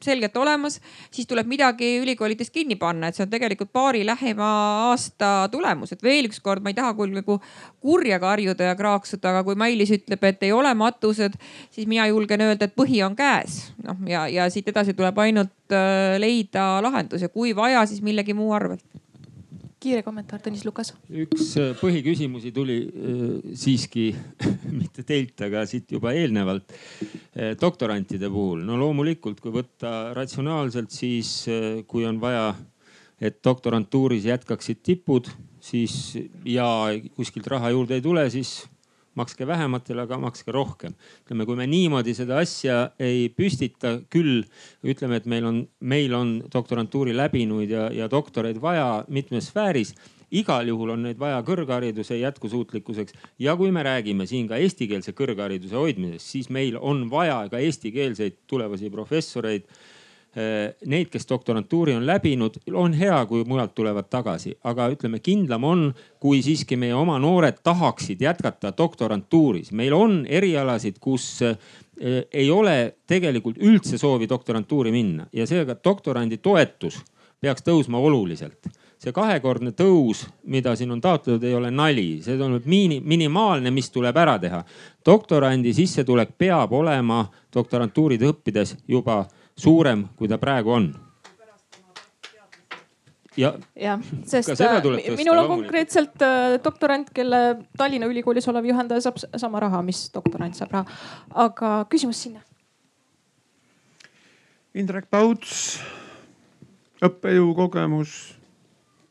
selgelt 0.03 0.37
olemas, 0.39 0.79
siis 1.11 1.27
tuleb 1.29 1.49
midagi 1.49 1.95
ülikoolides 2.03 2.53
kinni 2.53 2.77
panna, 2.79 3.09
et 3.09 3.17
see 3.17 3.25
on 3.25 3.33
tegelikult 3.33 3.73
paari 3.73 4.05
lähima 4.07 4.49
aasta 4.89 5.49
tulemus, 5.51 5.93
et 5.95 6.05
veel 6.05 6.29
ükskord, 6.29 6.63
ma 6.63 6.73
ei 6.73 6.77
taha 6.77 6.93
küll 6.97 7.17
nagu 7.17 7.39
kurja 7.81 8.19
karjuda 8.21 8.71
ja 8.71 8.77
kraaksuda, 8.79 9.33
aga 9.33 9.43
kui 9.47 9.57
Mailis 9.59 9.91
ütleb, 9.95 10.23
et 10.29 10.47
ei 10.47 10.53
ole 10.55 10.71
matused, 10.77 11.35
siis 11.73 11.89
mina 11.89 12.07
julgen 12.11 12.45
öelda, 12.45 12.69
et 12.69 12.77
põhi 12.77 13.01
on 13.05 13.17
käes. 13.17 13.61
noh 13.83 13.97
ja, 14.07 14.27
ja 14.29 14.47
siit 14.51 14.67
edasi 14.69 14.93
tuleb 14.93 15.17
ainult 15.19 15.75
äh, 15.75 16.17
leida 16.21 16.79
lahendus. 16.83 17.23
Ja 17.25 17.29
kui 17.29 17.55
vaja, 17.55 17.85
siis 17.89 18.03
millegi 18.05 18.35
muu 18.37 18.51
arvelt 18.55 18.83
kiire 19.80 20.01
kommentaar, 20.03 20.41
Tõnis 20.43 20.65
Lukas. 20.68 20.91
üks 21.07 21.53
äh, 21.60 21.72
põhiküsimusi 21.80 22.51
tuli 22.56 22.80
äh, 22.85 23.53
siiski 23.57 24.10
mitte 24.80 25.06
teilt, 25.07 25.39
aga 25.45 25.64
siit 25.69 25.91
juba 25.95 26.11
eelnevalt 26.18 26.73
äh, 26.73 27.53
doktorantide 27.60 28.30
puhul. 28.31 28.65
no 28.68 28.77
loomulikult, 28.81 29.39
kui 29.43 29.53
võtta 29.56 30.11
ratsionaalselt, 30.18 30.91
siis 30.91 31.31
kui 31.88 32.07
on 32.07 32.19
vaja, 32.22 32.51
et 33.19 33.39
doktorantuuris 33.43 34.27
jätkaksid 34.27 34.84
tipud, 34.84 35.30
siis 35.64 36.18
ja 36.47 36.68
kuskilt 37.15 37.47
raha 37.51 37.72
juurde 37.76 37.99
ei 37.99 38.03
tule, 38.03 38.27
siis 38.31 38.61
makske 39.15 39.48
vähematele, 39.48 40.03
aga 40.06 40.19
makske 40.22 40.52
rohkem. 40.52 40.94
ütleme, 41.26 41.45
kui 41.45 41.56
me 41.56 41.68
niimoodi 41.68 42.14
seda 42.18 42.40
asja 42.44 42.91
ei 42.99 43.30
püstita, 43.30 43.99
küll 44.10 44.44
ütleme, 44.84 45.18
et 45.18 45.26
meil 45.26 45.45
on, 45.45 45.68
meil 45.80 46.14
on 46.14 46.38
doktorantuuri 46.53 47.15
läbinuid 47.18 47.69
ja, 47.69 47.90
ja 47.91 48.07
doktoreid 48.11 48.61
vaja 48.61 49.03
mitmes 49.07 49.49
sfääris 49.49 49.95
igal 50.31 50.68
juhul 50.69 50.94
on 50.94 51.06
neid 51.07 51.19
vaja 51.19 51.40
kõrghariduse 51.45 52.19
jätkusuutlikkuseks. 52.19 53.14
ja 53.40 53.56
kui 53.57 53.72
me 53.72 53.84
räägime 53.84 54.27
siin 54.30 54.48
ka 54.48 54.57
eestikeelse 54.57 55.14
kõrghariduse 55.18 55.76
hoidmisest, 55.76 56.26
siis 56.26 56.49
meil 56.49 56.77
on 56.77 57.10
vaja 57.10 57.41
ka 57.49 57.57
eestikeelseid 57.57 58.45
tulevasi 58.48 58.90
professoreid 58.90 59.65
neid, 60.35 61.10
kes 61.10 61.26
doktorantuuri 61.30 61.95
on 61.97 62.06
läbinud, 62.06 62.60
on 62.77 62.93
hea, 62.93 63.18
kui 63.26 63.43
mujalt 63.49 63.73
tulevad 63.76 64.10
tagasi, 64.14 64.53
aga 64.64 64.85
ütleme, 64.93 65.19
kindlam 65.26 65.64
on, 65.65 65.85
kui 66.22 66.43
siiski 66.45 66.77
meie 66.77 66.93
oma 66.93 67.18
noored 67.19 67.64
tahaksid 67.65 68.22
jätkata 68.22 68.72
doktorantuuris. 68.77 69.72
meil 69.72 69.93
on 69.93 70.26
erialasid, 70.30 70.99
kus 71.01 71.41
äh, 71.41 71.57
ei 72.31 72.51
ole 72.51 72.95
tegelikult 73.07 73.57
üldse 73.57 73.97
soovi 73.97 74.30
doktorantuuri 74.30 74.91
minna 74.91 75.26
ja 75.34 75.47
seega 75.47 75.76
doktorandi 75.84 76.38
toetus 76.38 77.01
peaks 77.41 77.65
tõusma 77.65 77.97
oluliselt 77.97 78.69
see 78.99 79.14
kahekordne 79.15 79.72
tõus, 79.72 80.26
mida 80.51 80.73
siin 80.76 80.91
on 80.91 81.01
taotletud, 81.01 81.43
ei 81.47 81.56
ole 81.56 81.72
nali, 81.72 82.19
see 82.23 82.35
on 82.43 82.57
miini, 82.68 82.99
minimaalne, 82.99 83.72
mis 83.72 83.88
tuleb 83.95 84.18
ära 84.18 84.35
teha. 84.39 84.64
doktorandi 85.06 85.73
sissetulek 85.73 86.35
peab 86.38 86.73
olema 86.73 87.23
doktorantuurid 87.56 88.22
õppides 88.27 88.76
juba 88.88 89.23
suurem, 89.60 90.07
kui 90.15 90.31
ta 90.31 90.40
praegu 90.41 90.72
on 90.73 90.90
ja, 93.40 93.53
jah, 93.76 94.02
sest 94.27 94.61
äh, 94.61 94.81
minul 95.18 95.38
on 95.38 95.48
konkreetselt 95.48 96.22
äh, 96.22 96.57
doktorant, 96.64 97.10
kelle 97.15 97.40
Tallinna 97.77 98.10
Ülikoolis 98.10 98.48
olev 98.52 98.68
juhendaja 98.69 99.03
saab 99.07 99.19
sama 99.38 99.61
raha, 99.64 99.81
mis 99.86 100.07
doktorant 100.14 100.57
saab 100.57 100.73
raha. 100.73 100.99
aga 101.48 101.73
küsimus 101.91 102.23
sinna. 102.26 102.44
Indrek 104.76 105.10
Pauts, 105.10 105.80
õppejõu 107.03 107.53
kogemus, 107.57 108.15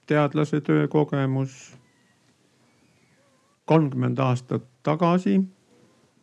teadlase 0.07 0.61
töö 0.65 0.89
kogemus. 0.89 1.75
kolmkümmend 3.69 4.19
aastat 4.19 4.63
tagasi 4.83 5.43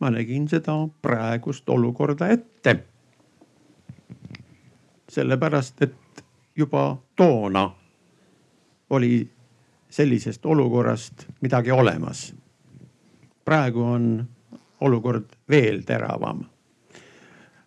ma 0.01 0.09
nägin 0.09 0.47
seda 0.49 0.73
praegust 1.01 1.69
olukorda 1.69 2.31
ette 2.33 2.79
sellepärast 5.15 5.81
et 5.81 6.23
juba 6.55 6.97
toona 7.15 7.69
oli 8.89 9.29
sellisest 9.89 10.45
olukorrast 10.45 11.27
midagi 11.41 11.71
olemas. 11.71 12.35
praegu 13.45 13.81
on 13.83 14.27
olukord 14.81 15.25
veel 15.49 15.81
teravam. 15.85 16.43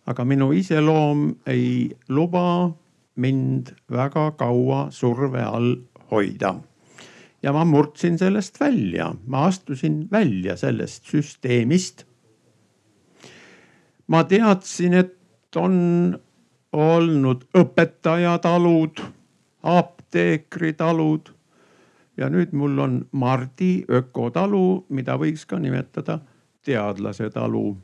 aga 0.07 0.25
minu 0.25 0.53
iseloom 0.53 1.35
ei 1.47 1.91
luba 2.09 2.70
mind 3.16 3.73
väga 3.91 4.31
kaua 4.31 4.91
surve 4.91 5.43
all 5.43 5.77
hoida. 6.11 6.55
ja 7.43 7.53
ma 7.53 7.65
murdsin 7.65 8.19
sellest 8.19 8.61
välja, 8.61 9.15
ma 9.27 9.47
astusin 9.47 10.09
välja 10.12 10.57
sellest 10.57 11.05
süsteemist. 11.05 12.05
ma 14.07 14.25
teadsin, 14.25 14.95
et 14.95 15.16
on 15.57 16.19
olnud 16.73 17.45
õpetajatalud, 17.57 19.01
apteekritalud 19.62 21.32
ja 22.16 22.28
nüüd 22.31 22.53
mul 22.53 22.78
on 22.78 22.99
Mardi 23.12 23.85
ökotalu, 23.89 24.86
mida 24.89 25.16
võiks 25.19 25.47
ka 25.47 25.59
nimetada 25.59 26.19
teadlase 26.65 27.31
talu. 27.31 27.77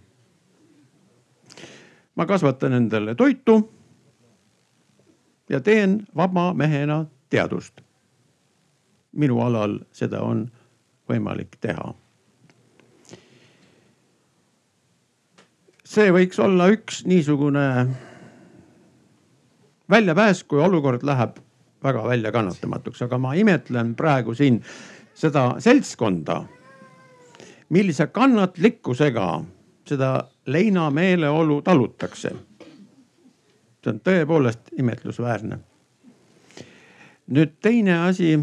ma 2.16 2.26
kasvatan 2.26 2.72
endale 2.72 3.14
toitu 3.14 3.70
ja 5.48 5.60
teen 5.60 6.06
vaba 6.16 6.54
mehena 6.54 7.06
teadust. 7.30 7.80
minu 9.12 9.40
alal 9.40 9.78
seda 9.92 10.20
on 10.22 10.50
võimalik 11.08 11.56
teha. 11.60 11.94
see 15.84 16.10
võiks 16.12 16.40
olla 16.40 16.68
üks 16.68 17.04
niisugune 17.06 17.86
väljapääs, 19.90 20.44
kui 20.44 20.60
olukord 20.60 21.02
läheb 21.02 21.38
väga 21.84 22.04
väljakannatamatuks, 22.04 23.02
aga 23.02 23.18
ma 23.18 23.34
imetlen 23.34 23.94
praegu 23.94 24.34
siin 24.34 24.62
seda 25.14 25.54
seltskonda, 25.58 26.42
millise 27.68 28.06
kannatlikkusega 28.06 29.28
seda 29.88 30.24
leina 30.46 30.90
meeleolu 30.90 31.62
talutakse. 31.62 32.32
see 33.84 33.92
on 33.92 34.00
tõepoolest 34.00 34.72
imetlusväärne. 34.78 35.58
nüüd 37.26 37.52
teine 37.60 37.98
asi. 38.08 38.38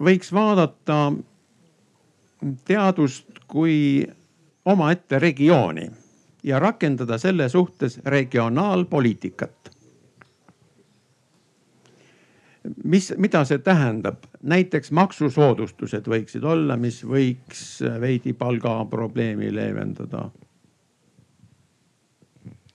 võiks 0.00 0.32
vaadata 0.32 1.12
teadust 2.64 3.26
kui 3.48 4.06
omaette 4.64 5.18
regiooni 5.18 5.90
ja 6.42 6.58
rakendada 6.58 7.18
selle 7.18 7.48
suhtes 7.48 8.00
regionaalpoliitikat. 8.04 9.72
mis, 12.84 13.14
mida 13.16 13.44
see 13.44 13.58
tähendab? 13.58 14.24
näiteks 14.42 14.90
maksusoodustused 14.90 16.08
võiksid 16.10 16.44
olla, 16.44 16.76
mis 16.76 17.04
võiks 17.04 17.82
veidi 18.00 18.32
palgaprobleemi 18.32 19.54
leevendada. 19.54 20.30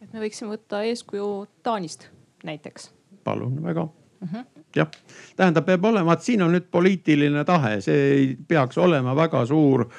et 0.01 0.13
me 0.13 0.19
võiksime 0.19 0.55
võtta 0.55 0.83
eeskuju 0.83 1.47
Taanist 1.63 2.09
näiteks. 2.43 2.91
palun 3.23 3.63
väga 3.63 3.87
mm 4.21 4.27
-hmm. 4.33 4.45
jah, 4.75 4.87
tähendab, 5.35 5.65
peab 5.65 5.85
olema, 5.85 6.13
et 6.13 6.21
siin 6.21 6.41
on 6.41 6.51
nüüd 6.51 6.71
poliitiline 6.71 7.43
tahe, 7.45 7.81
see 7.81 8.01
ei 8.13 8.37
peaks 8.47 8.77
olema 8.77 9.15
väga 9.15 9.45
suur 9.45 9.89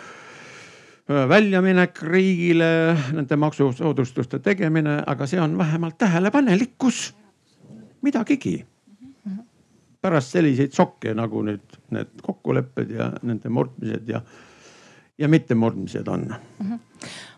väljaminek 1.08 2.02
riigile, 2.02 2.96
nende 3.12 3.36
maksusoodustuste 3.36 4.38
tegemine, 4.38 5.00
aga 5.06 5.26
see 5.26 5.40
on 5.40 5.56
vähemalt 5.58 5.98
tähelepanelikkus, 5.98 7.14
midagigi. 8.02 8.66
pärast 10.02 10.32
selliseid 10.34 10.72
šokke 10.74 11.12
nagu 11.14 11.44
nüüd 11.46 11.76
need 11.94 12.08
kokkulepped 12.26 12.88
ja 12.90 13.12
nende 13.22 13.50
murdmised 13.54 14.08
ja, 14.10 14.18
ja 15.18 15.28
mittemurdmised 15.30 16.08
on 16.10 16.24
mm. 16.26 16.72
-hmm. 16.72 16.78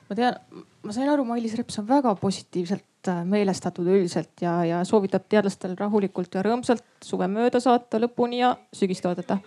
ma 0.08 0.16
tean, 0.16 0.38
ma 0.82 0.92
sain 0.92 1.10
aru, 1.12 1.24
Mailis 1.24 1.54
Reps 1.54 1.78
on 1.78 1.88
väga 1.88 2.14
positiivselt 2.14 3.08
äh, 3.08 3.24
meelestatud 3.24 3.86
üldiselt 3.86 4.40
ja, 4.40 4.64
ja 4.64 4.84
soovitab 4.84 5.28
teadlastel 5.28 5.76
rahulikult 5.76 6.34
ja 6.34 6.42
rõõmsalt 6.42 6.84
suve 7.04 7.28
mööda 7.28 7.60
saata 7.60 8.00
lõpuni 8.00 8.40
ja 8.40 8.56
sügist 8.72 9.04
oodata 9.06 9.38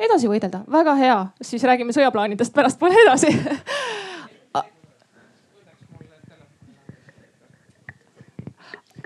edasi 0.00 0.28
võidelda, 0.30 0.62
väga 0.70 0.94
hea, 0.98 1.16
siis 1.44 1.64
räägime 1.66 1.94
sõjaplaanidest 1.96 2.54
pärastpoole 2.56 2.98
edasi. 3.06 3.32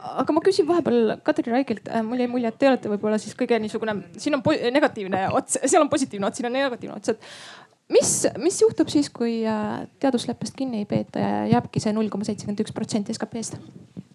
Aga 0.01 0.33
ma 0.33 0.41
küsin 0.43 0.67
vahepeal 0.67 1.19
Kadri 1.23 1.53
Raigilt, 1.53 1.89
äh, 1.93 2.03
mul 2.03 2.23
jäi 2.23 2.29
mulje, 2.31 2.49
et 2.49 2.57
te 2.59 2.69
olete 2.71 2.91
võib-olla 2.91 3.19
siis 3.21 3.37
kõige 3.39 3.59
niisugune, 3.61 3.95
siin 4.19 4.35
on 4.35 4.43
negatiivne 4.73 5.27
ots, 5.37 5.59
seal 5.61 5.85
on 5.85 5.91
positiivne 5.93 6.27
ots, 6.27 6.41
siin 6.41 6.49
on 6.49 6.57
negatiivne 6.57 6.97
ots, 6.97 7.13
et 7.13 7.93
mis, 7.93 8.13
mis 8.41 8.61
juhtub 8.63 8.91
siis, 8.91 9.11
kui 9.13 9.43
äh, 9.47 9.85
teadusleppest 10.03 10.57
kinni 10.57 10.83
ei 10.83 10.89
peeta 10.89 11.23
ja 11.23 11.45
jääbki 11.53 11.83
see 11.85 11.93
null 11.95 12.11
koma 12.13 12.27
seitsekümmend 12.27 12.65
üks 12.65 12.75
protsenti 12.75 13.15
SKP-st? 13.15 13.61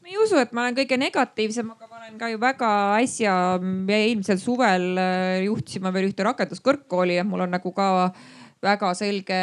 Ma 0.06 0.12
ei 0.14 0.20
usu, 0.22 0.38
et 0.38 0.52
ma 0.54 0.62
olen 0.62 0.76
kõige 0.78 0.98
negatiivsem, 1.02 1.70
aga 1.74 1.88
ma 1.90 1.98
olen 1.98 2.18
ka 2.22 2.28
ju 2.30 2.38
väga 2.38 2.68
äsja, 3.02 3.32
eelmisel 3.90 4.38
suvel 4.38 4.84
äh, 5.02 5.40
juhtisime 5.48 5.90
veel 5.96 6.12
ühte 6.12 6.28
rakenduskõrgkooli 6.28 7.16
ja 7.18 7.24
mul 7.26 7.42
on 7.48 7.56
nagu 7.56 7.72
ka 7.74 7.88
väga 8.62 8.92
selge 8.94 9.40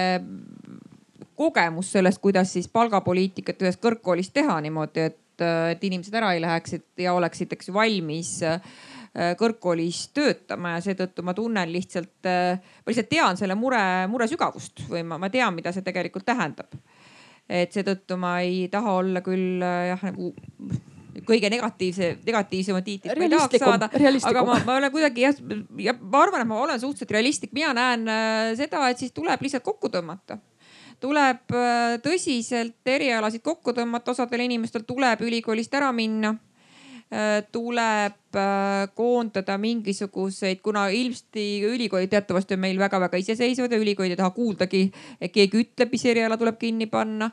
kogemus 1.34 1.90
sellest, 1.97 2.22
kuidas 2.22 2.55
siis 2.55 2.70
palgapoliitikat 2.70 3.66
ühes 3.66 3.80
kõrgkoolis 3.82 4.30
teha 4.30 4.60
niimoodi, 4.62 5.09
et, 5.10 5.44
et 5.74 5.82
inimesed 5.90 6.14
ära 6.14 6.30
ei 6.36 6.44
läheks 6.44 6.78
ja 7.02 7.16
oleksid, 7.18 7.59
eks 7.59 7.72
ju, 7.72 7.74
valmis 7.74 8.36
äh, 8.47 8.62
kõrgkoolis 9.43 10.05
töötama. 10.14 10.76
Ja 10.76 10.86
seetõttu 10.86 11.26
ma 11.26 11.34
tunnen 11.34 11.74
lihtsalt, 11.74 12.20
äh, 12.22 12.55
ma 12.62 12.94
lihtsalt 12.94 13.10
tean 13.10 13.40
selle 13.40 13.59
mure, 13.59 13.82
mure 14.14 14.30
sügavust 14.30 14.86
või 14.86 15.02
ma, 15.02 15.18
ma 15.18 15.32
tean, 15.32 15.59
mida 15.59 15.74
see 15.74 15.82
tegelikult 15.90 16.30
tähendab 16.30 16.78
et 17.52 17.74
seetõttu 17.74 18.16
ma 18.20 18.38
ei 18.44 18.66
taha 18.72 18.96
olla 19.02 19.22
küll 19.24 19.62
äh, 19.64 19.92
jah 19.92 20.04
nagu 20.08 20.32
kõige 21.28 21.50
negatiivse, 21.52 22.08
negatiivsema 22.24 22.80
tiitlit 22.84 23.18
ma 23.18 23.26
ei 23.26 23.32
tahaks 23.32 23.60
saada. 23.60 23.88
aga 24.30 24.44
ma, 24.46 24.56
ma 24.64 24.76
olen 24.80 24.92
kuidagi 24.94 25.26
jah, 25.26 25.42
ja 25.84 25.94
ma 26.00 26.22
arvan, 26.24 26.44
et 26.44 26.48
ma 26.48 26.62
olen 26.62 26.80
suhteliselt 26.80 27.12
realistlik, 27.18 27.52
mina 27.56 27.74
näen 27.76 28.08
äh, 28.08 28.52
seda, 28.58 28.86
et 28.88 29.02
siis 29.02 29.12
tuleb 29.12 29.44
lihtsalt 29.44 29.66
kokku 29.66 29.92
tõmmata. 29.92 30.38
Tuleb 31.02 31.52
äh, 31.58 31.98
tõsiselt 32.04 32.88
erialasid 32.88 33.44
kokku 33.44 33.74
tõmmata, 33.76 34.14
osadel 34.14 34.46
inimestel 34.46 34.86
tuleb 34.88 35.24
ülikoolist 35.26 35.74
ära 35.76 35.92
minna 35.92 36.32
tuleb 37.52 38.36
äh, 38.36 38.89
koondada 38.97 39.59
mingisuguseid, 39.60 40.62
kuna 40.64 40.86
ilmselt 40.89 41.36
ülikoolid 41.68 42.12
teatavasti 42.12 42.56
on 42.56 42.62
meil 42.64 42.78
väga-väga 42.80 43.20
iseseisvad 43.20 43.72
ja 43.72 43.80
ülikoolid 43.82 44.14
ei 44.14 44.20
taha 44.20 44.32
kuuldagi, 44.32 44.86
et 45.20 45.34
keegi 45.34 45.66
ütleb, 45.66 45.93
mis 45.93 46.06
eriala 46.09 46.40
tuleb 46.40 46.56
kinni 46.60 46.89
panna 46.89 47.30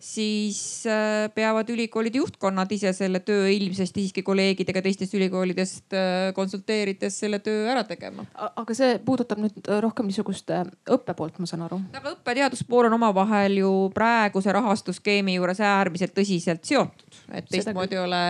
siis 0.00 0.86
äh, 0.86 1.28
peavad 1.34 1.68
ülikoolide 1.68 2.18
juhtkonnad 2.18 2.72
ise 2.72 2.92
selle 2.96 3.20
töö 3.20 3.48
ilmsesti 3.52 4.00
siiski 4.00 4.22
kolleegidega 4.24 4.82
teistest 4.82 5.14
ülikoolidest 5.14 5.92
äh, 5.92 6.32
konsulteerides 6.34 7.18
selle 7.20 7.38
töö 7.44 7.66
ära 7.68 7.84
tegema. 7.84 8.24
aga 8.34 8.76
see 8.76 8.96
puudutab 9.04 9.42
nüüd 9.44 9.68
rohkem 9.84 10.08
niisugust 10.08 10.50
äh, 10.56 10.64
õppe 10.96 11.14
poolt, 11.16 11.36
ma 11.38 11.48
saan 11.50 11.66
aru? 11.68 11.82
aga 11.92 12.14
õppe-teaduspool 12.14 12.88
on 12.88 12.96
omavahel 12.96 13.60
ju 13.60 13.72
praeguse 13.94 14.56
rahastusskeemi 14.56 15.36
juures 15.36 15.60
äärmiselt 15.60 16.16
tõsiselt 16.16 16.64
seotud, 16.64 17.04
et 17.34 17.46
teistmoodi 17.50 17.96
ei 17.96 18.02
ole, 18.02 18.22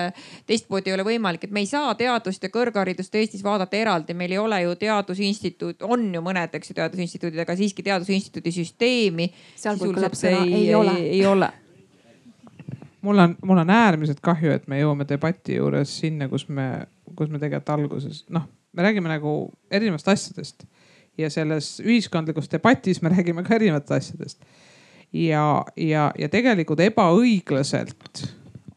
teistmoodi 0.47 0.91
ei 0.91 0.97
ole 0.97 1.07
võimalik, 1.07 1.47
et 1.47 1.55
me 1.55 1.65
ei 1.65 1.71
saa 1.71 1.95
teadust 1.99 2.43
ja 2.43 2.53
kõrgharidust 2.53 3.15
Eestis 3.21 3.45
vaadata 3.45 3.77
eraldi, 3.77 4.15
meil 4.15 4.35
ei 4.37 4.39
ole 4.43 4.63
ju 4.63 4.77
teadusinstituut, 4.81 5.83
on 5.89 6.07
ju 6.15 6.23
mõned, 6.25 6.55
eks 6.59 6.73
ju, 6.73 6.79
teadusinstituudid, 6.79 7.43
aga 7.45 7.57
siiski 7.57 7.87
teadusinstituudi 7.87 8.53
süsteemi. 8.61 9.33
ei, 10.45 10.55
ei 10.55 10.75
ole, 10.75 10.97
ei 11.01 11.27
ole 11.27 11.53
mul 13.01 13.19
on, 13.19 13.37
mul 13.45 13.59
on 13.59 13.71
äärmiselt 13.71 14.21
kahju, 14.25 14.53
et 14.55 14.67
me 14.69 14.81
jõuame 14.81 15.07
debati 15.09 15.57
juures 15.57 15.93
sinna, 16.03 16.29
kus 16.29 16.49
me, 16.49 16.87
kus 17.17 17.31
me 17.31 17.41
tegelikult 17.41 17.75
alguses 17.77 18.25
noh, 18.33 18.47
me 18.77 18.87
räägime 18.87 19.11
nagu 19.11 19.35
erinevatest 19.71 20.13
asjadest 20.15 20.67
ja 21.19 21.31
selles 21.33 21.79
ühiskondlikus 21.85 22.51
debatis 22.53 23.03
me 23.03 23.13
räägime 23.13 23.45
ka 23.47 23.57
erinevatest 23.57 23.97
asjadest. 23.97 24.45
ja, 25.13 25.65
ja, 25.77 26.11
ja 26.19 26.29
tegelikult 26.29 26.81
ebaõiglaselt 26.85 28.27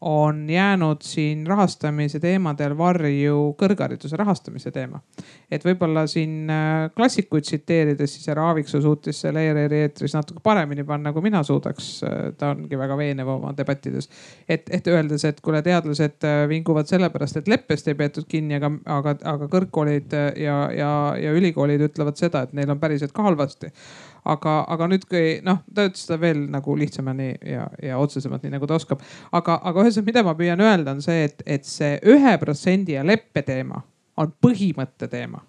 on 0.06 0.50
jäänud 0.50 0.96
siin 1.00 1.46
rahastamise 1.46 2.20
teemadel 2.20 2.74
varju 2.78 3.54
kõrghariduse 3.56 4.18
rahastamise 4.20 4.70
teema. 4.70 5.00
et 5.50 5.64
võib-olla 5.64 6.02
siin 6.10 6.50
äh, 6.50 6.90
klassikuid 6.96 7.46
tsiteerides, 7.46 8.16
siis 8.16 8.28
härra 8.28 8.44
Aaviksoo 8.50 8.82
suutis 8.84 9.20
selle 9.24 9.46
ERR-i 9.48 9.80
eetris 9.86 10.12
natuke 10.14 10.42
paremini 10.44 10.84
panna, 10.84 11.12
kui 11.12 11.24
mina 11.24 11.42
suudaks. 11.42 11.88
Äh, 12.04 12.18
ta 12.36 12.52
ongi 12.52 12.78
väga 12.78 12.98
veenev 13.00 13.32
oma 13.36 13.54
debattides. 13.56 14.10
et, 14.48 14.68
et 14.70 14.86
öeldes, 14.92 15.24
et 15.24 15.40
kuule, 15.40 15.62
teadlased 15.64 16.28
äh, 16.28 16.44
vinguvad 16.52 16.90
sellepärast, 16.90 17.40
et 17.40 17.48
leppest 17.48 17.88
ei 17.88 17.96
peetud 17.96 18.28
kinni, 18.28 18.60
aga, 18.60 18.74
aga, 18.84 19.16
aga 19.34 19.48
kõrgkoolid 19.56 20.12
ja, 20.36 20.58
ja, 20.76 20.90
ja 21.16 21.32
ülikoolid 21.32 21.88
ütlevad 21.88 22.20
seda, 22.20 22.44
et 22.44 22.52
neil 22.52 22.76
on 22.76 22.82
päriselt 22.82 23.16
ka 23.16 23.24
halvasti 23.24 23.72
aga, 24.24 24.58
aga 24.74 24.88
nüüd, 24.90 25.06
kui 25.08 25.38
noh, 25.44 25.62
ta 25.74 25.86
ütles 25.88 26.06
seda 26.06 26.18
veel 26.20 26.44
nagu 26.52 26.76
lihtsamini 26.78 27.30
ja, 27.50 27.66
ja 27.82 27.98
otsesemalt, 28.00 28.44
nii 28.44 28.56
nagu 28.56 28.68
ta 28.68 28.78
oskab. 28.78 29.02
aga, 29.32 29.58
aga 29.62 29.84
ühesõnaga, 29.84 30.10
mida 30.10 30.22
ma 30.26 30.36
püüan 30.38 30.62
öelda, 30.64 30.94
on 30.96 31.02
see, 31.04 31.24
et, 31.28 31.42
et 31.46 31.66
see 31.68 31.98
ühe 32.14 32.36
protsendi 32.40 32.96
ja 32.96 33.04
leppe 33.06 33.42
teema 33.46 33.82
on 34.20 34.32
põhimõtte 34.42 35.08
teema 35.10 35.42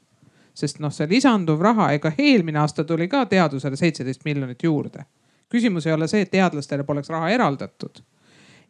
sest 0.56 0.80
noh, 0.80 0.91
see 0.93 1.07
lisanduv 1.11 1.61
raha, 1.61 1.89
ega 1.97 2.14
eelmine 2.18 2.61
aasta 2.61 2.85
tuli 2.88 3.10
ka 3.11 3.26
teadusele 3.27 3.76
seitseteist 3.76 4.23
miljonit 4.26 4.64
juurde. 4.64 5.03
küsimus 5.52 5.85
ei 5.85 5.93
ole 5.93 6.07
see, 6.07 6.22
et 6.26 6.31
teadlastele 6.31 6.84
poleks 6.84 7.10
raha 7.11 7.30
eraldatud 7.30 7.99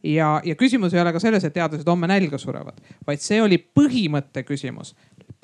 ja, 0.04 0.42
ja 0.44 0.56
küsimus 0.56 0.94
ei 0.94 1.02
ole 1.02 1.14
ka 1.14 1.22
selles, 1.22 1.44
et 1.44 1.54
teadlased 1.54 1.88
homme 1.88 2.08
nälga 2.10 2.38
surevad, 2.42 2.82
vaid 3.08 3.22
see 3.24 3.42
oli 3.42 3.58
põhimõtte 3.80 4.44
küsimus 4.44 4.96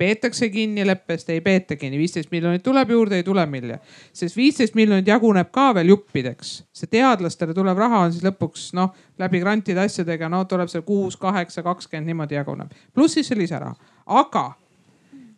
peetakse 0.02 0.48
kinni 0.50 0.86
leppest, 0.86 1.30
ei 1.30 1.40
peeta 1.40 1.76
kinni, 1.78 1.98
viisteist 2.00 2.30
miljonit 2.34 2.62
tuleb 2.66 2.90
juurde, 2.90 3.20
ei 3.20 3.26
tule 3.26 3.44
milja. 3.46 3.78
sest 4.12 4.36
viisteist 4.36 4.74
miljonit 4.74 5.06
jaguneb 5.06 5.50
ka 5.54 5.70
veel 5.74 5.92
juppideks. 5.94 6.54
see 6.72 6.90
teadlastele 6.90 7.54
tulev 7.54 7.78
raha 7.78 8.06
on 8.06 8.14
siis 8.14 8.24
lõpuks 8.26 8.72
noh, 8.78 8.90
läbi 9.18 9.40
grantide 9.40 9.84
asjadega, 9.84 10.28
no 10.28 10.44
tuleb 10.50 10.70
see 10.72 10.82
kuus, 10.82 11.16
kaheksa, 11.16 11.62
kakskümmend 11.62 12.10
niimoodi 12.10 12.34
jaguneb. 12.40 12.74
pluss 12.94 13.14
siis 13.18 13.30
see 13.30 13.38
lisaraha, 13.38 13.76
aga 14.06 14.44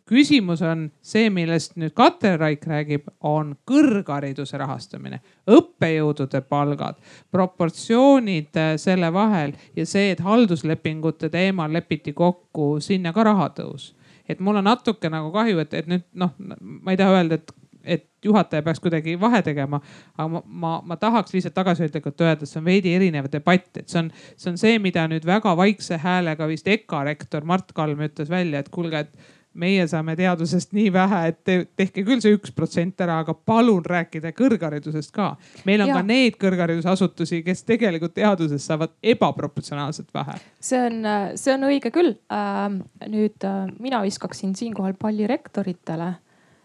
küsimus 0.08 0.62
on 0.64 0.86
see, 1.04 1.28
millest 1.32 1.76
nüüd 1.80 1.92
Kater 1.96 2.38
Raik 2.40 2.64
räägib, 2.68 3.10
on 3.20 3.54
kõrghariduse 3.68 4.60
rahastamine, 4.60 5.20
õppejõudude 5.48 6.40
palgad, 6.48 6.96
proportsioonid 7.32 8.60
äh, 8.60 8.72
selle 8.80 9.12
vahel 9.12 9.52
ja 9.76 9.84
see, 9.88 10.10
et 10.14 10.24
halduslepingute 10.24 11.28
teemal 11.32 11.72
lepiti 11.72 12.16
kokku 12.16 12.78
sinna 12.84 13.12
ka 13.12 13.28
rahatõus 13.28 13.92
et 14.28 14.40
mul 14.40 14.56
on 14.60 14.64
natuke 14.64 15.10
nagu 15.12 15.32
kahju, 15.34 15.60
et, 15.64 15.74
et 15.74 15.90
nüüd 15.90 16.06
noh, 16.20 16.32
ma 16.38 16.94
ei 16.94 17.00
taha 17.00 17.20
öelda, 17.20 17.40
et 17.40 17.54
et 17.84 18.06
juhataja 18.24 18.62
peaks 18.64 18.80
kuidagi 18.80 19.18
vahe 19.20 19.42
tegema. 19.44 19.80
aga 20.16 20.28
ma, 20.28 20.42
ma, 20.46 20.70
ma 20.84 20.96
tahaks 20.96 21.34
lihtsalt 21.34 21.54
tagasihoidlikult 21.54 22.20
öelda, 22.20 22.42
et 22.42 22.48
see 22.48 22.60
on 22.60 22.64
veidi 22.64 22.94
erinev 22.96 23.28
debatt, 23.32 23.68
et 23.76 23.88
see 23.88 24.00
on, 24.00 24.10
see 24.40 24.50
on 24.50 24.56
see, 24.60 24.78
mida 24.80 25.04
nüüd 25.10 25.26
väga 25.28 25.52
vaikse 25.56 25.98
häälega 26.00 26.48
vist 26.48 26.68
EKA 26.68 27.04
rektor 27.10 27.44
Mart 27.44 27.74
Kalm 27.76 28.00
ütles 28.06 28.30
välja, 28.32 28.64
et 28.64 28.70
kuulge, 28.72 29.04
et 29.04 29.34
meie 29.54 29.86
saame 29.90 30.16
teadusest 30.18 30.72
nii 30.76 30.90
vähe, 30.94 31.20
et 31.30 31.38
te, 31.46 31.56
tehke 31.76 32.04
küll 32.06 32.22
see 32.22 32.34
üks 32.36 32.52
protsent 32.54 33.00
ära, 33.04 33.20
aga 33.24 33.34
palun 33.34 33.84
rääkige 33.86 34.34
kõrgharidusest 34.36 35.14
ka. 35.14 35.34
meil 35.68 35.84
on 35.84 35.92
ja. 35.92 35.98
ka 36.00 36.06
neid 36.06 36.38
kõrgharidusasutusi, 36.42 37.42
kes 37.46 37.64
tegelikult 37.68 38.16
teadusest 38.18 38.66
saavad 38.66 38.94
ebaproportsionaalselt 39.14 40.10
vähe. 40.14 40.38
see 40.60 40.82
on, 40.88 41.00
see 41.40 41.54
on 41.54 41.68
õige 41.70 41.94
küll 41.94 42.16
äh,. 42.32 42.66
nüüd 43.06 43.48
äh, 43.48 43.64
mina 43.78 44.02
viskaksin 44.04 44.54
siinkohal 44.58 44.98
palli 44.98 45.28
rektoritele 45.30 46.14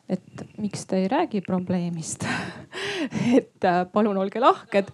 et 0.09 0.43
miks 0.57 0.87
te 0.89 1.03
ei 1.03 1.07
räägi 1.11 1.41
probleemist 1.45 2.25
et 3.37 3.65
äh, 3.65 3.83
palun 3.93 4.17
olge 4.17 4.41
lahked 4.41 4.89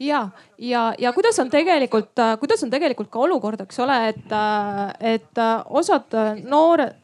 ja, 0.00 0.28
ja, 0.58 0.94
ja 0.98 1.12
kuidas 1.12 1.38
on 1.38 1.50
tegelikult, 1.50 2.18
äh, 2.18 2.36
kuidas 2.40 2.62
on 2.64 2.70
tegelikult 2.70 3.10
ka 3.12 3.22
olukord, 3.26 3.60
eks 3.60 3.80
ole, 3.84 3.96
et, 4.08 4.32
äh, 4.32 5.14
et 5.14 5.38
äh, 5.38 5.56
osad 5.68 6.16
noored, 6.44 6.96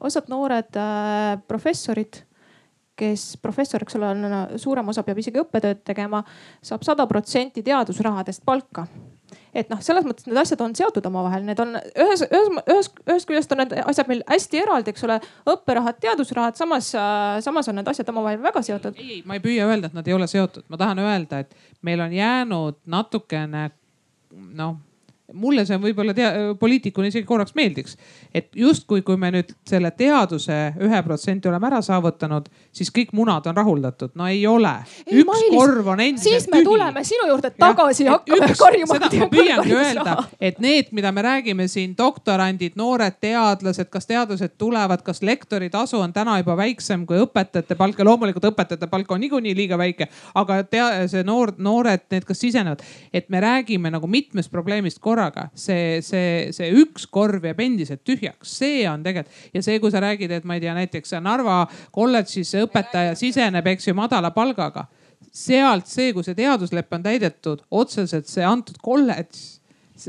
osad 0.00 0.28
noored 0.28 0.76
professorid, 1.48 2.20
kes 2.94 3.34
professor, 3.42 3.82
eks 3.82 3.96
ole, 3.98 4.10
on 4.12 4.58
suurem 4.60 4.88
osa 4.92 5.02
peab 5.02 5.18
isegi 5.18 5.40
õppetööd 5.40 5.80
tegema, 5.86 6.20
saab 6.62 6.84
sada 6.86 7.06
protsenti 7.10 7.64
teadusrahadest 7.64 8.44
palka 8.44 8.84
et 9.54 9.70
noh, 9.72 9.80
selles 9.84 10.06
mõttes 10.06 10.28
need 10.28 10.38
asjad 10.40 10.62
on 10.64 10.74
seotud 10.76 11.06
omavahel, 11.10 11.44
need 11.46 11.60
on 11.62 11.76
ühes, 11.78 12.24
ühes, 12.26 12.50
ühes, 12.64 12.90
ühest 13.06 13.28
küljest 13.30 13.54
on 13.54 13.62
need 13.62 13.74
asjad 13.84 14.10
meil 14.10 14.24
hästi 14.30 14.62
eraldi, 14.62 14.94
eks 14.94 15.06
ole, 15.08 15.20
õpperahad, 15.54 16.00
teadusrahad, 16.02 16.58
samas, 16.58 16.90
samas 17.44 17.70
on 17.70 17.78
need 17.80 17.90
asjad 17.90 18.10
omavahel 18.14 18.42
väga 18.44 18.64
seotud. 18.66 18.98
ei, 19.00 19.22
ma 19.26 19.38
ei 19.38 19.44
püüa 19.44 19.68
öelda, 19.70 19.90
et 19.90 19.98
nad 19.98 20.08
ei 20.08 20.16
ole 20.16 20.28
seotud, 20.30 20.66
ma 20.68 20.80
tahan 20.80 21.02
öelda, 21.04 21.44
et 21.44 21.54
meil 21.86 22.02
on 22.04 22.12
jäänud 22.12 22.82
natukene 22.90 23.68
noh 24.34 24.76
mulle 25.34 25.64
see 25.66 25.78
võib-olla 25.80 26.14
poliitikuna 26.58 27.10
isegi 27.10 27.26
korraks 27.26 27.54
meeldiks, 27.58 27.96
et 28.34 28.50
justkui, 28.56 29.02
kui 29.06 29.18
me 29.20 29.30
nüüd 29.34 29.50
selle 29.68 29.90
teaduse 29.96 30.56
ühe 30.82 31.00
protsendi 31.06 31.50
oleme 31.50 31.68
ära 31.70 31.80
saavutanud, 31.84 32.48
siis 32.74 32.90
kõik 32.94 33.12
munad 33.16 33.46
on 33.50 33.56
rahuldatud. 33.56 34.14
no 34.14 34.28
ei 34.30 34.46
ole. 34.46 34.72
üks 35.10 35.26
Mailis, 35.28 35.56
korv 35.56 35.90
on 35.94 36.00
endiselt 36.00 36.30
tühi. 36.30 36.40
siis 36.40 36.50
me 36.50 36.60
tühi. 36.60 36.68
tuleme 36.68 37.04
sinu 37.04 37.28
juurde 37.28 37.50
tagasi 37.50 38.04
ja 38.06 38.16
hakkame 38.16 38.50
üks, 38.50 38.62
karjuma. 38.62 38.98
ma 39.00 39.28
püüangi 39.34 39.76
öelda, 39.78 40.16
et 40.40 40.60
need, 40.62 40.92
mida 40.92 41.12
me 41.12 41.26
räägime 41.26 41.68
siin, 41.68 41.96
doktorandid, 41.98 42.78
noored 42.80 43.18
teadlased, 43.20 43.90
kas 43.90 44.06
teadlased 44.10 44.56
tulevad, 44.58 45.02
kas 45.02 45.22
lektori 45.22 45.70
tasu 45.70 46.00
on 46.00 46.12
täna 46.12 46.38
juba 46.42 46.56
väiksem 46.56 47.06
kui 47.06 47.20
õpetajate 47.24 47.76
palk 47.78 47.98
ja 47.98 48.08
loomulikult 48.08 48.50
õpetajate 48.52 48.90
palk 48.90 49.10
on 49.10 49.20
niikuinii 49.20 49.56
liiga 49.56 49.78
väike, 49.78 50.08
aga 50.34 50.62
tea, 50.70 50.88
see 51.10 51.24
noor, 51.26 51.54
noored, 51.58 52.06
need, 52.10 52.24
kes 52.28 52.40
sisenevad, 52.46 52.82
et 53.12 53.28
me 53.32 53.40
räägime 53.42 53.90
nagu 53.90 54.06
mitmest 54.10 54.52
probleemist 54.52 55.00
korraga 55.02 55.23
korraga, 55.24 55.48
see, 55.54 56.00
see, 56.04 56.52
see 56.54 56.70
üks 56.82 57.06
korv 57.10 57.44
jääb 57.48 57.60
endiselt 57.64 58.04
tühjaks, 58.06 58.56
see 58.60 58.84
on 58.90 59.02
tegelikult 59.04 59.54
ja 59.54 59.62
see, 59.64 59.80
kui 59.82 59.92
sa 59.92 60.02
räägid, 60.04 60.32
et 60.38 60.44
ma 60.44 60.58
ei 60.58 60.64
tea, 60.64 60.74
näiteks 60.76 61.16
Narva 61.24 61.64
kolledžis 61.94 62.54
õpetaja 62.64 63.14
siseneb, 63.18 63.66
eks 63.74 63.88
ju, 63.88 63.96
madala 63.98 64.30
palgaga. 64.34 64.86
sealt 65.34 65.88
see, 65.90 66.12
kui 66.12 66.22
see 66.22 66.36
teaduslepe 66.38 66.94
on 66.94 67.02
täidetud, 67.02 67.62
otseselt 67.70 68.28
see 68.30 68.44
antud 68.44 68.76
kolledž 68.82 69.60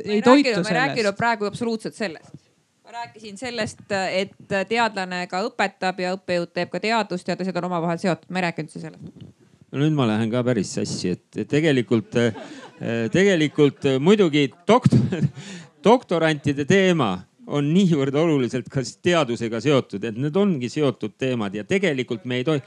ei 0.03 0.21
toitu 0.21 0.51
sellest. 0.51 0.65
ma 0.69 0.73
ei 0.73 0.81
rääkinud 0.81 1.17
praegu 1.17 1.47
absoluutselt 1.47 1.95
sellest 1.95 2.43
ma 2.85 2.91
rääkisin 2.99 3.37
sellest, 3.37 3.79
et 3.89 4.35
teadlane 4.69 5.25
ka 5.27 5.41
õpetab 5.47 6.01
ja 6.03 6.11
õppejõud 6.13 6.51
teeb 6.53 6.69
ka 6.69 6.81
teadust 6.83 7.27
ja 7.27 7.35
teised 7.37 7.57
on 7.57 7.65
omavahel 7.65 7.97
seotud, 7.97 8.29
ma 8.29 8.41
ei 8.41 8.45
rääkinud 8.45 8.69
üldse 8.69 8.83
sellest. 8.83 9.25
no 9.71 9.81
nüüd 9.81 9.97
ma 9.97 10.05
lähen 10.11 10.29
ka 10.29 10.43
päris 10.45 10.75
sassi, 10.77 11.15
et 11.15 11.47
tegelikult 11.49 12.13
tegelikult 13.11 13.85
äh, 13.87 13.99
muidugi 14.03 14.49
doktor, 14.67 15.23
doktorantide 15.89 16.65
teema 16.67 17.15
on 17.45 17.67
niivõrd 17.69 18.15
oluliselt 18.17 18.67
ka 18.73 18.81
teadusega 19.05 19.59
seotud, 19.61 20.03
et 20.07 20.15
need 20.17 20.37
ongi 20.39 20.69
seotud 20.71 21.13
teemad 21.21 21.53
ja 21.55 21.63
tegelikult 21.67 22.25
me 22.25 22.39
ei 22.41 22.45
tohi, 22.47 22.61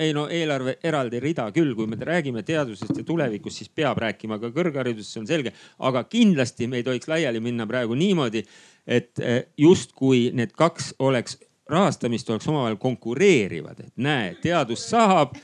ei 0.00 0.14
no 0.16 0.26
eelarve 0.32 0.78
eraldi 0.84 1.20
rida 1.20 1.50
küll, 1.54 1.74
kui 1.76 1.88
me 1.90 1.98
räägime 2.00 2.42
teadusest 2.46 2.96
ja 2.96 3.04
tulevikust, 3.04 3.60
siis 3.60 3.68
peab 3.68 4.00
rääkima 4.00 4.40
ka 4.40 4.50
kõrgharidusest, 4.56 5.12
see 5.12 5.22
on 5.22 5.28
selge. 5.28 5.52
aga 5.78 6.04
kindlasti 6.08 6.66
me 6.66 6.80
ei 6.80 6.86
tohiks 6.86 7.10
laiali 7.12 7.42
minna 7.44 7.66
praegu 7.68 7.94
niimoodi, 7.98 8.44
et 8.86 9.20
äh, 9.20 9.42
justkui 9.58 10.30
need 10.32 10.56
kaks 10.56 10.94
oleks, 10.98 11.38
rahastamist 11.68 12.30
oleks 12.30 12.48
omavahel 12.48 12.80
konkureerivad, 12.80 13.84
et 13.84 13.92
näe, 14.00 14.32
teadus 14.40 14.88
saab 14.88 15.36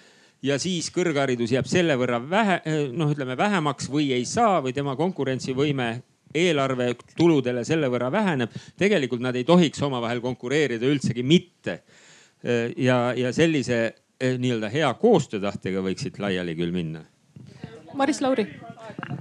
ja 0.43 0.59
siis 0.59 0.91
kõrgharidus 0.95 1.53
jääb 1.55 1.69
selle 1.71 1.97
võrra 1.99 2.19
vähe, 2.23 2.61
noh, 2.93 3.13
ütleme 3.15 3.37
vähemaks 3.39 3.91
või 3.91 4.11
ei 4.17 4.25
saa 4.29 4.61
või 4.65 4.75
tema 4.75 4.97
konkurentsivõime 4.99 5.91
eelarve 6.35 6.93
tuludele 7.17 7.65
selle 7.65 7.91
võrra 7.93 8.11
väheneb. 8.13 8.51
tegelikult 8.79 9.23
nad 9.23 9.37
ei 9.37 9.45
tohiks 9.45 9.83
omavahel 9.83 10.21
konkureerida 10.21 10.87
üldsegi 10.87 11.23
mitte. 11.23 11.83
ja, 12.77 13.13
ja 13.17 13.33
sellise 13.33 13.79
eh, 14.21 14.39
nii-öelda 14.39 14.69
hea 14.73 14.95
koostöötahtega 14.99 15.83
võiks 15.85 16.03
siit 16.03 16.19
laiali 16.19 16.57
küll 16.59 16.73
minna. 16.75 17.05
Maris 17.95 18.21
Lauri 18.21 18.49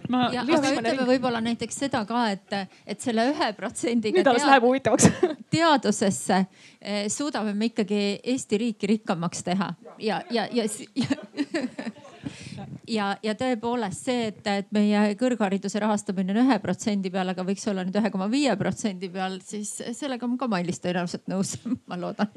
ma. 0.10 0.28
ja, 0.34 0.44
aga 0.46 0.74
ütleme 0.76 1.08
võib-olla 1.08 1.42
näiteks 1.44 1.82
seda 1.86 2.04
ka, 2.10 2.26
et, 2.34 2.56
et 2.86 3.02
selle 3.04 3.28
ühe 3.32 3.50
protsendiga. 3.58 4.20
nüüd 4.20 4.32
alles 4.32 4.48
läheb 4.48 4.68
huvitavaks 4.68 5.10
teadusesse 5.54 6.44
eh, 6.80 7.08
suudame 7.12 7.54
me 7.58 7.72
ikkagi 7.72 8.04
Eesti 8.34 8.62
riiki 8.62 8.92
rikkamaks 8.96 9.44
teha 9.48 9.74
ja, 10.00 10.22
ja, 10.32 10.48
ja, 10.52 10.68
ja 10.96 11.10
ja, 12.98 13.12
ja 13.24 13.36
tõepoolest 13.38 14.08
see, 14.08 14.30
et, 14.32 14.42
et 14.48 14.72
meie 14.76 15.04
kõrghariduse 15.20 15.82
rahastamine 15.84 16.34
on 16.36 16.42
ühe 16.46 16.58
protsendi 16.64 17.12
peal, 17.14 17.34
aga 17.34 17.46
võiks 17.48 17.68
olla 17.72 17.86
nüüd 17.88 18.00
ühe 18.02 18.14
koma 18.14 18.30
viie 18.32 18.56
protsendi 18.60 19.12
peal, 19.14 19.40
siis 19.46 19.78
sellega 19.98 20.28
on 20.28 20.38
ka 20.40 20.50
Mailis 20.52 20.82
tõenäoliselt 20.84 21.30
nõus, 21.32 21.56
ma 21.90 22.00
loodan 22.00 22.32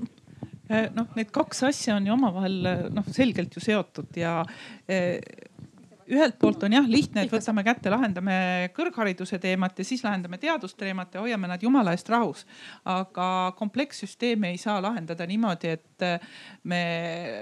eh, 0.68 0.90
noh, 0.94 1.10
need 1.18 1.32
kaks 1.34 1.64
asja 1.70 1.98
on 1.98 2.08
ju 2.08 2.14
omavahel 2.16 2.60
noh, 2.94 3.10
selgelt 3.14 3.56
ju 3.56 3.64
seotud 3.64 4.20
ja 4.20 4.40
eh, 4.88 5.18
ühelt 6.10 6.36
poolt 6.40 6.62
on 6.66 6.74
jah 6.76 6.86
lihtne, 6.88 7.24
et 7.24 7.32
võtame 7.32 7.64
kätte, 7.66 7.90
lahendame 7.92 8.36
kõrghariduse 8.76 9.38
teemat 9.42 9.78
ja 9.78 9.86
siis 9.86 10.04
lahendame 10.04 10.38
teadusteemat 10.42 11.14
ja 11.14 11.22
hoiame 11.24 11.48
nad 11.50 11.62
jumala 11.62 11.94
eest 11.94 12.08
rahus. 12.12 12.44
aga 12.84 13.54
komplekssüsteemi 13.58 14.52
ei 14.52 14.58
saa 14.58 14.80
lahendada 14.82 15.26
niimoodi, 15.26 15.74
et 15.78 16.04
äh, 16.06 16.26
me 16.64 16.82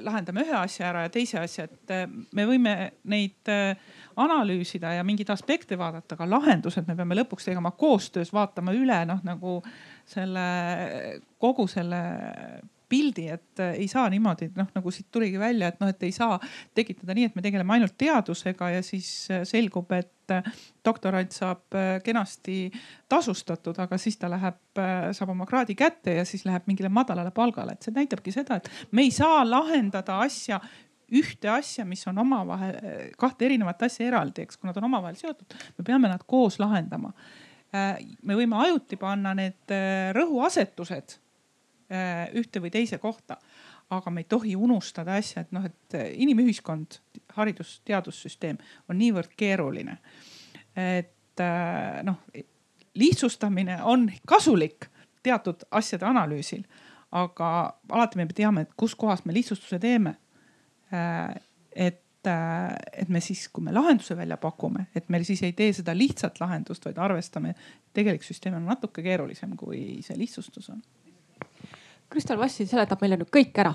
lahendame 0.03 0.45
ühe 0.47 0.57
asja 0.59 0.89
ära 0.91 1.07
ja 1.07 1.13
teise 1.13 1.41
asja, 1.43 1.65
et 1.65 1.95
äh, 1.95 2.07
me 2.33 2.47
võime 2.47 2.77
neid 3.05 3.51
äh, 3.51 3.77
analüüsida 4.17 4.95
ja 4.99 5.07
mingeid 5.07 5.33
aspekte 5.33 5.79
vaadata, 5.79 6.17
aga 6.17 6.29
lahendused 6.31 6.87
me 6.89 6.97
peame 6.99 7.19
lõpuks 7.19 7.49
tegema 7.49 7.73
koostöös, 7.77 8.33
vaatama 8.33 8.75
üle 8.77 9.03
noh, 9.09 9.23
nagu 9.27 9.59
selle 10.09 10.47
kogu 11.43 11.67
selle 11.71 12.03
pildi, 12.93 13.27
et 13.33 13.61
äh, 13.63 13.77
ei 13.81 13.89
saa 13.91 14.05
niimoodi, 14.13 14.51
noh 14.57 14.69
nagu 14.75 14.93
siit 14.93 15.09
tuligi 15.13 15.41
välja, 15.41 15.71
et 15.73 15.81
noh, 15.81 15.91
et 15.93 16.05
ei 16.05 16.13
saa 16.15 16.37
tekitada 16.77 17.17
nii, 17.17 17.31
et 17.31 17.39
me 17.39 17.45
tegeleme 17.45 17.77
ainult 17.77 17.97
teadusega 18.01 18.73
ja 18.75 18.83
siis 18.85 19.09
äh, 19.33 19.47
selgub, 19.49 19.91
et 19.97 20.35
äh, 20.35 20.53
doktorant 20.85 21.33
saab 21.35 21.77
kenasti 22.05 22.57
tasustatud, 23.11 23.79
aga 23.83 23.99
siis 24.01 24.19
ta 24.21 24.31
läheb, 24.33 24.61
saab 25.17 25.33
oma 25.35 25.47
kraadi 25.49 25.77
kätte 25.79 26.17
ja 26.19 26.25
siis 26.29 26.47
läheb 26.49 26.67
mingile 26.71 26.91
madalale 26.93 27.33
palgale, 27.35 27.77
et 27.77 27.87
see 27.87 27.95
näitabki 27.97 28.35
seda, 28.35 28.59
et 28.59 28.71
me 28.93 29.07
ei 29.07 29.13
saa 29.15 29.43
lahendada 29.47 30.19
asja 30.25 30.61
ühte 31.13 31.51
asja, 31.53 31.85
mis 31.85 32.03
on 32.09 32.19
omavahel, 32.23 32.79
kahte 33.21 33.45
erinevat 33.45 33.85
asja 33.85 34.07
eraldi, 34.09 34.47
eks, 34.47 34.57
kui 34.57 34.71
nad 34.71 34.79
on 34.81 34.89
omavahel 34.89 35.19
seotud, 35.19 35.59
me 35.77 35.85
peame 35.85 36.09
nad 36.09 36.25
koos 36.27 36.57
lahendama. 36.63 37.13
me 37.73 38.35
võime 38.37 38.57
ajuti 38.65 38.97
panna 39.01 39.35
need 39.37 39.73
rõhuasetused 40.17 41.22
ühte 42.39 42.63
või 42.63 42.71
teise 42.73 42.99
kohta. 42.99 43.37
aga 43.93 44.11
me 44.11 44.23
ei 44.23 44.25
tohi 44.25 44.55
unustada 44.57 45.19
asja, 45.21 45.43
et 45.43 45.51
noh, 45.53 45.65
et 45.69 45.95
äh, 45.95 46.07
inimühiskond, 46.25 46.97
haridus-teadussüsteem 47.37 48.57
on 48.89 48.97
niivõrd 48.99 49.35
keeruline. 49.37 49.99
et 50.77 51.41
äh, 51.41 52.03
noh, 52.03 52.23
lihtsustamine 52.95 53.83
on 53.83 54.11
kasulik 54.27 54.89
teatud 55.23 55.65
asjade 55.71 56.07
analüüsil, 56.07 56.65
aga 57.13 57.77
alati 57.89 58.19
me 58.19 58.27
teame, 58.27 58.63
et 58.63 58.73
kuskohast 58.77 59.25
me 59.25 59.35
lihtsustuse 59.35 59.79
teeme. 59.79 60.17
et 61.73 62.01
et 62.25 63.09
me 63.09 63.21
siis, 63.21 63.49
kui 63.49 63.65
me 63.65 63.73
lahenduse 63.73 64.15
välja 64.17 64.37
pakume, 64.37 64.87
et 64.95 65.09
me 65.09 65.19
siis 65.25 65.43
ei 65.43 65.53
tee 65.53 65.73
seda 65.73 65.91
lihtsat 65.97 66.39
lahendust, 66.41 66.85
vaid 66.85 66.99
arvestame, 67.03 67.55
tegelik 67.93 68.23
süsteem 68.23 68.55
on 68.55 68.67
natuke 68.67 69.03
keerulisem, 69.03 69.57
kui 69.59 69.99
see 70.07 70.15
lihtsustus 70.21 70.71
on 70.71 70.83
Kristel 72.13 72.39
Vassi 72.41 72.67
seletab 72.69 73.01
meile 73.01 73.17
nüüd 73.21 73.33
kõik 73.33 73.59
ära. 73.63 73.75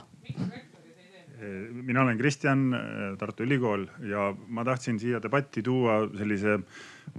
mina 1.87 2.01
olen 2.01 2.17
Kristjan, 2.17 2.73
Tartu 3.17 3.45
Ülikool 3.45 3.85
ja 4.09 4.33
ma 4.49 4.65
tahtsin 4.67 4.97
siia 4.99 5.21
debatti 5.23 5.61
tuua 5.63 6.01
sellise 6.17 6.57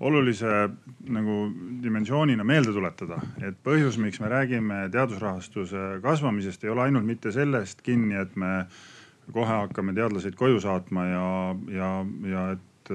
olulise 0.01 0.69
nagu 1.09 1.37
dimensioonina 1.83 2.45
meelde 2.45 2.75
tuletada, 2.77 3.21
et 3.41 3.57
põhjus, 3.65 3.97
miks 3.99 4.21
me 4.21 4.29
räägime 4.29 4.89
teadusrahastuse 4.93 6.01
kasvamisest, 6.03 6.65
ei 6.65 6.71
ole 6.75 6.83
ainult 6.87 7.07
mitte 7.07 7.33
sellest 7.33 7.83
kinni, 7.83 8.19
et 8.21 8.37
me 8.37 8.67
kohe 9.33 9.63
hakkame 9.65 9.95
teadlaseid 9.97 10.37
koju 10.37 10.61
saatma 10.61 11.07
ja, 11.07 11.29
ja, 11.73 11.93
ja 12.29 12.51
et 12.57 12.93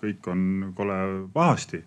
kõik 0.00 0.28
on 0.32 0.72
kole 0.76 0.98
pahasti 1.32 1.82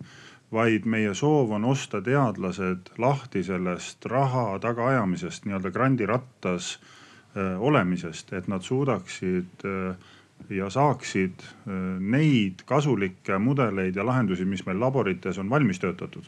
vaid 0.52 0.86
meie 0.88 1.12
soov 1.14 1.50
on 1.52 1.66
osta 1.68 2.00
teadlased 2.04 2.92
lahti 2.98 3.42
sellest 3.44 4.06
raha 4.08 4.58
tagaajamisest, 4.62 5.44
nii-öelda 5.44 5.72
grandirattas 5.72 6.76
äh, 6.78 7.58
olemisest, 7.60 8.32
et 8.32 8.48
nad 8.48 8.64
suudaksid 8.64 9.66
äh, 9.68 9.96
ja 10.54 10.70
saaksid 10.72 11.42
äh, 11.44 11.74
neid 12.00 12.64
kasulikke 12.68 13.38
mudeleid 13.38 13.96
ja 13.96 14.06
lahendusi, 14.06 14.48
mis 14.48 14.64
meil 14.66 14.80
laborites 14.80 15.38
on 15.38 15.50
valmis 15.50 15.80
töötatud, 15.84 16.24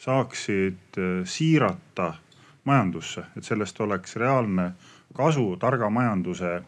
saaksid 0.00 0.98
siirata 1.28 2.14
majandusse, 2.64 3.22
et 3.36 3.44
sellest 3.44 3.80
oleks 3.80 4.16
reaalne 4.16 4.72
kasu 5.14 5.56
targa 5.60 5.90
majanduse 5.90 6.60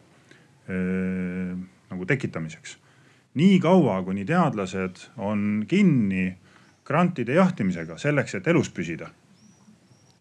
nagu 1.89 2.05
tekitamiseks. 2.07 2.77
nii 3.33 3.59
kaua, 3.59 3.97
kuni 4.03 4.25
teadlased 4.25 5.01
on 5.17 5.65
kinni 5.67 6.37
grantide 6.85 7.33
jahtimisega 7.37 7.97
selleks, 7.97 8.35
et 8.35 8.47
elus 8.47 8.69
püsida, 8.69 9.09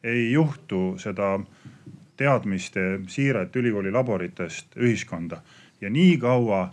ei 0.05 0.33
juhtu 0.33 0.99
seda 0.99 1.39
teadmiste 2.17 3.01
siiret 3.09 3.57
ülikooli 3.57 3.91
laboritest 3.91 4.77
ühiskonda 4.77 5.41
ja 5.81 5.91
nii 5.91 6.17
kaua 6.23 6.69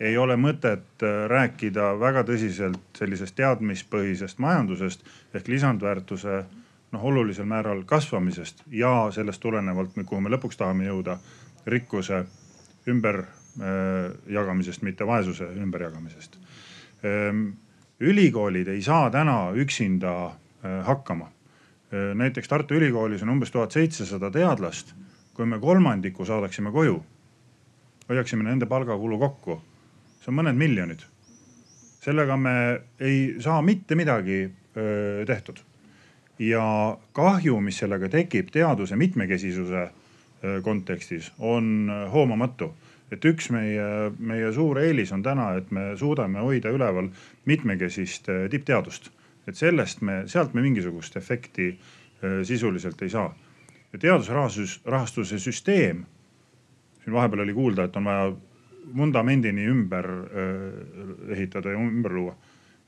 ei 0.00 0.16
ole 0.18 0.36
mõtet 0.36 1.02
äh, 1.02 1.24
rääkida 1.30 1.94
väga 2.00 2.24
tõsiselt 2.26 2.98
sellisest 2.98 3.36
teadmispõhisest 3.38 4.38
majandusest 4.42 5.04
ehk 5.34 5.48
lisandväärtuse 5.48 6.42
noh, 6.92 7.04
olulisel 7.04 7.46
määral 7.48 7.82
kasvamisest 7.86 8.64
ja 8.70 9.10
sellest 9.14 9.40
tulenevalt, 9.42 9.94
kuhu 10.06 10.20
me 10.20 10.30
lõpuks 10.34 10.58
tahame 10.58 10.86
jõuda, 10.88 11.18
rikkuse 11.66 12.24
ümberjagamisest, 12.90 14.82
äh, 14.82 14.86
mitte 14.86 15.06
vaesuse 15.06 15.48
ümberjagamisest. 15.62 16.38
Ähm, 17.04 17.48
ülikoolid 18.00 18.68
ei 18.68 18.82
saa 18.82 19.10
täna 19.10 19.52
üksinda 19.54 20.26
äh, 20.26 20.84
hakkama. 20.86 21.30
näiteks 22.14 22.48
Tartu 22.48 22.74
Ülikoolis 22.74 23.22
on 23.22 23.28
umbes 23.28 23.50
tuhat 23.50 23.72
seitsesada 23.72 24.30
teadlast. 24.30 24.94
kui 25.34 25.46
me 25.46 25.58
kolmandiku 25.58 26.24
saadaksime 26.24 26.70
koju 26.70 27.04
hoiaksime 28.08 28.44
nende 28.44 28.66
palgakulu 28.66 29.18
kokku, 29.18 29.58
see 30.20 30.32
on 30.32 30.40
mõned 30.40 30.58
miljonid. 30.58 31.04
sellega 32.04 32.36
me 32.36 32.80
ei 33.00 33.36
saa 33.40 33.62
mitte 33.62 33.94
midagi 33.94 34.50
öö, 34.76 35.24
tehtud. 35.26 35.58
ja 36.38 36.96
kahju, 37.12 37.60
mis 37.60 37.78
sellega 37.78 38.08
tekib 38.08 38.50
teaduse 38.52 38.96
mitmekesisuse 38.96 39.88
kontekstis, 40.62 41.32
on 41.38 41.90
hoomamatu 42.12 42.74
et 43.14 43.24
üks 43.30 43.50
meie, 43.54 44.10
meie 44.18 44.52
suur 44.52 44.80
eelis 44.82 45.12
on 45.14 45.22
täna, 45.22 45.52
et 45.58 45.70
me 45.70 45.92
suudame 45.96 46.42
hoida 46.42 46.72
üleval 46.74 47.10
mitmekesist 47.46 48.30
tippteadust. 48.50 49.10
et 49.46 49.56
sellest 49.56 50.00
me, 50.00 50.22
sealt 50.26 50.54
me 50.54 50.62
mingisugust 50.64 51.16
efekti 51.16 51.78
sisuliselt 52.42 53.02
ei 53.02 53.10
saa. 53.10 53.34
ja 53.92 53.98
teadusrahastus, 53.98 54.80
rahastuse 54.84 55.38
süsteem 55.38 56.04
siin 57.04 57.14
vahepeal 57.14 57.40
oli 57.44 57.54
kuulda, 57.54 57.84
et 57.84 57.96
on 57.96 58.04
vaja 58.04 58.32
vundamendini 58.96 59.66
ümber 59.68 60.08
äh, 60.08 61.32
ehitada 61.36 61.72
ja 61.72 61.78
ümber 61.78 62.12
luua. 62.12 62.36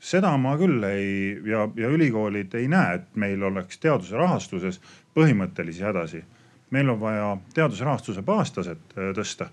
seda 0.01 0.35
ma 0.37 0.59
küll 0.61 0.85
ei 0.85 1.41
ja, 1.49 1.63
ja 1.77 1.89
ülikoolid 1.89 2.53
ei 2.55 2.67
näe, 2.69 2.99
et 2.99 3.15
meil 3.17 3.43
oleks 3.43 3.79
teaduse 3.81 4.17
rahastuses 4.17 4.81
põhimõttelisi 5.17 5.85
hädasi. 5.85 6.25
meil 6.71 6.89
on 6.89 7.01
vaja 7.01 7.37
teadusrahastuse 7.55 8.23
baastaset 8.23 8.97
äh, 8.97 9.13
tõsta. 9.17 9.49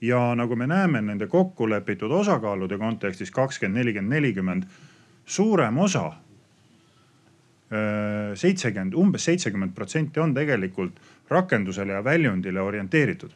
Ja 0.00 0.34
nagu 0.34 0.56
me 0.56 0.66
näeme 0.66 1.02
nende 1.02 1.26
kokkulepitud 1.26 2.10
osakaalude 2.10 2.78
kontekstis 2.78 3.30
kakskümmend, 3.30 3.78
nelikümmend, 3.78 4.14
nelikümmend, 4.14 4.64
suurem 5.26 5.78
osa 5.78 6.12
seitsekümmend, 8.34 8.94
umbes 8.94 9.24
seitsekümmend 9.24 9.74
protsenti 9.74 10.20
on 10.20 10.32
tegelikult 10.34 11.00
rakendusele 11.28 11.92
ja 11.92 12.04
väljundile 12.04 12.60
orienteeritud 12.60 13.34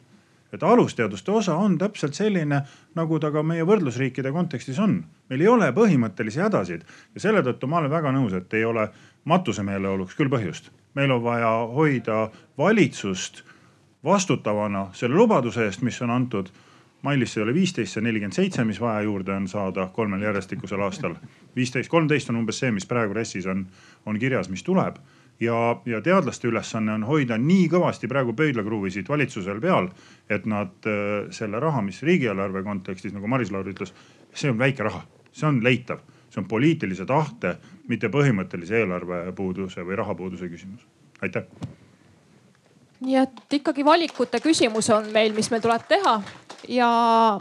et 0.53 0.63
alusteaduste 0.63 1.31
osa 1.31 1.55
on 1.55 1.77
täpselt 1.77 2.13
selline, 2.13 2.61
nagu 2.95 3.19
ta 3.19 3.31
ka 3.33 3.41
meie 3.43 3.65
võrdlusriikide 3.65 4.31
kontekstis 4.31 4.79
on. 4.79 4.99
meil 5.29 5.41
ei 5.41 5.47
ole 5.47 5.71
põhimõttelisi 5.73 6.43
hädasid 6.43 6.83
ja 7.15 7.19
selle 7.19 7.41
tõttu 7.41 7.67
ma 7.67 7.79
olen 7.81 7.91
väga 7.91 8.11
nõus, 8.13 8.35
et 8.37 8.53
ei 8.53 8.65
ole 8.65 8.87
matusemeeleoluks 9.25 10.15
küll 10.15 10.29
põhjust. 10.29 10.69
meil 10.93 11.11
on 11.11 11.23
vaja 11.23 11.49
hoida 11.73 12.29
valitsust 12.57 13.43
vastutavana 14.03 14.87
selle 14.93 15.15
lubaduse 15.15 15.65
eest, 15.65 15.81
mis 15.81 16.01
on 16.01 16.09
antud. 16.09 16.51
Mailis 17.03 17.37
ei 17.37 17.43
ole 17.43 17.53
viisteist, 17.53 17.97
see 17.97 18.03
nelikümmend 18.03 18.35
seitse, 18.35 18.63
mis 18.63 18.79
vaja 18.79 19.01
juurde 19.03 19.33
on 19.35 19.47
saada 19.47 19.89
kolmel 19.93 20.21
järjestikusel 20.23 20.81
aastal. 20.81 21.15
viisteist, 21.55 21.89
kolmteist 21.89 22.29
on 22.29 22.39
umbes 22.39 22.59
see, 22.59 22.71
mis 22.71 22.85
praegu 22.87 23.13
RES-is 23.13 23.47
on, 23.51 23.65
on 24.05 24.19
kirjas, 24.19 24.49
mis 24.49 24.63
tuleb 24.63 25.01
ja, 25.39 25.81
ja 25.85 26.01
teadlaste 26.01 26.47
ülesanne 26.47 26.93
on 26.93 27.03
hoida 27.07 27.37
nii 27.37 27.67
kõvasti 27.71 28.07
praegu 28.11 28.35
pöidlakruvisid 28.37 29.09
valitsusel 29.09 29.61
peal, 29.63 29.89
et 30.29 30.47
nad 30.49 30.89
äh, 30.89 31.29
selle 31.35 31.59
raha, 31.59 31.81
mis 31.85 32.01
riigieelarve 32.03 32.63
kontekstis, 32.63 33.13
nagu 33.15 33.27
Maris 33.27 33.51
Laur 33.51 33.69
ütles, 33.69 33.93
see 34.33 34.51
on 34.51 34.59
väike 34.61 34.87
raha, 34.87 35.03
see 35.31 35.47
on 35.49 35.61
leitav, 35.65 36.03
see 36.29 36.43
on 36.43 36.49
poliitilise 36.49 37.07
tahte, 37.09 37.57
mitte 37.89 38.11
põhimõttelise 38.13 38.83
eelarvepuuduse 38.83 39.85
või 39.87 39.99
rahapuuduse 39.99 40.51
küsimus. 40.51 40.85
aitäh. 41.21 41.49
Nii 43.03 43.19
et 43.19 43.57
ikkagi 43.59 43.85
valikute 43.85 44.39
küsimus 44.43 44.89
on 44.95 45.09
meil, 45.13 45.33
mis 45.35 45.49
meil 45.51 45.63
tuleb 45.63 45.85
teha 45.89 46.17
ja 46.71 46.89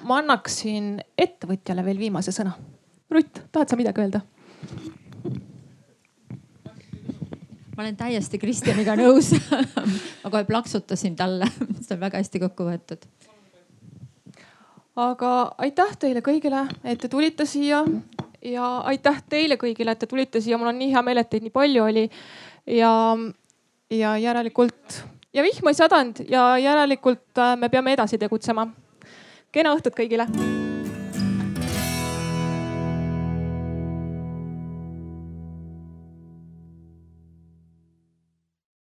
ma 0.02 0.20
annaksin 0.22 0.96
ettevõtjale 1.18 1.84
veel 1.86 2.00
viimase 2.00 2.34
sõna. 2.34 2.54
Rutt, 3.12 3.44
tahad 3.52 3.70
sa 3.70 3.78
midagi 3.78 4.04
öelda? 4.04 4.22
ma 7.72 7.86
olen 7.86 7.96
täiesti 7.96 8.38
Kristjaniga 8.38 8.92
nõus 9.00 9.30
ma 10.22 10.30
kohe 10.30 10.44
plaksutasin 10.44 11.14
talle 11.16 11.48
see 11.80 11.94
on 11.96 12.02
väga 12.02 12.20
hästi 12.20 12.42
kokku 12.42 12.66
võetud. 12.68 13.06
aga 14.96 15.30
aitäh 15.64 15.94
teile 15.98 16.20
kõigile, 16.24 16.66
et 16.84 17.00
te 17.00 17.08
tulite 17.08 17.46
siia 17.48 17.82
ja 18.44 18.68
aitäh 18.90 19.22
teile 19.28 19.56
kõigile, 19.56 19.94
et 19.94 20.02
te 20.02 20.06
tulite 20.10 20.40
siia, 20.40 20.58
mul 20.58 20.72
on 20.72 20.78
nii 20.78 20.92
hea 20.92 21.02
meel, 21.06 21.22
et 21.22 21.30
teid 21.30 21.46
nii 21.46 21.54
palju 21.54 21.84
oli. 21.84 22.08
ja, 22.66 22.92
ja 23.90 24.16
järelikult 24.20 25.02
ja 25.32 25.42
vihma 25.42 25.70
ei 25.70 25.74
sadanud 25.74 26.24
ja 26.28 26.58
järelikult 26.58 27.38
äh, 27.38 27.56
me 27.56 27.68
peame 27.68 27.92
edasi 27.92 28.18
tegutsema. 28.18 28.68
kena 29.52 29.74
õhtut 29.76 29.96
kõigile 29.96 30.28